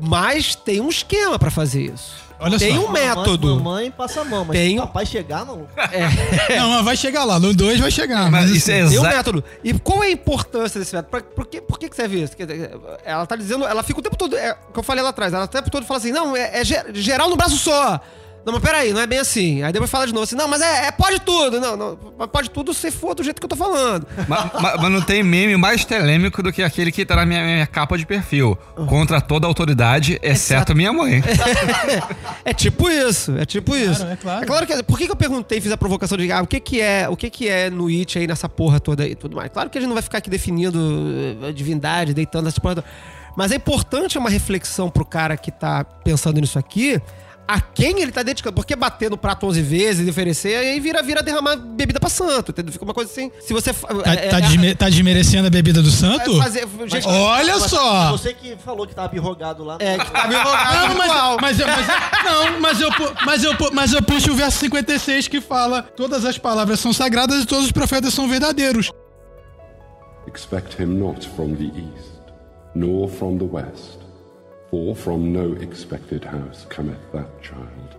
mas 0.00 0.56
tem 0.56 0.80
um 0.80 0.88
esquema 0.88 1.38
pra 1.38 1.50
fazer 1.50 1.92
isso. 1.94 2.27
Olha 2.40 2.58
tem 2.58 2.74
só. 2.76 2.86
um 2.86 2.90
método. 2.90 3.48
Mamãe, 3.48 3.62
mamãe 3.64 3.90
passa 3.90 4.20
a 4.20 4.24
mão, 4.24 4.44
mas 4.44 4.56
Tem 4.56 4.78
um- 4.78 4.82
papai 4.86 5.04
chegar, 5.06 5.44
não. 5.44 5.66
Não, 6.56 6.70
mas 6.70 6.84
vai 6.84 6.96
chegar 6.96 7.24
lá. 7.24 7.38
No 7.40 7.52
2 7.54 7.80
vai 7.80 7.90
chegar. 7.90 8.30
Mas 8.30 8.42
Mas, 8.48 8.50
isso 8.50 8.70
assim, 8.70 8.80
é 8.80 8.88
Tem 8.88 8.98
um 8.98 9.02
método. 9.02 9.44
E 9.64 9.72
qual 9.74 10.02
é 10.04 10.06
a 10.06 10.10
importância 10.10 10.78
desse 10.78 10.94
método? 10.94 11.10
Pra- 11.10 11.20
Por, 11.22 11.46
que, 11.46 11.60
por 11.60 11.78
que 11.78 11.88
que 11.88 11.96
serve 11.96 12.22
isso? 12.22 12.34
Ela 13.04 13.26
tá 13.26 13.34
dizendo, 13.36 13.66
ela 13.66 13.82
fica 13.82 13.98
o 13.98 14.02
tempo 14.02 14.16
todo, 14.16 14.36
é 14.36 14.52
o 14.68 14.72
que 14.72 14.78
eu 14.78 14.82
falei 14.82 15.02
lá 15.02 15.10
atrás, 15.10 15.32
ela 15.32 15.44
o 15.44 15.48
tempo 15.48 15.70
todo 15.70 15.84
fala 15.84 15.98
assim, 15.98 16.12
não, 16.12 16.36
é, 16.36 16.60
é 16.60 16.64
ge- 16.64 16.84
geral 16.94 17.28
no 17.28 17.36
braço 17.36 17.56
só. 17.56 18.00
Não, 18.48 18.54
mas 18.54 18.62
peraí, 18.62 18.94
não 18.94 19.00
é 19.02 19.06
bem 19.06 19.18
assim. 19.18 19.62
Aí 19.62 19.70
depois 19.72 19.90
fala 19.90 20.06
de 20.06 20.12
novo 20.14 20.24
assim, 20.24 20.34
não, 20.34 20.48
mas 20.48 20.62
é, 20.62 20.86
é 20.86 20.90
pode 20.90 21.20
tudo. 21.20 21.60
Não, 21.60 21.76
não, 21.76 21.98
mas 22.18 22.28
pode 22.28 22.48
tudo 22.50 22.72
se 22.72 22.90
for 22.90 23.14
do 23.14 23.22
jeito 23.22 23.38
que 23.40 23.44
eu 23.44 23.48
tô 23.48 23.56
falando. 23.56 24.06
Ma- 24.26 24.50
ma- 24.54 24.76
Mas, 24.78 24.90
não 24.90 25.02
tem 25.02 25.22
meme 25.22 25.54
mais 25.58 25.84
telêmico 25.84 26.42
do 26.42 26.50
que 26.50 26.62
aquele 26.62 26.90
que 26.90 27.04
tá 27.04 27.16
na 27.16 27.26
minha, 27.26 27.44
minha 27.44 27.66
capa 27.66 27.98
de 27.98 28.06
perfil. 28.06 28.56
Contra 28.88 29.20
toda 29.20 29.46
a 29.46 29.48
autoridade, 29.48 30.18
exceto 30.22 30.74
minha 30.74 30.92
mãe. 30.92 31.22
É 32.44 32.54
tipo 32.54 32.88
isso, 32.88 33.36
é 33.36 33.44
tipo 33.44 33.76
isso. 33.76 34.02
é 34.04 34.16
claro. 34.16 34.44
É 34.62 34.66
que, 34.66 34.82
por 34.82 34.98
que, 34.98 35.04
que 35.06 35.12
eu 35.12 35.16
perguntei, 35.16 35.60
fiz 35.60 35.70
a 35.70 35.76
provocação 35.76 36.16
de 36.16 36.30
ah, 36.32 36.40
o 36.42 36.46
que 36.46 36.58
que 36.60 36.80
é, 36.80 37.06
o 37.08 37.16
que 37.16 37.28
que 37.28 37.48
é 37.48 37.68
no 37.68 37.88
It 37.88 38.18
aí 38.18 38.26
nessa 38.26 38.48
porra 38.48 38.80
toda 38.80 39.02
aí 39.02 39.10
e 39.12 39.14
tudo 39.14 39.36
mais. 39.36 39.50
Claro 39.52 39.68
que 39.68 39.76
a 39.76 39.80
gente 39.80 39.88
não 39.88 39.94
vai 39.94 40.02
ficar 40.02 40.18
aqui 40.18 40.30
definindo 40.30 40.78
eh, 41.42 41.52
divindade, 41.52 42.14
deitando 42.14 42.48
essa 42.48 42.60
porra 42.60 42.76
toda. 42.76 42.86
Mas 43.36 43.52
é 43.52 43.56
importante 43.56 44.16
uma 44.18 44.30
reflexão 44.30 44.88
pro 44.90 45.04
cara 45.04 45.36
que 45.36 45.50
tá 45.50 45.84
pensando 45.84 46.40
nisso 46.40 46.58
aqui, 46.58 47.00
a 47.48 47.58
quem 47.60 48.00
ele 48.02 48.12
tá 48.12 48.22
dedicando. 48.22 48.54
Porque 48.54 48.76
bater 48.76 49.10
no 49.10 49.16
prato 49.16 49.46
11 49.46 49.62
vezes 49.62 50.06
e 50.06 50.10
oferecer, 50.10 50.54
aí 50.54 50.78
vira, 50.78 51.02
vira 51.02 51.22
derramar 51.22 51.56
bebida 51.56 51.98
pra 51.98 52.10
santo, 52.10 52.50
entendeu? 52.52 52.70
Fica 52.70 52.84
uma 52.84 52.92
coisa 52.92 53.10
assim. 53.10 53.32
Se 53.40 53.54
você... 53.54 53.72
tá, 53.72 53.88
é- 54.12 54.28
tá 54.28 54.36
é- 54.36 54.40
desme- 54.42 54.74
tá 54.74 54.88
desmerecendo 54.90 55.46
a 55.46 55.50
bebida 55.50 55.80
do 55.80 55.88
é 55.88 55.92
santo? 55.92 56.36
fazer, 56.36 56.68
gente, 56.86 57.08
Olha 57.08 57.58
só! 57.58 58.10
Você 58.12 58.34
que 58.34 58.54
falou 58.56 58.86
que 58.86 58.94
tava 58.94 59.08
birrogado 59.08 59.64
lá. 59.64 59.78
é, 59.80 59.96
que 59.96 60.28
me 60.28 60.34
rogando 60.34 60.88
Não, 60.88 60.94
mas, 60.96 61.10
igual. 61.10 61.38
mas, 61.40 61.58
eu- 61.60 61.66
mas 61.66 61.86
não, 62.24 62.60
mas 62.60 62.80
eu, 62.80 62.90
mas, 63.24 63.44
eu, 63.44 63.52
mas 63.72 63.92
eu 63.94 64.02
puxo 64.02 64.32
o 64.32 64.34
verso 64.36 64.58
56 64.58 65.26
que 65.28 65.40
fala: 65.40 65.82
Todas 65.82 66.24
as 66.26 66.36
palavras 66.36 66.78
são 66.80 66.92
sagradas 66.92 67.42
e 67.42 67.46
todos 67.46 67.64
os 67.64 67.72
profetas 67.72 68.12
são 68.12 68.28
verdadeiros. 68.28 68.90
Expect 70.26 70.80
him 70.82 70.86
not 70.98 71.26
from 71.34 71.54
the 71.54 71.64
east, 71.64 72.12
nor 72.74 73.08
from 73.08 73.38
the 73.38 73.44
west, 73.44 73.97
for 74.70 74.94
from 74.94 75.32
no 75.32 75.52
expected 75.54 76.24
house 76.24 76.66
cometh 76.68 77.00
that 77.12 77.42
child. 77.42 77.96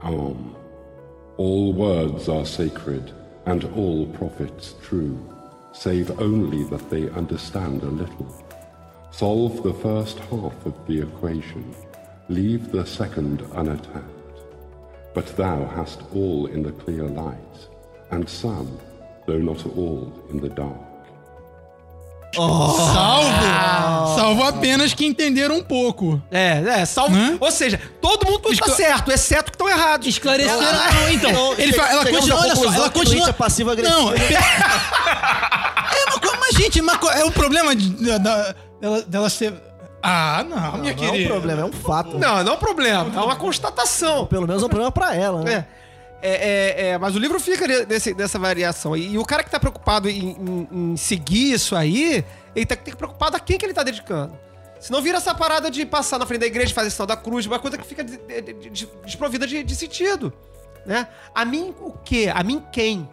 Arm. 0.00 0.56
All 1.36 1.72
words 1.72 2.28
are 2.28 2.46
sacred, 2.46 3.12
and 3.46 3.64
all 3.76 4.06
prophets 4.06 4.74
true, 4.82 5.18
save 5.72 6.20
only 6.20 6.64
that 6.64 6.88
they 6.90 7.10
understand 7.10 7.82
a 7.82 7.86
little. 7.86 8.44
Solve 9.10 9.62
the 9.62 9.74
first 9.74 10.18
half 10.18 10.66
of 10.66 10.74
the 10.86 11.02
equation, 11.02 11.74
leave 12.28 12.70
the 12.70 12.86
second 12.86 13.42
unattacked. 13.52 14.04
But 15.14 15.36
thou 15.36 15.64
hast 15.64 16.02
all 16.14 16.46
in 16.46 16.62
the 16.62 16.72
clear 16.72 17.04
light, 17.04 17.68
and 18.10 18.28
some, 18.28 18.78
though 19.26 19.38
not 19.38 19.66
all, 19.66 20.12
in 20.30 20.40
the 20.40 20.48
dark. 20.48 20.89
Salvo! 22.34 24.14
Salvo 24.16 24.42
apenas 24.44 24.94
que 24.94 25.04
entenderam 25.06 25.56
um 25.56 25.62
pouco. 25.62 26.20
É, 26.30 26.62
é, 26.80 26.84
salvo. 26.86 27.14
Hã? 27.16 27.36
Ou 27.40 27.50
seja, 27.50 27.80
todo 28.00 28.26
mundo 28.26 28.40
tá 28.40 28.50
Escla- 28.50 28.74
certo, 28.74 29.10
exceto 29.10 29.50
que 29.50 29.56
estão 29.56 29.68
errados. 29.68 30.06
Esclareceram. 30.06 30.60
Não, 30.60 31.10
então, 31.10 31.54
ele 31.58 31.72
fala, 31.72 31.90
ela 31.90 32.06
continua, 32.06 32.40
olha 32.40 32.56
só, 32.56 32.72
ela 32.72 32.86
o 32.86 32.90
continua. 32.90 33.14
Nietzsche 33.14 33.30
é 33.30 33.32
passivo-agressivo. 33.32 33.98
Não, 34.00 34.12
é 34.12 34.16
uma 36.08 36.20
coisa, 36.20 36.36
mas 36.40 36.56
gente, 36.56 36.80
uma 36.80 36.98
é 37.14 37.24
um 37.24 37.30
problema 37.30 37.74
de- 37.74 38.18
da- 38.18 38.54
dela, 38.80 39.02
dela 39.02 39.30
ser. 39.30 39.54
Ah, 40.02 40.42
não, 40.48 40.56
minha 40.78 40.94
Não 40.94 41.04
é 41.04 41.08
um 41.08 41.10
querida. 41.12 41.28
problema, 41.28 41.60
é 41.60 41.64
um 41.64 41.72
fato. 41.72 42.18
Não, 42.18 42.42
não 42.42 42.52
é 42.52 42.54
um 42.54 42.58
problema, 42.58 43.12
é 43.14 43.20
uma 43.20 43.36
constatação. 43.36 44.24
Pelo 44.26 44.46
menos 44.46 44.62
é 44.62 44.66
um 44.66 44.68
problema 44.68 44.90
pra 44.90 45.14
ela, 45.14 45.42
né? 45.42 45.52
É. 45.52 45.79
É, 46.22 46.30
é, 46.32 46.88
é, 46.90 46.98
mas 46.98 47.14
o 47.16 47.18
livro 47.18 47.40
fica 47.40 47.64
nessa 48.16 48.38
variação. 48.38 48.96
E, 48.96 49.12
e 49.14 49.18
o 49.18 49.24
cara 49.24 49.42
que 49.42 49.50
tá 49.50 49.58
preocupado 49.58 50.08
em, 50.08 50.30
em- 50.32 50.68
em 50.92 50.96
seguir 50.96 51.52
isso 51.52 51.74
aí, 51.74 52.24
ele 52.54 52.66
tá, 52.66 52.76
tem 52.76 52.92
que 52.92 52.96
preocupado 52.98 53.36
a 53.36 53.40
quem 53.40 53.56
que 53.56 53.64
ele 53.64 53.72
tá 53.72 53.82
dedicando. 53.82 54.38
Senão 54.78 55.00
vira 55.02 55.18
essa 55.18 55.34
parada 55.34 55.70
de 55.70 55.84
passar 55.86 56.18
na 56.18 56.26
frente 56.26 56.40
da 56.40 56.46
igreja, 56.46 56.74
fazer 56.74 56.90
sinal 56.90 57.06
da 57.06 57.16
cruz, 57.16 57.46
uma 57.46 57.58
coisa 57.58 57.76
que 57.78 57.86
fica 57.86 58.04
de- 58.04 58.16
de- 58.18 58.40
de- 58.42 58.70
de- 58.70 58.88
desprovida 59.04 59.46
de, 59.46 59.62
sentido. 59.74 60.32
Né? 60.86 61.06
A 61.34 61.44
mim 61.44 61.74
o 61.80 61.92
quê? 61.92 62.30
A 62.34 62.42
mim 62.42 62.62
quem? 62.72 63.08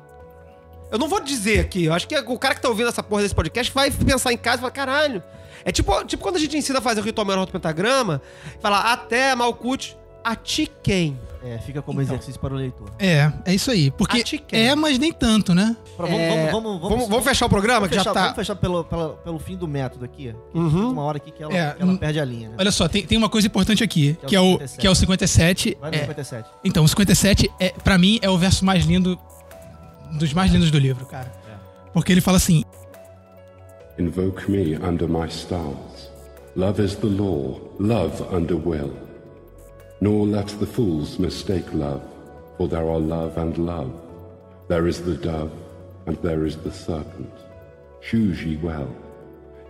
Eu 0.90 0.98
não 0.98 1.10
vou 1.10 1.20
dizer 1.20 1.60
aqui, 1.60 1.86
eu 1.86 1.94
acho 1.94 2.08
que 2.08 2.18
o 2.18 2.40
cara 2.40 2.56
que 2.56 2.62
tá 2.62 2.70
ouvindo 2.70 2.88
essa 2.88 3.04
porra 3.04 3.22
desse 3.22 3.36
podcast 3.36 3.74
vai 3.74 3.92
pensar 3.92 4.32
em 4.32 4.38
casa 4.38 4.58
e 4.58 4.60
falar, 4.62 4.72
caralho. 4.72 5.22
É 5.66 5.72
tipo, 5.72 6.04
tipo 6.06 6.24
quando 6.24 6.38
a 6.38 6.40
gente 6.40 6.58
ensina 6.58 6.80
a 6.80 6.82
fazer 6.82 7.02
o 7.02 7.04
ritual 7.04 7.26
menor 7.28 7.46
do 7.46 7.52
pentagrama, 7.52 8.22
falar 8.62 8.94
até 8.94 9.36
Malkut, 9.36 9.98
a 10.24 10.34
ti 10.36 10.72
quem? 10.82 11.20
É, 11.44 11.58
fica 11.60 11.82
como 11.82 12.02
exercício 12.02 12.40
para 12.42 12.54
o 12.54 12.58
leitor. 12.58 12.90
É, 12.98 13.32
é 13.46 13.54
isso 13.54 13.70
aí. 13.70 13.92
Porque 13.92 14.24
é, 14.52 14.74
mas 14.76 14.98
nem 14.98 15.14
tanto, 15.14 15.54
né? 15.54 15.76
Pra- 15.96 16.06
vamos, 16.08 16.20
É, 16.22 16.52
vamos, 16.52 16.52
vamos, 16.52 16.90
Vamos, 16.90 17.08
vamos 17.10 17.24
fechar 17.24 17.46
o 17.46 17.50
programa, 17.50 17.82
vamos 17.82 17.90
que 17.90 17.96
já 17.96 18.02
fechar, 18.02 18.14
tá. 18.14 18.22
vamos 18.22 18.36
fechar 18.36 18.56
pelo, 18.56 18.84
pelo, 18.84 19.10
pelo 19.18 19.40
fim 19.40 19.56
do 19.56 19.68
método 19.68 20.04
aqui. 20.04 20.34
Uhum. 20.54 20.92
Uma 20.92 21.04
hora 21.04 21.18
aqui 21.18 21.32
que 21.32 21.44
ela, 21.44 21.54
É, 21.56 21.74
que 21.74 21.82
ela 21.82 21.92
hum, 21.92 21.98
perde 21.98 22.20
a 22.20 22.26
linha, 22.26 22.50
né? 22.50 22.56
Olha 22.60 22.72
só, 22.72 22.88
tem, 22.88 23.06
tem 23.06 23.18
uma 23.18 23.30
coisa 23.30 23.46
importante 23.48 23.84
aqui, 23.84 24.16
Que 24.22 24.28
que 24.28 24.36
é 24.36 24.40
é 24.40 24.42
o 24.42 24.46
o, 24.46 24.52
57. 24.54 24.78
que 24.82 24.88
é 24.88 24.90
o 24.90 24.96
57. 24.96 25.78
Vai 25.80 25.92
no 25.92 25.96
É, 25.98 26.00
57. 26.02 26.50
então, 26.66 26.84
o 26.84 26.88
57, 26.88 27.52
é, 27.60 27.70
pra 27.84 27.98
mim, 27.98 28.20
é 28.22 28.30
o 28.30 28.38
verso 28.38 28.66
mais 28.66 28.84
lindo, 28.86 29.18
dos 30.18 30.34
mais 30.34 30.52
lindos 30.52 30.72
do 30.72 30.80
livro, 30.80 31.06
cara. 31.06 31.32
Porque 31.94 32.12
ele 32.12 32.22
fala 32.22 32.38
assim: 32.38 32.64
Invoke 33.98 34.50
me 34.50 34.76
under 34.78 35.08
my 35.08 35.28
stars. 35.28 36.12
Love 36.56 36.84
is 36.84 36.96
the 36.96 37.08
law, 37.08 37.60
love 37.80 38.24
under 38.32 38.56
will. 38.56 38.94
Nor 40.00 40.28
let 40.28 40.48
the 40.48 40.68
fools 40.68 41.18
mistake 41.20 41.74
love, 41.74 42.04
for 42.58 42.68
there 42.68 42.88
are 42.88 43.00
love 43.00 43.38
and 43.38 43.58
love. 43.58 43.94
There 44.68 44.88
is 44.88 45.02
the 45.02 45.16
dove, 45.16 45.52
and 46.06 46.18
there 46.18 46.46
is 46.46 46.58
the 46.58 46.72
serpent. 46.72 47.34
Choose 48.02 48.44
ye 48.44 48.58
well. 48.58 48.94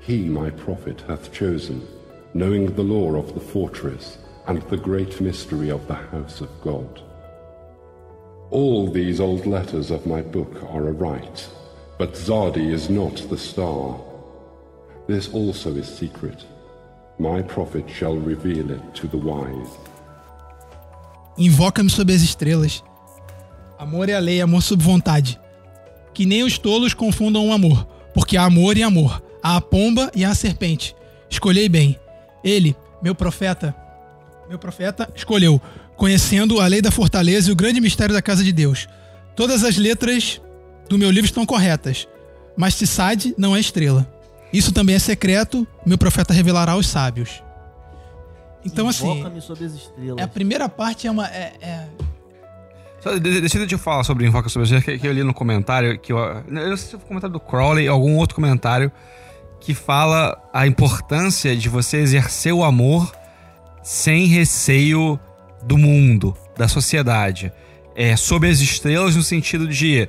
He, 0.01 0.29
my 0.29 0.49
prophet, 0.49 1.01
hath 1.07 1.31
chosen, 1.31 1.87
knowing 2.33 2.67
the 2.75 2.83
law 2.83 3.15
of 3.15 3.33
the 3.33 3.39
fortress 3.39 4.17
and 4.47 4.61
the 4.63 4.77
great 4.77 5.19
mystery 5.21 5.69
of 5.69 5.87
the 5.87 5.95
house 5.95 6.41
of 6.41 6.49
God. 6.61 7.01
All 8.49 8.89
these 8.89 9.19
old 9.19 9.45
letters 9.45 9.91
of 9.91 10.05
my 10.05 10.21
book 10.21 10.63
are 10.63 10.87
aright, 10.87 11.49
but 11.97 12.13
Zardi 12.13 12.71
is 12.71 12.89
not 12.89 13.15
the 13.29 13.37
star. 13.37 13.99
This 15.07 15.33
also 15.33 15.75
is 15.75 15.87
secret. 15.87 16.45
My 17.19 17.41
prophet 17.41 17.89
shall 17.89 18.15
reveal 18.15 18.71
it 18.71 18.95
to 18.95 19.07
the 19.07 19.17
wise. 19.17 19.77
Invoca-me 21.38 21.89
sob 21.89 22.14
as 22.14 22.22
estrelas. 22.22 22.84
Amor 23.77 24.09
é 24.09 24.15
a 24.15 24.19
lei, 24.19 24.41
amor 24.41 24.61
sob 24.64 24.84
vontade. 24.84 25.39
Que 26.14 26.26
nem 26.26 26.43
os 26.43 26.57
tolos 26.57 26.93
confundam 26.93 27.47
o 27.47 27.53
amor, 27.53 27.85
porque 28.14 28.38
há 28.38 28.43
amor 28.43 28.76
e 28.77 28.84
amor. 28.84 29.22
Há 29.43 29.57
a 29.57 29.61
pomba 29.61 30.11
e 30.15 30.26
há 30.26 30.31
a 30.31 30.35
serpente. 30.35 30.95
Escolhei 31.30 31.69
bem. 31.69 31.99
Ele, 32.43 32.76
meu 33.03 33.14
profeta, 33.14 33.76
meu 34.49 34.57
profeta, 34.57 35.09
escolheu, 35.15 35.61
conhecendo 35.95 36.59
a 36.59 36.68
lei 36.68 36.81
da 36.81 36.89
fortaleza 36.89 37.49
e 37.49 37.53
o 37.53 37.55
grande 37.55 37.81
mistério 37.81 38.15
da 38.15 38.22
casa 38.22 38.43
de 38.43 38.51
Deus. 38.51 38.88
Todas 39.35 39.64
as 39.64 39.77
letras 39.77 40.41
do 40.89 40.97
meu 40.97 41.11
livro 41.11 41.27
estão 41.27 41.45
corretas, 41.45 42.07
mas 42.55 42.77
Tissade 42.77 43.35
não 43.38 43.55
é 43.55 43.59
estrela. 43.59 44.11
Isso 44.51 44.72
também 44.72 44.95
é 44.95 44.99
secreto, 44.99 45.68
meu 45.85 45.97
profeta 45.97 46.34
revelará 46.34 46.72
aos 46.72 46.88
sábios. 46.88 47.43
Então, 48.72 48.88
assim, 48.88 49.10
Invoca-me 49.10 49.41
sob 49.41 49.64
as 49.65 49.73
estrelas. 49.73 50.18
é 50.19 50.23
a 50.23 50.27
primeira 50.27 50.68
parte 50.69 51.07
é 51.07 51.11
uma. 51.11 51.27
É, 51.27 51.53
é- 51.61 51.88
Só 52.99 53.14
de- 53.14 53.19
de- 53.19 53.39
Deixa 53.41 53.57
eu 53.57 53.68
te 53.68 53.77
falar 53.77 54.03
sobre 54.03 54.26
Invoca 54.27 54.49
sobre 54.49 54.68
você, 54.68 54.81
que, 54.81 54.98
que 54.99 55.07
eu 55.07 55.11
li 55.14 55.23
no 55.23 55.34
comentário, 55.34 55.98
que 55.99 56.11
eu, 56.11 56.18
eu 56.18 56.44
não 56.48 56.77
sei 56.77 56.85
se 56.85 56.91
foi 56.91 56.99
o 56.99 57.07
comentário 57.07 57.34
do 57.34 57.39
Crowley 57.39 57.88
ou 57.89 57.95
algum 57.95 58.15
outro 58.18 58.35
comentário, 58.35 58.91
que 59.60 59.73
fala 59.73 60.38
a 60.53 60.68
importância 60.68 61.56
de 61.56 61.69
você 61.69 61.98
exercer 61.98 62.53
o 62.53 62.64
amor 62.64 63.11
sem 63.84 64.26
receio 64.26 65.19
do 65.64 65.77
mundo, 65.77 66.35
da 66.57 66.68
sociedade. 66.68 67.52
É, 67.95 68.15
sob 68.15 68.48
as 68.48 68.60
estrelas 68.60 69.15
no 69.15 69.23
sentido 69.23 69.68
de 69.68 70.07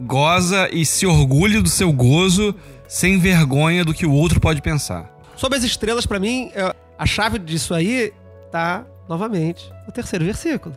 goza 0.00 0.68
e 0.72 0.84
se 0.84 1.06
orgulhe 1.06 1.60
do 1.60 1.68
seu 1.68 1.92
gozo 1.92 2.54
sem 2.88 3.18
vergonha 3.18 3.84
do 3.84 3.94
que 3.94 4.04
o 4.06 4.12
outro 4.12 4.40
pode 4.40 4.60
pensar. 4.60 5.10
Sobre 5.36 5.56
as 5.56 5.64
estrelas, 5.64 6.04
pra 6.04 6.18
mim, 6.18 6.50
é, 6.54 6.74
a 7.00 7.06
chave 7.06 7.38
disso 7.38 7.72
aí 7.74 8.12
tá, 8.52 8.84
novamente, 9.08 9.72
no 9.86 9.92
terceiro 9.92 10.24
versículo. 10.24 10.76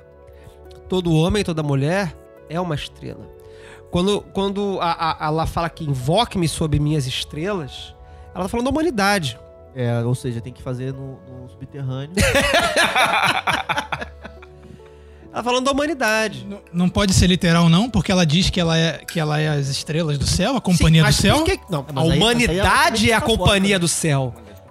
Todo 0.87 1.13
homem, 1.13 1.43
toda 1.43 1.61
mulher 1.61 2.15
é 2.49 2.59
uma 2.59 2.75
estrela. 2.75 3.27
Quando, 3.91 4.21
quando 4.33 4.79
a, 4.81 5.23
a, 5.23 5.27
ela 5.27 5.45
fala 5.45 5.69
que 5.69 5.83
invoque-me 5.83 6.47
sob 6.47 6.79
minhas 6.79 7.05
estrelas, 7.05 7.93
ela 8.33 8.45
tá 8.45 8.49
falando 8.49 8.65
da 8.65 8.71
humanidade. 8.71 9.37
É, 9.75 9.99
ou 10.01 10.15
seja, 10.15 10.39
tem 10.39 10.53
que 10.53 10.61
fazer 10.61 10.93
no, 10.93 11.19
no 11.27 11.49
subterrâneo. 11.49 12.11
Ela 15.31 15.41
tá 15.41 15.43
falando 15.49 15.65
da 15.65 15.71
humanidade. 15.71 16.45
não- 16.47 16.61
não 16.71 16.87
pode 16.89 17.11
ser 17.13 17.25
literal, 17.25 17.67
não, 17.67 17.89
porque 17.89 18.11
ela 18.11 18.23
diz 18.23 18.51
que 18.51 18.59
ela 18.59 18.77
é, 18.77 18.99
que 18.99 19.19
ela 19.19 19.39
é 19.39 19.47
as 19.47 19.67
estrelas 19.67 20.19
do 20.19 20.27
céu, 20.27 20.55
a 20.55 20.61
companhia 20.61 21.01
Sim, 21.05 21.09
do 21.09 21.13
céu. 21.15 21.35
por 21.37 21.45
que- 21.45 21.59
não, 21.71 21.83
mas 21.91 21.97
a 21.97 22.01
aí- 22.01 22.07
mas 22.07 22.11
aí 22.11 22.17
humanidade 22.19 23.05
ela 23.09 23.13
é 23.15 23.17
a 23.17 23.21
companhia 23.21 23.77
fora, 23.79 23.79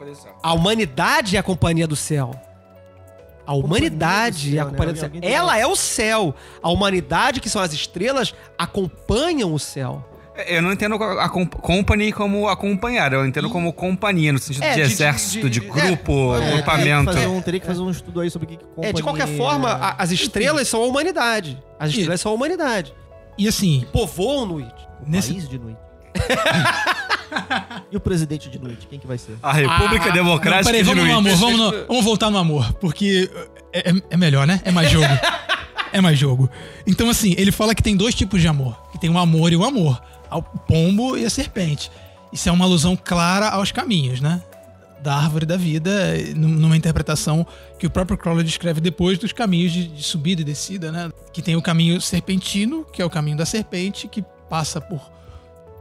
né? 0.04 0.10
do 0.10 0.16
céu. 0.16 0.32
A 0.42 0.52
humanidade 0.52 1.36
é 1.36 1.38
a 1.38 1.42
companhia 1.42 1.86
do 1.86 1.96
céu. 1.96 2.30
A 3.46 3.54
humanidade 3.54 4.56
é 4.56 4.60
a 4.60 4.64
céu, 4.64 4.64
né? 4.66 4.70
companhia 4.70 4.92
do 4.94 4.98
céu. 5.00 5.10
Ela 5.22 5.58
é 5.58 5.66
o 5.66 5.74
céu. 5.76 6.34
A 6.62 6.70
humanidade, 6.70 7.40
que 7.40 7.50
são 7.50 7.60
as 7.60 7.72
estrelas, 7.72 8.34
acompanham 8.56 9.52
o 9.52 9.58
céu. 9.58 10.08
É, 10.34 10.56
Eu 10.56 10.62
não 10.62 10.72
entendo 10.72 10.94
a, 10.94 11.24
a 11.24 11.28
comp- 11.28 11.56
company 11.56 12.10
como 12.12 12.48
acompanhar, 12.48 13.12
eu 13.12 13.26
entendo 13.26 13.50
como 13.50 13.70
companhia, 13.72 14.32
no 14.32 14.38
sentido 14.38 14.62
É, 14.62 14.68
de, 14.70 14.80
de- 14.82 14.86
de- 14.86 14.92
exército, 14.94 15.50
de, 15.50 15.60
de- 15.60 15.66
grupo, 15.66 16.34
é, 16.34 16.38
É, 16.38 16.40
teria, 16.40 16.62
que 16.62 16.70
agrupamento. 16.70 17.12
fazer 17.12 17.26
um, 17.26 17.42
teria 17.42 17.60
que 17.60 17.66
fazer 17.66 17.80
um 17.82 17.90
estudo 17.90 18.20
aí 18.20 18.30
sobre 18.30 18.46
o 18.46 18.48
que, 18.48 18.56
que 18.56 18.64
É, 18.80 18.92
de 18.94 19.02
qualquer 19.02 19.26
companhia- 19.26 19.36
forma, 19.44 19.68
a- 19.72 19.94
as 20.02 20.10
estrelas 20.10 20.68
são 20.68 20.82
a 20.82 20.86
humanidade. 20.86 21.62
As 21.78 21.90
E- 21.90 21.98
estrelas 21.98 22.20
são 22.20 22.32
a 22.32 22.34
humanidade. 22.34 22.94
E 23.36 23.46
assim, 23.48 23.86
Povoam 23.92 24.46
Nuit. 24.46 24.72
O 25.06 25.10
nesse- 25.10 25.32
país 25.32 25.48
de 25.48 25.58
noite. 25.58 25.78
e 27.90 27.96
o 27.96 28.00
presidente 28.00 28.48
de 28.48 28.58
noite, 28.58 28.86
quem 28.88 28.98
que 28.98 29.06
vai 29.06 29.18
ser? 29.18 29.36
A 29.42 29.52
República 29.52 30.06
Não, 30.06 30.12
Democrática 30.12 30.64
peraí, 30.72 30.82
de 30.82 30.88
vamos 30.88 31.04
no 31.08 31.16
amor, 31.16 31.36
vamos, 31.36 31.58
no- 31.58 31.86
vamos 31.86 32.04
voltar 32.04 32.30
no 32.30 32.38
amor, 32.38 32.72
porque 32.74 33.30
é, 33.72 33.90
é- 33.90 34.02
é 34.10 34.16
melhor, 34.16 34.46
né? 34.46 34.60
É 34.64 34.70
mais 34.70 34.90
jogo. 34.90 35.06
é 35.92 36.00
mais 36.00 36.18
jogo. 36.18 36.48
Então, 36.86 37.08
assim, 37.10 37.34
ele 37.38 37.52
fala 37.52 37.74
que 37.74 37.82
tem 37.82 37.96
dois 37.96 38.14
tipos 38.14 38.40
de 38.40 38.48
amor: 38.48 38.80
que 38.92 38.98
tem 38.98 39.10
o 39.10 39.18
amor 39.18 39.52
e 39.52 39.56
o 39.56 39.64
amor, 39.64 40.00
ao 40.30 40.42
pombo 40.42 41.16
e 41.16 41.24
a 41.24 41.30
serpente. 41.30 41.90
Isso 42.32 42.48
é 42.48 42.52
uma 42.52 42.64
alusão 42.64 42.96
clara 42.96 43.48
aos 43.50 43.72
caminhos, 43.72 44.20
né? 44.20 44.40
Da 45.02 45.14
árvore 45.16 45.44
da 45.44 45.56
vida, 45.56 45.90
num- 46.36 46.48
numa 46.48 46.76
interpretação 46.76 47.46
que 47.78 47.86
o 47.86 47.90
próprio 47.90 48.16
Crowley 48.16 48.44
descreve 48.44 48.80
depois 48.80 49.18
dos 49.18 49.32
caminhos 49.32 49.72
de, 49.72 49.88
de 49.88 50.02
subida 50.02 50.40
e 50.40 50.44
descida, 50.44 50.90
né? 50.92 51.10
Que 51.32 51.42
tem 51.42 51.56
o 51.56 51.60
caminho 51.62 52.00
serpentino, 52.00 52.86
que 52.92 53.02
é 53.02 53.04
o 53.04 53.10
caminho 53.10 53.36
da 53.36 53.44
serpente, 53.44 54.06
que 54.08 54.24
passa 54.48 54.80
por 54.80 55.11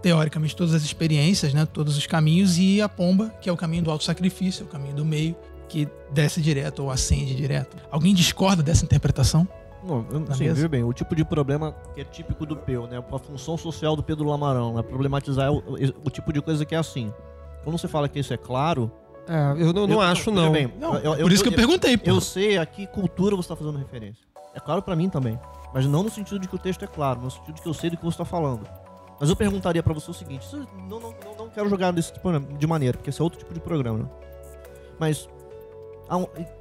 teoricamente 0.01 0.55
todas 0.55 0.73
as 0.73 0.83
experiências, 0.83 1.53
né, 1.53 1.65
todos 1.65 1.97
os 1.97 2.07
caminhos 2.07 2.57
e 2.57 2.81
a 2.81 2.89
pomba, 2.89 3.29
que 3.41 3.49
é 3.49 3.53
o 3.53 3.57
caminho 3.57 3.83
do 3.83 3.91
auto-sacrifício, 3.91 4.63
é 4.63 4.65
o 4.65 4.69
caminho 4.69 4.95
do 4.95 5.05
meio, 5.05 5.35
que 5.69 5.87
desce 6.11 6.41
direto 6.41 6.83
ou 6.83 6.91
ascende 6.91 7.35
direto. 7.35 7.77
Alguém 7.89 8.13
discorda 8.13 8.61
dessa 8.63 8.83
interpretação? 8.83 9.47
Não, 9.83 10.05
eu, 10.11 10.19
Na 10.19 10.35
sim, 10.35 10.51
viu 10.53 10.69
bem, 10.69 10.83
o 10.83 10.93
tipo 10.93 11.15
de 11.15 11.23
problema 11.25 11.73
que 11.95 12.01
é 12.01 12.03
típico 12.03 12.45
do 12.45 12.55
Peu, 12.55 12.85
né? 12.87 12.97
A 13.11 13.19
função 13.19 13.57
social 13.57 13.95
do 13.95 14.03
Pedro 14.03 14.25
Lamarão, 14.27 14.75
né? 14.75 14.83
Problematizar 14.83 15.51
o, 15.51 15.57
o- 16.05 16.09
tipo 16.09 16.31
de 16.31 16.39
coisa 16.41 16.63
que 16.65 16.75
é 16.75 16.77
assim. 16.77 17.11
Quando 17.63 17.77
você 17.79 17.87
fala 17.87 18.07
que 18.07 18.19
isso 18.19 18.33
é 18.33 18.37
claro... 18.37 18.91
É, 19.27 19.51
eu 19.63 19.71
não, 19.71 19.87
não 19.87 19.95
eu- 19.95 20.01
acho, 20.01 20.29
não. 20.31 20.51
bem, 20.51 20.71
Não, 20.79 20.95
eu- 20.97 21.17
por 21.23 21.31
isso 21.31 21.41
que 21.43 21.49
eu 21.49 21.53
perguntei, 21.53 21.95
pô. 21.97 22.09
Eu 22.09 22.19
sei 22.21 22.57
a 22.57 22.65
que 22.65 22.85
cultura 22.87 23.35
você 23.35 23.47
tá 23.49 23.55
fazendo 23.55 23.77
referência. 23.77 24.23
É 24.53 24.59
claro 24.59 24.81
pra 24.81 24.95
mim 24.95 25.09
também. 25.09 25.39
Mas 25.73 25.85
não 25.85 26.03
no 26.03 26.09
sentido 26.11 26.37
de 26.39 26.47
que 26.47 26.55
o 26.55 26.59
texto 26.59 26.83
é 26.83 26.87
claro, 26.87 27.21
no 27.21 27.31
sentido 27.31 27.55
de 27.55 27.61
que 27.61 27.67
eu 27.69 27.73
sei 27.73 27.89
do 27.89 27.97
que 27.97 28.03
você 28.03 28.17
tá 28.17 28.25
falando. 28.25 28.67
Mas 29.21 29.29
eu 29.29 29.35
perguntaria 29.35 29.81
pra 29.83 29.93
você 29.93 30.09
o 30.11 30.13
seguinte: 30.13 30.45
não, 30.89 30.99
não, 30.99 31.13
não, 31.37 31.49
quero 31.49 31.69
jogar 31.69 31.91
desse 31.91 32.11
tipo 32.11 32.27
de 32.39 32.67
maneira, 32.67 32.97
porque 32.97 33.09
esse 33.11 33.21
é 33.21 33.23
outro 33.23 33.39
tipo 33.39 33.53
de 33.53 33.59
programa. 33.61 33.99
né? 33.99 34.05
Mas 34.99 35.29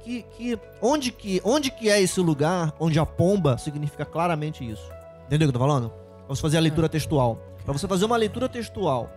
que, 0.03 0.23
que, 0.37 0.59
onde, 0.81 1.11
que, 1.11 1.41
onde 1.43 1.71
que 1.71 1.89
é 1.89 1.99
esse 2.01 2.21
lugar 2.21 2.73
onde 2.79 2.97
a 2.99 3.05
pomba 3.05 3.57
significa 3.57 4.05
claramente 4.05 4.63
isso? 4.69 4.89
Entendeu 5.27 5.47
o 5.49 5.51
que 5.51 5.57
eu 5.57 5.59
tô 5.61 5.67
falando? 5.67 5.89
Pra 6.25 6.35
você 6.35 6.41
fazer 6.41 6.57
a 6.57 6.61
leitura 6.61 6.87
textual. 6.87 7.37
Pra 7.65 7.73
você 7.73 7.87
fazer 7.87 8.05
uma 8.05 8.15
leitura 8.17 8.47
textual 8.47 9.09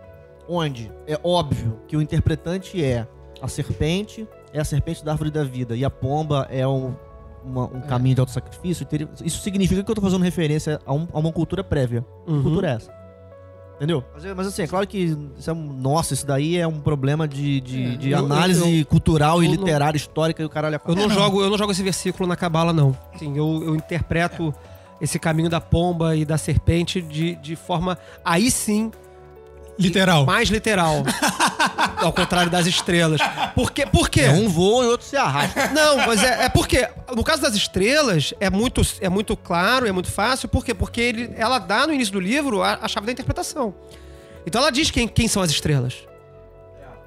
onde 0.47 0.91
é 1.07 1.17
óbvio 1.23 1.79
que 1.87 1.95
o 1.97 2.01
interpretante 2.01 2.83
é 2.83 3.07
a 3.41 3.47
serpente, 3.47 4.27
é 4.53 4.59
a 4.59 4.65
serpente 4.65 5.03
da 5.03 5.11
árvore 5.13 5.31
da 5.31 5.43
vida, 5.43 5.75
e 5.75 5.83
a 5.83 5.89
pomba 5.89 6.47
é 6.51 6.67
um, 6.67 6.93
uma- 7.43 7.65
um 7.65 7.81
caminho 7.81 8.15
de 8.15 8.21
autossacrifício, 8.21 8.85
isso 9.23 9.41
significa 9.41 9.83
que 9.83 9.89
eu 9.89 9.95
tô 9.95 10.01
fazendo 10.01 10.21
referência 10.23 10.79
a, 10.85 10.93
um- 10.93 11.07
a 11.11 11.17
uma 11.19 11.31
cultura 11.31 11.63
prévia. 11.63 12.05
Uhum. 12.27 12.43
cultura 12.43 12.69
é 12.71 12.75
essa? 12.75 13.04
Entendeu? 13.75 14.03
Mas, 14.13 14.23
é- 14.25 14.33
mas 14.33 14.47
assim, 14.47 14.61
é 14.61 14.67
claro 14.67 14.87
que 14.87 15.17
isso 15.37 15.49
é 15.49 15.53
um, 15.53 15.61
nossa, 15.73 16.13
isso 16.13 16.25
daí 16.25 16.57
é 16.57 16.65
um 16.65 16.79
problema 16.79 17.27
de, 17.27 17.59
de, 17.59 17.83
É, 17.83 17.97
de 17.97 18.11
eu- 18.11 18.19
análise 18.19 18.79
eu- 18.79 18.85
cultural 18.85 19.43
e 19.43 19.47
eu 19.47 19.51
não- 19.51 19.59
literária, 19.59 19.97
histórica 19.97 20.41
e 20.41 20.45
o 20.45 20.49
caralho 20.49 20.77
a 20.77 20.89
Eu 20.89 20.95
não, 20.95 21.03
É, 21.03 21.07
não. 21.07 21.13
jogo, 21.13 21.41
eu 21.41 21.49
não 21.49 21.57
jogo 21.57 21.71
esse 21.73 21.83
versículo 21.83 22.27
na 22.27 22.35
cabala, 22.37 22.71
não. 22.71 22.97
Sim, 23.19 23.35
eu, 23.37 23.61
eu 23.65 23.75
interpreto 23.75 24.53
esse 25.01 25.19
caminho 25.19 25.49
da 25.49 25.59
pomba 25.59 26.15
e 26.15 26.23
da 26.23 26.37
serpente 26.37 27.01
de, 27.01 27.35
de 27.35 27.55
forma, 27.57 27.97
aí 28.23 28.49
sim, 28.49 28.91
Literal. 29.77 30.25
mais 30.25 30.47
literal. 30.49 31.03
ao 31.97 32.11
contrário 32.13 32.51
das 32.51 32.65
estrelas. 32.65 33.21
Por 33.53 33.71
quê? 33.71 33.85
Por 33.85 34.09
quê? 34.09 34.21
É 34.21 34.31
um 34.31 34.47
voa 34.49 34.85
e 34.85 34.87
outro 34.87 35.05
se 35.05 35.15
arrasta. 35.15 35.67
Não, 35.69 35.97
mas 36.05 36.23
é, 36.23 36.45
é 36.45 36.49
porque, 36.49 36.87
no 37.15 37.23
caso 37.23 37.41
das 37.41 37.55
estrelas, 37.55 38.33
é 38.39 38.49
muito, 38.49 38.81
é 39.01 39.09
muito 39.09 39.35
claro, 39.35 39.87
é 39.87 39.91
muito 39.91 40.11
fácil. 40.11 40.47
Por 40.49 40.63
quê? 40.63 40.73
Porque 40.73 41.01
ele, 41.01 41.33
ela 41.37 41.59
dá 41.59 41.85
no 41.87 41.93
início 41.93 42.13
do 42.13 42.19
livro 42.19 42.61
a, 42.61 42.79
a 42.81 42.87
chave 42.87 43.05
da 43.05 43.11
interpretação. 43.11 43.73
Então 44.45 44.61
ela 44.61 44.71
diz 44.71 44.91
quem, 44.91 45.07
quem 45.07 45.27
são 45.27 45.41
as 45.41 45.51
estrelas. 45.51 45.95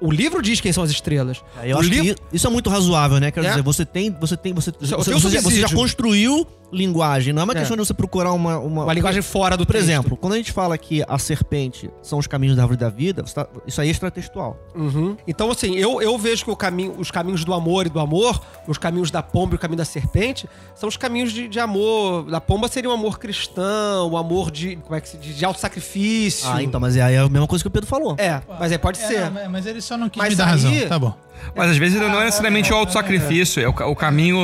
O 0.01 0.11
livro 0.11 0.41
diz 0.41 0.61
quem 0.61 0.71
são 0.71 0.83
as 0.83 0.89
estrelas. 0.91 1.41
Eu 1.63 1.75
o 1.77 1.79
acho 1.79 1.89
livro, 1.89 2.15
que 2.15 2.35
isso 2.35 2.47
é 2.47 2.49
muito 2.49 2.69
razoável, 2.69 3.19
né? 3.19 3.31
Quero 3.31 3.45
É. 3.45 3.49
dizer, 3.49 3.61
você 3.61 3.85
tem, 3.85 4.09
você 4.11 4.37
tem, 4.37 4.53
você, 4.53 4.69
Isso- 4.81 4.95
você, 4.97 5.13
um 5.13 5.19
você 5.19 5.29
já- 5.35 5.41
você 5.41 5.59
já 5.61 5.69
construiu 5.69 6.47
linguagem. 6.71 7.33
Não 7.33 7.41
é 7.41 7.43
uma 7.45 7.53
É. 7.53 7.57
questão 7.59 7.75
de 7.75 7.83
você 7.85 7.93
procurar 7.95 8.31
uma, 8.31 8.59
uma, 8.59 8.83
uma 8.83 8.93
linguagem 8.93 9.23
fora 9.23 9.57
do 9.57 9.65
Por 9.65 9.73
texto. 9.73 9.85
exemplo, 9.85 10.15
quando 10.15 10.33
a 10.33 10.37
gente 10.37 10.51
fala 10.51 10.77
que 10.77 11.03
a 11.07 11.17
serpente 11.17 11.89
são 12.01 12.19
os 12.19 12.27
caminhos 12.27 12.55
da 12.55 12.61
árvore 12.61 12.77
da 12.79 12.89
vida, 12.89 13.23
tá- 13.23 13.47
isso 13.65 13.81
aí 13.81 13.87
é 13.87 13.91
extratextual. 13.91 14.55
Uhum. 14.75 15.17
Então, 15.27 15.49
assim, 15.49 15.75
eu, 15.75 15.99
eu 15.99 16.15
vejo 16.17 16.45
que 16.45 16.51
o 16.51 16.55
caminho, 16.55 16.93
os 16.99 17.09
caminhos 17.09 17.43
do 17.43 17.53
amor 17.55 17.87
e 17.87 17.89
do 17.89 17.99
amor, 17.99 18.39
os 18.67 18.77
caminhos 18.77 19.09
da 19.09 19.23
pomba 19.23 19.55
e 19.55 19.57
o 19.57 19.59
caminho 19.59 19.77
da 19.79 19.85
serpente, 19.85 20.47
são 20.75 20.87
os 20.87 20.95
caminhos 20.95 21.31
de, 21.33 21.47
de 21.47 21.59
amor. 21.59 22.29
Da 22.29 22.39
pomba 22.39 22.67
seria 22.67 22.89
um 22.89 22.93
amor 22.93 23.17
cristão, 23.17 24.07
o 24.11 24.15
amor 24.15 24.51
de. 24.51 24.75
Como 24.75 24.93
é 24.95 25.01
que 25.01 25.09
se 25.09 25.17
diz? 25.17 25.35
De 25.35 25.43
autossacrifício. 25.45 26.47
Ah, 26.47 26.61
então, 26.61 26.79
mas 26.79 26.95
é 26.95 27.01
aí 27.01 27.15
é 27.15 27.19
a 27.19 27.27
mesma 27.29 27.47
coisa 27.47 27.63
que 27.63 27.67
o 27.67 27.71
Pedro 27.71 27.87
falou. 27.89 28.15
É, 28.19 28.41
mas 28.59 28.71
aí 28.71 28.77
pode 28.77 28.99
É, 29.01 29.07
ser. 29.07 29.21
não, 29.25 29.31
mas- 29.31 29.49
mas 29.49 29.65
ele 29.65 29.81
só 29.89 29.97
não 29.97 30.07
quis 30.09 30.17
Mas 30.21 30.29
me 30.29 30.35
dar 30.35 30.45
aí- 30.45 30.49
razão. 30.51 30.87
Tá 30.87 30.99
bom. 30.99 31.13
Mas 31.55 31.71
às 31.71 31.77
vezes 31.77 31.99
não 31.99 32.21
é 32.21 32.25
necessariamente 32.25 32.71
o 32.71 32.75
autossacrifício, 32.75 33.63
é 33.63 33.67
o, 33.67 33.73
ca- 33.73 33.87
o 33.87 33.95
caminho 33.95 34.37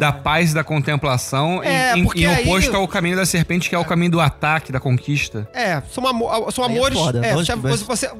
da 0.00 0.12
paz 0.12 0.50
e 0.50 0.54
da 0.54 0.62
contemplação 0.64 1.62
É, 1.62 1.96
em, 1.96 2.02
em- 2.02 2.10
em 2.22 2.26
aí- 2.26 2.42
oposto 2.44 2.76
ao 2.76 2.86
caminho 2.88 3.16
da 3.16 3.24
serpente, 3.24 3.68
que 3.68 3.74
é 3.74 3.78
o 3.78 3.84
caminho 3.84 4.10
do 4.10 4.20
ataque, 4.20 4.72
da 4.72 4.80
conquista. 4.80 5.48
É, 5.54 5.80
são, 5.92 6.06
amo- 6.06 6.28
são 6.50 6.64
é 6.64 6.66
amores. 6.66 6.98
foda. 6.98 7.24
É, 7.24 7.34
Onde 7.34 7.46
você, 7.46 7.52
que 7.52 7.58
vai- 7.60 7.72
você, 7.76 8.10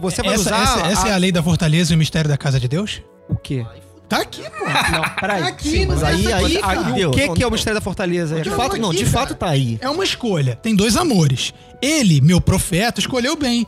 você, 0.00 0.22
vai 0.22 0.34
Essa, 0.34 0.40
usar. 0.42 0.62
essa- 0.62 0.86
essa 0.86 1.08
é 1.08 1.12
a 1.12 1.16
lei 1.16 1.32
da 1.32 1.42
fortaleza 1.42 1.92
e 1.92 1.96
o 1.96 1.98
mistério 1.98 2.28
da 2.28 2.36
casa 2.36 2.60
de 2.60 2.68
Deus? 2.68 3.02
O 3.28 3.36
quê? 3.36 3.64
Tá 4.08 4.18
aqui, 4.22 4.42
pô. 4.42 4.64
Não, 4.64 5.02
peraí. 5.20 5.40
Tá 5.42 5.48
aqui, 5.48 5.70
Sim, 5.70 5.86
mas 5.86 6.02
aí- 6.02 6.32
aí, 6.32 6.34
aí, 6.34 6.60
aí, 6.94 7.06
o 7.06 7.10
que, 7.12 7.28
que 7.28 7.42
é 7.42 7.46
o 7.46 7.50
mistério 7.50 7.78
da 7.78 7.80
fortaleza? 7.80 8.40
De 8.40 8.50
fato, 8.50 8.76
não, 8.76 8.90
aqui, 8.90 8.98
de 9.04 9.04
cara. 9.10 9.18
fato 9.26 9.34
tá 9.36 9.48
aí. 9.48 9.78
É 9.80 9.88
uma 9.88 10.02
escolha. 10.02 10.56
Tem 10.56 10.74
dois 10.74 10.96
amores. 10.96 11.54
Ele, 11.80 12.20
meu 12.20 12.40
profeta, 12.40 12.98
escolheu 13.00 13.36
bem. 13.36 13.64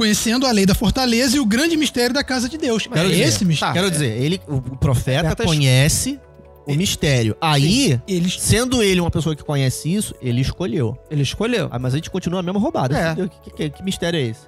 Conhecendo 0.00 0.46
a 0.46 0.50
lei 0.50 0.64
da 0.64 0.74
fortaleza 0.74 1.36
e 1.36 1.40
o 1.40 1.44
grande 1.44 1.76
mistério 1.76 2.14
da 2.14 2.24
casa 2.24 2.48
de 2.48 2.56
Deus. 2.56 2.86
Quero 2.86 3.00
é 3.06 3.10
dizer, 3.10 3.22
esse 3.22 3.44
mistério. 3.44 3.74
Quero 3.74 3.90
dizer, 3.90 4.16
ele, 4.22 4.40
o, 4.48 4.58
profeta 4.78 5.36
conhece 5.44 6.18
o 6.66 6.72
mistério. 6.74 7.36
Aí, 7.38 8.00
Eles 8.08 8.40
sendo 8.40 8.82
ele 8.82 8.98
uma 8.98 9.10
pessoa 9.10 9.36
que 9.36 9.44
conhece 9.44 9.94
isso, 9.94 10.14
ele 10.22 10.40
escolheu. 10.40 10.96
Ele 11.10 11.20
escolheu. 11.20 11.68
Ah, 11.70 11.78
mas 11.78 11.92
a 11.92 11.98
gente 11.98 12.08
continua 12.08 12.40
a 12.40 12.42
mesma 12.42 12.58
roubada. 12.58 12.96
É. 12.96 13.14
Que, 13.14 13.50
que- 13.50 13.70
que 13.70 13.82
mistério 13.82 14.18
é 14.18 14.22
esse? 14.22 14.40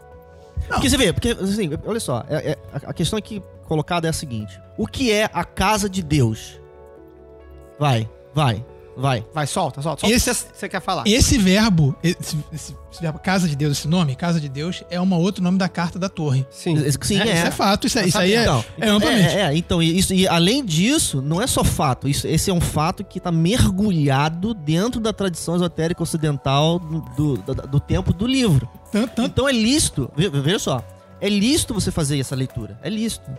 Não. 0.62 0.68
Porque 0.76 0.88
você 0.88 0.96
vê, 0.96 1.12
porque 1.12 1.28
assim, 1.38 1.68
olha 1.84 2.00
só, 2.00 2.24
é- 2.30 2.52
é- 2.52 2.58
a- 2.72 2.90
a 2.90 2.94
questão 2.94 3.18
aqui 3.18 3.42
colocada 3.66 4.06
é 4.06 4.10
a 4.10 4.12
seguinte: 4.14 4.58
o 4.78 4.86
que 4.86 5.12
é 5.12 5.28
a 5.34 5.44
casa 5.44 5.86
de 5.86 6.02
Deus? 6.02 6.58
Vai, 7.78 8.08
vai, 8.34 8.64
vai. 8.96 9.24
Vai, 9.32 9.46
solta, 9.46 9.80
solta. 9.82 10.00
Solta 10.02 10.14
Esse- 10.14 10.44
que 10.46 10.58
você- 10.58 10.68
quer 10.68 10.80
falar. 10.80 11.04
Esse 11.06 11.38
verbo, 11.38 11.94
esse, 12.02 12.36
esse- 12.52 12.76
verbo 13.00 13.18
casa 13.18 13.48
de 13.48 13.56
Deus, 13.56 13.78
esse 13.78 13.88
nome, 13.88 14.14
casa 14.14 14.40
de 14.40 14.48
Deus, 14.48 14.82
é 14.90 15.00
um 15.00 15.14
outro 15.14 15.42
nome 15.42 15.58
da 15.58 15.68
carta 15.68 15.98
da 15.98 16.08
torre. 16.08 16.46
Sim. 16.50 16.76
Sim, 17.00 17.18
É, 17.20 17.28
é. 17.28 17.34
Isso 17.38 17.46
é 17.46 17.50
fato, 17.50 17.86
isso, 17.86 17.98
é- 17.98 18.06
isso 18.06 18.18
aí 18.18 18.34
é, 18.34 18.42
Então, 18.42 18.64
é 18.78 18.88
amplamente. 18.88 19.36
É, 19.36 19.40
é, 19.40 19.56
então, 19.56 19.82
isso, 19.82 20.12
e 20.14 20.28
além 20.28 20.64
disso, 20.64 21.20
não 21.22 21.40
é 21.40 21.46
só 21.46 21.64
fato. 21.64 22.08
Isso, 22.08 22.26
esse 22.26 22.50
é 22.50 22.54
um 22.54 22.60
fato 22.60 23.02
que 23.04 23.18
está 23.18 23.30
mergulhado 23.32 24.54
dentro 24.54 25.00
da 25.00 25.12
tradição 25.12 25.54
esotérica 25.56 26.02
ocidental 26.02 26.78
do, 26.78 27.36
do, 27.38 27.54
do 27.54 27.80
tempo 27.80 28.12
do 28.12 28.26
livro. 28.26 28.68
Tanto, 28.90 29.14
tanto, 29.14 29.26
Então 29.30 29.48
é 29.48 29.52
lícito, 29.52 30.10
ve- 30.14 30.28
veja 30.28 30.58
só, 30.58 30.84
é 31.20 31.28
lícito 31.28 31.72
você 31.72 31.90
fazer 31.90 32.18
essa 32.20 32.34
leitura. 32.36 32.78
É 32.82 32.90
lícito. 32.90 33.30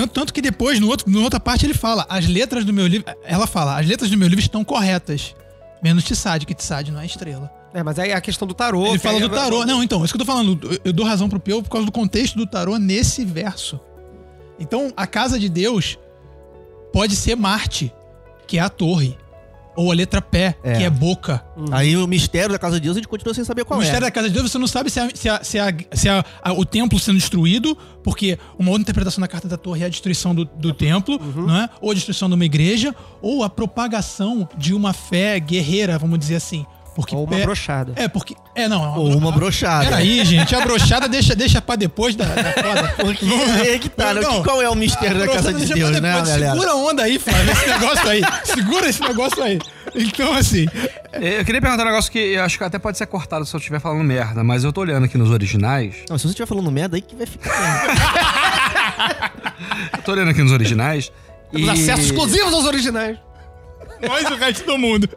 Tanto, 0.00 0.12
tanto 0.12 0.34
que 0.34 0.42
depois, 0.42 0.78
no 0.78 0.88
outro, 0.88 1.10
na 1.10 1.20
outra 1.20 1.40
parte, 1.40 1.64
ele 1.64 1.72
fala: 1.72 2.04
as 2.08 2.26
letras 2.26 2.64
do 2.66 2.72
meu 2.72 2.86
livro. 2.86 3.06
Ela 3.24 3.46
fala, 3.46 3.78
as 3.80 3.86
letras 3.86 4.10
do 4.10 4.18
meu 4.18 4.28
livro 4.28 4.42
estão 4.42 4.62
corretas. 4.62 5.34
Menos 5.82 6.04
Tissad, 6.04 6.44
que 6.44 6.54
Tissad 6.54 6.90
não 6.90 7.00
é 7.00 7.06
estrela. 7.06 7.50
É, 7.72 7.82
mas 7.82 7.98
aí 7.98 8.12
a 8.12 8.20
questão 8.20 8.46
do 8.46 8.52
tarô. 8.54 8.86
Ele 8.86 8.98
fala 8.98 9.18
do 9.20 9.28
tarô. 9.30 9.64
Não, 9.64 9.82
então, 9.82 10.04
isso 10.04 10.12
que 10.14 10.20
eu 10.20 10.24
tô 10.26 10.30
falando. 10.30 10.58
eu- 10.62 10.80
Eu 10.86 10.92
dou 10.92 11.06
razão 11.06 11.28
pro 11.28 11.40
Peu 11.40 11.62
por 11.62 11.70
causa 11.70 11.86
do 11.86 11.92
contexto 11.92 12.36
do 12.36 12.46
tarô 12.46 12.76
nesse 12.78 13.24
verso. 13.24 13.80
Então, 14.58 14.92
a 14.96 15.06
casa 15.06 15.38
de 15.38 15.48
Deus 15.48 15.98
pode 16.92 17.14
ser 17.16 17.34
Marte, 17.36 17.92
que 18.46 18.58
é 18.58 18.60
a 18.60 18.68
torre. 18.68 19.16
Ou 19.76 19.92
a 19.92 19.94
letra 19.94 20.22
pé, 20.22 20.56
É. 20.64 20.78
que 20.78 20.82
é 20.84 20.90
boca. 20.90 21.44
Aí 21.70 21.96
o 21.96 22.06
mistério 22.06 22.50
da 22.50 22.58
casa 22.58 22.76
de 22.76 22.80
Deus 22.84 22.96
a 22.96 22.98
gente 23.00 23.08
continua 23.08 23.34
sem 23.34 23.44
saber 23.44 23.64
qual 23.64 23.78
o 23.78 23.82
é. 23.82 23.84
mistério 23.84 24.06
da 24.06 24.10
casa 24.10 24.28
de 24.28 24.34
Deus, 24.34 24.50
você 24.50 24.58
não 24.58 24.66
sabe 24.66 24.88
se, 24.90 24.98
é, 24.98 25.08
se, 25.14 25.28
é- 25.28 25.40
se, 25.42 25.58
se 25.92 26.08
a- 26.08 26.24
o 26.56 26.64
templo 26.64 26.98
sendo 26.98 27.16
destruído, 27.18 27.76
porque 28.02 28.38
uma 28.58 28.70
outra 28.70 28.82
interpretação 28.82 29.20
da 29.20 29.28
carta 29.28 29.46
da 29.48 29.56
torre 29.56 29.82
é 29.82 29.86
a 29.86 29.88
destruição 29.88 30.34
do, 30.34 30.44
do 30.44 30.72
templo, 30.72 31.20
Uhum. 31.20 31.46
não 31.46 31.56
é? 31.56 31.68
Ou 31.80 31.90
a 31.90 31.94
destruição 31.94 32.28
de 32.28 32.34
uma 32.34 32.44
igreja, 32.44 32.94
ou 33.20 33.44
a 33.44 33.50
propagação 33.50 34.48
de 34.56 34.72
uma 34.74 34.92
fé 34.92 35.38
guerreira, 35.38 35.98
vamos 35.98 36.18
dizer 36.18 36.36
assim. 36.36 36.64
Porque 36.96 37.14
Ou 37.14 37.24
uma 37.24 37.36
pé- 37.36 37.42
brochada. 37.42 37.92
É, 37.94 38.08
porque. 38.08 38.34
É, 38.54 38.66
não. 38.66 38.96
Ou 38.98 39.18
uma 39.18 39.30
brochada. 39.30 39.84
Peraí, 39.84 40.24
gente, 40.24 40.54
a 40.56 40.62
brochada 40.62 41.06
deixa, 41.06 41.36
deixa 41.36 41.60
pra 41.60 41.76
depois 41.76 42.16
da, 42.16 42.24
da 42.24 42.52
foda. 42.54 42.94
Porque 42.96 43.26
aí 43.68 43.78
que 43.78 43.90
tá, 43.90 44.14
né? 44.14 44.22
Não, 44.22 44.42
qual 44.42 44.62
é 44.62 44.70
o 44.70 44.74
mistério 44.74 45.18
da 45.18 45.28
casa 45.28 45.52
de 45.52 45.66
Deus, 45.74 45.90
né, 45.90 46.00
galera? 46.00 46.52
Segura 46.52 46.70
a 46.70 46.74
onda 46.74 47.02
aí, 47.02 47.18
Flávio, 47.18 47.52
esse 47.52 47.66
negócio 47.68 48.08
aí. 48.08 48.22
Segura 48.44 48.88
esse 48.88 49.02
negócio 49.02 49.42
aí. 49.42 49.58
Então, 49.94 50.32
assim, 50.32 50.66
Eu 51.12 51.44
queria 51.44 51.60
perguntar 51.60 51.82
um 51.82 51.86
negócio 51.86 52.10
que 52.10 52.18
eu 52.18 52.42
acho 52.42 52.56
que 52.56 52.64
até 52.64 52.78
pode 52.78 52.96
ser 52.96 53.06
cortado 53.06 53.44
se 53.44 53.54
eu 53.54 53.58
estiver 53.58 53.78
falando 53.78 54.02
merda, 54.02 54.42
mas 54.42 54.64
eu 54.64 54.72
tô 54.72 54.80
olhando 54.80 55.04
aqui 55.04 55.18
nos 55.18 55.30
originais. 55.30 55.96
Não, 56.08 56.16
se 56.16 56.22
você 56.24 56.28
estiver 56.30 56.46
falando 56.46 56.70
merda, 56.70 56.96
aí 56.96 57.02
que 57.02 57.14
vai 57.14 57.26
ficar. 57.26 57.52
Tô 60.04 60.12
olhando 60.12 60.30
aqui 60.30 60.42
nos 60.42 60.52
originais. 60.52 61.12
Temos 61.52 61.66
e 61.68 61.70
acessos 61.70 62.06
exclusivos 62.06 62.52
aos 62.54 62.64
originais. 62.64 63.18
nós 64.06 64.28
e 64.28 64.32
o 64.32 64.36
resto 64.36 64.64
do 64.64 64.78
mundo. 64.78 65.08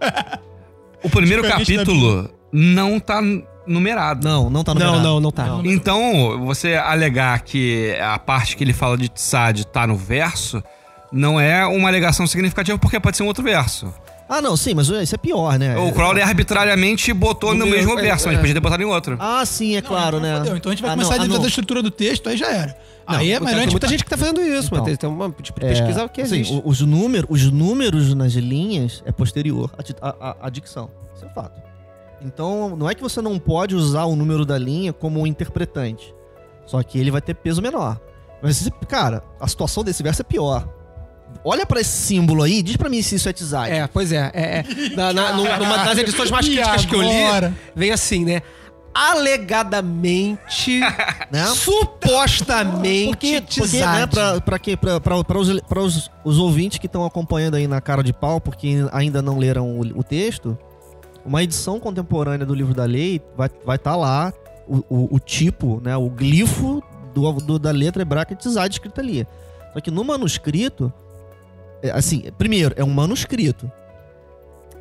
O 1.03 1.09
primeiro 1.09 1.43
capítulo 1.43 2.29
não 2.51 2.99
tá 2.99 3.21
numerado. 3.65 4.27
Não, 4.27 4.49
não 4.49 4.63
tá 4.63 4.73
no 4.73 4.79
Não, 4.79 4.99
não, 5.01 5.19
não 5.19 5.31
tá. 5.31 5.47
Então, 5.63 6.43
você 6.45 6.75
alegar 6.75 7.39
que 7.41 7.95
a 8.01 8.17
parte 8.17 8.57
que 8.57 8.63
ele 8.63 8.73
fala 8.73 8.97
de 8.97 9.09
Tsad 9.09 9.63
tá 9.65 9.85
no 9.85 9.95
verso, 9.95 10.63
não 11.11 11.39
é 11.39 11.65
uma 11.65 11.87
alegação 11.87 12.25
significativa, 12.27 12.77
porque 12.77 12.99
pode 12.99 13.17
ser 13.17 13.23
um 13.23 13.27
outro 13.27 13.43
verso. 13.43 13.93
Ah, 14.31 14.41
não, 14.43 14.55
sim, 14.55 14.75
mas 14.75 14.87
isso 14.87 15.15
é 15.15 15.17
pior, 15.17 15.57
né? 15.57 15.75
O 15.75 15.91
Crowley 15.91 16.21
arbitrariamente 16.21 17.11
botou 17.11 17.51
no 17.55 17.65
No 17.65 17.71
mesmo 17.71 17.95
meu- 17.95 18.03
verso, 18.03 18.25
é, 18.25 18.27
mas 18.27 18.37
é. 18.37 18.39
podia 18.39 18.53
ter 18.53 18.59
botado 18.59 18.83
em 18.83 18.85
outro. 18.85 19.17
Ah, 19.19 19.43
sim, 19.43 19.75
é 19.75 19.81
claro, 19.81 20.19
né? 20.19 20.37
Fudeu, 20.37 20.55
Então 20.57 20.71
a 20.71 20.75
gente 20.75 20.81
vai 20.83 20.91
Ah, 20.91 20.93
começar 20.93 21.09
não, 21.09 21.13
a 21.13 21.15
ah, 21.15 21.17
duvidar 21.19 21.37
não. 21.37 21.41
da 21.41 21.47
estrutura 21.47 21.81
do 21.81 21.89
texto, 21.89 22.29
aí 22.29 22.37
já 22.37 22.51
era. 22.51 22.77
Não, 23.07 23.17
aí 23.17 23.31
é 23.31 23.39
melhor 23.39 23.47
a 23.47 23.49
tem 23.55 23.61
gente 23.63 23.71
muita 23.71 23.87
gente 23.87 24.03
que 24.03 24.09
tá 24.09 24.15
fazendo 24.17 24.39
isso, 24.39 24.67
Então. 24.71 24.83
mas 24.85 24.97
tem 24.99 25.09
uma 25.09 25.31
tipo 25.41 25.59
de 25.59 25.65
É, 25.65 25.69
pesquisa 25.69 26.07
que 26.07 26.21
assim, 26.21 26.35
existe. 26.35 26.53
o- 26.53 26.61
os, 26.63 26.79
número, 26.81 27.25
os 27.27 27.51
números 27.51 28.13
nas 28.13 28.33
linhas 28.33 29.01
é 29.03 29.11
posterior 29.11 29.71
à, 29.99 30.09
à- 30.09 30.29
à- 30.29 30.35
à 30.41 30.49
dicção. 30.51 30.91
Isso 31.15 31.25
é 31.25 31.29
fato. 31.29 31.59
Então, 32.21 32.75
não 32.75 32.87
é 32.87 32.93
que 32.93 33.01
você 33.01 33.21
não 33.21 33.39
pode 33.39 33.75
usar 33.75 34.03
o 34.05 34.15
número 34.15 34.45
da 34.45 34.57
linha 34.59 34.93
como 34.93 35.21
um 35.21 35.25
interpretante. 35.25 36.13
Só 36.67 36.83
que 36.83 36.99
ele 36.99 37.09
vai 37.09 37.21
ter 37.21 37.33
peso 37.33 37.61
menor. 37.63 37.99
Mas, 38.43 38.57
se- 38.57 38.71
cara, 38.87 39.23
a 39.39 39.47
situação 39.47 39.83
desse 39.83 40.03
verso 40.03 40.21
é 40.21 40.23
pior. 40.23 40.67
Olha 41.43 41.65
pra 41.65 41.79
esse 41.79 41.89
símbolo 41.91 42.43
aí, 42.43 42.61
diz 42.61 42.75
pra 42.77 42.89
mim 42.89 43.01
se 43.01 43.15
isso 43.15 43.29
é 43.29 43.33
Tizai. 43.33 43.71
É, 43.79 43.87
pois 43.87 44.11
é. 44.11 44.29
é, 44.33 44.59
é. 44.59 44.63
Na- 44.95 45.13
na- 45.13 45.33
numa 45.33 45.77
das 45.85 45.97
edições 45.97 46.29
mais 46.29 46.45
críticas 46.47 46.85
que 46.85 46.95
eu 46.95 47.01
li, 47.01 47.53
vem 47.75 47.91
assim, 47.91 48.25
né? 48.25 48.41
Alegadamente, 48.93 50.79
Né? 51.31 51.45
supostamente, 51.55 53.07
Porque, 53.07 53.41
porque 53.61 53.79
né, 53.79 54.07
pra 55.21 55.39
os, 55.39 55.61
pra 55.61 55.79
os, 55.81 56.11
os 56.23 56.37
ouvintes 56.39 56.79
que 56.79 56.87
estão 56.87 57.05
acompanhando 57.05 57.55
aí 57.55 57.67
na 57.67 57.79
cara 57.79 58.03
de 58.03 58.11
pau, 58.11 58.41
porque 58.41 58.77
ainda 58.91 59.21
não 59.21 59.37
leram 59.37 59.79
o, 59.79 59.99
o 59.99 60.03
texto, 60.03 60.57
uma 61.25 61.43
edição 61.43 61.79
contemporânea 61.79 62.45
do 62.45 62.53
livro 62.53 62.73
da 62.73 62.85
lei 62.85 63.21
vai 63.37 63.47
estar 63.47 63.59
vai 63.65 63.77
tá 63.77 63.95
lá 63.95 64.33
o, 64.67 64.77
o, 64.89 65.15
o 65.15 65.19
tipo, 65.19 65.79
né, 65.83 65.95
o 65.95 66.09
glifo 66.09 66.83
do, 67.13 67.31
do- 67.33 67.59
da 67.59 67.71
letra 67.71 68.01
hebraica 68.01 68.35
Tizade 68.35 68.75
escrita 68.75 69.01
ali. 69.01 69.25
Só 69.73 69.79
que 69.79 69.91
no 69.91 70.03
manuscrito, 70.03 70.91
assim, 71.93 72.23
primeiro, 72.37 72.73
é 72.77 72.83
um 72.83 72.89
manuscrito. 72.89 73.71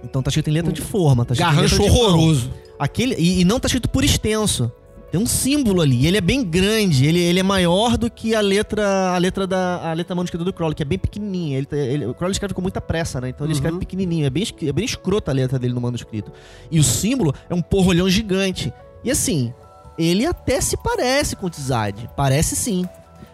Então 0.04 0.22
tá 0.22 0.28
escrito 0.28 0.48
em 0.48 0.52
letra 0.52 0.72
de 0.72 0.80
forma, 0.80 1.24
tá 1.24 1.34
escrito 1.34 1.50
Garrancho 1.54 1.82
horroroso. 1.82 2.50
Aquele, 2.78 3.14
e, 3.16 3.40
e 3.40 3.44
não 3.44 3.58
tá 3.58 3.66
escrito 3.66 3.88
por 3.88 4.04
extenso. 4.04 4.70
Tem 5.10 5.18
um 5.18 5.26
símbolo 5.26 5.80
ali. 5.80 6.06
Ele 6.06 6.18
é 6.18 6.20
bem 6.20 6.44
grande. 6.44 7.06
Ele, 7.06 7.18
ele 7.18 7.40
é 7.40 7.42
maior 7.42 7.96
do 7.96 8.10
que 8.10 8.34
a 8.34 8.40
letra 8.42 9.14
a 9.14 9.18
letra 9.18 9.46
da 9.46 9.90
a 9.90 9.92
letra 9.94 10.14
manuscrita 10.14 10.44
do 10.44 10.52
Crowley, 10.52 10.74
que 10.76 10.82
é 10.82 10.86
bem 10.86 10.98
pequenininha. 10.98 11.56
Ele, 11.56 11.66
tá- 11.66 11.76
ele- 11.78 12.04
o 12.06 12.12
Crowley 12.14 12.32
escreve 12.32 12.52
com 12.52 12.60
muita 12.60 12.78
pressa, 12.80 13.18
né? 13.20 13.30
Então 13.30 13.46
ele 13.46 13.54
escreve 13.54 13.78
pequenininho. 13.78 14.26
É 14.26 14.30
bem, 14.30 14.44
é 14.62 14.72
bem 14.72 14.84
escrota 14.84 15.30
a 15.30 15.34
letra 15.34 15.58
dele 15.58 15.72
no 15.72 15.80
manuscrito. 15.80 16.30
E 16.70 16.78
o 16.78 16.84
símbolo 16.84 17.34
é 17.48 17.54
um 17.54 17.62
porrolhão 17.62 18.08
gigante. 18.08 18.70
E 19.02 19.10
assim, 19.10 19.52
ele 19.98 20.26
até 20.26 20.60
se 20.60 20.76
parece 20.76 21.34
com 21.34 21.46
o 21.46 21.50
Tizade. 21.50 22.08
Parece 22.14 22.54
sim. 22.54 22.86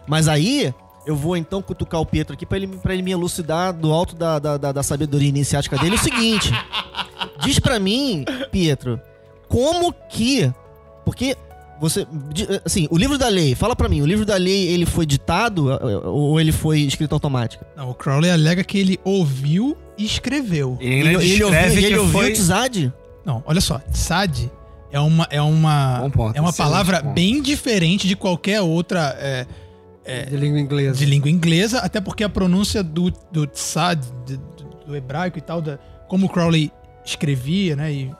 Mas 0.07 0.29
aí, 0.29 0.73
eu 1.05 1.15
vou 1.15 1.35
então 1.37 1.61
cutucar 1.61 2.01
o 2.01 2.05
Pietro 2.05 2.33
aqui 2.33 2.45
pra 2.45 2.57
ele, 2.57 2.67
pra 2.67 2.93
ele 2.93 3.03
me 3.03 3.11
elucidar 3.11 3.71
do 3.73 3.91
alto 3.91 4.15
da, 4.15 4.39
da, 4.39 4.57
da- 4.57 4.71
da 4.71 4.83
sabedoria 4.83 5.29
iniciática 5.29 5.77
dele 5.77 5.95
o 5.95 5.99
seguinte. 5.99 6.51
Diz 7.43 7.59
pra 7.59 7.79
mim, 7.79 8.25
Pietro, 8.51 8.99
como 9.47 9.93
que. 10.09 10.51
Porque 11.03 11.35
você. 11.79 12.07
Assim, 12.65 12.87
o 12.89 12.97
livro 12.97 13.17
da 13.17 13.27
lei, 13.27 13.53
fala 13.55 13.75
pra 13.75 13.87
mim, 13.89 14.01
o 14.01 14.05
livro 14.05 14.25
da 14.25 14.35
lei 14.37 14.67
ele 14.67 14.85
foi 14.85 15.05
ditado 15.05 15.71
eh, 15.71 15.77
ou 16.07 16.39
ele 16.39 16.51
foi 16.51 16.79
escrito 16.79 17.13
automático? 17.13 17.63
Não, 17.75 17.89
o 17.89 17.93
Crowley 17.93 18.31
alega 18.31 18.63
que 18.63 18.77
ele 18.77 18.99
ouviu 19.03 19.77
e 19.97 20.05
escreveu. 20.05 20.77
Ele, 20.79 21.09
Ele, 21.15 21.31
ele 21.33 21.43
ouviu, 21.43 21.59
ele 21.61 21.87
que 21.87 21.97
ouviu 21.97 22.11
foi... 22.13 22.31
o 22.31 22.33
Tzad? 22.33 22.91
Não, 23.25 23.43
olha 23.45 23.61
só, 23.61 23.79
Tsad 23.91 24.49
é 24.91 24.99
uma 24.99 25.27
é 25.29 25.41
uma 25.41 26.09
ponto, 26.13 26.37
é 26.37 26.41
uma 26.41 26.53
palavra 26.53 27.01
bem 27.01 27.41
diferente 27.41 28.07
de 28.07 28.15
qualquer 28.15 28.61
outra 28.61 29.15
é, 29.19 29.45
De 30.05 30.37
língua 30.37 30.59
inglesa. 30.59 30.99
de 30.99 31.05
língua 31.05 31.29
inglesa, 31.29 31.79
até 31.79 31.99
porque 31.99 32.23
a 32.23 32.29
pronúncia 32.29 32.83
do, 32.83 33.11
do 33.31 33.47
Tsad, 33.47 33.99
do, 34.25 34.37
do 34.87 34.95
hebraico 34.95 35.37
e 35.37 35.41
tal, 35.41 35.61
da, 35.61 35.79
como 36.07 36.27
o 36.27 36.29
Crowley 36.29 36.71
escrevia, 37.03 37.75
né, 37.75 37.91
e 37.91 38.11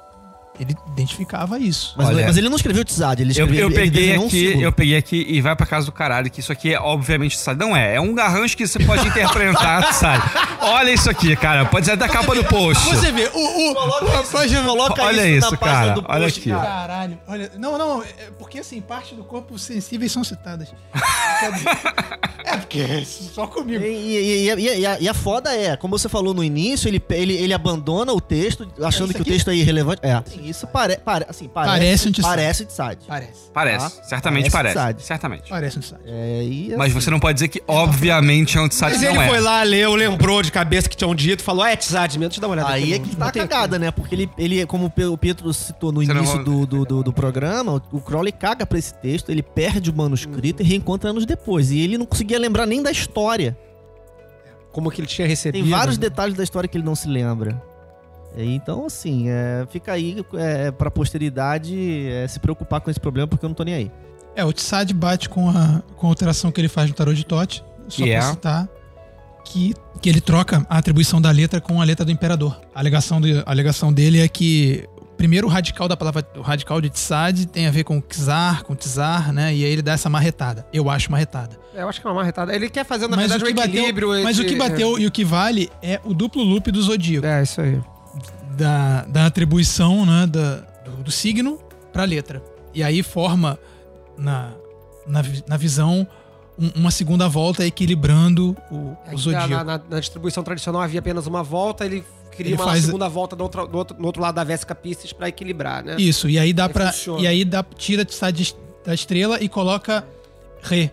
ele 0.63 0.75
identificava 0.87 1.59
isso. 1.59 1.93
Mas, 1.97 2.07
Olha, 2.07 2.25
mas 2.25 2.37
ele 2.37 2.49
não 2.49 2.55
escreveu 2.55 2.83
Tzad, 2.85 3.19
ele 3.19 3.29
Eu, 3.29 3.45
escreveu 3.45 3.55
eu 3.61 3.67
ele 3.67 3.75
peguei 3.75 4.17
um 4.17 4.25
aqui, 4.27 4.47
símbolo. 4.47 4.61
eu 4.63 4.71
peguei 4.71 4.97
aqui 4.97 5.25
e 5.29 5.41
vai 5.41 5.55
pra 5.55 5.65
casa 5.65 5.85
do 5.85 5.91
caralho, 5.91 6.29
que 6.29 6.39
isso 6.39 6.51
aqui 6.51 6.73
é 6.73 6.79
obviamente 6.79 7.37
sabe? 7.37 7.59
Não 7.59 7.75
é, 7.75 7.95
é 7.95 8.01
um 8.01 8.13
garrancho 8.13 8.55
que 8.55 8.65
você 8.67 8.79
pode 8.79 9.07
interpretar, 9.07 9.91
sabe? 9.93 10.23
Olha 10.61 10.91
isso 10.91 11.09
aqui, 11.09 11.35
cara. 11.35 11.65
Pode 11.65 11.85
ser 11.85 11.95
da 11.97 12.07
capa 12.07 12.33
do 12.35 12.43
post. 12.45 12.83
Você 12.89 13.11
vê, 13.11 13.29
o, 13.33 13.37
o, 13.39 13.71
o, 13.71 13.75
Coloca 14.65 15.03
Olha 15.03 15.27
isso, 15.27 15.37
isso, 15.45 15.51
na 15.51 15.57
página 15.57 15.79
cara, 15.79 15.93
do 15.93 16.05
olha 16.07 16.21
post, 16.23 16.39
aqui. 16.39 16.49
cara. 16.49 16.65
Caralho, 16.65 17.17
olha. 17.27 17.51
Não, 17.57 17.77
não, 17.77 18.03
é 18.03 18.07
porque 18.37 18.59
assim, 18.59 18.81
parte 18.81 19.15
do 19.15 19.23
corpo 19.23 19.57
sensíveis 19.59 20.11
são 20.11 20.23
citadas. 20.23 20.69
É 22.45 22.57
porque 22.57 22.79
é 22.79 23.03
só 23.05 23.47
comigo. 23.47 23.83
E, 23.83 23.87
e- 23.87 24.49
e- 24.49 24.53
e- 24.53 24.79
e 24.79 24.85
a, 24.85 24.99
e 24.99 25.09
a 25.09 25.13
foda 25.13 25.53
é, 25.53 25.75
como 25.75 25.97
você 25.97 26.07
falou 26.07 26.33
no 26.33 26.43
início, 26.43 26.87
ele, 26.87 27.01
ele, 27.09 27.33
ele 27.33 27.53
abandona 27.53 28.13
o 28.13 28.21
texto 28.21 28.67
achando 28.83 29.09
isso 29.09 29.15
que 29.15 29.21
o 29.21 29.25
texto 29.25 29.49
é 29.49 29.55
irrelevante. 29.55 30.01
É, 30.03 30.21
isso 30.49 30.67
pare, 30.67 30.97
pare, 30.97 31.25
assim, 31.29 31.47
parece, 31.47 31.71
Parece 31.77 32.07
um 32.09 32.11
Tzad. 32.11 32.23
parece 32.27 32.65
Tzad. 32.65 32.97
Parece. 33.07 33.51
Parece, 33.53 33.95
Tá? 33.97 34.03
certamente 34.03 34.51
Parece 34.51 34.73
parece. 34.75 34.75
Tsad. 34.75 34.99
Certamente. 35.01 35.49
Parece 35.49 35.79
um 35.79 35.81
site. 35.81 36.01
É, 36.05 36.43
e, 36.43 36.73
Mas 36.77 36.91
assim, 36.91 37.01
você 37.01 37.09
não 37.09 37.19
pode 37.19 37.33
dizer 37.35 37.47
que 37.47 37.61
obviamente 37.67 38.57
é 38.57 38.61
um 38.61 38.69
site 38.69 38.93
Mas 38.93 39.01
não 39.01 39.09
ele 39.11 39.19
é. 39.19 39.27
foi 39.27 39.39
lá, 39.39 39.63
leu, 39.63 39.95
lembrou 39.95 40.41
de 40.41 40.51
cabeça 40.51 40.87
que 40.89 40.95
tinham 40.95 41.13
dito, 41.15 41.43
falou, 41.43 41.65
é, 41.65 41.75
Tzad, 41.75 42.13
mesmo, 42.17 42.29
deixa 42.29 42.37
eu 42.37 42.41
dar 42.41 42.47
uma 42.47 42.53
olhada 42.55 42.69
Aí 42.73 42.93
é 42.93 42.99
que 42.99 43.15
tá 43.15 43.31
cagada, 43.31 43.79
né? 43.79 43.91
Porque 43.91 44.13
ele, 44.15 44.29
ele 44.37 44.65
como 44.65 44.85
o 44.85 44.89
Pe- 44.89 45.05
o 45.05 45.17
Pietro 45.17 45.53
citou 45.53 45.91
no 45.91 46.01
Você 46.03 46.13
não 46.13 46.21
início 46.21 46.35
vai- 46.37 46.45
do, 46.45 46.65
do, 46.65 46.85
do, 46.85 47.03
do 47.03 47.13
programa, 47.13 47.81
o 47.91 48.01
Crowley 48.01 48.31
caga 48.31 48.65
pra 48.65 48.77
esse 48.79 48.93
texto, 48.95 49.29
ele 49.29 49.41
perde 49.43 49.89
o 49.89 49.95
manuscrito 49.95 50.61
e 50.61 50.65
reencontra 50.65 51.09
anos 51.09 51.25
depois. 51.25 51.71
E 51.71 51.79
ele 51.79 51.97
não 51.97 52.05
conseguia 52.05 52.37
lembrar 52.39 52.65
nem 52.65 52.81
da 52.83 52.91
história. 52.91 53.57
Como 54.71 54.91
que 54.91 54.99
ele 54.99 55.07
tinha 55.07 55.27
recebido. 55.27 55.61
Tem 55.63 55.71
vários 55.71 55.97
detalhes 55.97 56.35
da 56.35 56.43
história 56.43 56.67
que 56.67 56.77
ele 56.77 56.83
não 56.83 56.95
se 56.95 57.07
lembra. 57.07 57.61
Então, 58.43 58.85
assim, 58.85 59.29
é, 59.29 59.65
fica 59.69 59.93
aí 59.93 60.25
é, 60.33 60.71
pra 60.71 60.91
posteridade 60.91 62.07
é, 62.09 62.27
se 62.27 62.39
preocupar 62.39 62.81
com 62.81 62.89
esse 62.89 62.99
problema, 62.99 63.27
porque 63.27 63.45
eu 63.45 63.49
não 63.49 63.55
tô 63.55 63.63
nem 63.63 63.73
aí. 63.73 63.91
É, 64.35 64.43
o 64.43 64.51
Tsad 64.51 64.91
bate 64.91 65.29
com 65.29 65.49
a, 65.49 65.81
com 65.95 66.07
a 66.07 66.09
alteração 66.09 66.51
que 66.51 66.59
ele 66.59 66.67
faz 66.67 66.89
no 66.89 66.95
tarot 66.95 67.15
de 67.15 67.25
Tote. 67.25 67.63
Só 67.87 68.03
pra 68.03 68.13
é? 68.13 68.21
citar. 68.21 68.69
Que, 69.45 69.73
que 70.01 70.09
ele 70.09 70.19
troca 70.19 70.65
a 70.67 70.77
atribuição 70.77 71.21
da 71.21 71.29
letra 71.31 71.61
com 71.61 71.79
a 71.79 71.85
letra 71.85 72.03
do 72.03 72.11
imperador. 72.11 72.59
A 72.73 72.79
alegação, 72.79 73.21
de, 73.21 73.37
a 73.37 73.51
alegação 73.51 73.93
dele 73.93 74.19
é 74.19 74.27
que. 74.27 74.87
Primeiro, 75.15 75.47
o 75.47 75.49
radical 75.49 75.87
da 75.87 75.95
palavra, 75.95 76.27
o 76.35 76.41
radical 76.41 76.81
de 76.81 76.89
Tsad 76.89 77.45
tem 77.45 77.67
a 77.67 77.71
ver 77.71 77.85
com 77.85 78.01
Czar, 78.01 78.65
com 78.65 78.75
Tsar, 78.75 79.31
né? 79.31 79.55
E 79.55 79.63
aí 79.63 79.71
ele 79.71 79.81
dá 79.81 79.93
essa 79.93 80.09
marretada. 80.09 80.67
Eu 80.73 80.89
acho 80.89 81.09
marretada. 81.09 81.57
É, 81.73 81.83
eu 81.83 81.87
acho 81.87 82.01
que 82.01 82.07
é 82.07 82.09
uma 82.09 82.17
marretada. 82.17 82.53
Ele 82.53 82.69
quer 82.69 82.83
fazer, 82.83 83.07
na 83.07 83.15
mas 83.15 83.29
verdade, 83.29 83.43
o 83.43 83.45
o 83.45 83.47
que 83.47 83.53
bateu, 83.53 83.79
equilíbrio. 83.79 84.23
mas 84.23 84.39
o 84.39 84.43
que 84.43 84.55
bateu 84.55 84.99
e 84.99 85.07
o 85.07 85.11
que 85.11 85.23
vale 85.23 85.69
é 85.81 86.01
o 86.03 86.13
duplo 86.13 86.43
loop 86.43 86.69
do 86.69 86.81
zodíaco. 86.81 87.25
É, 87.25 87.43
isso 87.43 87.61
aí. 87.61 87.79
Da, 88.57 89.03
da 89.05 89.25
atribuição 89.25 90.05
né, 90.05 90.27
da, 90.27 90.57
do, 90.85 91.03
do 91.03 91.11
signo 91.11 91.59
para 91.91 92.03
a 92.03 92.05
letra. 92.05 92.43
E 92.73 92.83
aí 92.83 93.01
forma 93.03 93.57
na, 94.17 94.53
na, 95.07 95.21
na 95.47 95.57
visão 95.57 96.07
um- 96.57 96.71
uma 96.75 96.91
segunda 96.91 97.27
volta 97.27 97.65
equilibrando 97.65 98.55
o, 98.71 98.95
Aí, 99.05 99.15
o 99.15 99.17
zodíaco. 99.17 99.47
na, 99.49 99.63
na- 99.63 99.81
na 99.89 99.99
distribuição 99.99 100.43
tradicional 100.43 100.81
havia 100.81 100.99
apenas 100.99 101.27
uma 101.27 101.43
volta, 101.43 101.85
ele 101.85 102.03
cria 102.31 102.47
Ele 102.53 102.55
uma 102.55 102.65
faz- 102.65 102.85
segunda 102.85 103.07
volta 103.09 103.35
do 103.35 103.43
outro, 103.43 103.67
do 103.67 103.77
outro, 103.77 103.97
no 103.99 104.05
outro 104.05 104.21
lado 104.21 104.35
da 104.35 104.43
Vésica 104.43 104.73
Pisces 104.75 105.11
pra 105.13 105.27
equilibrar, 105.29 105.83
né? 105.83 105.95
Isso, 105.97 106.29
e 106.29 106.37
aí 106.39 106.51
dá 106.53 106.67
para 106.69 106.93
e 107.19 107.27
aí 107.27 107.43
dá 107.45 107.63
tira 107.77 108.05
da 108.85 108.93
estrela 108.93 109.41
e 109.41 109.47
coloca 109.49 110.05
Ré, 110.61 110.91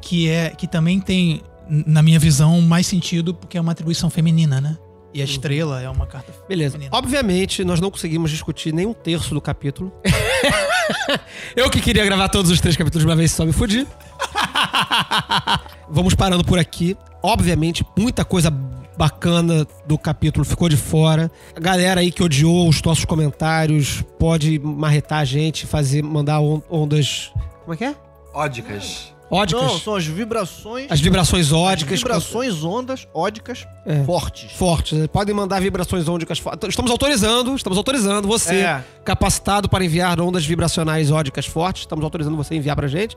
que 0.00 0.28
é 0.28 0.50
que 0.50 0.66
também 0.66 1.00
tem 1.00 1.42
na 1.68 2.02
minha 2.02 2.18
visão 2.18 2.60
mais 2.60 2.86
sentido 2.86 3.32
porque 3.34 3.56
é 3.56 3.60
uma 3.60 3.72
atribuição 3.72 4.08
feminina, 4.10 4.60
né? 4.60 4.76
E 5.12 5.20
a 5.20 5.24
estrela 5.24 5.80
é 5.82 5.88
uma 5.90 6.06
carta 6.06 6.32
Beleza. 6.48 6.72
feminina. 6.72 6.96
Obviamente, 6.96 7.64
nós 7.64 7.80
não 7.80 7.90
conseguimos 7.90 8.30
discutir 8.30 8.72
nem 8.72 8.86
um 8.86 8.92
terço 8.94 9.34
do 9.34 9.40
capítulo. 9.40 9.92
Eu 11.56 11.68
que 11.68 11.80
queria 11.80 12.04
gravar 12.04 12.28
todos 12.28 12.50
os 12.50 12.60
três 12.60 12.76
capítulos 12.76 13.04
de 13.04 13.08
uma 13.10 13.16
vez 13.16 13.32
só 13.32 13.44
me 13.44 13.52
fudi. 13.52 13.86
Vamos 15.88 16.14
parando 16.14 16.44
por 16.44 16.58
aqui. 16.58 16.96
Obviamente, 17.22 17.84
muita 17.96 18.24
coisa 18.24 18.50
bacana 18.96 19.66
do 19.86 19.98
capítulo 19.98 20.44
ficou 20.44 20.68
de 20.68 20.76
fora. 20.76 21.30
A 21.56 21.60
galera 21.60 22.00
aí 22.00 22.10
que 22.12 22.22
odiou 22.22 22.68
os 22.68 22.80
nossos 22.82 23.04
comentários 23.04 24.02
pode 24.18 24.58
marretar 24.58 25.18
a 25.20 25.24
gente, 25.24 25.66
fazer, 25.66 26.02
mandar 26.02 26.40
on- 26.40 26.62
ondas. 26.70 27.32
Como 27.62 27.74
é 27.74 27.76
que 27.76 27.84
é? 27.84 27.94
Ódicas. 28.32 29.12
Ódicas. 29.30 29.62
Não, 29.62 29.78
são 29.78 29.94
as 29.94 30.04
vibrações. 30.04 30.90
As 30.90 31.00
vibrações 31.00 31.46
as 31.46 31.52
ódicas. 31.52 31.98
vibrações 32.00 32.64
ondas 32.64 33.06
ódicas 33.14 33.66
É. 33.86 34.02
fortes. 34.04 34.50
fortes. 34.52 35.06
Podem 35.06 35.32
mandar 35.34 35.60
vibrações 35.60 36.08
ódicas 36.08 36.38
fortes. 36.40 36.68
Estamos 36.68 36.90
autorizando, 36.90 37.54
estamos 37.54 37.78
autorizando 37.78 38.26
você, 38.26 38.56
É. 38.56 38.84
capacitado 39.04 39.68
para 39.68 39.84
enviar 39.84 40.20
ondas 40.20 40.44
vibracionais 40.44 41.10
ódicas 41.12 41.46
fortes. 41.46 41.82
Estamos 41.82 42.04
autorizando 42.04 42.36
você 42.36 42.54
a 42.54 42.56
enviar 42.56 42.74
pra 42.74 42.88
gente, 42.88 43.16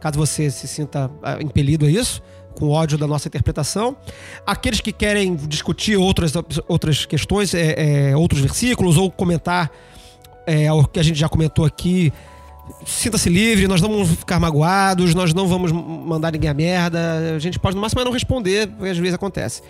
caso 0.00 0.18
você 0.18 0.50
se 0.50 0.68
sinta 0.68 1.10
ah, 1.22 1.38
impelido 1.40 1.86
a 1.86 1.90
isso, 1.90 2.20
com 2.54 2.68
ódio 2.68 2.98
da 2.98 3.06
nossa 3.06 3.26
interpretação. 3.26 3.96
Aqueles 4.46 4.80
que 4.82 4.92
querem 4.92 5.34
discutir 5.34 5.96
outras, 5.96 6.32
outras 6.68 7.06
questões, 7.06 7.54
é, 7.54 8.10
é, 8.10 8.16
outros 8.16 8.40
versículos, 8.40 8.98
ou 8.98 9.10
comentar 9.10 9.70
é, 10.46 10.70
o 10.70 10.84
que 10.84 11.00
a 11.00 11.02
gente 11.02 11.18
já 11.18 11.28
comentou 11.28 11.64
aqui. 11.64 12.12
Sinta-se 12.86 13.28
livre, 13.28 13.66
nós 13.68 13.80
não 13.80 13.88
vamos 13.88 14.10
ficar 14.10 14.40
magoados, 14.40 15.14
nós 15.14 15.32
não 15.34 15.46
vamos 15.46 15.72
mandar 15.72 16.32
ninguém 16.32 16.50
a 16.50 16.54
merda. 16.54 17.34
A 17.34 17.38
gente 17.38 17.58
pode 17.58 17.74
no 17.76 17.82
máximo 17.82 18.04
não 18.04 18.12
responder, 18.12 18.68
porque 18.68 18.90
às 18.90 18.98
vezes 18.98 19.14
acontece. 19.14 19.62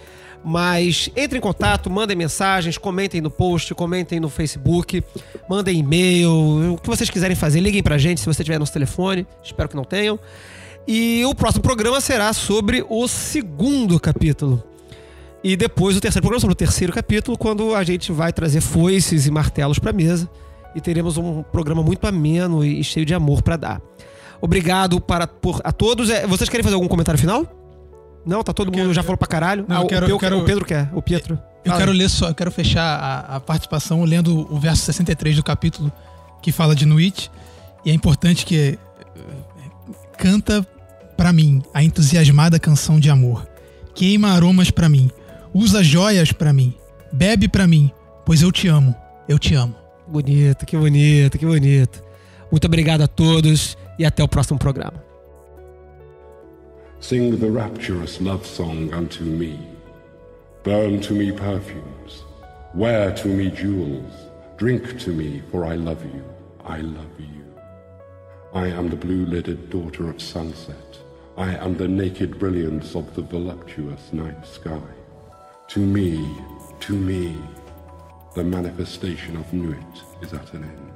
Mas 0.44 1.10
entre 1.16 1.38
em 1.38 1.40
contato, 1.40 1.88
mandem 1.88 2.16
mensagens, 2.16 2.76
comentem 2.76 3.20
no 3.20 3.30
post, 3.30 3.74
comentem 3.74 4.20
no 4.20 4.28
Facebook, 4.28 5.02
mandem 5.48 5.78
e-mail, 5.78 6.74
o 6.74 6.78
que 6.78 6.86
vocês 6.86 7.08
quiserem 7.08 7.34
fazer, 7.34 7.60
liguem 7.60 7.82
pra 7.82 7.96
gente 7.96 8.20
se 8.20 8.26
você 8.26 8.44
tiver 8.44 8.58
nosso 8.58 8.72
telefone, 8.72 9.26
espero 9.42 9.68
que 9.68 9.76
não 9.76 9.84
tenham. 9.84 10.18
E 10.86 11.24
o 11.24 11.34
próximo 11.34 11.62
programa 11.62 11.98
será 12.00 12.32
sobre 12.34 12.84
o 12.90 13.08
segundo 13.08 13.98
capítulo. 13.98 14.62
E 15.42 15.56
depois 15.56 15.96
o 15.96 16.00
terceiro 16.00 16.22
programa 16.22 16.40
sobre 16.40 16.52
o 16.52 16.56
terceiro 16.56 16.92
capítulo, 16.92 17.38
quando 17.38 17.74
a 17.74 17.82
gente 17.82 18.12
vai 18.12 18.32
trazer 18.32 18.60
foices 18.60 19.26
e 19.26 19.30
martelos 19.30 19.78
pra 19.78 19.92
mesa 19.92 20.28
e 20.74 20.80
teremos 20.80 21.16
um 21.16 21.42
programa 21.42 21.82
muito 21.82 22.06
ameno 22.06 22.64
e 22.64 22.82
cheio 22.84 23.06
de 23.06 23.14
amor 23.14 23.42
pra 23.42 23.56
dar. 23.56 23.80
Obrigado 24.40 25.00
para, 25.00 25.26
por, 25.26 25.60
a 25.64 25.72
todos. 25.72 26.10
É, 26.10 26.26
Vocês 26.26 26.48
querem 26.50 26.62
fazer 26.64 26.74
algum 26.74 26.88
comentário 26.88 27.18
final? 27.18 27.46
Não, 28.26 28.42
tá 28.42 28.52
todo 28.52 28.70
mundo 28.76 28.92
já 28.94 29.02
falou 29.02 29.16
pra 29.18 29.28
caralho. 29.28 29.64
Não, 29.68 29.76
Ah, 29.76 29.80
eu 29.80 29.84
o, 29.84 29.88
quero- 29.88 30.06
o, 30.06 30.10
eu 30.10 30.18
quero- 30.18 30.38
o 30.38 30.44
Pedro 30.44 30.64
quer, 30.64 30.90
o 30.94 31.00
Pietro. 31.02 31.38
Eu 31.64 31.70
Fala 31.72 31.80
quero 31.84 31.92
ler 31.96 32.08
só, 32.10 32.28
eu 32.28 32.34
quero 32.34 32.50
fechar 32.50 32.82
a, 32.98 33.36
a 33.36 33.40
participação 33.40 34.04
lendo 34.04 34.46
o 34.52 34.58
verso 34.58 34.82
63 34.82 35.36
do 35.36 35.42
capítulo 35.42 35.90
que 36.42 36.52
fala 36.52 36.74
de 36.74 36.84
Nuit. 36.84 37.30
E 37.84 37.90
é 37.90 37.94
importante 37.94 38.44
que 38.44 38.56
eh, 38.56 38.78
canta 40.18 40.66
pra 41.16 41.32
mim 41.32 41.62
a 41.72 41.82
entusiasmada 41.82 42.58
canção 42.58 42.98
de 43.00 43.08
amor. 43.10 43.46
Queima 43.94 44.32
aromas 44.32 44.70
pra 44.70 44.88
mim, 44.88 45.10
usa 45.54 45.82
joias 45.82 46.32
pra 46.32 46.52
mim, 46.52 46.74
bebe 47.12 47.46
pra 47.48 47.66
mim, 47.66 47.90
pois 48.26 48.42
eu 48.42 48.50
te 48.50 48.66
amo, 48.68 48.94
eu 49.28 49.38
te 49.38 49.54
amo. 49.54 49.74
Bonito, 50.14 50.64
que 50.64 50.76
bonito, 50.76 51.36
que 51.36 51.44
bonito. 51.44 52.00
Muito 52.48 52.66
obrigado 52.68 53.02
a 53.02 53.08
todos 53.08 53.76
e 53.98 54.04
até 54.04 54.22
o 54.22 54.28
próximo 54.28 54.60
programa. 54.60 55.02
Sing 57.00 57.36
the 57.36 57.50
rapturous 57.50 58.20
love 58.20 58.46
song 58.46 58.94
unto 58.94 59.24
me. 59.24 59.58
Burn 60.62 61.00
to 61.00 61.14
me 61.14 61.32
perfumes. 61.32 62.22
Wear 62.76 63.12
to 63.16 63.26
me 63.26 63.50
jewels. 63.50 64.12
Drink 64.56 65.00
to 65.00 65.10
me, 65.10 65.42
for 65.50 65.64
I 65.66 65.74
love 65.74 66.04
you. 66.04 66.22
I 66.64 66.80
love 66.80 67.18
you. 67.18 67.44
I 68.54 68.68
am 68.68 68.90
the 68.90 68.96
blue 68.96 69.26
lidded 69.26 69.68
daughter 69.68 70.08
of 70.08 70.22
sunset. 70.22 70.96
I 71.36 71.56
am 71.56 71.76
the 71.76 71.88
naked 71.88 72.38
brilliance 72.38 72.94
of 72.94 73.12
the 73.16 73.22
voluptuous 73.22 74.12
night 74.12 74.46
sky. 74.46 74.86
To 75.70 75.80
me, 75.80 76.24
to 76.82 76.92
me, 76.92 77.36
the 78.34 78.44
manifestation 78.44 79.36
of 79.36 79.52
Nuit 79.52 80.03
is 80.22 80.32
at 80.32 80.52
an 80.54 80.64
end. 80.64 80.93